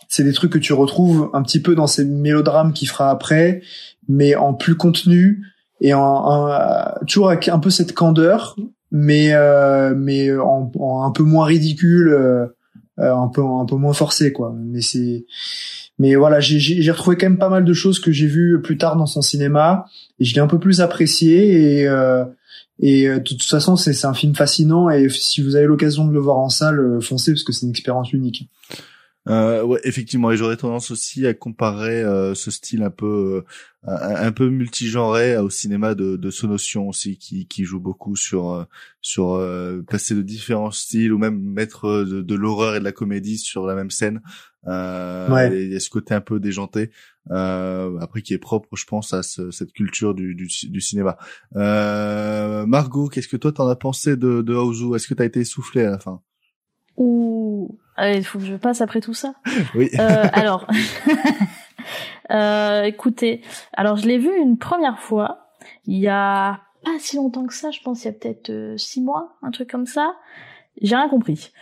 c'est 0.09 0.25
des 0.25 0.33
trucs 0.33 0.53
que 0.53 0.59
tu 0.59 0.73
retrouves 0.73 1.29
un 1.35 1.43
petit 1.43 1.61
peu 1.61 1.75
dans 1.75 1.87
ces 1.87 2.07
mélodrames 2.07 2.73
qu'il 2.73 2.89
fera 2.89 3.11
après, 3.11 3.61
mais 4.09 4.35
en 4.35 4.55
plus 4.55 4.77
contenu 4.77 5.45
et 5.83 5.93
en, 5.93 6.01
en 6.01 7.05
toujours 7.07 7.29
avec 7.29 7.49
un 7.49 7.59
peu 7.59 7.69
cette 7.69 7.93
candeur, 7.93 8.57
mais 8.91 9.35
mais 9.95 10.35
en, 10.35 10.73
en, 10.79 11.05
un 11.05 11.11
peu 11.11 11.23
moins 11.23 11.45
ridicule 11.45 12.09
euh, 12.09 12.47
un 12.99 13.29
peu 13.29 13.43
un 13.43 13.65
peu 13.67 13.77
moins 13.77 13.93
forcé 13.93 14.33
quoi. 14.33 14.55
Mais 14.57 14.81
c'est 14.81 15.27
mais 15.99 16.15
voilà 16.17 16.41
j'ai 16.41 16.91
retrouvé 16.91 17.17
quand 17.17 17.27
même 17.27 17.39
pas 17.39 17.49
mal 17.49 17.65
de 17.65 17.73
choses 17.73 18.01
que 18.01 18.11
j'ai 18.11 18.27
vues 18.27 18.61
plus 18.63 18.79
tard 18.79 18.97
dans 18.97 19.07
son 19.07 19.23
cinéma 19.23 19.87
et 20.19 20.25
je 20.25 20.35
l'ai 20.35 20.41
un 20.41 20.47
peu 20.47 20.59
plus 20.59 20.81
apprécié 20.81 21.81
et 21.81 21.89
euh, 21.89 22.25
et 22.81 23.09
euh, 23.09 23.19
de 23.19 23.23
toute 23.23 23.43
façon 23.45 23.77
c'est 23.77 23.93
c'est 23.93 24.07
un 24.07 24.15
film 24.15 24.35
fascinant 24.35 24.91
et 24.91 25.09
si 25.09 25.41
vous 25.41 25.55
avez 25.55 25.67
l'occasion 25.67 26.05
de 26.05 26.13
le 26.13 26.19
voir 26.19 26.39
en 26.39 26.49
salle 26.49 27.01
foncez 27.01 27.33
parce 27.33 27.45
que 27.45 27.53
c'est 27.53 27.67
une 27.67 27.71
expérience 27.71 28.13
unique 28.13 28.49
euh, 29.27 29.63
ouais, 29.63 29.81
effectivement, 29.85 30.31
et 30.31 30.37
j'aurais 30.37 30.59
tendance 30.59 30.91
aussi 30.91 31.27
à 31.27 31.33
comparer 31.33 32.03
euh, 32.03 32.35
ce 32.35 32.51
style 32.51 32.83
un 32.83 32.91
peu 32.91 33.43
euh, 33.87 33.89
un, 33.89 34.33
peu 34.33 34.51
multigenré 34.51 35.39
au 35.39 35.49
cinéma 35.49 35.95
de, 35.95 36.17
de 36.17 36.31
Sonotion 36.31 36.89
aussi, 36.89 37.17
qui, 37.17 37.47
qui 37.47 37.65
joue 37.65 37.81
beaucoup 37.81 38.17
sur 38.17 38.51
euh, 38.51 38.65
sur 39.01 39.43
passer 39.89 40.15
de 40.15 40.21
différents 40.21 40.71
styles 40.71 41.13
ou 41.13 41.19
même 41.19 41.41
mettre 41.41 42.05
de, 42.05 42.21
de 42.21 42.35
l'horreur 42.35 42.77
et 42.77 42.81
de 42.81 42.85
la 42.85 42.93
comédie 42.93 43.39
sur 43.39 43.67
la 43.67 43.75
même 43.75 43.91
scène. 43.91 44.21
Ouais. 44.67 45.65
Il 45.65 45.73
y 45.73 45.77
a 45.77 45.81
ce 45.81 45.91
côté 45.91 46.15
un 46.15 46.21
peu 46.21 46.39
déjanté, 46.41 46.91
après 47.31 48.23
qui 48.23 48.35
est 48.35 48.39
propre, 48.39 48.77
je 48.77 48.85
pense, 48.85 49.13
à 49.15 49.23
ce, 49.23 49.51
cette 49.51 49.73
culture 49.73 50.15
du, 50.15 50.35
du, 50.35 50.49
du 50.69 50.81
cinéma. 50.81 51.17
Margot, 51.55 53.09
qu'est-ce 53.09 53.29
que 53.29 53.37
toi 53.39 53.53
t'en 53.53 53.69
as 53.69 53.77
pensé 53.77 54.17
de, 54.17 54.43
de 54.43 54.55
Houseu 54.55 54.97
Est-ce 54.97 55.07
que 55.07 55.15
t'as 55.15 55.27
été 55.27 55.41
essoufflé 55.41 55.83
à 55.83 55.91
la 55.91 55.99
fin? 55.99 56.21
Ouh, 56.97 57.79
il 57.99 58.25
faut 58.25 58.39
que 58.39 58.45
je 58.45 58.57
passe 58.57 58.81
après 58.81 59.01
tout 59.01 59.15
ça. 59.15 59.35
Oui. 59.75 59.91
Euh, 59.99 60.27
alors, 60.33 60.67
euh, 62.31 62.83
écoutez, 62.85 63.43
alors 63.73 63.97
je 63.97 64.07
l'ai 64.07 64.19
vu 64.19 64.31
une 64.37 64.59
première 64.59 65.01
fois, 65.01 65.49
il 65.87 65.99
y 65.99 66.09
a 66.09 66.61
pas 66.85 66.99
si 66.99 67.17
longtemps 67.17 67.47
que 67.47 67.55
ça, 67.55 67.71
je 67.71 67.81
pense 67.81 68.05
il 68.05 68.07
y 68.07 68.11
a 68.11 68.13
peut-être 68.13 68.51
euh, 68.51 68.77
six 68.77 69.01
mois, 69.01 69.37
un 69.43 69.51
truc 69.51 69.71
comme 69.71 69.87
ça. 69.87 70.15
J'ai 70.81 70.97
rien 70.97 71.09
compris. 71.09 71.53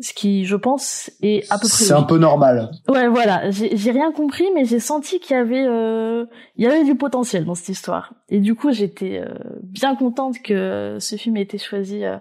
Ce 0.00 0.12
qui, 0.12 0.44
je 0.44 0.56
pense, 0.56 1.10
est 1.22 1.50
à 1.50 1.54
peu 1.54 1.68
près. 1.68 1.84
C'est 1.84 1.92
un 1.92 2.02
peu 2.02 2.18
normal. 2.18 2.70
Ouais, 2.86 3.08
voilà. 3.08 3.50
J'ai 3.50 3.90
rien 3.90 4.12
compris, 4.12 4.44
mais 4.54 4.66
j'ai 4.66 4.78
senti 4.78 5.20
qu'il 5.20 5.34
y 5.34 5.40
avait, 5.40 5.64
euh, 5.66 6.26
il 6.56 6.64
y 6.64 6.66
avait 6.66 6.84
du 6.84 6.96
potentiel 6.96 7.46
dans 7.46 7.54
cette 7.54 7.70
histoire. 7.70 8.12
Et 8.28 8.40
du 8.40 8.54
coup, 8.54 8.72
j'étais 8.72 9.22
euh, 9.24 9.34
bien 9.62 9.96
contente 9.96 10.42
que 10.42 10.98
ce 11.00 11.16
film 11.16 11.38
ait 11.38 11.42
été 11.42 11.56
choisi 11.56 12.04
euh, 12.04 12.18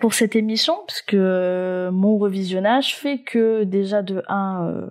pour 0.00 0.14
cette 0.14 0.34
émission 0.34 0.74
parce 0.86 1.02
que 1.02 1.16
euh, 1.16 1.90
mon 1.92 2.18
revisionnage 2.18 2.96
fait 2.96 3.18
que 3.18 3.64
déjà 3.64 4.02
de 4.02 4.22
un 4.28 4.66
euh, 4.66 4.86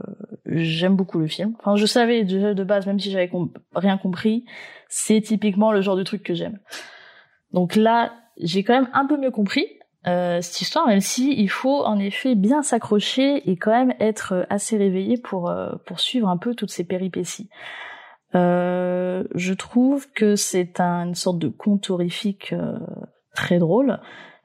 j'aime 0.45 0.95
beaucoup 0.95 1.19
le 1.19 1.27
film. 1.27 1.56
Enfin 1.60 1.76
je 1.76 1.86
savais 1.86 2.23
déjà 2.23 2.53
de 2.53 2.64
base 2.64 2.86
même 2.86 2.99
si 2.99 3.11
j'avais 3.11 3.30
rien 3.73 3.98
compris, 3.98 4.45
c'est 4.88 5.19
typiquement 5.19 5.72
le 5.72 5.81
genre 5.81 5.98
de 5.98 6.03
truc 6.03 6.23
que 6.23 6.34
j'aime. 6.34 6.60
Donc 7.52 7.76
là, 7.76 8.14
j'ai 8.38 8.64
quand 8.64 8.73
même 8.73 8.90
un 8.94 9.06
peu 9.06 9.18
mieux 9.18 9.31
compris 9.31 9.65
euh, 10.07 10.40
cette 10.41 10.61
histoire 10.61 10.88
même 10.88 11.02
si 11.02 11.34
il 11.34 11.49
faut 11.49 11.84
en 11.84 11.99
effet 11.99 12.36
bien 12.36 12.61
s'accrocher 12.61 13.49
et 13.49 13.57
quand 13.57 13.72
même 13.72 13.94
être 13.99 14.45
assez 14.49 14.77
réveillé 14.77 15.18
pour 15.18 15.49
euh, 15.49 15.72
pour 15.86 15.99
suivre 15.99 16.30
un 16.30 16.38
peu 16.38 16.56
toutes 16.56 16.72
ces 16.72 16.86
péripéties. 16.86 17.49
je 18.34 19.53
trouve 19.53 20.10
que 20.11 20.36
c'est 20.36 20.80
une 20.80 21.15
sorte 21.15 21.40
de 21.40 21.49
conte 21.49 21.90
horrifique 21.90 22.53
très 23.34 23.57
drôle 23.57 23.99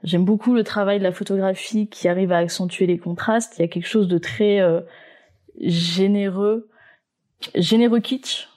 J'aime 0.05 0.25
beaucoup 0.25 0.55
le 0.55 0.63
travail 0.63 0.99
de 0.99 1.05
la 1.05 1.13
photographie 1.13 1.89
qui 1.89 2.09
arrive 2.09 2.31
à 2.31 2.39
accentuer 2.39 2.87
les 2.87 2.99
contrastes. 2.99 3.55
Il 3.59 3.63
y 3.63 3.65
a 3.65 3.69
quelque 3.69 3.89
chose 3.89 4.07
de 4.07 4.19
très 4.19 4.61
euh, 4.61 4.81
généreux, 5.61 6.71
généreux 7.55 8.01
kitsch 8.01 8.49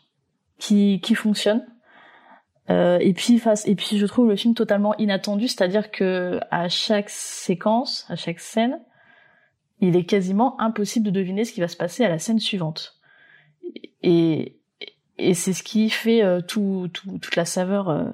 qui 0.60 1.02
qui 1.02 1.16
fonctionne. 1.16 1.66
Euh, 2.70 3.00
et 3.00 3.14
puis 3.14 3.40
face, 3.40 3.66
et 3.66 3.76
puis 3.76 3.98
je 3.98 4.06
trouve 4.06 4.28
le 4.28 4.36
film 4.36 4.54
totalement 4.54 4.96
inattendu, 4.98 5.48
c'est-à-dire 5.48 5.90
que 5.90 6.40
à 6.52 6.68
chaque 6.68 7.10
séquence, 7.10 8.06
à 8.10 8.18
chaque 8.18 8.42
scène, 8.42 8.80
il 9.80 9.96
est 9.96 10.04
quasiment 10.04 10.60
impossible 10.60 11.06
de 11.06 11.12
deviner 11.12 11.46
ce 11.46 11.54
qui 11.54 11.62
va 11.62 11.70
se 11.70 11.78
passer 11.78 12.04
à 12.04 12.10
la 12.10 12.20
scène 12.20 12.40
suivante. 12.40 13.00
Et 14.04 14.58
et 15.18 15.34
c'est 15.34 15.54
ce 15.54 15.64
qui 15.64 15.90
fait 15.90 16.24
euh, 16.24 16.42
tout, 16.42 16.90
tout, 16.94 17.18
toute 17.18 17.36
la 17.36 17.46
saveur 17.46 17.90
euh, 17.90 18.06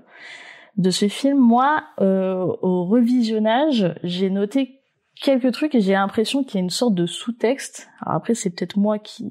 de 0.77 0.89
ce 0.89 1.07
film, 1.07 1.37
moi, 1.37 1.83
euh, 2.01 2.45
au 2.61 2.85
revisionnage, 2.85 3.93
j'ai 4.03 4.29
noté 4.29 4.79
quelques 5.21 5.51
trucs 5.51 5.75
et 5.75 5.81
j'ai 5.81 5.93
l'impression 5.93 6.43
qu'il 6.43 6.55
y 6.55 6.57
a 6.57 6.63
une 6.63 6.71
sorte 6.71 6.95
de 6.95 7.05
sous-texte. 7.05 7.89
Alors 8.01 8.17
après, 8.17 8.33
c'est 8.33 8.49
peut-être 8.49 8.77
moi 8.77 8.99
qui 8.99 9.29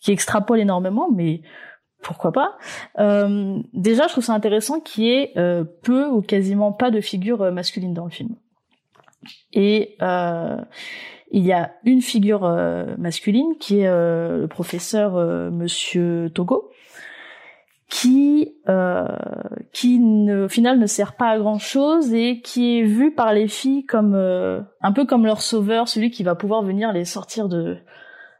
qui 0.00 0.10
extrapole 0.10 0.58
énormément, 0.58 1.08
mais 1.12 1.42
pourquoi 2.02 2.32
pas. 2.32 2.58
Euh, 2.98 3.62
déjà, 3.72 4.08
je 4.08 4.12
trouve 4.12 4.24
ça 4.24 4.34
intéressant 4.34 4.80
qu'il 4.80 5.04
y 5.04 5.10
ait 5.10 5.32
euh, 5.36 5.62
peu 5.84 6.08
ou 6.08 6.22
quasiment 6.22 6.72
pas 6.72 6.90
de 6.90 7.00
figure 7.00 7.52
masculine 7.52 7.94
dans 7.94 8.04
le 8.04 8.10
film. 8.10 8.34
Et 9.52 9.96
il 10.00 11.46
y 11.46 11.52
a 11.52 11.72
une 11.84 12.02
figure 12.02 12.40
masculine 12.98 13.54
qui 13.60 13.78
est 13.78 13.88
le 13.88 14.48
professeur 14.48 15.12
Monsieur 15.52 16.32
Togo, 16.34 16.72
qui 17.92 18.54
qui 19.72 19.98
ne, 19.98 20.44
au 20.44 20.48
final 20.48 20.78
ne 20.78 20.86
sert 20.86 21.14
pas 21.14 21.28
à 21.28 21.38
grand 21.38 21.58
chose 21.58 22.14
et 22.14 22.40
qui 22.40 22.78
est 22.78 22.84
vu 22.84 23.14
par 23.14 23.32
les 23.34 23.48
filles 23.48 23.84
comme 23.84 24.14
un 24.14 24.92
peu 24.92 25.04
comme 25.04 25.26
leur 25.26 25.42
sauveur, 25.42 25.88
celui 25.88 26.10
qui 26.10 26.22
va 26.22 26.34
pouvoir 26.34 26.62
venir 26.62 26.92
les 26.92 27.04
sortir 27.04 27.48
de 27.48 27.76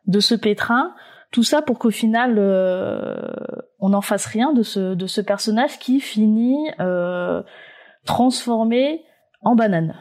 de 0.06 0.20
ce 0.20 0.34
pétrin. 0.34 0.94
Tout 1.30 1.42
ça 1.42 1.62
pour 1.62 1.78
qu'au 1.78 1.90
final, 1.90 2.36
euh, 2.38 3.16
on 3.80 3.90
n'en 3.90 4.02
fasse 4.02 4.26
rien 4.26 4.52
de 4.52 4.62
ce, 4.62 4.94
de 4.94 5.06
ce 5.06 5.20
personnage 5.22 5.78
qui 5.78 6.00
finit 6.00 6.70
euh, 6.78 7.42
transformé 8.04 9.02
en 9.40 9.54
banane. 9.54 9.96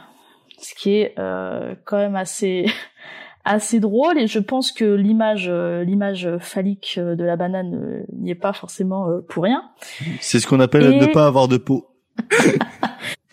Ce 0.60 0.76
qui 0.76 0.96
est 0.96 1.16
euh, 1.18 1.74
quand 1.86 1.98
même 1.98 2.18
assez 2.18 2.66
assez 3.44 3.80
drôle 3.80 4.20
et 4.20 4.28
je 4.28 4.40
pense 4.40 4.72
que 4.72 4.86
l'image 4.86 5.50
l'image 5.50 6.30
phallique 6.40 7.00
de 7.00 7.24
la 7.24 7.36
banane 7.36 8.04
n'y 8.14 8.32
est 8.32 8.36
pas 8.36 8.54
forcément 8.54 9.08
pour 9.28 9.44
rien. 9.44 9.64
C'est 10.20 10.40
ce 10.40 10.48
qu'on 10.48 10.60
appelle 10.60 10.98
ne 10.98 11.08
pas 11.08 11.26
avoir 11.26 11.48
de 11.48 11.58
peau. 11.58 11.88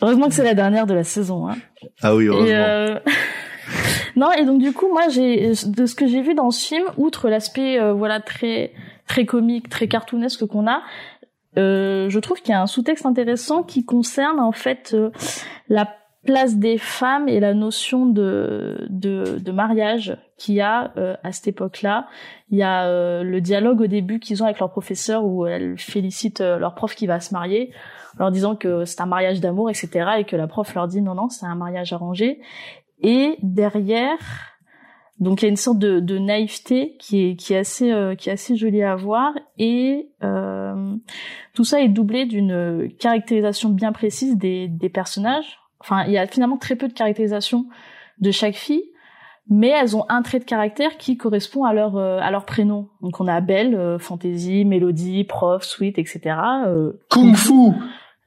heureusement 0.02 0.28
que 0.28 0.34
c'est 0.34 0.44
la 0.44 0.54
dernière 0.54 0.86
de 0.86 0.94
la 0.94 1.04
saison. 1.04 1.48
Hein. 1.48 1.56
Ah 2.02 2.14
oui, 2.14 2.26
heureusement. 2.26 3.00
Non, 4.16 4.32
et 4.32 4.44
donc 4.44 4.60
du 4.60 4.72
coup, 4.72 4.88
moi, 4.88 5.08
j'ai 5.08 5.52
de 5.66 5.86
ce 5.86 5.94
que 5.94 6.08
j'ai 6.08 6.22
vu 6.22 6.34
dans 6.34 6.50
ce 6.50 6.66
film, 6.66 6.84
outre 6.96 7.28
l'aspect 7.28 7.78
euh, 7.78 7.92
voilà 7.92 8.20
très 8.20 8.72
très 9.06 9.24
comique, 9.26 9.68
très 9.68 9.86
cartoonesque 9.86 10.44
qu'on 10.46 10.66
a, 10.66 10.82
euh, 11.56 12.10
je 12.10 12.18
trouve 12.18 12.40
qu'il 12.40 12.50
y 12.50 12.54
a 12.54 12.60
un 12.60 12.66
sous-texte 12.66 13.06
intéressant 13.06 13.62
qui 13.62 13.84
concerne 13.84 14.40
en 14.40 14.52
fait 14.52 14.90
euh, 14.94 15.10
la 15.68 15.88
place 16.28 16.56
des 16.58 16.76
femmes 16.76 17.26
et 17.26 17.40
la 17.40 17.54
notion 17.54 18.04
de 18.04 18.86
de, 18.90 19.38
de 19.38 19.50
mariage 19.50 20.18
qu'il 20.36 20.56
y 20.56 20.60
a 20.60 20.92
euh, 20.98 21.16
à 21.24 21.32
cette 21.32 21.48
époque-là. 21.48 22.06
Il 22.50 22.58
y 22.58 22.62
a 22.62 23.22
le 23.22 23.40
dialogue 23.40 23.80
au 23.80 23.86
début 23.86 24.20
qu'ils 24.20 24.42
ont 24.42 24.46
avec 24.46 24.58
leur 24.58 24.70
professeur 24.70 25.24
où 25.24 25.46
elles 25.46 25.78
félicitent 25.78 26.40
leur 26.40 26.74
prof 26.74 26.94
qui 26.94 27.06
va 27.06 27.20
se 27.20 27.32
marier 27.32 27.72
en 28.16 28.24
leur 28.24 28.30
disant 28.30 28.56
que 28.56 28.84
c'est 28.84 29.00
un 29.00 29.06
mariage 29.06 29.40
d'amour, 29.40 29.70
etc. 29.70 30.10
et 30.18 30.24
que 30.24 30.36
la 30.36 30.46
prof 30.46 30.74
leur 30.74 30.86
dit 30.86 31.00
non 31.00 31.14
non 31.14 31.30
c'est 31.30 31.46
un 31.46 31.54
mariage 31.54 31.94
arrangé. 31.94 32.40
Et 33.00 33.38
derrière, 33.42 34.18
donc 35.18 35.40
il 35.40 35.46
y 35.46 35.48
a 35.48 35.50
une 35.50 35.56
sorte 35.56 35.78
de, 35.78 35.98
de 36.00 36.18
naïveté 36.18 36.96
qui 36.98 37.24
est, 37.24 37.36
qui 37.36 37.54
est 37.54 37.58
assez 37.58 37.90
euh, 37.90 38.14
qui 38.14 38.28
est 38.28 38.32
assez 38.32 38.54
jolie 38.56 38.82
à 38.82 38.94
voir 38.96 39.32
et 39.58 40.10
euh, 40.22 40.94
tout 41.54 41.64
ça 41.64 41.80
est 41.80 41.88
doublé 41.88 42.26
d'une 42.26 42.92
caractérisation 42.98 43.70
bien 43.70 43.92
précise 43.92 44.36
des, 44.36 44.68
des 44.68 44.88
personnages. 44.88 45.58
Enfin, 45.80 46.04
il 46.04 46.12
y 46.12 46.18
a 46.18 46.26
finalement 46.26 46.56
très 46.56 46.76
peu 46.76 46.88
de 46.88 46.92
caractérisation 46.92 47.66
de 48.20 48.30
chaque 48.30 48.56
fille, 48.56 48.84
mais 49.48 49.68
elles 49.68 49.96
ont 49.96 50.04
un 50.08 50.22
trait 50.22 50.38
de 50.40 50.44
caractère 50.44 50.96
qui 50.98 51.16
correspond 51.16 51.64
à 51.64 51.72
leur 51.72 51.96
euh, 51.96 52.18
à 52.20 52.30
leur 52.30 52.44
prénom. 52.44 52.88
Donc 53.00 53.20
on 53.20 53.28
a 53.28 53.40
Belle, 53.40 53.74
euh, 53.74 53.98
Fantasy, 53.98 54.64
Mélodie, 54.64 55.24
Prof, 55.24 55.62
Sweet, 55.62 55.98
etc. 55.98 56.36
Kung 57.08 57.34
Fu. 57.34 57.72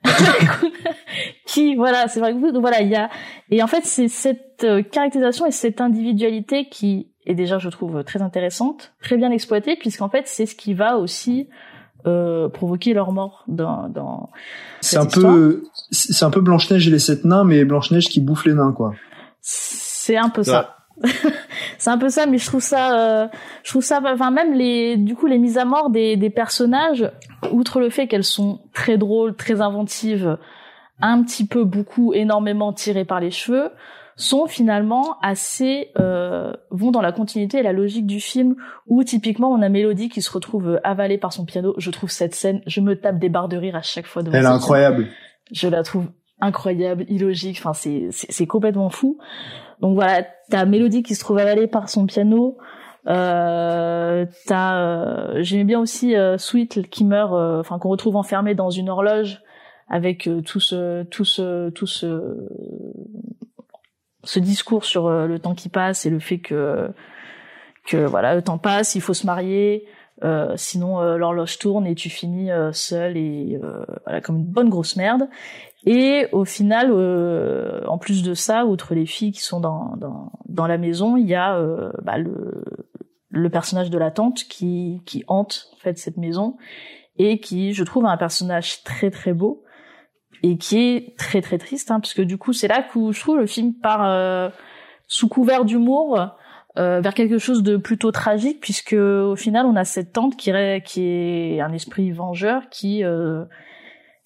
qui 1.46 1.76
voilà 1.76 2.08
c'est 2.08 2.20
vrai 2.20 2.34
que 2.34 2.52
donc 2.52 2.62
voilà 2.62 2.82
il 2.82 2.90
y 2.90 2.96
a 2.96 3.10
et 3.52 3.62
en 3.62 3.68
fait 3.68 3.86
c'est 3.86 4.08
cette 4.08 4.64
euh, 4.64 4.82
caractérisation 4.82 5.46
et 5.46 5.52
cette 5.52 5.80
individualité 5.80 6.70
qui 6.70 7.12
est 7.28 7.36
déjà 7.36 7.60
je 7.60 7.70
trouve 7.70 8.04
très 8.04 8.24
intéressante 8.24 8.94
très 9.04 9.16
bien 9.16 9.30
exploitée 9.30 9.76
puisqu'en 9.76 10.10
fait 10.10 10.28
c'est 10.28 10.48
ce 10.48 10.56
qui 10.56 10.74
va 10.74 10.98
aussi 10.98 11.50
euh, 12.08 12.50
provoquer 12.50 12.94
leur 12.94 13.12
mort 13.12 13.44
dans 13.48 13.88
dans 13.90 14.30
c'est 14.82 14.98
un 14.98 15.06
peu 15.06 15.64
c'est 15.92 16.26
un 16.26 16.32
peu 16.32 16.42
Blanche 16.42 16.70
Neige 16.70 16.88
et 16.88 16.92
les 16.92 17.00
sept 17.00 17.26
nains 17.26 17.44
mais 17.44 17.66
Blanche 17.66 17.92
Neige 17.92 18.10
qui 18.10 18.22
bouffe 18.22 18.46
les 18.46 18.54
nains 18.54 18.72
quoi. 18.72 18.94
C'est 19.42 20.18
un 20.18 20.30
peu 20.30 20.44
ça. 20.44 20.78
C'est 21.78 21.90
un 21.90 21.98
peu 21.98 22.10
ça 22.10 22.28
mais 22.28 22.38
je 22.38 22.46
trouve 22.46 22.62
ça 22.62 23.24
euh, 23.24 23.28
je 23.64 23.72
trouve 23.72 23.84
ça 23.84 24.02
enfin 24.06 24.30
même 24.30 24.54
les 24.54 24.98
du 24.98 25.16
coup 25.16 25.26
les 25.26 25.40
mises 25.40 25.58
à 25.58 25.66
mort 25.66 25.90
des 25.90 26.16
des 26.16 26.30
personnages 26.30 27.12
outre 27.52 27.80
le 27.80 27.90
fait 27.90 28.08
qu'elles 28.08 28.24
sont 28.24 28.60
très 28.72 29.00
drôles 29.00 29.36
très 29.36 29.62
inventives 29.62 30.38
un 31.02 31.24
petit 31.24 31.48
peu 31.48 31.64
beaucoup 31.64 32.14
énormément 32.14 32.72
tirées 32.72 33.06
par 33.06 33.20
les 33.20 33.32
cheveux 33.32 33.72
sont 34.16 34.46
finalement 34.48 35.18
assez 35.22 35.90
euh, 35.98 36.54
vont 36.70 36.92
dans 36.92 37.02
la 37.02 37.12
continuité 37.12 37.60
et 37.60 37.64
la 37.64 37.74
logique 37.74 38.06
du 38.06 38.20
film 38.20 38.56
où 38.88 39.04
typiquement 39.04 39.52
on 39.52 39.62
a 39.62 39.70
Mélodie 39.70 40.10
qui 40.10 40.22
se 40.22 40.32
retrouve 40.32 40.80
avalée 40.84 41.18
par 41.18 41.34
son 41.34 41.46
piano. 41.46 41.74
Je 41.78 41.92
trouve 41.92 42.10
cette 42.10 42.36
scène 42.36 42.62
je 42.68 42.82
me 42.82 43.00
tape 43.00 43.20
des 43.20 43.30
barres 43.30 43.50
de 43.50 43.58
rire 43.58 43.76
à 43.76 43.82
chaque 43.82 44.06
fois 44.06 44.24
elle 44.26 44.44
est 44.44 44.46
incroyable. 44.46 45.08
Je 45.52 45.68
la 45.68 45.84
trouve 45.84 46.06
incroyable 46.40 47.06
illogique. 47.10 47.58
Enfin 47.60 47.74
c'est 47.74 48.08
c'est 48.12 48.48
complètement 48.48 48.90
fou. 48.90 49.18
Donc 49.80 49.96
voilà, 49.96 50.26
t'as 50.50 50.66
Mélodie 50.66 51.04
qui 51.04 51.16
se 51.16 51.22
trouve 51.22 51.40
avalée 51.40 51.68
par 51.68 51.90
son 51.90 52.06
piano. 52.06 52.58
Euh, 53.08 54.26
t'as, 54.46 54.78
euh, 54.78 55.42
j'aimais 55.42 55.64
bien 55.64 55.80
aussi 55.80 56.16
euh, 56.16 56.38
Sweet 56.38 56.88
qui 56.90 57.04
meurt, 57.04 57.34
euh, 57.34 57.60
enfin 57.60 57.80
qu'on 57.80 57.90
retrouve 57.90 58.16
enfermé 58.16 58.54
dans 58.54 58.70
une 58.70 58.90
horloge 58.90 59.42
avec 59.90 60.28
euh, 60.28 60.42
tout 60.42 60.60
ce, 60.60 61.04
tout 61.04 61.26
ce, 61.26 61.70
tout 61.72 61.88
ce, 61.88 62.48
ce 64.24 64.40
discours 64.40 64.86
sur 64.86 65.10
le 65.10 65.40
temps 65.40 65.56
qui 65.56 65.70
passe 65.70 66.06
et 66.06 66.10
le 66.10 66.20
fait 66.20 66.40
que, 66.40 66.90
que 67.88 67.98
voilà, 67.98 68.36
le 68.36 68.42
temps 68.42 68.58
passe, 68.58 68.96
il 68.96 69.02
faut 69.02 69.14
se 69.14 69.26
marier. 69.26 69.86
Euh, 70.24 70.54
sinon 70.56 71.02
l'horloge 71.18 71.58
tourne 71.58 71.88
et 71.88 71.96
tu 71.96 72.10
finis 72.10 72.52
seul 72.74 73.18
et 73.18 73.60
voilà 74.06 74.22
comme 74.22 74.38
une 74.38 74.46
bonne 74.46 74.70
grosse 74.70 74.96
merde 74.96 75.28
et 75.86 76.28
au 76.32 76.46
final, 76.46 76.90
euh, 76.92 77.84
en 77.88 77.98
plus 77.98 78.22
de 78.22 78.34
ça, 78.34 78.66
outre 78.66 78.94
les 78.94 79.06
filles 79.06 79.32
qui 79.32 79.42
sont 79.42 79.60
dans, 79.60 79.96
dans, 79.98 80.32
dans 80.48 80.68
la 80.68 80.78
maison, 80.78 81.18
il 81.18 81.28
y 81.28 81.34
a 81.34 81.58
euh, 81.58 81.92
bah, 82.04 82.18
le, 82.18 82.64
le 83.30 83.50
personnage 83.50 83.90
de 83.90 83.98
la 83.98 84.12
tante 84.12 84.44
qui, 84.44 85.02
qui 85.06 85.24
hante 85.28 85.70
en 85.74 85.78
fait 85.78 85.98
cette 85.98 86.18
maison 86.18 86.58
et 87.18 87.40
qui, 87.40 87.74
je 87.74 87.84
trouve, 87.84 88.06
un 88.06 88.18
personnage 88.18 88.84
très 88.84 89.10
très 89.10 89.34
beau 89.34 89.64
et 90.44 90.58
qui 90.58 90.80
est 90.80 91.18
très 91.18 91.42
très 91.42 91.58
triste, 91.58 91.92
hein, 91.92 92.00
parce 92.00 92.14
que 92.14 92.22
du 92.22 92.38
coup, 92.38 92.54
c'est 92.54 92.68
là 92.68 92.82
que 92.82 93.12
je 93.12 93.20
trouve 93.20 93.38
le 93.38 93.48
film 93.48 93.74
part 93.74 94.06
euh, 94.06 94.50
sous 95.08 95.28
couvert 95.28 95.66
d'humour 95.66 96.20
euh, 96.78 97.02
vers 97.02 97.14
quelque 97.14 97.38
chose 97.38 97.64
de 97.64 97.78
plutôt 97.78 98.12
tragique, 98.12 98.60
puisque 98.62 98.94
au 98.94 99.36
final, 99.36 99.66
on 99.66 99.76
a 99.76 99.86
cette 99.86 100.14
tante 100.14 100.38
qui, 100.38 100.52
qui 100.86 101.04
est 101.04 101.62
un 101.62 101.74
esprit 101.74 102.12
vengeur 102.12 102.70
qui 102.70 103.04
euh, 103.04 103.46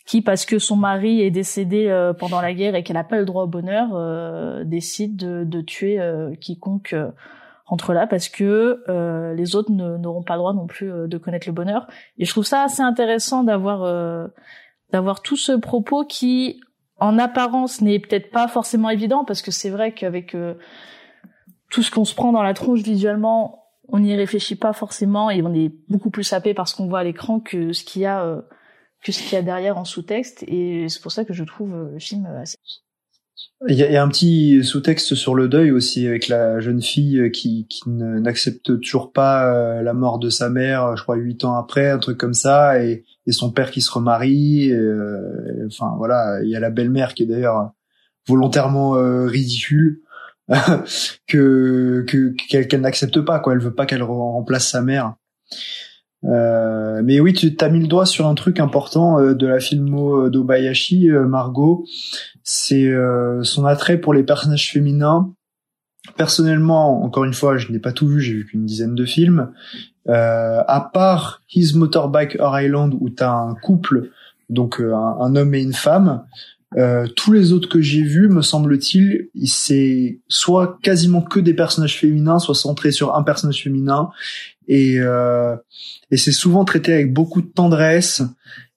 qui, 0.05 0.21
parce 0.21 0.45
que 0.45 0.59
son 0.59 0.75
mari 0.75 1.21
est 1.21 1.31
décédé 1.31 1.87
euh, 1.87 2.13
pendant 2.13 2.39
la 2.39 2.53
guerre 2.53 2.75
et 2.75 2.83
qu'elle 2.83 2.95
n'a 2.95 3.03
pas 3.03 3.17
le 3.17 3.25
droit 3.25 3.43
au 3.43 3.47
bonheur, 3.47 3.89
euh, 3.93 4.63
décide 4.63 5.15
de, 5.15 5.43
de 5.43 5.61
tuer 5.61 5.99
euh, 5.99 6.35
quiconque 6.35 6.95
entre 7.67 7.93
là 7.93 8.05
parce 8.05 8.29
que 8.29 8.83
les 9.35 9.55
autres 9.55 9.71
n'auront 9.71 10.21
pas 10.21 10.35
le 10.35 10.39
droit 10.39 10.53
non 10.53 10.67
plus 10.67 10.87
de 10.87 11.17
connaître 11.17 11.47
le 11.47 11.53
bonheur. 11.53 11.87
Et 12.19 12.25
je 12.25 12.29
trouve 12.29 12.45
ça 12.45 12.61
assez 12.61 12.83
intéressant 12.83 13.43
d'avoir 13.43 14.29
d'avoir 14.91 15.22
tout 15.22 15.38
ce 15.38 15.52
propos 15.53 16.06
qui, 16.06 16.62
en 16.98 17.18
apparence, 17.18 17.82
n'est 17.82 17.99
peut-être 17.99 18.32
pas 18.32 18.48
forcément 18.48 18.90
évident 18.90 19.26
parce 19.26 19.41
que 19.41 19.52
c'est 19.52 19.70
vrai 19.70 19.94
qu'avec 19.94 20.36
tout 21.70 21.82
ce 21.82 21.91
qu'on 21.91 22.06
se 22.06 22.16
prend 22.16 22.32
dans 22.32 22.44
la 22.44 22.53
tronche 22.53 22.82
visuellement, 22.82 23.66
on 23.88 23.99
n'y 23.99 24.16
réfléchit 24.16 24.56
pas 24.56 24.74
forcément 24.74 25.30
et 25.30 25.41
on 25.41 25.53
est 25.53 25.72
beaucoup 25.90 26.10
plus 26.10 26.24
sapé 26.24 26.53
par 26.53 26.68
ce 26.68 26.76
qu'on 26.76 26.88
voit 26.88 26.99
à 26.99 27.03
l'écran 27.03 27.40
que 27.40 27.74
ce 27.74 27.84
qu'il 27.84 28.03
y 28.03 28.06
a 28.06 28.44
que 29.06 29.12
ce 29.12 29.22
qu'il 29.22 29.34
y 29.34 29.36
a 29.36 29.44
derrière 29.44 29.78
en 29.78 29.86
sous-texte. 29.86 30.44
Et 30.48 30.90
c'est 30.90 31.02
pour 31.02 31.12
ça 31.12 31.24
que 31.24 31.34
je 31.34 31.44
trouve 31.44 31.74
euh, 31.74 31.91
le 31.91 31.99
film 31.99 32.26
assez 32.26 32.57
il 33.68 33.76
y, 33.76 33.84
a, 33.84 34.03
un 34.03 34.07
petit 34.07 34.64
sous-texte 34.64 35.16
sur 35.16 35.34
le 35.34 35.48
deuil 35.48 35.72
aussi 35.72 36.07
avec 36.07 36.28
la 36.28 36.60
jeune 36.60 36.82
fille 36.82 37.32
qui, 37.32 37.66
qui 37.70 37.90
n'accepte 37.90 38.80
toujours 38.80 39.12
pas 39.12 39.52
euh, 39.52 39.82
la 39.82 39.94
mort 39.94 40.20
de 40.20 40.30
sa 40.30 40.49
mère, 40.49 40.95
je 40.95 41.03
crois 41.03 41.16
huit 41.16 41.44
ans 41.44 41.56
après, 41.56 41.90
un 41.90 41.98
truc 41.98 42.18
comme 42.18 42.34
ça, 42.34 42.84
et, 42.84 43.03
son 43.30 43.52
père 43.52 43.72
qui 43.72 43.82
se 43.82 43.91
remarie. 43.91 44.72
Euh, 44.72 45.66
enfin 45.66 45.94
voilà, 45.98 46.41
il 46.44 46.49
y 46.49 46.56
a 46.56 46.60
la 46.60 46.70
belle-mère 46.70 47.14
qui 47.14 47.24
est 47.24 47.26
d'ailleurs 47.26 47.72
volontairement 48.28 48.91
ridicule 49.26 50.02
que 51.28 52.06
qu'elle 52.49 52.82
n'accepte 52.82 53.22
pas 53.22 53.40
quoi. 53.40 53.53
Elle 53.53 53.60
veut 53.60 53.74
pas 53.74 53.86
qu'elle 53.86 54.03
remplace 54.03 54.70
sa 54.70 54.82
mère. 54.82 55.16
Euh, 56.23 57.01
mais 57.03 57.19
oui, 57.19 57.33
tu 57.33 57.55
as 57.59 57.69
mis 57.69 57.79
le 57.79 57.87
doigt 57.87 58.05
sur 58.05 58.27
un 58.27 58.35
truc 58.35 58.59
important 58.59 59.19
euh, 59.19 59.33
de 59.33 59.47
la 59.47 59.59
filmo 59.59 60.29
d'Obayashi, 60.29 61.11
euh, 61.11 61.27
Margot, 61.27 61.85
c'est 62.43 62.93
son 63.41 63.65
attrait 63.65 63.97
pour 63.97 64.13
les 64.13 64.23
personnages 64.23 64.71
féminins. 64.71 65.33
Personnellement, 66.17 67.03
encore 67.03 67.23
une 67.23 67.33
fois, 67.33 67.57
je 67.57 67.71
n'ai 67.71 67.79
pas 67.79 67.91
tout 67.91 68.07
vu, 68.07 68.21
j'ai 68.21 68.33
vu 68.33 68.45
qu'une 68.45 68.65
dizaine 68.65 68.93
de 68.93 69.05
films. 69.05 69.51
à 70.07 70.89
part 70.93 71.41
His 71.49 71.75
Motorbike 71.75 72.37
Island 72.39 72.95
où 72.99 73.09
tu 73.09 73.23
as 73.23 73.33
un 73.33 73.55
couple, 73.55 74.11
donc 74.49 74.79
un, 74.79 75.35
homme 75.35 75.55
et 75.55 75.61
une 75.63 75.73
femme, 75.73 76.23
tous 77.15 77.31
les 77.31 77.51
autres 77.51 77.67
que 77.67 77.81
j'ai 77.81 78.03
vus, 78.03 78.29
me 78.29 78.43
semble-t-il, 78.43 79.29
c'est 79.45 80.19
soit 80.27 80.77
quasiment 80.83 81.23
que 81.23 81.39
des 81.39 81.55
personnages 81.55 81.97
féminins, 81.97 82.37
soit 82.37 82.53
centrés 82.53 82.91
sur 82.91 83.15
un 83.15 83.23
personnage 83.23 83.63
féminin, 83.63 84.11
et 84.67 84.99
euh, 84.99 85.55
et 86.11 86.17
c'est 86.17 86.31
souvent 86.31 86.65
traité 86.65 86.93
avec 86.93 87.13
beaucoup 87.13 87.41
de 87.41 87.47
tendresse 87.47 88.21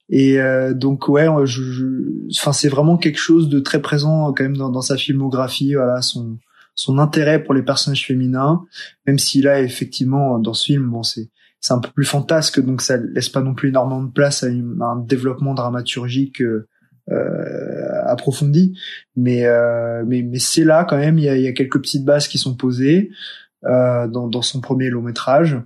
et 0.08 0.40
euh, 0.40 0.74
donc 0.74 1.08
ouais 1.08 1.26
je, 1.44 2.30
enfin 2.36 2.52
c'est 2.52 2.68
vraiment 2.68 2.96
quelque 2.96 3.18
chose 3.18 3.48
de 3.48 3.60
très 3.60 3.80
présent 3.80 4.32
quand 4.32 4.42
même 4.42 4.56
dans, 4.56 4.70
dans 4.70 4.82
sa 4.82 4.96
filmographie 4.96 5.74
voilà 5.74 6.02
son 6.02 6.38
son 6.78 6.98
intérêt 6.98 7.42
pour 7.42 7.54
les 7.54 7.62
personnages 7.62 8.06
féminins, 8.06 8.64
même 9.04 9.18
si 9.18 9.42
là 9.42 9.60
effectivement 9.60 10.38
dans 10.38 10.54
ce 10.54 10.66
film, 10.66 10.88
bon 10.88 11.02
c'est 11.02 11.28
c'est 11.60 11.72
un 11.72 11.80
peu 11.80 11.90
plus 11.90 12.04
fantasque, 12.04 12.60
donc 12.64 12.82
ça 12.82 12.96
laisse 12.96 13.28
pas 13.28 13.40
non 13.40 13.52
plus 13.52 13.70
énormément 13.70 14.04
de 14.04 14.12
place 14.12 14.44
à, 14.44 14.46
un 14.46 14.96
développement 14.96 15.54
dramaturgique 15.54 16.40
euh, 16.40 18.02
approfondi. 18.04 18.78
Mais 19.16 19.44
euh, 19.46 20.04
mais 20.06 20.22
mais 20.22 20.38
c'est 20.38 20.62
là 20.62 20.84
quand 20.84 20.98
même, 20.98 21.18
il 21.18 21.24
y 21.24 21.28
a, 21.28 21.36
y 21.36 21.48
a, 21.48 21.52
quelques 21.52 21.80
petites 21.80 22.04
bases 22.04 22.28
qui 22.28 22.38
sont 22.38 22.54
posées 22.54 23.10
euh, 23.64 24.06
dans, 24.06 24.28
dans 24.28 24.42
son 24.42 24.60
premier 24.60 24.88
long 24.88 25.02
métrage. 25.02 25.60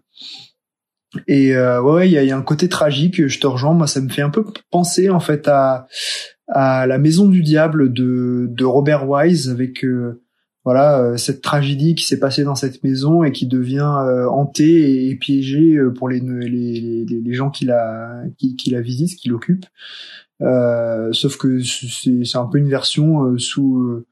Et 1.28 1.54
euh, 1.54 1.82
ouais, 1.82 2.08
il 2.08 2.12
y 2.12 2.30
a, 2.30 2.36
un 2.36 2.42
côté 2.42 2.68
tragique. 2.68 3.26
Je 3.26 3.40
te 3.40 3.46
rejoins. 3.46 3.74
Moi, 3.74 3.86
ça 3.86 4.00
me 4.00 4.08
fait 4.08 4.22
un 4.22 4.30
peu 4.30 4.44
penser 4.70 5.10
en 5.10 5.20
fait 5.20 5.48
à 5.48 5.86
la 6.54 6.98
Maison 6.98 7.28
du 7.28 7.42
Diable 7.42 7.92
de 7.92 8.64
Robert 8.64 9.08
Wise 9.08 9.50
avec 9.50 9.84
euh, 9.84 10.22
voilà 10.64 11.00
euh, 11.00 11.16
cette 11.16 11.42
tragédie 11.42 11.94
qui 11.94 12.04
s'est 12.04 12.20
passée 12.20 12.44
dans 12.44 12.54
cette 12.54 12.84
maison 12.84 13.24
et 13.24 13.32
qui 13.32 13.46
devient 13.46 13.94
euh, 14.06 14.28
hantée 14.28 15.08
et, 15.08 15.16
piégée 15.16 15.78
pour 15.96 16.08
les, 16.08 16.20
gens 17.32 17.50
qui 17.50 17.64
la 17.64 18.22
visitent, 18.80 19.18
qui 19.18 19.28
l'occupent. 19.28 19.66
Sauf 21.12 21.36
que 21.36 21.60
c'est 21.62 22.36
un 22.36 22.46
peu 22.46 22.58
une 22.58 22.68
version 22.68 23.36
sous 23.38 24.04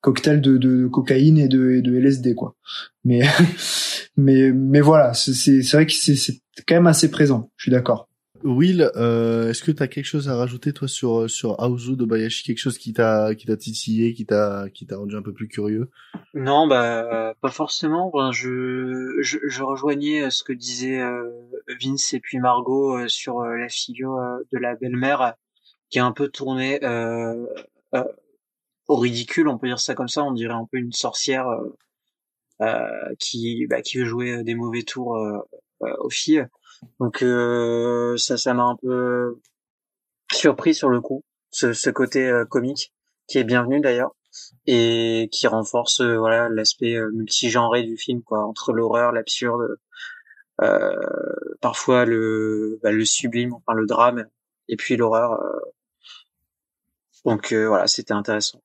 cocktail 0.00 0.40
de, 0.40 0.56
de, 0.56 0.86
cocaïne 0.86 1.38
et 1.38 1.48
de, 1.48 1.72
et 1.72 1.82
de 1.82 1.96
LSD 1.96 2.34
quoi. 2.34 2.56
Mais 3.04 3.22
mais 4.16 4.52
mais 4.52 4.80
voilà, 4.80 5.14
c'est 5.14 5.32
c'est 5.34 5.76
vrai 5.76 5.86
que 5.86 5.92
c'est 5.92 6.40
quand 6.66 6.74
même 6.74 6.86
assez 6.86 7.10
présent. 7.10 7.50
Je 7.56 7.64
suis 7.64 7.72
d'accord. 7.72 8.08
Will, 8.42 8.90
euh, 8.96 9.50
est-ce 9.50 9.62
que 9.62 9.70
tu 9.70 9.82
as 9.82 9.88
quelque 9.88 10.06
chose 10.06 10.28
à 10.30 10.36
rajouter 10.36 10.72
toi 10.72 10.88
sur 10.88 11.28
sur 11.28 11.60
Aozu 11.60 11.96
de 11.96 12.04
Bayashi, 12.06 12.42
quelque 12.42 12.58
chose 12.58 12.78
qui 12.78 12.92
t'a 12.92 13.34
qui 13.34 13.46
t'a 13.46 13.56
titillé, 13.56 14.14
qui 14.14 14.24
t'a 14.24 14.66
qui 14.72 14.86
t'a 14.86 14.96
rendu 14.96 15.14
un 15.14 15.22
peu 15.22 15.32
plus 15.34 15.48
curieux? 15.48 15.90
Non, 16.32 16.66
bah 16.66 17.34
pas 17.40 17.50
forcément. 17.50 18.10
je, 18.32 19.18
je, 19.20 19.38
je 19.46 19.62
rejoignais 19.62 20.22
euh, 20.22 20.30
ce 20.30 20.42
que 20.44 20.52
disaient 20.52 21.00
euh, 21.00 21.30
Vince 21.82 22.14
et 22.14 22.20
puis 22.20 22.38
Margot 22.38 22.96
euh, 22.96 23.08
sur 23.08 23.40
la 23.42 23.68
figure 23.68 24.16
de 24.52 24.58
la 24.58 24.74
belle-mère 24.74 25.34
qui 25.90 25.98
est 25.98 26.02
un 26.02 26.12
peu 26.12 26.28
tournée 26.28 26.80
au 28.88 28.96
ridicule, 28.96 29.48
on 29.48 29.58
peut 29.58 29.68
dire 29.68 29.80
ça 29.80 29.94
comme 29.94 30.08
ça. 30.08 30.24
On 30.24 30.32
dirait 30.32 30.54
un 30.54 30.66
peu 30.70 30.78
une 30.78 30.92
sorcière 30.92 31.46
qui 33.18 33.66
bah, 33.68 33.82
qui 33.82 33.98
veut 33.98 34.04
jouer 34.04 34.42
des 34.44 34.54
mauvais 34.54 34.82
tours 34.82 35.18
aux 35.80 36.10
filles. 36.10 36.46
Donc 36.98 37.22
euh, 37.22 38.16
ça, 38.16 38.36
ça 38.36 38.54
m'a 38.54 38.64
un 38.64 38.76
peu 38.76 39.40
surpris 40.32 40.74
sur 40.74 40.88
le 40.88 41.00
coup, 41.00 41.24
ce, 41.50 41.72
ce 41.72 41.90
côté 41.90 42.26
euh, 42.26 42.44
comique 42.44 42.92
qui 43.26 43.38
est 43.38 43.44
bienvenu 43.44 43.80
d'ailleurs 43.80 44.14
et 44.66 45.28
qui 45.32 45.46
renforce 45.46 46.00
euh, 46.00 46.16
voilà 46.16 46.48
l'aspect 46.48 46.96
multigenré 47.12 47.82
du 47.82 47.96
film 47.96 48.22
quoi, 48.22 48.44
entre 48.44 48.72
l'horreur, 48.72 49.12
l'absurde, 49.12 49.76
parfois 51.60 52.04
le 52.04 52.78
bah, 52.82 52.92
le 52.92 53.04
sublime, 53.04 53.54
enfin 53.54 53.74
le 53.74 53.86
drame 53.86 54.26
et 54.68 54.76
puis 54.76 54.96
l'horreur. 54.96 55.40
Donc 57.24 57.52
voilà, 57.52 57.86
c'était 57.86 58.14
intéressant. 58.14 58.60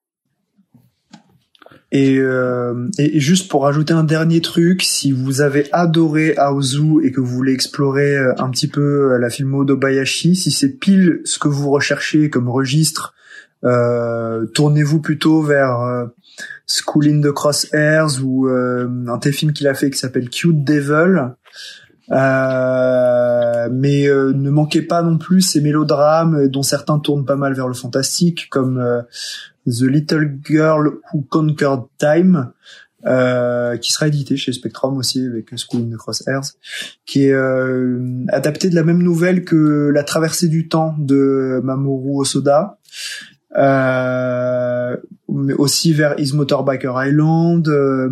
Et, 1.91 2.17
euh, 2.17 2.89
et, 2.97 3.19
juste 3.19 3.49
pour 3.49 3.67
ajouter 3.67 3.93
un 3.93 4.03
dernier 4.03 4.41
truc, 4.41 4.81
si 4.81 5.11
vous 5.11 5.41
avez 5.41 5.69
adoré 5.71 6.35
Aozu 6.35 7.01
et 7.03 7.11
que 7.11 7.21
vous 7.21 7.27
voulez 7.27 7.53
explorer 7.53 8.17
euh, 8.17 8.33
un 8.37 8.49
petit 8.49 8.67
peu 8.67 9.13
euh, 9.13 9.17
la 9.17 9.29
filmo 9.29 9.63
d'Obayashi, 9.63 10.35
si 10.35 10.51
c'est 10.51 10.77
pile 10.77 11.21
ce 11.23 11.39
que 11.39 11.47
vous 11.47 11.69
recherchez 11.69 12.29
comme 12.29 12.49
registre, 12.49 13.13
euh, 13.63 14.45
tournez-vous 14.47 14.99
plutôt 14.99 15.41
vers 15.41 15.79
euh, 15.81 16.05
School 16.67 17.07
in 17.07 17.21
the 17.21 17.31
Crosshairs 17.31 18.23
ou 18.23 18.47
euh, 18.47 18.87
un 19.07 19.17
téléfilm 19.17 19.53
qu'il 19.53 19.67
a 19.67 19.73
fait 19.73 19.89
qui 19.89 19.97
s'appelle 19.97 20.29
Cute 20.29 20.63
Devil. 20.63 21.33
Mais 22.09 24.07
ne 24.07 24.49
manquez 24.49 24.81
pas 24.81 25.01
non 25.01 25.17
plus 25.17 25.41
ces 25.41 25.61
mélodrames 25.61 26.47
dont 26.47 26.63
certains 26.63 26.99
tournent 26.99 27.25
pas 27.25 27.35
mal 27.35 27.53
vers 27.53 27.67
le 27.67 27.73
fantastique, 27.73 28.47
comme 28.49 29.03
The 29.65 29.81
Little 29.81 30.39
Girl 30.45 30.99
Who 31.11 31.25
Conquered 31.29 31.85
Time, 31.97 32.51
euh, 33.05 33.77
qui 33.77 33.91
sera 33.91 34.07
édité 34.07 34.35
chez 34.35 34.51
Spectrum 34.51 34.97
aussi 34.97 35.25
avec 35.25 35.49
School 35.55 35.81
in 35.81 35.95
the 35.95 35.97
Crosshairs, 35.97 36.41
qui 37.05 37.25
est 37.25 37.33
euh, 37.33 38.25
adapté 38.29 38.69
de 38.69 38.75
la 38.75 38.83
même 38.83 39.03
nouvelle 39.03 39.45
que 39.45 39.91
La 39.93 40.03
Traversée 40.03 40.47
du 40.47 40.67
Temps 40.67 40.95
de 40.97 41.61
Mamoru 41.63 42.21
Osoda, 42.21 42.79
euh, 43.57 44.97
mais 45.29 45.53
aussi 45.53 45.93
vers 45.93 46.19
Is 46.19 46.33
Motorbiker 46.33 46.93
Island, 46.95 47.67
euh, 47.67 48.09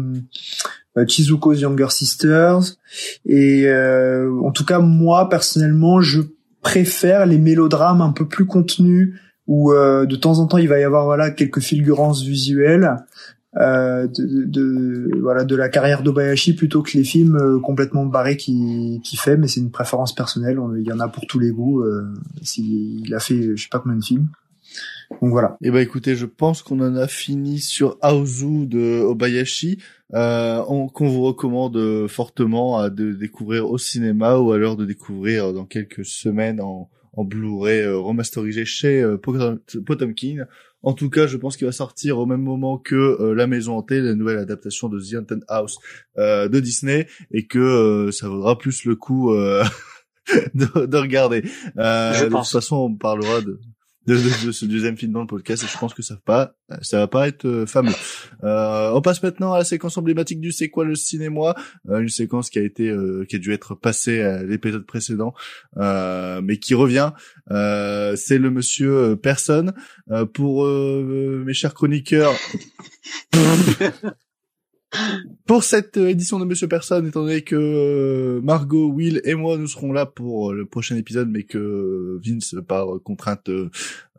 Chizuko's 1.08 1.60
Younger 1.60 1.90
Sisters, 1.90 2.78
et 3.26 3.68
euh, 3.68 4.32
en 4.44 4.52
tout 4.52 4.66
cas 4.66 4.80
moi 4.80 5.30
personnellement 5.30 6.02
je 6.02 6.22
préfère 6.62 7.26
les 7.26 7.40
mélodrames 7.40 8.02
un 8.02 8.12
peu 8.12 8.28
plus 8.28 8.46
contenus 8.46 9.20
où 9.48 9.74
euh, 9.74 10.06
de 10.06 10.16
temps 10.16 10.40
en 10.40 10.48
temps 10.48 10.58
il 10.58 10.70
va 10.70 10.80
y 10.80 10.84
avoir 10.84 11.06
voilà 11.06 11.32
quelques 11.32 11.60
fulgurances 11.60 12.24
visuelles 12.24 12.96
euh, 13.58 14.08
de, 14.08 14.46
de, 14.46 15.20
voilà 15.22 15.44
de 15.44 15.56
la 15.56 15.70
carrière 15.70 16.02
d'Obayashi 16.02 16.56
plutôt 16.56 16.82
que 16.82 16.98
les 16.98 17.04
films 17.04 17.36
euh, 17.36 17.60
complètement 17.60 18.06
barrés 18.06 18.36
qui 18.36 19.00
qui 19.04 19.16
fait. 19.16 19.38
Mais 19.38 19.48
c'est 19.48 19.60
une 19.60 19.70
préférence 19.70 20.14
personnelle. 20.16 20.58
Il 20.78 20.88
y 20.88 20.92
en 20.92 21.00
a 21.00 21.08
pour 21.08 21.28
tous 21.28 21.38
les 21.38 21.52
goûts 21.52 21.82
euh, 21.82 22.12
s'il 22.42 23.14
a 23.14 23.20
fait 23.20 23.56
je 23.56 23.62
sais 23.62 23.70
pas 23.70 23.80
combien 23.80 23.98
de 23.98 24.04
films 24.04 24.28
donc 25.22 25.32
voilà. 25.32 25.58
Et 25.62 25.68
eh 25.68 25.72
ben 25.72 25.80
écoutez, 25.80 26.16
je 26.16 26.26
pense 26.26 26.62
qu'on 26.62 26.80
en 26.80 26.96
a 26.96 27.08
fini 27.08 27.60
sur 27.60 27.98
Aozu 28.02 28.68
de 28.68 29.02
Obayashi, 29.02 29.80
euh, 30.14 30.62
qu'on 30.62 31.08
vous 31.08 31.24
recommande 31.24 32.08
fortement 32.08 32.78
à 32.78 32.90
de 32.90 33.14
découvrir 33.14 33.70
au 33.70 33.78
cinéma 33.78 34.38
ou 34.38 34.52
alors 34.52 34.76
de 34.76 34.86
découvrir 34.86 35.54
dans 35.54 35.66
quelques 35.66 36.06
semaines 36.06 36.62
en, 36.62 36.90
en 37.14 37.24
Blu-ray 37.24 37.82
euh, 37.82 37.98
remasterisé 37.98 38.66
chez 38.66 39.02
euh, 39.02 39.18
Potemkin. 39.18 40.46
En 40.82 40.94
tout 40.94 41.10
cas, 41.10 41.28
je 41.28 41.38
pense 41.38 41.56
qu'il 41.56 41.66
va 41.66 41.72
sortir 41.72 42.18
au 42.18 42.26
même 42.26 42.42
moment 42.42 42.78
que 42.78 42.96
euh, 42.96 43.34
La 43.34 43.48
Maison 43.48 43.78
Hantée, 43.78 44.02
la 44.02 44.16
nouvelle 44.16 44.40
adaptation 44.40 44.90
de 44.90 45.00
The 45.00 45.14
Haunted 45.16 45.44
House 45.48 45.78
de 46.18 46.60
Disney, 46.60 47.08
et 47.32 47.48
que 47.48 48.10
ça 48.12 48.28
vaudra 48.28 48.58
plus 48.58 48.84
le 48.84 48.96
coup 48.96 49.34
de, 50.54 50.86
de, 50.86 50.98
regarder. 50.98 51.42
de 51.42 52.30
toute 52.30 52.48
façon, 52.48 52.76
on 52.76 52.96
parlera 52.96 53.40
de, 53.42 53.62
de, 54.08 54.46
de, 54.46 54.52
ce 54.52 54.66
deuxième 54.66 54.98
film 54.98 55.14
dans 55.14 55.22
le 55.22 55.28
podcast 55.28 55.64
et 55.64 55.68
je 55.68 55.78
pense 55.78 55.94
que 55.94 56.02
ça 56.02 56.16
va 56.16 56.22
pas 56.26 56.56
ça 56.82 57.00
va 57.00 57.08
pas 57.08 57.28
être 57.28 57.46
euh, 57.46 57.66
fameux. 57.66 57.94
Euh, 58.44 58.92
on 58.94 59.02
passe 59.02 59.22
maintenant 59.24 59.54
à 59.54 59.60
la 59.60 59.64
séquence 59.64 59.98
emblématique 59.98 60.40
du 60.40 60.52
c'est 60.52 60.70
quoi 60.70 60.86
le 60.86 60.96
cinéma, 60.96 61.56
euh, 61.90 62.00
une 62.00 62.10
séquence 62.10 62.50
qui 62.50 62.60
a 62.60 62.64
été 62.64 62.90
euh, 62.90 63.26
qui 63.28 63.36
a 63.36 63.40
dû 63.40 63.54
être 63.54 63.76
passée 63.76 64.22
à 64.22 64.44
l'épisode 64.44 64.86
précédent 64.86 65.34
mais 65.76 66.58
qui 66.58 66.74
revient. 66.74 67.12
c'est 67.50 68.38
le 68.38 68.50
monsieur 68.50 69.16
personne 69.16 69.74
pour 70.34 70.66
mes 70.66 71.54
chers 71.54 71.74
chroniqueurs. 71.74 72.34
pour 75.46 75.64
cette 75.64 75.98
édition 75.98 76.40
de 76.40 76.46
Monsieur 76.46 76.68
Personne, 76.68 77.08
étant 77.08 77.22
donné 77.22 77.42
que 77.42 78.40
Margot, 78.44 78.88
Will 78.88 79.22
et 79.24 79.36
moi 79.36 79.58
nous 79.58 79.68
serons 79.68 79.92
là 79.92 80.06
pour 80.06 80.54
le 80.54 80.66
prochain 80.66 80.96
épisode, 80.96 81.30
mais 81.30 81.44
que 81.44 82.20
Vince, 82.24 82.56
par 82.68 82.88
contrainte 83.04 83.50
euh, 83.50 83.70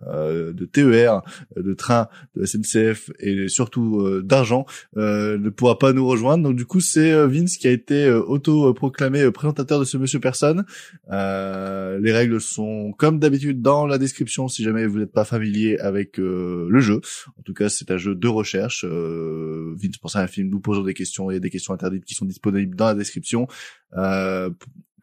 de 0.03 0.65
TER, 0.67 1.23
de 1.57 1.75
train, 1.75 2.09
de 2.37 2.45
SNCF 2.45 3.11
et 3.21 3.49
surtout 3.49 4.01
euh, 4.01 4.23
d'argent 4.23 4.67
euh, 4.97 5.39
ne 5.39 5.49
pourra 5.51 5.79
pas 5.79 5.93
nous 5.93 6.07
rejoindre. 6.07 6.45
Donc 6.45 6.57
du 6.57 6.67
coup, 6.67 6.81
c'est 6.81 7.27
Vince 7.27 7.57
qui 7.57 7.67
a 7.69 7.71
été 7.71 8.11
auto-proclamé 8.11 9.31
présentateur 9.31 9.81
de 9.81 9.85
ce 9.85 9.97
Monsieur 9.97 10.21
Personne. 10.21 10.65
les 11.11 12.13
règles 12.13 12.41
sont 12.41 12.93
comme 12.99 13.19
d'habitude 13.19 13.63
dans 13.63 13.87
la 13.87 13.99
description 13.99 14.49
si 14.49 14.63
jamais 14.63 14.87
vous 14.87 14.99
n'êtes 14.99 15.13
pas 15.13 15.25
familier 15.25 15.79
avec 15.79 16.19
le 16.19 16.81
jeu. 16.81 17.01
En 17.39 17.43
tout 17.43 17.55
cas, 17.55 17.69
c'est 17.69 17.91
un 17.91 17.97
jeu 17.97 18.15
de 18.15 18.29
recherche. 18.29 18.85
Vince 18.85 19.97
pense 19.99 20.17
à 20.17 20.21
un 20.21 20.27
film, 20.27 20.51
nous 20.51 20.61
posons 20.61 20.83
des 20.83 20.95
questions, 20.95 21.29
a 21.29 21.39
des 21.39 21.51
questions 21.51 21.73
interdites 21.73 22.05
qui 22.05 22.15
sont 22.15 22.27
disponibles 22.27 22.77
dans 22.77 22.87
la 22.87 22.95
description. 22.95 23.49
Euh, 23.97 24.51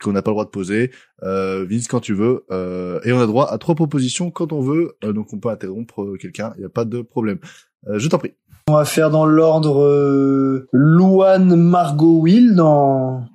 qu'on 0.02 0.12
n'a 0.12 0.22
pas 0.22 0.32
le 0.32 0.36
droit 0.36 0.46
de 0.46 0.50
poser. 0.50 0.92
Euh, 1.24 1.66
Vince 1.70 1.88
quand 1.88 2.00
tu 2.00 2.14
veux. 2.14 2.46
Euh, 2.52 3.00
et 3.04 3.14
on 3.14 3.20
a 3.20 3.28
droit 3.28 3.52
à 3.52 3.58
trois 3.58 3.76
propositions 3.76 4.32
quand 4.32 4.52
on 4.52 4.62
veut. 4.62 4.96
Euh, 5.04 5.14
donc 5.14 5.34
on 5.34 5.40
peut 5.40 5.50
interrompre 5.50 6.02
euh, 6.04 6.18
quelqu'un, 6.18 6.54
il 6.56 6.60
n'y 6.60 6.66
a 6.66 6.70
pas 6.70 6.86
de 6.86 7.02
problème. 7.02 7.40
Euh, 7.88 8.00
je 8.00 8.08
t'en 8.08 8.18
prie. 8.18 8.34
On 8.68 8.74
va 8.74 8.86
faire 8.86 9.10
dans 9.10 9.26
l'ordre 9.26 9.82
euh, 9.84 10.68
Louane, 10.72 11.56
Margot, 11.56 12.20
Will 12.20 12.56
dans 12.56 13.26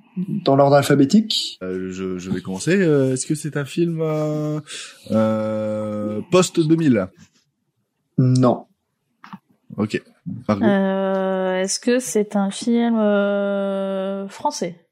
dans 0.45 0.55
l'ordre 0.55 0.77
alphabétique. 0.77 1.59
Je, 1.61 2.17
je, 2.17 2.31
vais 2.31 2.41
commencer. 2.41 2.71
Est-ce 2.71 3.27
que 3.27 3.35
c'est 3.35 3.55
un 3.55 3.65
film 3.65 3.99
post 6.31 6.59
2000 6.59 7.07
Non. 8.17 8.65
Ok. 9.77 10.01
Est-ce 10.49 11.79
que 11.79 11.99
c'est 11.99 12.35
un 12.35 12.49
film 12.49 12.95
français? 14.27 14.87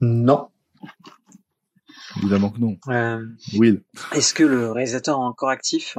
Non. 0.00 0.48
Évidemment 2.16 2.50
que 2.50 2.60
non. 2.60 2.76
Euh, 2.88 3.24
Will. 3.54 3.82
Est-ce 4.12 4.34
que 4.34 4.44
le 4.44 4.70
réalisateur 4.70 5.16
est 5.16 5.22
encore 5.22 5.50
actif? 5.50 5.96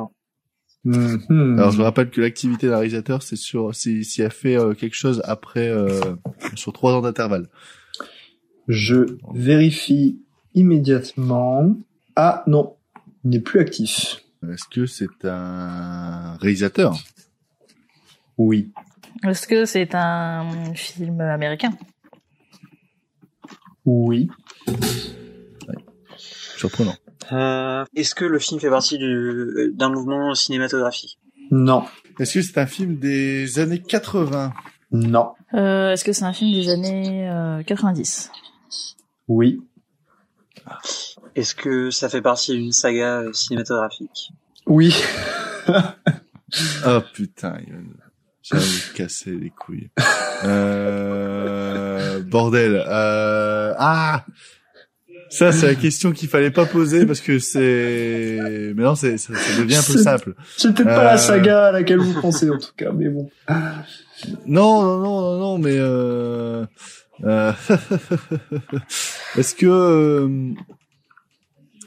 Mhm. 0.83 1.57
Alors 1.57 1.71
je 1.71 1.81
rappelle 1.81 2.11
que 2.11 2.21
l'activité 2.21 2.67
d'un 2.67 2.77
réalisateur, 2.77 3.23
c'est 3.23 3.35
sur 3.35 3.73
si 3.73 4.05
s'il 4.05 4.23
a 4.23 4.29
fait 4.29 4.55
euh, 4.55 4.75
quelque 4.75 4.93
chose 4.95 5.21
après 5.25 5.67
euh, 5.67 5.99
sur 6.53 6.73
trois 6.73 6.93
ans 6.93 7.01
d'intervalle. 7.01 7.49
Je 8.67 9.17
vérifie 9.33 10.21
immédiatement. 10.53 11.75
Ah 12.15 12.43
non, 12.45 12.77
il 13.23 13.31
n'est 13.31 13.39
plus 13.39 13.59
actif. 13.59 14.21
Est-ce 14.47 14.65
que 14.69 14.85
c'est 14.85 15.25
un 15.25 16.37
réalisateur? 16.37 16.95
Oui. 18.37 18.71
Est-ce 19.23 19.47
que 19.47 19.65
c'est 19.65 19.95
un 19.95 20.73
film 20.75 21.19
américain? 21.21 21.71
Oui. 23.85 24.29
Surprenant. 26.57 26.95
Euh, 27.31 27.83
Est-ce 27.95 28.15
que 28.15 28.25
le 28.25 28.39
film 28.39 28.59
fait 28.59 28.69
partie 28.69 28.97
du- 28.97 29.71
d'un 29.73 29.89
mouvement 29.89 30.33
cinématographique? 30.35 31.19
Non. 31.51 31.83
Est-ce 32.19 32.33
que 32.35 32.41
c'est 32.41 32.57
un 32.59 32.65
film 32.65 32.97
des 32.97 33.59
années 33.59 33.81
80 33.81 34.53
Non. 34.91 35.33
Euh, 35.53 35.91
Est-ce 35.91 36.03
que 36.03 36.13
c'est 36.13 36.23
un 36.25 36.33
film 36.33 36.53
des 36.53 36.69
années 36.69 37.29
euh, 37.29 37.61
90 37.63 38.31
Oui. 39.27 39.59
Est-ce 41.35 41.53
que 41.55 41.91
ça 41.91 42.09
fait 42.09 42.21
partie 42.21 42.53
d'une 42.53 42.71
saga 42.71 43.19
euh, 43.21 43.33
cinématographique? 43.33 44.31
Oui. 44.67 44.95
Oh 45.67 46.99
putain, 47.13 47.57
il 47.67 47.73
envie 48.53 48.84
de 48.91 48.93
casser 48.95 49.31
les 49.31 49.49
couilles. 49.49 49.89
Euh... 50.43 52.19
Bordel. 52.22 52.84
Euh... 52.88 53.73
Ah 53.77 54.26
ça, 55.30 55.51
c'est 55.51 55.65
la 55.65 55.76
question 55.76 56.11
qu'il 56.11 56.30
fallait 56.30 56.51
pas 56.51 56.65
poser 56.65 57.05
parce 57.05 57.19
que 57.19 57.39
c'est. 57.39 58.38
Mais 58.76 58.84
non, 58.84 58.95
c'est, 58.95 59.17
ça, 59.17 59.34
ça 59.34 59.59
devient 59.61 59.76
un 59.76 59.81
peu 59.81 59.97
simple. 59.97 60.35
C'est 60.55 60.73
peut-être 60.73 60.88
pas 60.88 60.99
Euh, 61.01 61.03
la 61.03 61.17
saga 61.17 61.65
à 61.67 61.72
laquelle 61.72 61.99
vous 61.99 62.22
pensez 62.22 62.49
en 62.49 62.57
tout 62.57 62.72
cas, 62.77 62.91
mais 62.91 63.09
bon. 63.09 63.30
Non, 64.45 64.84
non, 64.84 64.99
non, 64.99 65.22
non, 65.22 65.39
non, 65.39 65.57
mais 65.57 65.76
euh... 65.77 66.65
euh, 67.23 67.51
est-ce 69.38 69.55
que 69.55 69.65
euh, 69.65 70.53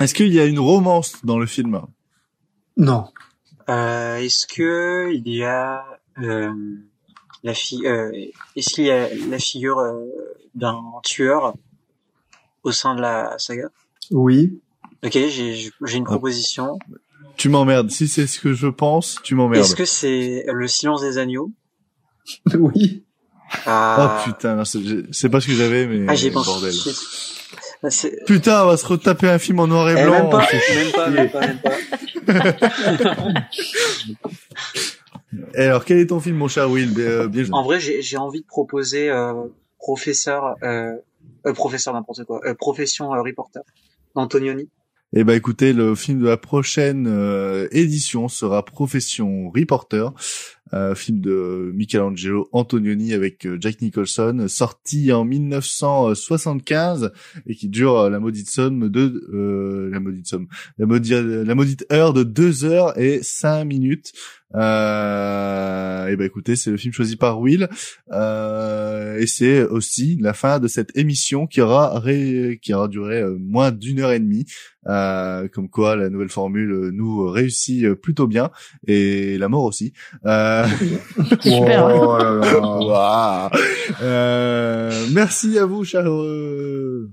est-ce 0.00 0.14
qu'il 0.14 0.32
y 0.32 0.40
a 0.40 0.44
une 0.44 0.58
romance 0.58 1.24
dans 1.24 1.38
le 1.38 1.46
film? 1.46 1.80
Non. 2.76 3.06
euh, 3.70 4.16
Est-ce 4.16 4.46
que 4.46 5.10
il 5.14 5.28
y 5.28 5.44
a 5.44 5.76
euh, 5.76 5.80
la 6.18 7.54
fi 7.54 7.86
euh, 7.86 8.10
Est-ce 8.56 8.70
qu'il 8.74 8.84
y 8.84 8.90
a 8.90 9.08
la 9.14 9.38
figure 9.38 9.78
euh, 9.78 10.04
d'un 10.54 10.80
tueur 11.04 11.54
au 12.62 12.72
sein 12.72 12.94
de 12.94 13.00
la 13.00 13.34
saga? 13.38 13.68
Oui. 14.10 14.60
Ok, 15.04 15.12
j'ai 15.12 15.54
j'ai 15.54 15.96
une 15.96 16.04
proposition. 16.04 16.78
Tu 17.36 17.48
m'emmerdes. 17.48 17.90
Si 17.90 18.08
c'est 18.08 18.26
ce 18.26 18.40
que 18.40 18.52
je 18.52 18.66
pense, 18.66 19.18
tu 19.22 19.34
m'emmerdes. 19.36 19.64
Est-ce 19.64 19.76
que 19.76 19.84
c'est 19.84 20.44
le 20.52 20.66
silence 20.66 21.00
des 21.02 21.18
agneaux? 21.18 21.50
Oui. 22.58 23.04
Ah, 23.64 24.20
Oh 24.26 24.30
putain, 24.30 24.62
c'est 24.64 25.28
pas 25.30 25.40
ce 25.40 25.46
que 25.46 25.54
j'avais, 25.54 25.86
mais 25.86 26.04
ah 26.08 26.14
j'ai 26.14 26.30
pensé. 26.30 26.50
bordel. 26.50 26.74
Ah, 27.82 27.88
Putain, 28.26 28.64
on 28.64 28.66
va 28.66 28.76
se 28.76 28.84
retaper 28.84 29.30
un 29.30 29.38
film 29.38 29.60
en 29.60 29.66
noir 29.68 29.88
et 29.88 29.94
Eh, 29.98 30.02
blanc. 30.04 30.28
même 30.28 30.92
pas, 30.92 31.08
même 31.08 31.30
pas, 31.30 31.40
même 31.46 31.60
pas. 31.62 31.76
Et 35.54 35.62
alors, 35.62 35.84
quel 35.84 35.98
est 35.98 36.06
ton 36.06 36.20
film, 36.20 36.36
mon 36.36 36.48
cher 36.48 36.70
Will? 36.70 36.92
Bien. 36.92 37.52
En 37.52 37.62
vrai, 37.62 37.78
j'ai 37.80 38.16
envie 38.16 38.40
de 38.40 38.46
proposer 38.46 39.10
euh, 39.10 39.32
professeur, 39.78 40.56
euh, 40.62 40.96
euh, 41.46 41.52
professeur 41.52 41.94
n'importe 41.94 42.24
quoi, 42.24 42.40
euh, 42.44 42.54
profession 42.54 43.14
euh, 43.14 43.22
reporter, 43.22 43.62
Antonioni. 44.14 44.68
Eh 45.14 45.24
ben 45.24 45.34
écoutez, 45.34 45.72
le 45.72 45.94
film 45.94 46.20
de 46.20 46.26
la 46.26 46.36
prochaine 46.36 47.06
euh, 47.08 47.66
édition 47.70 48.28
sera 48.28 48.62
Profession 48.62 49.50
Reporter, 49.54 50.12
euh, 50.74 50.94
film 50.94 51.20
de 51.20 51.70
Michelangelo 51.74 52.48
Antonioni 52.52 53.12
avec 53.14 53.46
euh, 53.46 53.56
Jack 53.60 53.80
Nicholson, 53.80 54.46
sorti 54.48 55.12
en 55.12 55.24
1975 55.24 57.12
et 57.46 57.54
qui 57.54 57.68
dure 57.68 57.96
euh, 57.98 58.10
la 58.10 58.20
maudite 58.20 58.50
somme 58.50 58.88
de 58.88 59.26
euh, 59.32 59.88
la 59.90 60.00
maudite 60.00 60.26
somme, 60.26 60.46
la 60.78 60.86
maudite, 60.86 61.12
la 61.12 61.54
maudite 61.54 61.86
heure 61.92 62.12
de 62.12 62.22
2 62.22 62.64
heures 62.64 62.98
et 62.98 63.20
5 63.22 63.64
minutes. 63.64 64.12
Euh, 64.54 66.06
et 66.06 66.16
ben 66.16 66.24
écoutez, 66.24 66.56
c'est 66.56 66.70
le 66.70 66.78
film 66.78 66.92
choisi 66.94 67.16
par 67.16 67.38
Will 67.38 67.68
euh, 68.12 69.18
et 69.18 69.26
c'est 69.26 69.62
aussi 69.62 70.16
la 70.20 70.32
fin 70.32 70.58
de 70.58 70.68
cette 70.68 70.96
émission 70.96 71.46
qui 71.46 71.60
aura 71.60 71.98
ré- 71.98 72.58
qui 72.62 72.72
aura 72.72 72.88
duré 72.88 73.20
euh, 73.20 73.36
moins 73.38 73.70
d'une 73.72 74.00
heure 74.00 74.12
et 74.12 74.20
demie. 74.20 74.46
Euh, 74.86 75.48
comme 75.48 75.68
quoi 75.68 75.96
la 75.96 76.08
nouvelle 76.08 76.30
formule 76.30 76.90
nous 76.94 77.28
réussit 77.28 77.92
plutôt 77.92 78.26
bien 78.26 78.50
et 78.86 79.36
la 79.36 79.50
mort 79.50 79.64
aussi. 79.64 79.92
Super. 81.40 81.84
Oh 81.86 82.18
là 82.18 82.30
là. 82.34 82.60
Waouh. 82.60 83.50
Euh, 84.02 85.06
merci 85.12 85.58
à 85.58 85.64
vous, 85.66 85.84
chers 85.84 86.08
euh, 86.10 87.10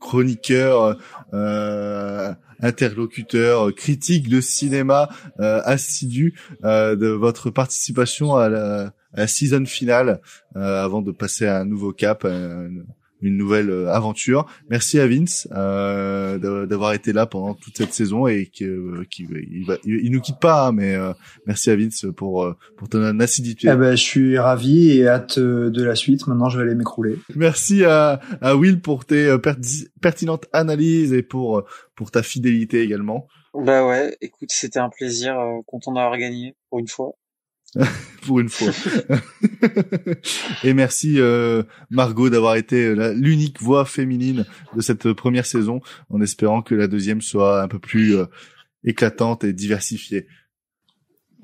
chroniqueurs, 0.00 0.96
euh, 1.34 2.32
interlocuteurs, 2.60 3.74
critiques 3.74 4.28
de 4.28 4.40
cinéma 4.40 5.08
euh, 5.40 5.60
assidus 5.64 6.34
euh, 6.64 6.96
de 6.96 7.08
votre 7.08 7.50
participation 7.50 8.36
à 8.36 8.48
la, 8.48 8.92
à 9.14 9.20
la 9.20 9.26
season 9.26 9.64
finale 9.64 10.20
euh, 10.56 10.84
avant 10.84 11.02
de 11.02 11.12
passer 11.12 11.46
à 11.46 11.58
un 11.60 11.64
nouveau 11.64 11.92
cap. 11.92 12.24
une- 12.24 12.84
une 13.20 13.36
nouvelle 13.36 13.70
euh, 13.70 13.92
aventure. 13.92 14.46
Merci 14.70 14.98
à 15.00 15.06
Vince 15.06 15.48
euh, 15.52 16.38
d'a- 16.38 16.66
d'avoir 16.66 16.92
été 16.92 17.12
là 17.12 17.26
pendant 17.26 17.54
toute 17.54 17.76
cette 17.76 17.92
saison 17.92 18.26
et 18.26 18.46
que 18.46 18.64
euh, 18.64 19.04
qui 19.10 19.26
il, 19.50 19.64
va, 19.66 19.76
il, 19.84 20.04
il 20.04 20.10
nous 20.12 20.20
quitte 20.20 20.38
pas, 20.40 20.68
hein, 20.68 20.72
mais 20.72 20.94
euh, 20.94 21.12
merci 21.46 21.70
à 21.70 21.76
Vince 21.76 22.06
pour 22.16 22.44
euh, 22.44 22.56
pour 22.76 22.88
ton 22.88 23.18
assiduité. 23.20 23.68
Eh 23.72 23.76
ben, 23.76 23.92
je 23.92 24.02
suis 24.02 24.38
ravi 24.38 24.98
et 24.98 25.08
hâte 25.08 25.38
euh, 25.38 25.70
de 25.70 25.82
la 25.82 25.94
suite. 25.94 26.26
Maintenant, 26.26 26.48
je 26.48 26.58
vais 26.58 26.64
aller 26.64 26.74
m'écrouler. 26.74 27.16
Merci 27.34 27.84
à, 27.84 28.20
à 28.40 28.56
Will 28.56 28.80
pour 28.80 29.04
tes 29.04 29.26
euh, 29.26 29.38
perti- 29.38 29.88
pertinentes 30.00 30.46
analyses 30.52 31.12
et 31.12 31.22
pour 31.22 31.58
euh, 31.58 31.64
pour 31.96 32.10
ta 32.10 32.22
fidélité 32.22 32.82
également. 32.82 33.26
Bah 33.54 33.86
ouais, 33.86 34.16
écoute, 34.20 34.50
c'était 34.52 34.78
un 34.78 34.90
plaisir, 34.90 35.38
euh, 35.38 35.60
content 35.66 35.92
d'avoir 35.92 36.16
gagné 36.18 36.54
pour 36.68 36.78
une 36.78 36.86
fois. 36.86 37.12
pour 38.26 38.40
une 38.40 38.48
fois. 38.48 38.72
et 40.64 40.74
merci 40.74 41.16
euh, 41.18 41.62
Margot 41.90 42.30
d'avoir 42.30 42.56
été 42.56 42.86
euh, 42.86 43.14
l'unique 43.14 43.60
voix 43.60 43.84
féminine 43.84 44.46
de 44.74 44.80
cette 44.80 45.12
première 45.12 45.46
saison, 45.46 45.80
en 46.10 46.20
espérant 46.20 46.62
que 46.62 46.74
la 46.74 46.88
deuxième 46.88 47.20
soit 47.20 47.62
un 47.62 47.68
peu 47.68 47.78
plus 47.78 48.16
euh, 48.16 48.26
éclatante 48.84 49.44
et 49.44 49.52
diversifiée. 49.52 50.26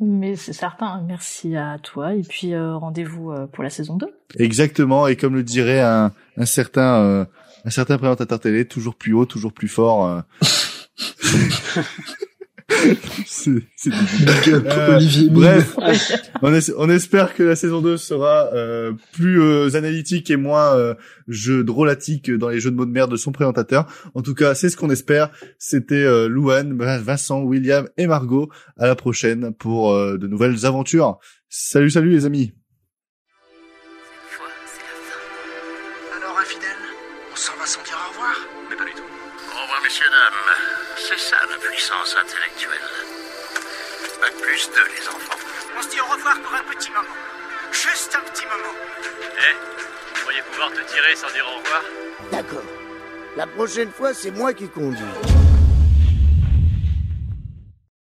Mais 0.00 0.34
c'est 0.34 0.52
certain, 0.52 1.02
merci 1.06 1.56
à 1.56 1.78
toi 1.78 2.14
et 2.14 2.22
puis 2.22 2.52
euh, 2.52 2.76
rendez-vous 2.76 3.30
euh, 3.30 3.46
pour 3.46 3.62
la 3.62 3.70
saison 3.70 3.96
2. 3.96 4.06
Exactement, 4.38 5.06
et 5.06 5.14
comme 5.14 5.34
le 5.34 5.44
dirait 5.44 5.80
un, 5.80 6.12
un 6.36 6.46
certain 6.46 7.00
euh, 7.02 7.24
un 7.64 7.70
certain 7.70 7.96
présentateur 7.96 8.40
télé, 8.40 8.66
toujours 8.66 8.96
plus 8.96 9.14
haut, 9.14 9.24
toujours 9.24 9.52
plus 9.52 9.68
fort. 9.68 10.22
c'est 13.26 13.50
Euh, 14.46 14.96
Olivier. 14.96 15.28
Bref, 15.30 15.76
on, 16.42 16.54
es- 16.54 16.72
on 16.76 16.88
espère 16.88 17.34
que 17.34 17.42
la 17.42 17.56
saison 17.56 17.80
2 17.82 17.96
sera 17.96 18.48
euh, 18.54 18.92
plus 19.12 19.40
euh, 19.42 19.74
analytique 19.76 20.30
et 20.30 20.36
moins 20.36 20.74
euh, 20.76 20.94
jeu 21.28 21.62
drôlatique 21.64 22.30
dans 22.30 22.48
les 22.48 22.60
jeux 22.60 22.70
de 22.70 22.76
mots 22.76 22.86
de 22.86 22.90
merde 22.90 23.10
de 23.10 23.16
son 23.16 23.32
présentateur. 23.32 23.86
En 24.14 24.22
tout 24.22 24.34
cas, 24.34 24.54
c'est 24.54 24.70
ce 24.70 24.76
qu'on 24.76 24.90
espère. 24.90 25.30
C'était 25.58 25.94
euh, 26.04 26.26
Louane, 26.28 26.76
Vincent, 26.78 27.42
William 27.42 27.88
et 27.96 28.06
Margot. 28.06 28.48
À 28.78 28.86
la 28.86 28.94
prochaine 28.94 29.52
pour 29.54 29.92
euh, 29.92 30.16
de 30.16 30.26
nouvelles 30.26 30.64
aventures. 30.66 31.18
Salut, 31.50 31.90
salut 31.90 32.10
les 32.10 32.24
amis. 32.26 32.52
Alors, 36.16 36.38
infidèle, 36.38 36.68
on 37.32 37.36
s'en 37.36 37.52
va 37.58 37.66
sans 37.66 37.82
dire 37.82 37.98
au 38.06 38.10
revoir 38.12 38.34
Mais 38.70 38.76
pas 38.76 38.84
du 38.84 38.92
tout. 38.92 39.02
Au 39.02 39.62
revoir, 39.62 39.80
messieurs, 39.82 40.06
dames. 40.10 40.63
C'est 41.16 41.30
ça 41.30 41.36
la 41.48 41.56
puissance 41.58 42.16
intellectuelle. 42.16 42.80
Bac 44.20 44.32
plus 44.42 44.68
2, 44.68 44.74
les 44.98 45.08
enfants. 45.08 45.38
On 45.78 45.82
se 45.82 45.88
dit 45.88 46.00
au 46.00 46.12
revoir 46.12 46.40
pour 46.40 46.54
un 46.54 46.74
petit 46.74 46.90
moment. 46.90 47.14
Juste 47.70 48.16
un 48.16 48.30
petit 48.30 48.44
moment. 48.46 48.74
Eh, 49.38 49.54
vous 50.14 50.22
croyez 50.22 50.42
pouvoir 50.50 50.72
te 50.72 50.80
tirer 50.92 51.14
sans 51.14 51.30
dire 51.30 51.46
au 51.46 51.58
revoir? 51.58 51.82
D'accord. 52.32 52.64
La 53.36 53.46
prochaine 53.46 53.92
fois, 53.92 54.12
c'est 54.12 54.32
moi 54.32 54.52
qui 54.54 54.68
conduis. 54.68 55.33